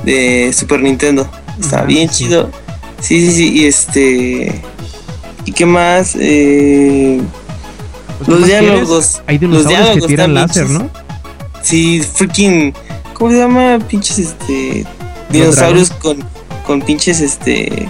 de 0.05 0.53
Super 0.53 0.81
Nintendo. 0.81 1.29
Está 1.59 1.79
Ah, 1.79 1.83
bien 1.85 2.07
sí. 2.09 2.23
chido. 2.25 2.49
Sí, 3.01 3.19
sí, 3.27 3.31
sí, 3.35 3.53
y 3.53 3.65
este, 3.65 4.61
y 5.45 5.51
qué 5.51 5.65
más, 5.65 6.15
eh, 6.19 7.19
Pues, 7.19 7.27
¿qué 7.31 7.36
los 8.25 8.45
diálogos, 8.45 9.21
Hay 9.27 9.37
los 9.37 9.67
dinosaurios 9.67 9.67
que 9.67 9.73
diálogos 9.73 10.07
tiran 10.07 10.37
están 10.37 10.65
láser, 10.65 10.69
¿no? 10.69 10.89
sí, 11.61 12.01
freaking, 12.01 12.73
¿cómo 13.13 13.31
se 13.31 13.37
llama? 13.37 13.77
Pinches, 13.87 14.17
este, 14.19 14.85
dinosaurios 15.29 15.91
con, 15.91 16.23
con 16.65 16.81
pinches, 16.81 17.19
este, 17.21 17.87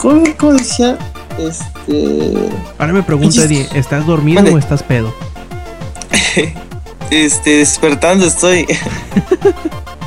¿cómo, 0.00 0.24
cómo 0.38 0.54
decía? 0.54 0.98
Este, 1.38 2.32
Ahora 2.78 2.92
me 2.94 3.02
pregunto, 3.02 3.30
Pinches- 3.36 3.44
Eddie, 3.44 3.68
¿estás 3.74 4.06
dormido 4.06 4.42
o 4.42 4.58
estás 4.58 4.82
pedo? 4.82 5.14
este, 7.10 7.58
despertando 7.58 8.26
estoy. 8.26 8.66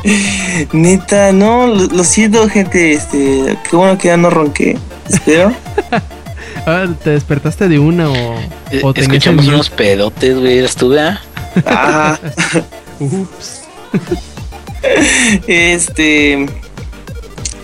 Neta, 0.73 1.31
no, 1.34 1.67
lo, 1.67 1.85
lo 1.88 2.03
siento, 2.03 2.47
gente, 2.49 2.93
este, 2.93 3.57
qué 3.69 3.76
bueno 3.76 3.97
que 3.97 4.07
ya 4.07 4.17
no 4.17 4.30
ronqué, 4.30 4.77
espero. 5.07 5.53
Ah, 6.65 6.88
¿Te 7.03 7.11
despertaste 7.11 7.68
de 7.68 7.80
una 7.80 8.10
o, 8.10 8.40
Eh, 8.72 8.81
o 8.84 8.94
Escuchamos 8.94 9.48
unos 9.48 9.69
pedotes, 9.69 10.38
güey. 10.38 10.60
¿Eras 10.60 10.76
tú, 10.76 10.94
ah? 10.98 11.19
Ajá. 11.65 12.19
Ups. 12.99 13.61
Este. 15.48 16.45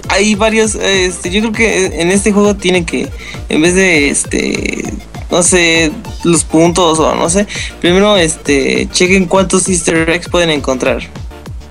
Hay 0.10 0.36
varios. 0.36 0.76
Este, 0.76 1.30
yo 1.30 1.42
creo 1.42 1.52
que 1.52 2.02
en 2.02 2.12
este 2.12 2.32
juego 2.32 2.56
tienen 2.56 2.86
que. 2.86 3.10
En 3.50 3.62
vez 3.62 3.76
de 3.76 4.10
este. 4.10 4.94
No 5.32 5.44
sé. 5.44 5.92
Los 6.24 6.44
puntos 6.44 7.00
o 7.00 7.16
no 7.16 7.30
sé. 7.30 7.48
Primero, 7.82 8.18
este. 8.18 8.88
Chequen 8.92 9.26
cuántos 9.26 9.68
Easter 9.70 10.10
eggs 10.10 10.30
pueden 10.30 10.50
encontrar. 10.50 11.02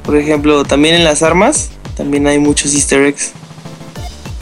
Por 0.03 0.17
ejemplo, 0.17 0.65
también 0.65 0.95
en 0.95 1.05
las 1.05 1.23
armas. 1.23 1.71
También 1.97 2.27
hay 2.27 2.39
muchos 2.39 2.75
Easter 2.75 3.03
eggs. 3.03 3.33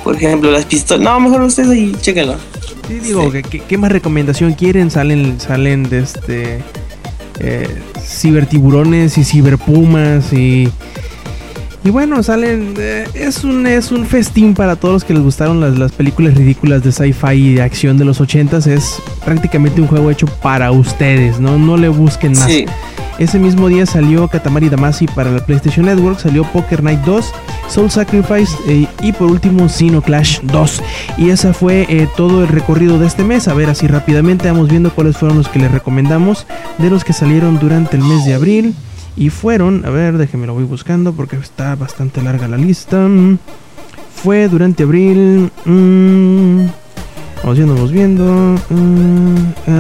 Por 0.03 0.17
ejemplo, 0.17 0.51
las 0.51 0.65
pistolas. 0.65 1.05
No, 1.05 1.21
mejor 1.21 1.43
ustedes 1.43 1.71
ahí, 1.71 1.95
chequenlo. 2.01 2.37
Sí, 2.89 2.95
digo, 3.01 3.31
¿qué, 3.31 3.43
qué, 3.43 3.61
qué 3.61 3.79
más 3.79 3.93
recomendación 3.93 4.53
quieren? 4.55 4.91
Salen, 4.91 5.41
salen 5.41 5.85
de 5.89 5.99
este. 6.01 6.61
Eh, 7.41 7.69
cibertiburones 8.01 9.19
y 9.19 9.25
ciberpumas 9.25 10.33
y. 10.33 10.69
Y 11.85 11.91
bueno, 11.91 12.23
salen. 12.23 12.75
eh, 12.79 13.05
es, 13.15 13.43
un, 13.43 13.67
es 13.67 13.91
un 13.91 14.07
festín 14.07 14.55
para 14.55 14.77
todos 14.77 14.95
los 14.95 15.05
que 15.05 15.15
les 15.15 15.23
gustaron 15.23 15.61
las, 15.61 15.77
las 15.79 15.91
películas 15.93 16.35
ridículas 16.35 16.85
de 16.85 16.93
sci-fi 16.93 17.33
y 17.33 17.55
de 17.55 17.63
acción 17.63 17.99
de 17.99 18.05
los 18.05 18.21
80s. 18.21 18.67
Es 18.69 19.03
prácticamente 19.25 19.81
un 19.81 19.89
juego 19.89 20.11
hecho 20.11 20.27
para 20.27 20.71
ustedes, 20.71 21.41
¿no? 21.41 21.59
No 21.59 21.77
le 21.77 21.89
busquen 21.89 22.33
más. 22.33 22.47
Sí. 22.47 22.67
Ese 23.19 23.39
mismo 23.39 23.69
día 23.69 23.87
salió 23.87 24.27
Katamari 24.27 24.69
Damacy 24.69 25.07
para 25.07 25.31
la 25.31 25.45
PlayStation 25.45 25.87
Network, 25.87 26.19
salió 26.19 26.45
Poker 26.45 26.83
Night 26.83 27.01
2, 27.01 27.33
Soul 27.69 27.91
Sacrifice 27.91 28.57
eh, 28.67 28.87
y 29.03 29.13
por 29.13 29.31
último 29.31 29.69
Sino 29.69 30.03
Clash 30.03 30.41
2. 30.43 30.83
Y 31.19 31.31
ese 31.31 31.53
fue 31.53 31.87
eh, 31.89 32.09
todo 32.17 32.43
el 32.43 32.49
recorrido 32.49 32.99
de 32.99 33.07
este 33.07 33.23
mes. 33.23 33.49
A 33.49 33.55
ver, 33.55 33.69
así 33.69 33.87
rápidamente 33.87 34.51
vamos 34.51 34.69
viendo 34.69 34.95
cuáles 34.95 35.17
fueron 35.17 35.39
los 35.39 35.49
que 35.49 35.59
les 35.59 35.71
recomendamos 35.71 36.47
de 36.79 36.91
los 36.91 37.05
que 37.05 37.13
salieron 37.13 37.59
durante 37.59 37.97
el 37.97 38.03
mes 38.03 38.25
de 38.25 38.35
abril. 38.35 38.75
Y 39.15 39.29
fueron, 39.29 39.85
a 39.85 39.91
ver, 39.91 40.17
déjenme 40.17 40.47
lo 40.47 40.55
voy 40.55 40.65
buscando 40.65 41.13
porque 41.13 41.37
está 41.37 41.75
bastante 41.77 42.23
larga 42.23 42.49
la 42.49 42.57
lista. 42.57 43.07
Fue 44.15 44.49
durante 44.49 44.85
abril. 44.85 45.51
mm, 45.65 46.82
Vamos 47.43 47.57
viendo, 47.57 47.75
vamos 47.75 47.93
viendo. 47.93 48.57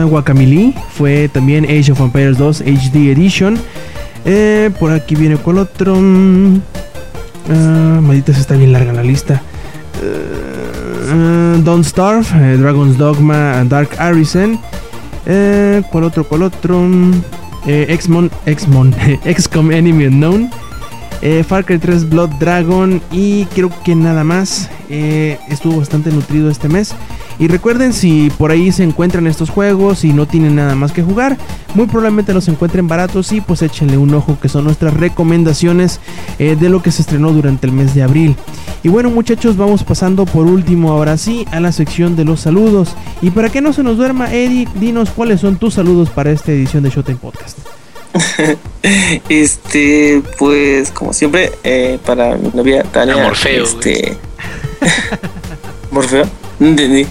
Guacamole 0.08 0.74
fue 0.94 1.28
también 1.28 1.64
Age 1.64 1.92
of 1.92 2.00
Empires 2.00 2.38
2 2.38 2.60
HD 2.62 3.12
Edition. 3.12 3.56
Eh, 4.24 4.70
por 4.78 4.92
aquí 4.92 5.14
viene 5.14 5.36
con 5.36 5.58
otro. 5.58 5.94
ah, 5.96 8.00
maldita, 8.02 8.32
está 8.32 8.56
bien 8.56 8.72
larga 8.72 8.92
la 8.92 9.02
lista. 9.02 9.42
Don't 11.64 11.84
Starve, 11.84 12.56
Dragon's 12.56 12.98
Dogma, 12.98 13.62
Dark 13.64 13.90
Arisen. 13.98 14.58
Eh, 15.26 15.82
¿Cuál 15.92 16.04
otro? 16.04 16.24
¿Cuál 16.24 16.42
otro? 16.42 16.80
Mm, 16.80 17.12
Eh, 17.68 17.96
Xmon, 18.00 18.28
Enemy 19.72 20.06
Unknown. 20.06 20.50
Eh, 21.20 21.44
Far 21.44 21.64
Cry 21.64 21.78
3 21.78 22.08
Blood 22.08 22.30
Dragon 22.40 23.00
y 23.12 23.44
creo 23.54 23.70
que 23.84 23.94
nada 23.94 24.24
más. 24.24 24.68
Estuvo 24.88 25.78
bastante 25.78 26.10
nutrido 26.10 26.50
este 26.50 26.68
mes. 26.68 26.94
Y 27.42 27.48
recuerden, 27.48 27.92
si 27.92 28.30
por 28.38 28.52
ahí 28.52 28.70
se 28.70 28.84
encuentran 28.84 29.26
estos 29.26 29.50
juegos 29.50 30.04
y 30.04 30.12
no 30.12 30.26
tienen 30.26 30.54
nada 30.54 30.76
más 30.76 30.92
que 30.92 31.02
jugar, 31.02 31.36
muy 31.74 31.86
probablemente 31.86 32.32
los 32.32 32.46
encuentren 32.46 32.86
baratos 32.86 33.32
y 33.32 33.40
pues 33.40 33.62
échenle 33.62 33.96
un 33.96 34.14
ojo 34.14 34.38
que 34.40 34.48
son 34.48 34.62
nuestras 34.62 34.94
recomendaciones 34.94 35.98
eh, 36.38 36.54
de 36.54 36.68
lo 36.68 36.84
que 36.84 36.92
se 36.92 37.02
estrenó 37.02 37.32
durante 37.32 37.66
el 37.66 37.72
mes 37.72 37.96
de 37.96 38.04
abril. 38.04 38.36
Y 38.84 38.90
bueno 38.90 39.10
muchachos, 39.10 39.56
vamos 39.56 39.82
pasando 39.82 40.24
por 40.24 40.46
último 40.46 40.92
ahora 40.92 41.16
sí 41.16 41.44
a 41.50 41.58
la 41.58 41.72
sección 41.72 42.14
de 42.14 42.24
los 42.24 42.38
saludos. 42.38 42.94
Y 43.20 43.30
para 43.30 43.48
que 43.48 43.60
no 43.60 43.72
se 43.72 43.82
nos 43.82 43.96
duerma, 43.96 44.32
Eddie, 44.32 44.68
dinos 44.76 45.10
cuáles 45.10 45.40
son 45.40 45.56
tus 45.56 45.74
saludos 45.74 46.10
para 46.10 46.30
esta 46.30 46.52
edición 46.52 46.84
de 46.84 46.90
Showtime 46.90 47.18
Podcast. 47.18 47.58
este, 49.28 50.22
pues 50.38 50.92
como 50.92 51.12
siempre, 51.12 51.50
eh, 51.64 51.98
para 52.06 52.36
mi 52.36 52.50
novia 52.54 52.84
Tania. 52.84 53.16
Morfeo, 53.16 53.64
Este. 53.64 54.16
¿Morfeo? 55.90 56.24
No 56.60 56.68
entendí. 56.68 57.04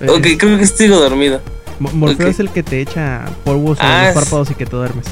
Eh, 0.00 0.10
Ok, 0.10 0.26
creo 0.38 0.58
que 0.58 0.64
estoy 0.64 0.88
dormido. 0.88 1.40
Mo- 1.78 1.90
Morfeo 1.92 2.28
es 2.28 2.40
el 2.40 2.50
que 2.50 2.62
te 2.62 2.80
echa 2.80 3.24
polvos 3.44 3.78
en 3.80 3.86
Ah, 3.86 4.04
los 4.06 4.14
párpados 4.14 4.50
y 4.50 4.54
que 4.54 4.64
te 4.66 4.76
duermes. 4.76 5.06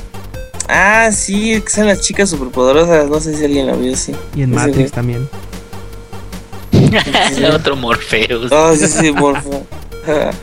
Ah, 0.68 1.10
sí, 1.12 1.60
que 1.60 1.70
son 1.70 1.86
las 1.86 2.00
chicas 2.00 2.30
superpoderosas. 2.30 3.08
No 3.08 3.20
sé 3.20 3.36
si 3.36 3.44
alguien 3.44 3.66
la 3.66 3.74
vio, 3.74 3.94
sí. 3.96 4.12
Y 4.34 4.42
en 4.42 4.50
Matrix 4.52 4.92
también. 4.92 5.28
Otro 7.54 7.76
Morpheus. 7.76 8.50
Ah, 8.52 8.72
sí, 8.78 8.86
sí, 8.86 9.12
Morfeo. 9.12 9.66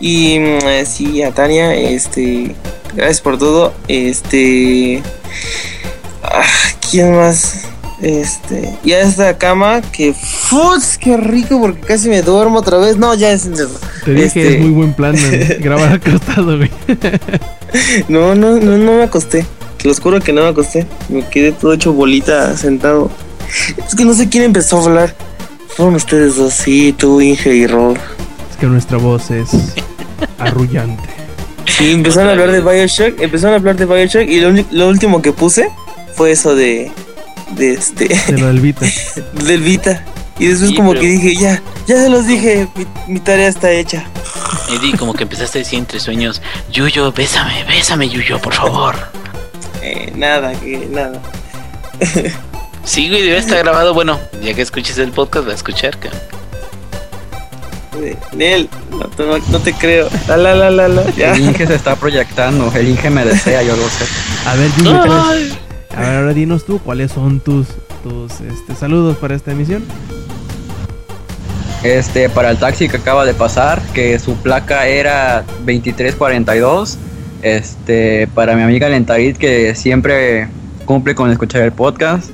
Y 0.00 0.38
mm, 0.38 0.58
eh, 0.66 0.86
sí, 0.86 1.22
a 1.22 1.32
Tania, 1.32 1.74
este. 1.74 2.54
Gracias 2.94 3.20
por 3.20 3.36
todo. 3.38 3.72
Este. 3.88 5.02
ah, 6.22 6.42
¿Quién 6.90 7.16
más? 7.16 7.64
Este. 8.00 8.76
Ya 8.84 9.00
esta 9.00 9.36
cama 9.38 9.80
que. 9.80 10.14
¡Futs! 10.14 10.98
¡Qué 10.98 11.16
rico! 11.16 11.60
Porque 11.60 11.80
casi 11.80 12.08
me 12.08 12.22
duermo 12.22 12.58
otra 12.60 12.78
vez. 12.78 12.96
No, 12.96 13.14
ya 13.14 13.32
es. 13.32 13.48
Te 14.04 14.12
dije, 14.12 14.26
Este- 14.26 14.54
es 14.56 14.60
muy 14.60 14.70
buen 14.70 14.92
plan 14.94 15.14
man, 15.14 15.40
grabar 15.60 15.92
acostado, 15.94 16.56
güey. 16.56 16.70
No, 18.08 18.34
no, 18.34 18.56
no, 18.58 18.78
no 18.78 18.92
me 18.94 19.02
acosté. 19.02 19.44
Te 19.76 19.88
los 19.88 20.00
juro 20.00 20.20
que 20.20 20.32
no 20.32 20.42
me 20.42 20.48
acosté. 20.48 20.86
Me 21.08 21.26
quedé 21.28 21.52
todo 21.52 21.72
hecho 21.74 21.92
bolita 21.92 22.56
sentado. 22.56 23.10
Es 23.86 23.94
que 23.94 24.04
no 24.04 24.14
sé 24.14 24.28
quién 24.28 24.44
empezó 24.44 24.78
a 24.78 24.84
hablar. 24.84 25.14
Fueron 25.68 25.94
ustedes 25.94 26.36
dos, 26.36 26.54
sí, 26.54 26.94
tú, 26.96 27.20
Inge 27.20 27.54
y 27.54 27.66
Rob. 27.66 27.96
Es 28.50 28.56
que 28.58 28.66
nuestra 28.66 28.96
voz 28.98 29.30
es 29.30 29.50
arrullante. 30.38 31.02
Sí, 31.66 31.92
empezaron 31.92 32.30
a 32.30 32.32
hablar 32.32 32.50
de 32.50 32.60
Bioshock, 32.60 33.20
empezaron 33.20 33.52
a 33.54 33.56
hablar 33.58 33.76
de 33.76 33.84
Bioshock 33.84 34.28
y 34.28 34.40
lo, 34.40 34.50
lo 34.70 34.88
último 34.88 35.20
que 35.22 35.32
puse 35.32 35.68
fue 36.14 36.30
eso 36.32 36.54
de. 36.54 36.90
De 37.50 37.74
este. 37.74 38.08
De 38.08 38.38
lo 38.38 38.46
del 38.48 38.60
Vita. 38.60 38.86
del 39.44 39.60
Vita. 39.62 40.04
Y 40.38 40.46
después 40.46 40.70
Sí, 40.70 40.76
como 40.76 40.90
pero- 40.90 41.00
que 41.00 41.06
dije, 41.08 41.34
ya, 41.36 41.60
ya 41.86 41.96
se 41.96 42.08
los 42.08 42.26
dije, 42.26 42.68
mi, 42.76 42.86
mi 43.14 43.20
tarea 43.20 43.48
está 43.48 43.70
hecha. 43.72 44.04
Eddie, 44.70 44.96
como 44.96 45.12
que 45.14 45.24
empezaste 45.24 45.58
a 45.58 45.62
decir 45.62 45.78
entre 45.78 45.98
sueños, 45.98 46.40
Yuyo, 46.70 47.10
bésame, 47.12 47.64
bésame, 47.64 48.08
Yuyo, 48.08 48.38
por 48.40 48.54
favor. 48.54 48.94
Eh, 49.82 50.12
nada, 50.16 50.52
que 50.60 50.86
nada. 50.90 51.20
Sí, 52.84 53.10
güey, 53.10 53.22
debe 53.22 53.36
estar 53.36 53.58
grabado. 53.58 53.92
Bueno, 53.92 54.18
ya 54.42 54.54
que 54.54 54.62
escuches 54.62 54.96
el 54.96 55.10
podcast, 55.10 55.46
va 55.46 55.52
a 55.52 55.54
escuchar. 55.56 55.98
Eh, 58.02 58.16
Nel, 58.32 58.68
no, 58.90 59.06
te- 59.08 59.24
no- 59.24 59.36
no 59.38 59.58
te 59.58 59.74
creo. 59.74 60.08
La 60.26 60.36
la 60.38 60.54
la 60.54 60.70
la 60.70 60.88
la. 60.88 61.10
Ya. 61.14 61.34
El 61.34 61.40
Inge 61.42 61.66
se 61.66 61.74
está 61.74 61.96
proyectando, 61.96 62.72
el 62.74 62.88
Inge 62.88 63.10
me 63.10 63.24
desea, 63.26 63.62
yo 63.62 63.76
lo 63.76 63.82
sé. 63.90 64.04
A 64.46 64.54
ver, 64.54 64.70
dime, 64.76 64.90
¿cuáles- 65.04 65.52
Ay. 65.52 65.58
Ahora 65.94 66.32
dinos 66.34 66.64
tú 66.64 66.78
cuáles 66.78 67.12
son 67.12 67.40
tus, 67.40 67.68
tus 68.02 68.40
este, 68.40 68.74
saludos 68.74 69.16
para 69.18 69.34
esta 69.34 69.52
emisión. 69.52 69.84
Este, 71.82 72.28
para 72.28 72.50
el 72.50 72.58
taxi 72.58 72.88
que 72.88 72.96
acaba 72.96 73.24
de 73.24 73.34
pasar, 73.34 73.80
que 73.94 74.18
su 74.18 74.34
placa 74.36 74.86
era 74.88 75.44
2342. 75.64 76.98
Este, 77.42 78.26
para 78.34 78.56
mi 78.56 78.62
amiga 78.62 78.88
Lentarit, 78.88 79.36
que 79.36 79.74
siempre 79.74 80.48
cumple 80.84 81.14
con 81.14 81.30
escuchar 81.30 81.62
el 81.62 81.72
podcast. 81.72 82.30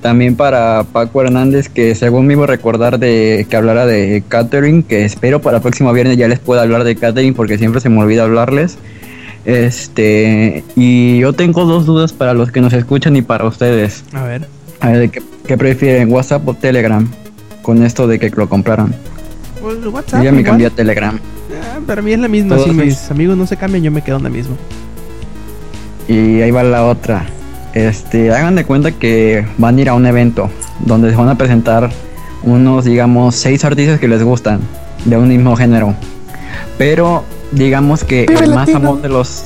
También 0.00 0.36
para 0.36 0.84
Paco 0.84 1.22
Hernández, 1.22 1.70
que 1.70 1.94
según 1.94 2.26
me 2.26 2.34
iba 2.34 2.44
a 2.44 2.46
recordar 2.46 2.98
de 2.98 3.46
que 3.48 3.56
hablara 3.56 3.86
de 3.86 4.22
catering, 4.28 4.82
que 4.82 5.04
espero 5.04 5.40
para 5.40 5.56
el 5.56 5.62
próximo 5.62 5.92
viernes 5.94 6.18
ya 6.18 6.28
les 6.28 6.38
pueda 6.38 6.60
hablar 6.60 6.84
de 6.84 6.94
catering 6.94 7.32
porque 7.32 7.56
siempre 7.56 7.80
se 7.80 7.88
me 7.88 8.00
olvida 8.00 8.24
hablarles. 8.24 8.76
Este, 9.44 10.64
y 10.76 11.18
yo 11.18 11.32
tengo 11.32 11.64
dos 11.64 11.86
dudas 11.86 12.12
para 12.12 12.34
los 12.34 12.50
que 12.50 12.60
nos 12.60 12.72
escuchan 12.72 13.14
y 13.16 13.22
para 13.22 13.44
ustedes. 13.46 14.04
A 14.12 14.22
ver. 14.24 14.46
A 14.80 14.88
ver, 14.90 15.10
¿qué, 15.10 15.22
qué 15.46 15.56
prefieren, 15.56 16.12
WhatsApp 16.12 16.46
o 16.48 16.54
Telegram? 16.54 17.06
Con 17.62 17.82
esto 17.84 18.06
de 18.06 18.18
que 18.18 18.30
lo 18.30 18.48
compraron. 18.48 18.94
Pues 19.60 19.78
Yo 19.82 19.92
ya 20.12 20.18
me 20.32 20.40
igual. 20.40 20.44
cambié 20.44 20.66
a 20.66 20.70
Telegram. 20.70 21.18
Ah, 21.62 21.78
para 21.86 22.02
mí 22.02 22.12
es 22.12 22.18
la 22.18 22.28
misma. 22.28 22.56
Todos 22.56 22.68
Si 22.68 22.74
mis- 22.74 22.84
mis 22.86 23.10
amigos 23.10 23.36
no 23.36 23.46
se 23.46 23.56
cambian, 23.56 23.82
yo 23.82 23.90
me 23.90 24.02
quedo 24.02 24.18
en 24.18 24.24
la 24.24 24.30
misma. 24.30 24.56
Y 26.08 26.42
ahí 26.42 26.50
va 26.50 26.62
la 26.62 26.84
otra. 26.84 27.24
Este, 27.72 28.30
hagan 28.30 28.54
de 28.54 28.64
cuenta 28.64 28.92
que 28.92 29.44
van 29.58 29.78
a 29.78 29.80
ir 29.80 29.88
a 29.88 29.94
un 29.94 30.06
evento 30.06 30.50
donde 30.84 31.10
se 31.10 31.16
van 31.16 31.28
a 31.28 31.36
presentar 31.38 31.90
unos, 32.42 32.84
digamos, 32.84 33.34
seis 33.34 33.64
artistas 33.64 33.98
que 33.98 34.06
les 34.08 34.22
gustan 34.22 34.60
de 35.06 35.16
un 35.16 35.28
mismo 35.28 35.56
género. 35.56 35.94
Pero 36.76 37.24
digamos 37.52 38.04
que 38.04 38.24
el 38.24 38.54
más 38.54 38.70
famoso 38.70 39.00
de 39.02 39.08
los 39.08 39.44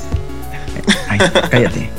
Ay, 1.09 1.19
cállate. 1.51 1.91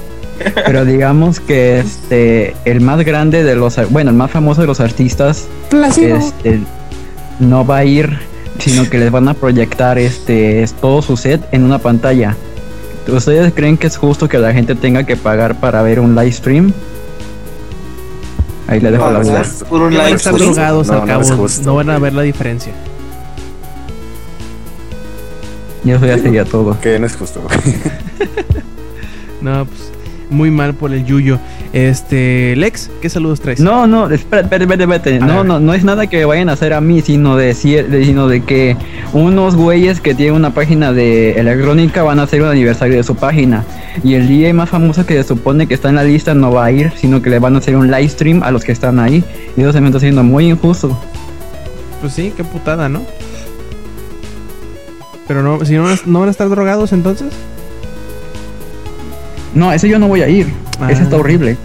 Pero 0.66 0.86
digamos 0.86 1.40
que 1.40 1.80
este 1.80 2.56
el 2.66 2.82
más 2.82 3.04
grande 3.04 3.44
de 3.44 3.56
los 3.56 3.76
bueno, 3.92 4.10
el 4.12 4.16
más 4.16 4.32
famoso 4.32 4.62
de 4.62 4.68
los 4.68 4.80
artistas 4.80 5.48
este 6.42 6.60
no 7.40 7.66
va 7.66 7.78
a 7.78 7.86
ir, 7.86 8.18
sino 8.58 8.90
que 8.90 8.98
les 8.98 9.12
van 9.12 9.28
a 9.28 9.34
proyectar 9.34 9.98
este 9.98 10.66
todo 10.82 11.02
su 11.02 11.18
set 11.18 11.42
en 11.52 11.64
una 11.64 11.80
pantalla. 11.80 12.36
¿Ustedes 13.08 13.54
creen 13.54 13.78
que 13.78 13.88
es 13.88 13.98
justo 13.98 14.28
que 14.30 14.38
la 14.38 14.54
gente 14.54 14.76
tenga 14.76 15.04
que 15.04 15.18
pagar 15.18 15.60
para 15.60 15.82
ver 15.82 16.00
un 16.00 16.16
live 16.16 16.32
stream? 16.32 16.72
Ahí 18.68 18.80
le 18.80 18.92
dejo 18.92 19.10
la 19.12 19.20
No, 19.20 19.26
duda. 19.26 19.42
es 19.42 19.64
por 19.68 19.82
un 19.82 19.92
Van 19.94 20.02
a 20.02 20.04
live 20.06 20.16
estar 20.18 20.34
stream. 20.36 20.54
drogados 20.54 20.88
No, 20.88 21.06
no 21.06 21.48
No, 21.66 21.76
van 21.76 21.90
a 21.90 21.98
ver 22.00 22.14
la 22.14 22.22
diferencia. 22.22 22.72
Y 25.86 25.92
eso 25.92 26.06
ya 26.06 26.18
sería 26.18 26.46
todo. 26.46 26.80
Que 26.82 27.00
no 27.00 27.06
es 27.06 27.16
justo. 27.16 27.42
No, 29.42 29.66
pues 29.66 29.92
muy 30.30 30.52
mal 30.52 30.74
por 30.76 30.92
el 30.94 31.06
Yuyo. 31.06 31.40
Este, 31.74 32.56
Lex, 32.58 32.92
¿qué 33.02 33.10
saludos 33.10 33.40
traes? 33.40 33.60
No, 33.62 33.88
no, 33.88 34.10
espera, 34.12 34.42
espera, 34.42 34.64
espera, 34.66 34.96
espera. 34.98 35.24
A 35.24 35.28
No, 35.28 35.38
ver. 35.38 35.46
no, 35.46 35.60
no 35.60 35.74
es 35.74 35.84
nada 35.84 36.08
que 36.08 36.26
vayan 36.26 36.50
a 36.50 36.54
hacer 36.54 36.74
a 36.74 36.82
mí, 36.82 37.02
sino 37.02 37.36
de, 37.38 37.52
cier- 37.54 37.88
de- 37.88 38.04
sino 38.06 38.28
de 38.28 38.42
que 38.44 38.76
unos 39.14 39.56
güeyes 39.56 40.02
que 40.02 40.14
tienen 40.14 40.36
una 40.36 40.54
página 40.54 40.92
de 40.92 41.40
electrónica 41.40 42.04
van 42.04 42.20
a 42.20 42.24
hacer 42.24 42.42
un 42.42 42.50
aniversario 42.50 42.98
de 42.98 43.04
su 43.04 43.16
página. 43.16 43.64
Y 44.04 44.16
el 44.16 44.28
día 44.28 44.54
más 44.54 44.70
famoso 44.70 45.06
que 45.06 45.14
se 45.16 45.24
supone 45.24 45.68
que 45.68 45.74
está 45.74 45.88
en 45.90 45.96
la 45.96 46.04
lista 46.04 46.34
no 46.36 46.52
va 46.52 46.66
a 46.66 46.72
ir, 46.72 46.92
sino 46.98 47.22
que 47.22 47.30
le 47.30 47.40
van 47.40 47.56
a 47.56 47.60
hacer 47.60 47.76
un 47.78 47.90
live 47.90 48.10
stream 48.10 48.44
a 48.44 48.52
los 48.52 48.64
que 48.64 48.72
están 48.74 49.00
ahí. 49.00 49.24
Y 49.56 49.62
eso 49.62 49.72
se 49.72 49.80
me 49.82 49.88
está 49.88 49.98
haciendo 49.98 50.22
muy 50.24 50.50
injusto. 50.50 51.00
Pues 52.02 52.14
sí, 52.14 52.34
qué 52.36 52.44
putada, 52.44 52.90
¿no? 52.90 53.02
Pero 55.30 55.44
no, 55.44 55.64
si 55.64 55.76
no, 55.76 55.84
van 55.84 55.94
a- 55.94 56.00
no 56.06 56.20
van 56.20 56.28
a 56.28 56.32
estar 56.32 56.50
drogados 56.50 56.92
entonces. 56.92 57.32
No, 59.54 59.72
ese 59.72 59.88
yo 59.88 59.98
no 60.00 60.08
voy 60.10 60.22
a 60.24 60.28
ir. 60.28 60.52
Ah. 60.82 60.92
Ese 60.92 61.04
está 61.04 61.16
horrible. 61.18 61.56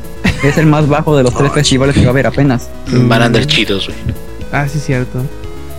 Es 0.44 0.56
el 0.58 0.66
más 0.66 0.86
bajo 0.88 1.16
de 1.16 1.22
los 1.24 1.34
tres 1.34 1.50
festivales 1.54 1.94
que 1.96 2.02
va 2.02 2.08
a 2.08 2.10
haber 2.10 2.26
apenas. 2.28 2.68
Van 2.92 3.22
a 3.22 3.24
andar 3.26 3.46
chidos, 3.46 3.86
güey. 3.88 3.98
Ah, 4.52 4.68
sí, 4.68 4.78
cierto. 4.78 5.18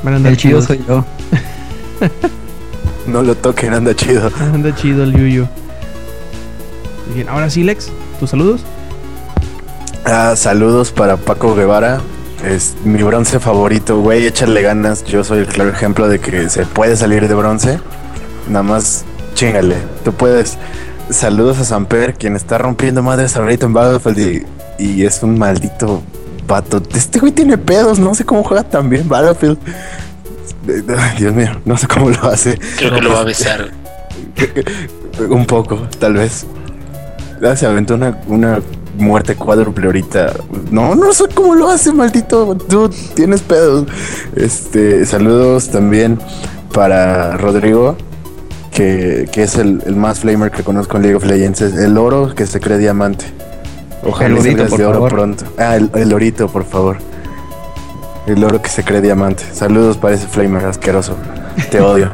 Van 0.04 0.14
a 0.16 0.18
andar 0.18 0.32
El 0.34 0.38
chido 0.38 0.60
chidos. 0.62 0.66
soy 0.66 0.86
yo. 0.88 1.06
No 3.08 3.22
lo 3.22 3.36
toquen, 3.36 3.72
anda 3.72 3.96
chido. 3.96 4.32
Anda 4.40 4.74
chido 4.76 5.04
el 5.04 5.14
Yuyo. 5.16 5.48
Bien, 7.14 7.30
ahora 7.30 7.52
sí, 7.52 7.64
Lex, 7.64 7.92
tus 8.20 8.32
saludos. 8.32 8.62
Ah, 10.06 10.34
saludos 10.36 10.92
para 10.92 11.16
Paco 11.16 11.54
Guevara. 11.54 12.02
Es 12.46 12.76
mi 12.84 13.02
bronce 13.02 13.40
favorito, 13.40 14.00
güey. 14.00 14.28
Échale 14.28 14.62
ganas. 14.62 15.04
Yo 15.04 15.24
soy 15.24 15.40
el 15.40 15.48
claro 15.48 15.72
ejemplo 15.72 16.08
de 16.08 16.20
que 16.20 16.50
se 16.50 16.66
puede 16.66 16.96
salir 16.96 17.28
de 17.28 17.34
bronce. 17.34 17.80
Nada 18.48 18.64
más 18.64 19.04
chingale. 19.34 19.76
Tú 20.04 20.14
puedes. 20.14 20.58
Saludos 21.10 21.60
a 21.60 21.66
Samper, 21.66 22.16
quien 22.16 22.36
está 22.36 22.58
rompiendo 22.58 23.04
madres 23.04 23.36
ahorita 23.36 23.66
en 23.68 23.74
Battlefield 23.74 24.46
y, 24.80 24.84
y 24.84 25.06
es 25.06 25.22
un 25.24 25.38
maldito 25.38 26.02
vato. 26.48 26.82
Este 26.96 27.20
güey 27.20 27.32
tiene 27.32 27.58
pedos, 27.58 28.00
no 28.00 28.16
sé 28.16 28.26
cómo 28.26 28.44
juega 28.44 28.64
tan 28.64 28.90
bien 28.90 29.08
Battlefield. 29.08 29.58
Ay, 30.68 31.18
Dios 31.20 31.34
mío, 31.34 31.62
no 31.66 31.78
sé 31.78 31.88
cómo 31.88 32.10
lo 32.10 32.24
hace. 32.26 32.60
Creo 32.78 32.94
que 32.94 33.02
lo 33.02 33.14
va 33.14 33.22
a 33.22 33.24
besar. 33.24 33.70
Un 35.30 35.46
poco, 35.46 35.88
tal 36.00 36.14
vez. 36.14 36.46
Se 37.56 37.66
aventó 37.66 37.96
una, 37.96 38.18
una 38.28 38.60
muerte 38.98 39.36
cuádruple 39.36 39.88
ahorita. 39.88 40.34
No, 40.72 40.96
no 40.96 41.14
sé 41.14 41.26
cómo 41.34 41.56
lo 41.56 41.70
hace, 41.70 41.92
maldito. 41.92 42.56
Tú 42.56 42.90
tienes 43.14 43.42
pedos. 43.42 43.86
Este, 44.36 45.06
saludos 45.06 45.70
también 45.70 46.20
para 46.74 47.38
Rodrigo, 47.38 47.96
que, 48.72 49.28
que 49.32 49.44
es 49.44 49.56
el, 49.58 49.82
el 49.86 49.96
más 49.96 50.20
flamer 50.20 50.52
que 50.52 50.64
conozco 50.64 50.98
en 50.98 51.04
League 51.04 51.16
of 51.18 51.26
Legends. 51.26 51.62
Es 51.62 51.76
el 51.76 51.98
oro 51.98 52.34
que 52.36 52.46
se 52.46 52.60
cree 52.60 52.78
diamante. 52.78 53.26
Ojalá 54.04 54.28
El 54.28 54.38
orito, 54.38 54.66
por 54.68 54.78
de 54.80 54.86
oro 54.86 54.94
favor. 54.96 55.10
pronto. 55.12 55.46
Ah, 55.58 55.76
el, 55.76 55.90
el 55.96 56.14
orito, 56.14 56.48
por 56.48 56.64
favor. 56.66 56.98
El 58.28 58.44
oro 58.44 58.62
que 58.62 58.70
se 58.70 58.84
cree 58.84 59.02
diamante. 59.02 59.44
Saludos 59.54 59.98
para 59.98 60.16
ese 60.16 60.28
flamer 60.28 60.66
asqueroso. 60.66 61.16
Te 61.72 61.80
odio. 61.82 62.12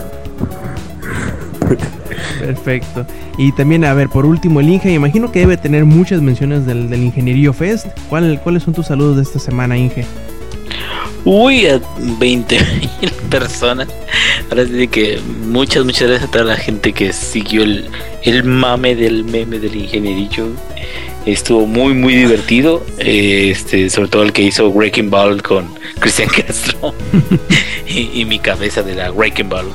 Perfecto. 2.39 3.05
Y 3.37 3.51
también, 3.53 3.85
a 3.85 3.93
ver, 3.93 4.09
por 4.09 4.25
último, 4.25 4.59
el 4.59 4.69
Inge. 4.69 4.91
Imagino 4.91 5.31
que 5.31 5.39
debe 5.39 5.57
tener 5.57 5.85
muchas 5.85 6.21
menciones 6.21 6.65
del, 6.65 6.89
del 6.89 7.03
Ingenierillo 7.03 7.53
Fest. 7.53 7.87
¿Cuál, 8.09 8.39
¿Cuáles 8.43 8.63
son 8.63 8.73
tus 8.73 8.87
saludos 8.87 9.17
de 9.17 9.23
esta 9.23 9.39
semana, 9.39 9.77
Inge? 9.77 10.05
Uy, 11.23 11.67
a 11.67 11.79
20 12.19 12.59
mil 12.59 13.11
personas. 13.29 13.87
Ahora 14.49 14.65
sí 14.65 14.87
que 14.87 15.19
muchas, 15.47 15.85
muchas 15.85 16.07
gracias 16.07 16.29
a 16.29 16.31
toda 16.31 16.45
la 16.45 16.55
gente 16.55 16.93
que 16.93 17.13
siguió 17.13 17.63
el, 17.63 17.89
el 18.23 18.43
mame 18.43 18.95
del 18.95 19.23
meme 19.23 19.59
del 19.59 19.75
ingenierillo. 19.75 20.47
Estuvo 21.25 21.67
muy, 21.67 21.93
muy 21.93 22.15
divertido. 22.15 22.83
Este, 22.97 23.89
sobre 23.91 24.09
todo 24.09 24.23
el 24.23 24.33
que 24.33 24.41
hizo 24.41 24.71
Breaking 24.71 25.11
Ball 25.11 25.43
con 25.43 25.67
Cristian 25.99 26.29
Castro 26.47 26.95
y, 27.87 28.21
y 28.21 28.25
mi 28.25 28.39
cabeza 28.39 28.81
de 28.81 28.95
la 28.95 29.11
Breaking 29.11 29.49
Ball. 29.49 29.67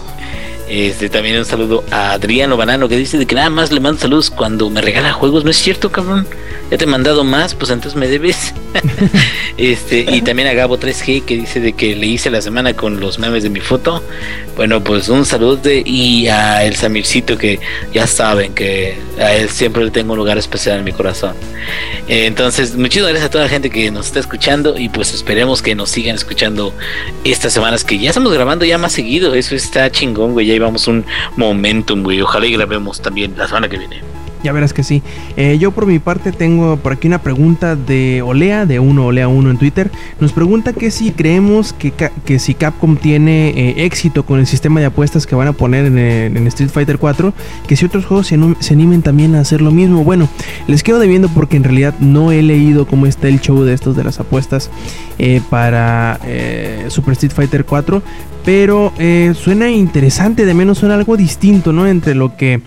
Este, 0.69 1.09
también 1.09 1.39
un 1.39 1.45
saludo 1.45 1.85
a 1.91 2.13
Adriano 2.13 2.57
Banano 2.57 2.89
que 2.89 2.97
dice 2.97 3.19
de 3.19 3.27
que 3.27 3.37
nada 3.37 3.51
más 3.51 3.71
le 3.71 3.79
mando 3.79 4.01
saludos 4.01 4.31
cuando 4.31 4.69
me 4.69 4.81
regala 4.81 5.13
juegos. 5.13 5.45
No 5.45 5.51
es 5.51 5.57
cierto, 5.57 5.93
cabrón. 5.93 6.27
Ya 6.71 6.79
te 6.79 6.85
he 6.85 6.87
mandado 6.87 7.23
más, 7.23 7.55
pues 7.55 7.71
entonces 7.71 7.99
me 7.99 8.09
debes. 8.09 8.53
este, 9.57 10.05
y 10.09 10.21
también 10.23 10.49
a 10.49 10.53
Gabo 10.53 10.79
3G 10.79 11.25
que 11.25 11.37
dice 11.37 11.61
de 11.61 11.73
que 11.75 11.95
le 11.95 12.07
hice 12.07 12.29
la 12.29 12.43
semana 12.43 12.75
con 12.75 12.99
los 12.99 13.19
memes 13.19 13.45
de 13.45 13.51
mi 13.51 13.61
foto. 13.61 14.03
Bueno, 14.57 14.83
pues 14.83 15.09
un 15.09 15.25
saludo 15.25 15.57
de, 15.57 15.83
y 15.85 16.27
a 16.29 16.65
el 16.65 16.75
Samircito 16.75 17.39
que 17.39 17.61
ya 17.93 18.07
saben 18.07 18.53
que 18.53 18.99
a 19.21 19.35
él 19.35 19.49
siempre 19.49 19.85
le 19.85 19.91
tengo 19.91 20.13
un 20.13 20.19
lugar 20.19 20.39
especial 20.39 20.79
en 20.79 20.85
mi 20.85 20.93
corazón. 20.93 21.35
Entonces, 22.09 22.75
muchísimas 22.77 23.11
gracias 23.11 23.29
a 23.29 23.31
toda 23.31 23.45
la 23.45 23.51
gente 23.51 23.71
que 23.71 23.91
nos 23.91 24.07
está 24.07 24.21
escuchando 24.21 24.77
y 24.77 24.89
pues 24.89 25.15
esperemos 25.15 25.63
que 25.63 25.75
nos 25.75 25.91
sigan 25.91 26.17
escuchando 26.17 26.73
estas 27.25 27.53
semanas 27.53 27.85
que 27.85 27.99
ya 27.99 28.11
estamos 28.11 28.33
grabando 28.33 28.65
ya 28.65 28.79
más 28.79 28.93
seguido. 28.93 29.35
Eso 29.35 29.55
está 29.55 29.91
chingón, 29.91 30.33
güey. 30.33 30.47
Ya 30.47 30.55
llevamos 30.55 30.89
un 30.89 31.05
momentum, 31.37 32.03
güey. 32.03 32.21
Ojalá 32.21 32.47
y 32.47 32.53
grabemos 32.53 33.01
también 33.01 33.35
la 33.37 33.47
semana 33.47 33.69
que 33.69 33.79
viene. 33.79 34.16
Ya 34.43 34.53
verás 34.53 34.73
que 34.73 34.83
sí. 34.83 35.03
Eh, 35.37 35.59
yo 35.59 35.73
por 35.73 35.87
mi 35.87 35.99
parte 35.99 36.33
tengo 36.33 36.77
por 36.77 36.93
aquí 36.93 37.09
una 37.09 37.21
pregunta 37.21 37.75
de 37.75 38.23
Olea, 38.23 38.67
de 38.67 38.79
uno 38.79 39.07
Olea 39.07 39.29
1 39.29 39.51
en 39.51 39.59
Twitter. 39.59 39.91
Nos 40.21 40.33
pregunta 40.33 40.73
que 40.73 40.91
si 40.91 41.11
creemos 41.11 41.73
que, 41.73 41.93
que 42.25 42.39
si 42.39 42.55
Capcom 42.55 42.97
tiene 42.97 43.49
eh, 43.51 43.85
éxito 43.85 44.25
con 44.25 44.39
el 44.39 44.47
sistema 44.47 44.81
de 44.81 44.87
apuestas 44.87 45.27
que 45.27 45.35
van 45.35 45.49
a 45.49 45.53
poner 45.53 45.87
en, 45.87 46.47
Street 46.47 46.71
Fighter 46.71 46.99
4, 46.99 47.35
que 47.67 47.77
si 47.77 47.87
otros 47.87 48.07
juegos 48.07 48.29
se, 48.29 48.39
se 48.61 48.75
animen 48.75 49.03
también 49.03 49.35
a 49.35 49.41
hacer 49.41 49.61
lo 49.61 49.71
mismo. 49.71 50.05
Bueno, 50.05 50.29
les 50.69 50.83
quedo 50.83 50.99
debiendo 50.99 51.29
porque 51.29 51.57
en 51.57 51.65
realidad 51.65 51.95
no 51.99 52.31
he 52.31 52.43
leído 52.43 52.87
cómo 52.87 53.07
está 53.07 53.29
el 53.29 53.41
show 53.41 53.63
de 53.65 53.75
estos 53.75 53.97
de 53.97 54.05
las 54.05 54.21
apuestas 54.21 54.71
eh, 55.19 55.41
para 55.51 56.21
Super 56.89 57.13
Street 57.13 57.33
Fighter 57.33 57.65
4. 57.65 58.03
Pero 58.45 58.93
suena 59.35 59.71
interesante, 59.71 60.45
de 60.45 60.55
menos 60.55 60.79
suena 60.79 60.95
algo 60.95 61.17
distinto, 61.17 61.73
¿no? 61.73 61.89
Entre 61.89 62.15
lo 62.15 62.37
que 62.37 62.61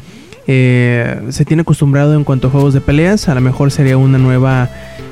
eh, 0.52 1.28
se 1.30 1.46
tiene 1.46 1.62
acostumbrado 1.62 2.16
en 2.16 2.24
cuanto 2.24 2.48
a 2.48 2.50
juegos 2.50 2.74
de 2.74 2.82
peleas. 2.82 3.30
A 3.30 3.36
lo 3.36 3.42
mejor 3.42 3.70
sería 3.70 3.98
una 3.98 4.18
nueva 4.18 4.68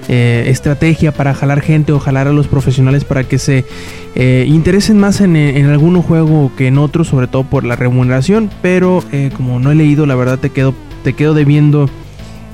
eh, 0.08 0.46
estrategia 0.48 1.12
para 1.12 1.36
jalar 1.36 1.62
gente 1.62 1.92
o 1.92 2.00
jalar 2.00 2.28
a 2.28 2.32
los 2.32 2.48
profesionales 2.48 3.04
para 3.04 3.24
que 3.24 3.38
se 3.38 3.66
eh, 4.16 4.46
interesen 4.48 4.98
más 4.98 5.22
en, 5.22 5.36
en 5.36 5.68
algún 5.68 6.02
juego 6.02 6.52
que 6.58 6.66
en 6.66 6.80
otro, 6.80 7.04
sobre 7.04 7.28
todo 7.28 7.44
por 7.44 7.64
la 7.64 7.76
remuneración. 7.76 8.50
Pero 8.64 9.04
eh, 9.12 9.30
como 9.38 9.60
no 9.60 9.72
he 9.72 9.76
leído, 9.76 10.08
la 10.08 10.16
verdad 10.16 10.40
te 10.40 10.50
quedo, 10.50 10.74
te 11.04 11.14
quedo 11.14 11.36
debiendo. 11.36 11.88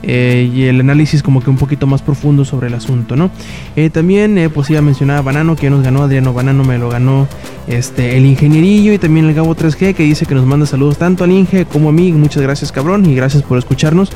Eh, 0.04 0.50
y 0.54 0.64
el 0.64 0.80
análisis 0.80 1.24
como 1.24 1.42
que 1.42 1.50
un 1.50 1.58
poquito 1.58 1.88
más 1.88 2.02
profundo 2.02 2.46
sobre 2.46 2.68
el 2.68 2.74
asunto, 2.74 3.16
¿no? 3.16 3.32
Eh, 3.76 3.90
también, 3.90 4.38
eh, 4.38 4.50
pues 4.50 4.68
ya 4.68 4.82
mencionaba 4.82 5.22
Banano, 5.22 5.56
que 5.56 5.70
nos 5.70 5.82
ganó, 5.84 6.04
Adriano 6.04 6.34
Banano 6.34 6.64
me 6.64 6.78
lo 6.78 6.90
ganó 6.90 7.28
este, 7.68 8.18
el 8.18 8.26
ingenierillo 8.26 8.94
y 8.94 8.98
también 8.98 9.26
el 9.26 9.34
Gabo 9.34 9.56
3G, 9.56 9.94
que 9.94 10.04
dice 10.04 10.26
que 10.26 10.36
nos 10.36 10.46
manda 10.46 10.66
saludos 10.66 10.98
tanto 10.98 11.24
al 11.24 11.32
Inge 11.32 11.66
como 11.66 11.90
a 11.90 11.92
mí, 11.92 12.12
muchas 12.12 12.44
gracias 12.44 12.72
cabrón 12.72 13.06
y 13.06 13.16
gracias 13.16 13.44
por 13.44 13.58
escucharnos. 13.58 14.12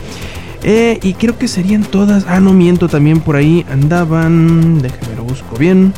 Eh, 0.64 1.00
y 1.04 1.14
creo 1.14 1.38
que 1.38 1.48
serían 1.48 1.84
todas, 1.84 2.26
ah 2.28 2.40
no 2.40 2.52
miento, 2.52 2.90
también 2.90 3.20
por 3.20 3.36
ahí 3.36 3.66
andaban, 3.70 4.82
déjame 4.82 5.16
lo 5.16 5.24
busco 5.24 5.56
bien, 5.58 5.94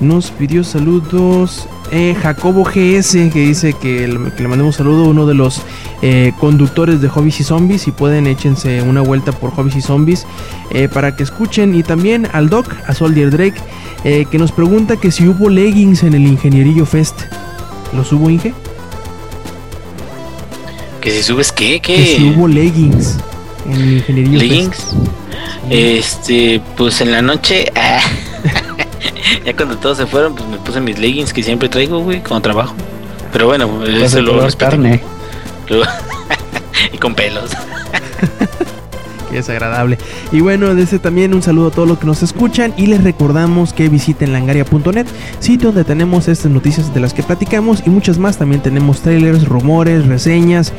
nos 0.00 0.30
pidió 0.30 0.62
saludos 0.62 1.68
eh, 1.90 2.14
Jacobo 2.20 2.64
GS, 2.64 3.30
que 3.32 3.40
dice 3.40 3.72
que 3.74 4.08
le, 4.08 4.32
que 4.32 4.42
le 4.42 4.48
mandemos 4.48 4.74
un 4.74 4.78
saludo, 4.78 5.04
uno 5.04 5.26
de 5.26 5.34
los 5.34 5.62
eh, 6.02 6.32
conductores 6.38 7.00
de 7.00 7.08
Hobbies 7.08 7.40
y 7.40 7.44
Zombies. 7.44 7.82
Si 7.82 7.90
pueden, 7.90 8.26
échense 8.26 8.82
una 8.82 9.00
vuelta 9.00 9.32
por 9.32 9.50
Hobbies 9.50 9.76
y 9.76 9.82
Zombies 9.82 10.26
eh, 10.70 10.88
para 10.88 11.16
que 11.16 11.22
escuchen. 11.22 11.74
Y 11.74 11.82
también 11.82 12.28
al 12.32 12.48
Doc, 12.48 12.74
a 12.86 12.94
Soldier 12.94 13.30
Drake, 13.30 13.60
eh, 14.04 14.26
que 14.30 14.38
nos 14.38 14.52
pregunta 14.52 14.96
que 14.96 15.10
si 15.10 15.26
hubo 15.26 15.48
leggings 15.48 16.02
en 16.02 16.14
el 16.14 16.26
Ingenierillo 16.26 16.86
Fest. 16.86 17.22
¿Los 17.94 18.12
hubo, 18.12 18.28
Inge? 18.28 18.52
Que 21.00 21.10
si 21.10 21.22
subes 21.22 21.52
qué, 21.52 21.80
Que 21.80 22.16
si 22.16 22.30
hubo 22.30 22.48
leggings 22.48 23.18
en 23.66 23.72
el 23.72 23.92
Ingenierillo 23.94 24.38
leggings. 24.38 24.76
Fest. 24.76 24.94
Este, 25.70 26.60
pues 26.76 27.00
en 27.00 27.10
la 27.12 27.22
noche, 27.22 27.72
ah, 27.74 28.00
ya 29.44 29.56
cuando 29.56 29.76
todos 29.76 29.98
se 29.98 30.06
fueron, 30.06 30.34
pues 30.34 30.48
me 30.48 30.58
puse 30.58 30.80
mis 30.80 30.98
leggings 30.98 31.32
que 31.32 31.42
siempre 31.42 31.68
traigo, 31.68 32.00
güey, 32.00 32.20
cuando 32.20 32.42
trabajo. 32.42 32.74
Pero 33.32 33.46
bueno, 33.46 33.84
eso 33.84 34.22
lo 34.22 34.40
respeto. 34.40 34.70
carne. 34.70 35.02
y 36.92 36.98
con 36.98 37.14
pelos. 37.14 37.50
Qué 39.30 39.36
desagradable. 39.36 39.98
Y 40.32 40.40
bueno, 40.40 40.74
desde 40.74 40.98
también 40.98 41.34
un 41.34 41.42
saludo 41.42 41.68
a 41.68 41.70
todos 41.70 41.88
los 41.88 41.98
que 41.98 42.06
nos 42.06 42.22
escuchan 42.22 42.72
y 42.76 42.86
les 42.86 43.02
recordamos 43.02 43.72
que 43.72 43.88
visiten 43.88 44.32
langaria.net, 44.32 45.06
sitio 45.40 45.68
donde 45.68 45.84
tenemos 45.84 46.28
estas 46.28 46.50
noticias 46.52 46.94
de 46.94 47.00
las 47.00 47.12
que 47.12 47.22
platicamos 47.22 47.82
y 47.86 47.90
muchas 47.90 48.18
más. 48.18 48.38
También 48.38 48.62
tenemos 48.62 49.00
trailers, 49.00 49.48
rumores, 49.48 50.06
reseñas 50.06 50.72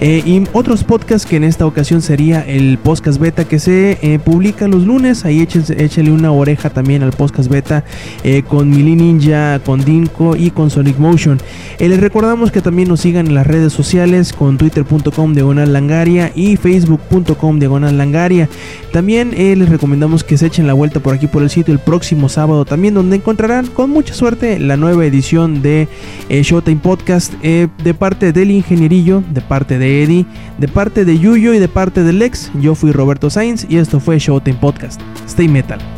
eh, 0.00 0.22
y 0.24 0.44
otros 0.52 0.84
podcasts 0.84 1.28
que 1.28 1.36
en 1.36 1.44
esta 1.44 1.66
ocasión 1.66 2.00
sería 2.00 2.40
el 2.40 2.78
podcast 2.78 3.18
beta 3.18 3.46
que 3.46 3.58
se 3.58 3.98
eh, 4.02 4.18
publica 4.18 4.68
los 4.68 4.84
lunes. 4.84 5.24
Ahí 5.24 5.40
échense, 5.40 5.82
échenle 5.82 6.12
una 6.12 6.30
oreja 6.30 6.70
también 6.70 7.02
al 7.02 7.12
podcast 7.12 7.50
beta 7.50 7.84
eh, 8.22 8.42
con 8.46 8.70
Mili 8.70 8.94
Ninja, 8.94 9.58
con 9.60 9.84
Dinko 9.84 10.36
y 10.36 10.50
con 10.50 10.70
Sonic 10.70 10.98
Motion. 10.98 11.38
Les 11.78 12.00
recordamos 12.00 12.52
que 12.52 12.60
también 12.60 12.88
nos 12.88 13.00
sigan 13.00 13.26
en 13.26 13.34
las 13.34 13.46
redes 13.46 13.72
sociales 13.72 14.32
con 14.32 14.56
twitter.com 14.58 15.34
diagonal 15.34 15.72
langaria 15.72 16.32
y 16.34 16.56
facebook.com 16.56 17.58
diagonal 17.58 17.87
langaria. 17.96 18.48
También 18.92 19.32
eh, 19.34 19.56
les 19.56 19.68
recomendamos 19.68 20.24
que 20.24 20.36
se 20.36 20.46
echen 20.46 20.66
la 20.66 20.74
vuelta 20.74 21.00
por 21.00 21.14
aquí 21.14 21.26
por 21.26 21.42
el 21.42 21.50
sitio 21.50 21.72
el 21.72 21.80
próximo 21.80 22.28
sábado 22.28 22.64
también 22.64 22.94
donde 22.94 23.16
encontrarán 23.16 23.66
con 23.66 23.90
mucha 23.90 24.14
suerte 24.14 24.58
la 24.58 24.76
nueva 24.76 25.04
edición 25.06 25.62
de 25.62 25.88
eh, 26.28 26.42
Showtime 26.42 26.80
Podcast 26.82 27.32
eh, 27.42 27.68
de 27.82 27.94
parte 27.94 28.32
del 28.32 28.50
ingenierillo, 28.50 29.22
de 29.30 29.40
parte 29.40 29.78
de 29.78 30.02
Eddie, 30.02 30.26
de 30.58 30.68
parte 30.68 31.04
de 31.04 31.18
Yuyo 31.18 31.54
y 31.54 31.58
de 31.58 31.68
parte 31.68 32.02
del 32.02 32.18
Lex. 32.18 32.50
Yo 32.60 32.74
fui 32.74 32.92
Roberto 32.92 33.30
Sainz 33.30 33.66
y 33.68 33.76
esto 33.76 34.00
fue 34.00 34.18
Showtime 34.18 34.58
Podcast. 34.58 35.00
Stay 35.26 35.48
metal. 35.48 35.97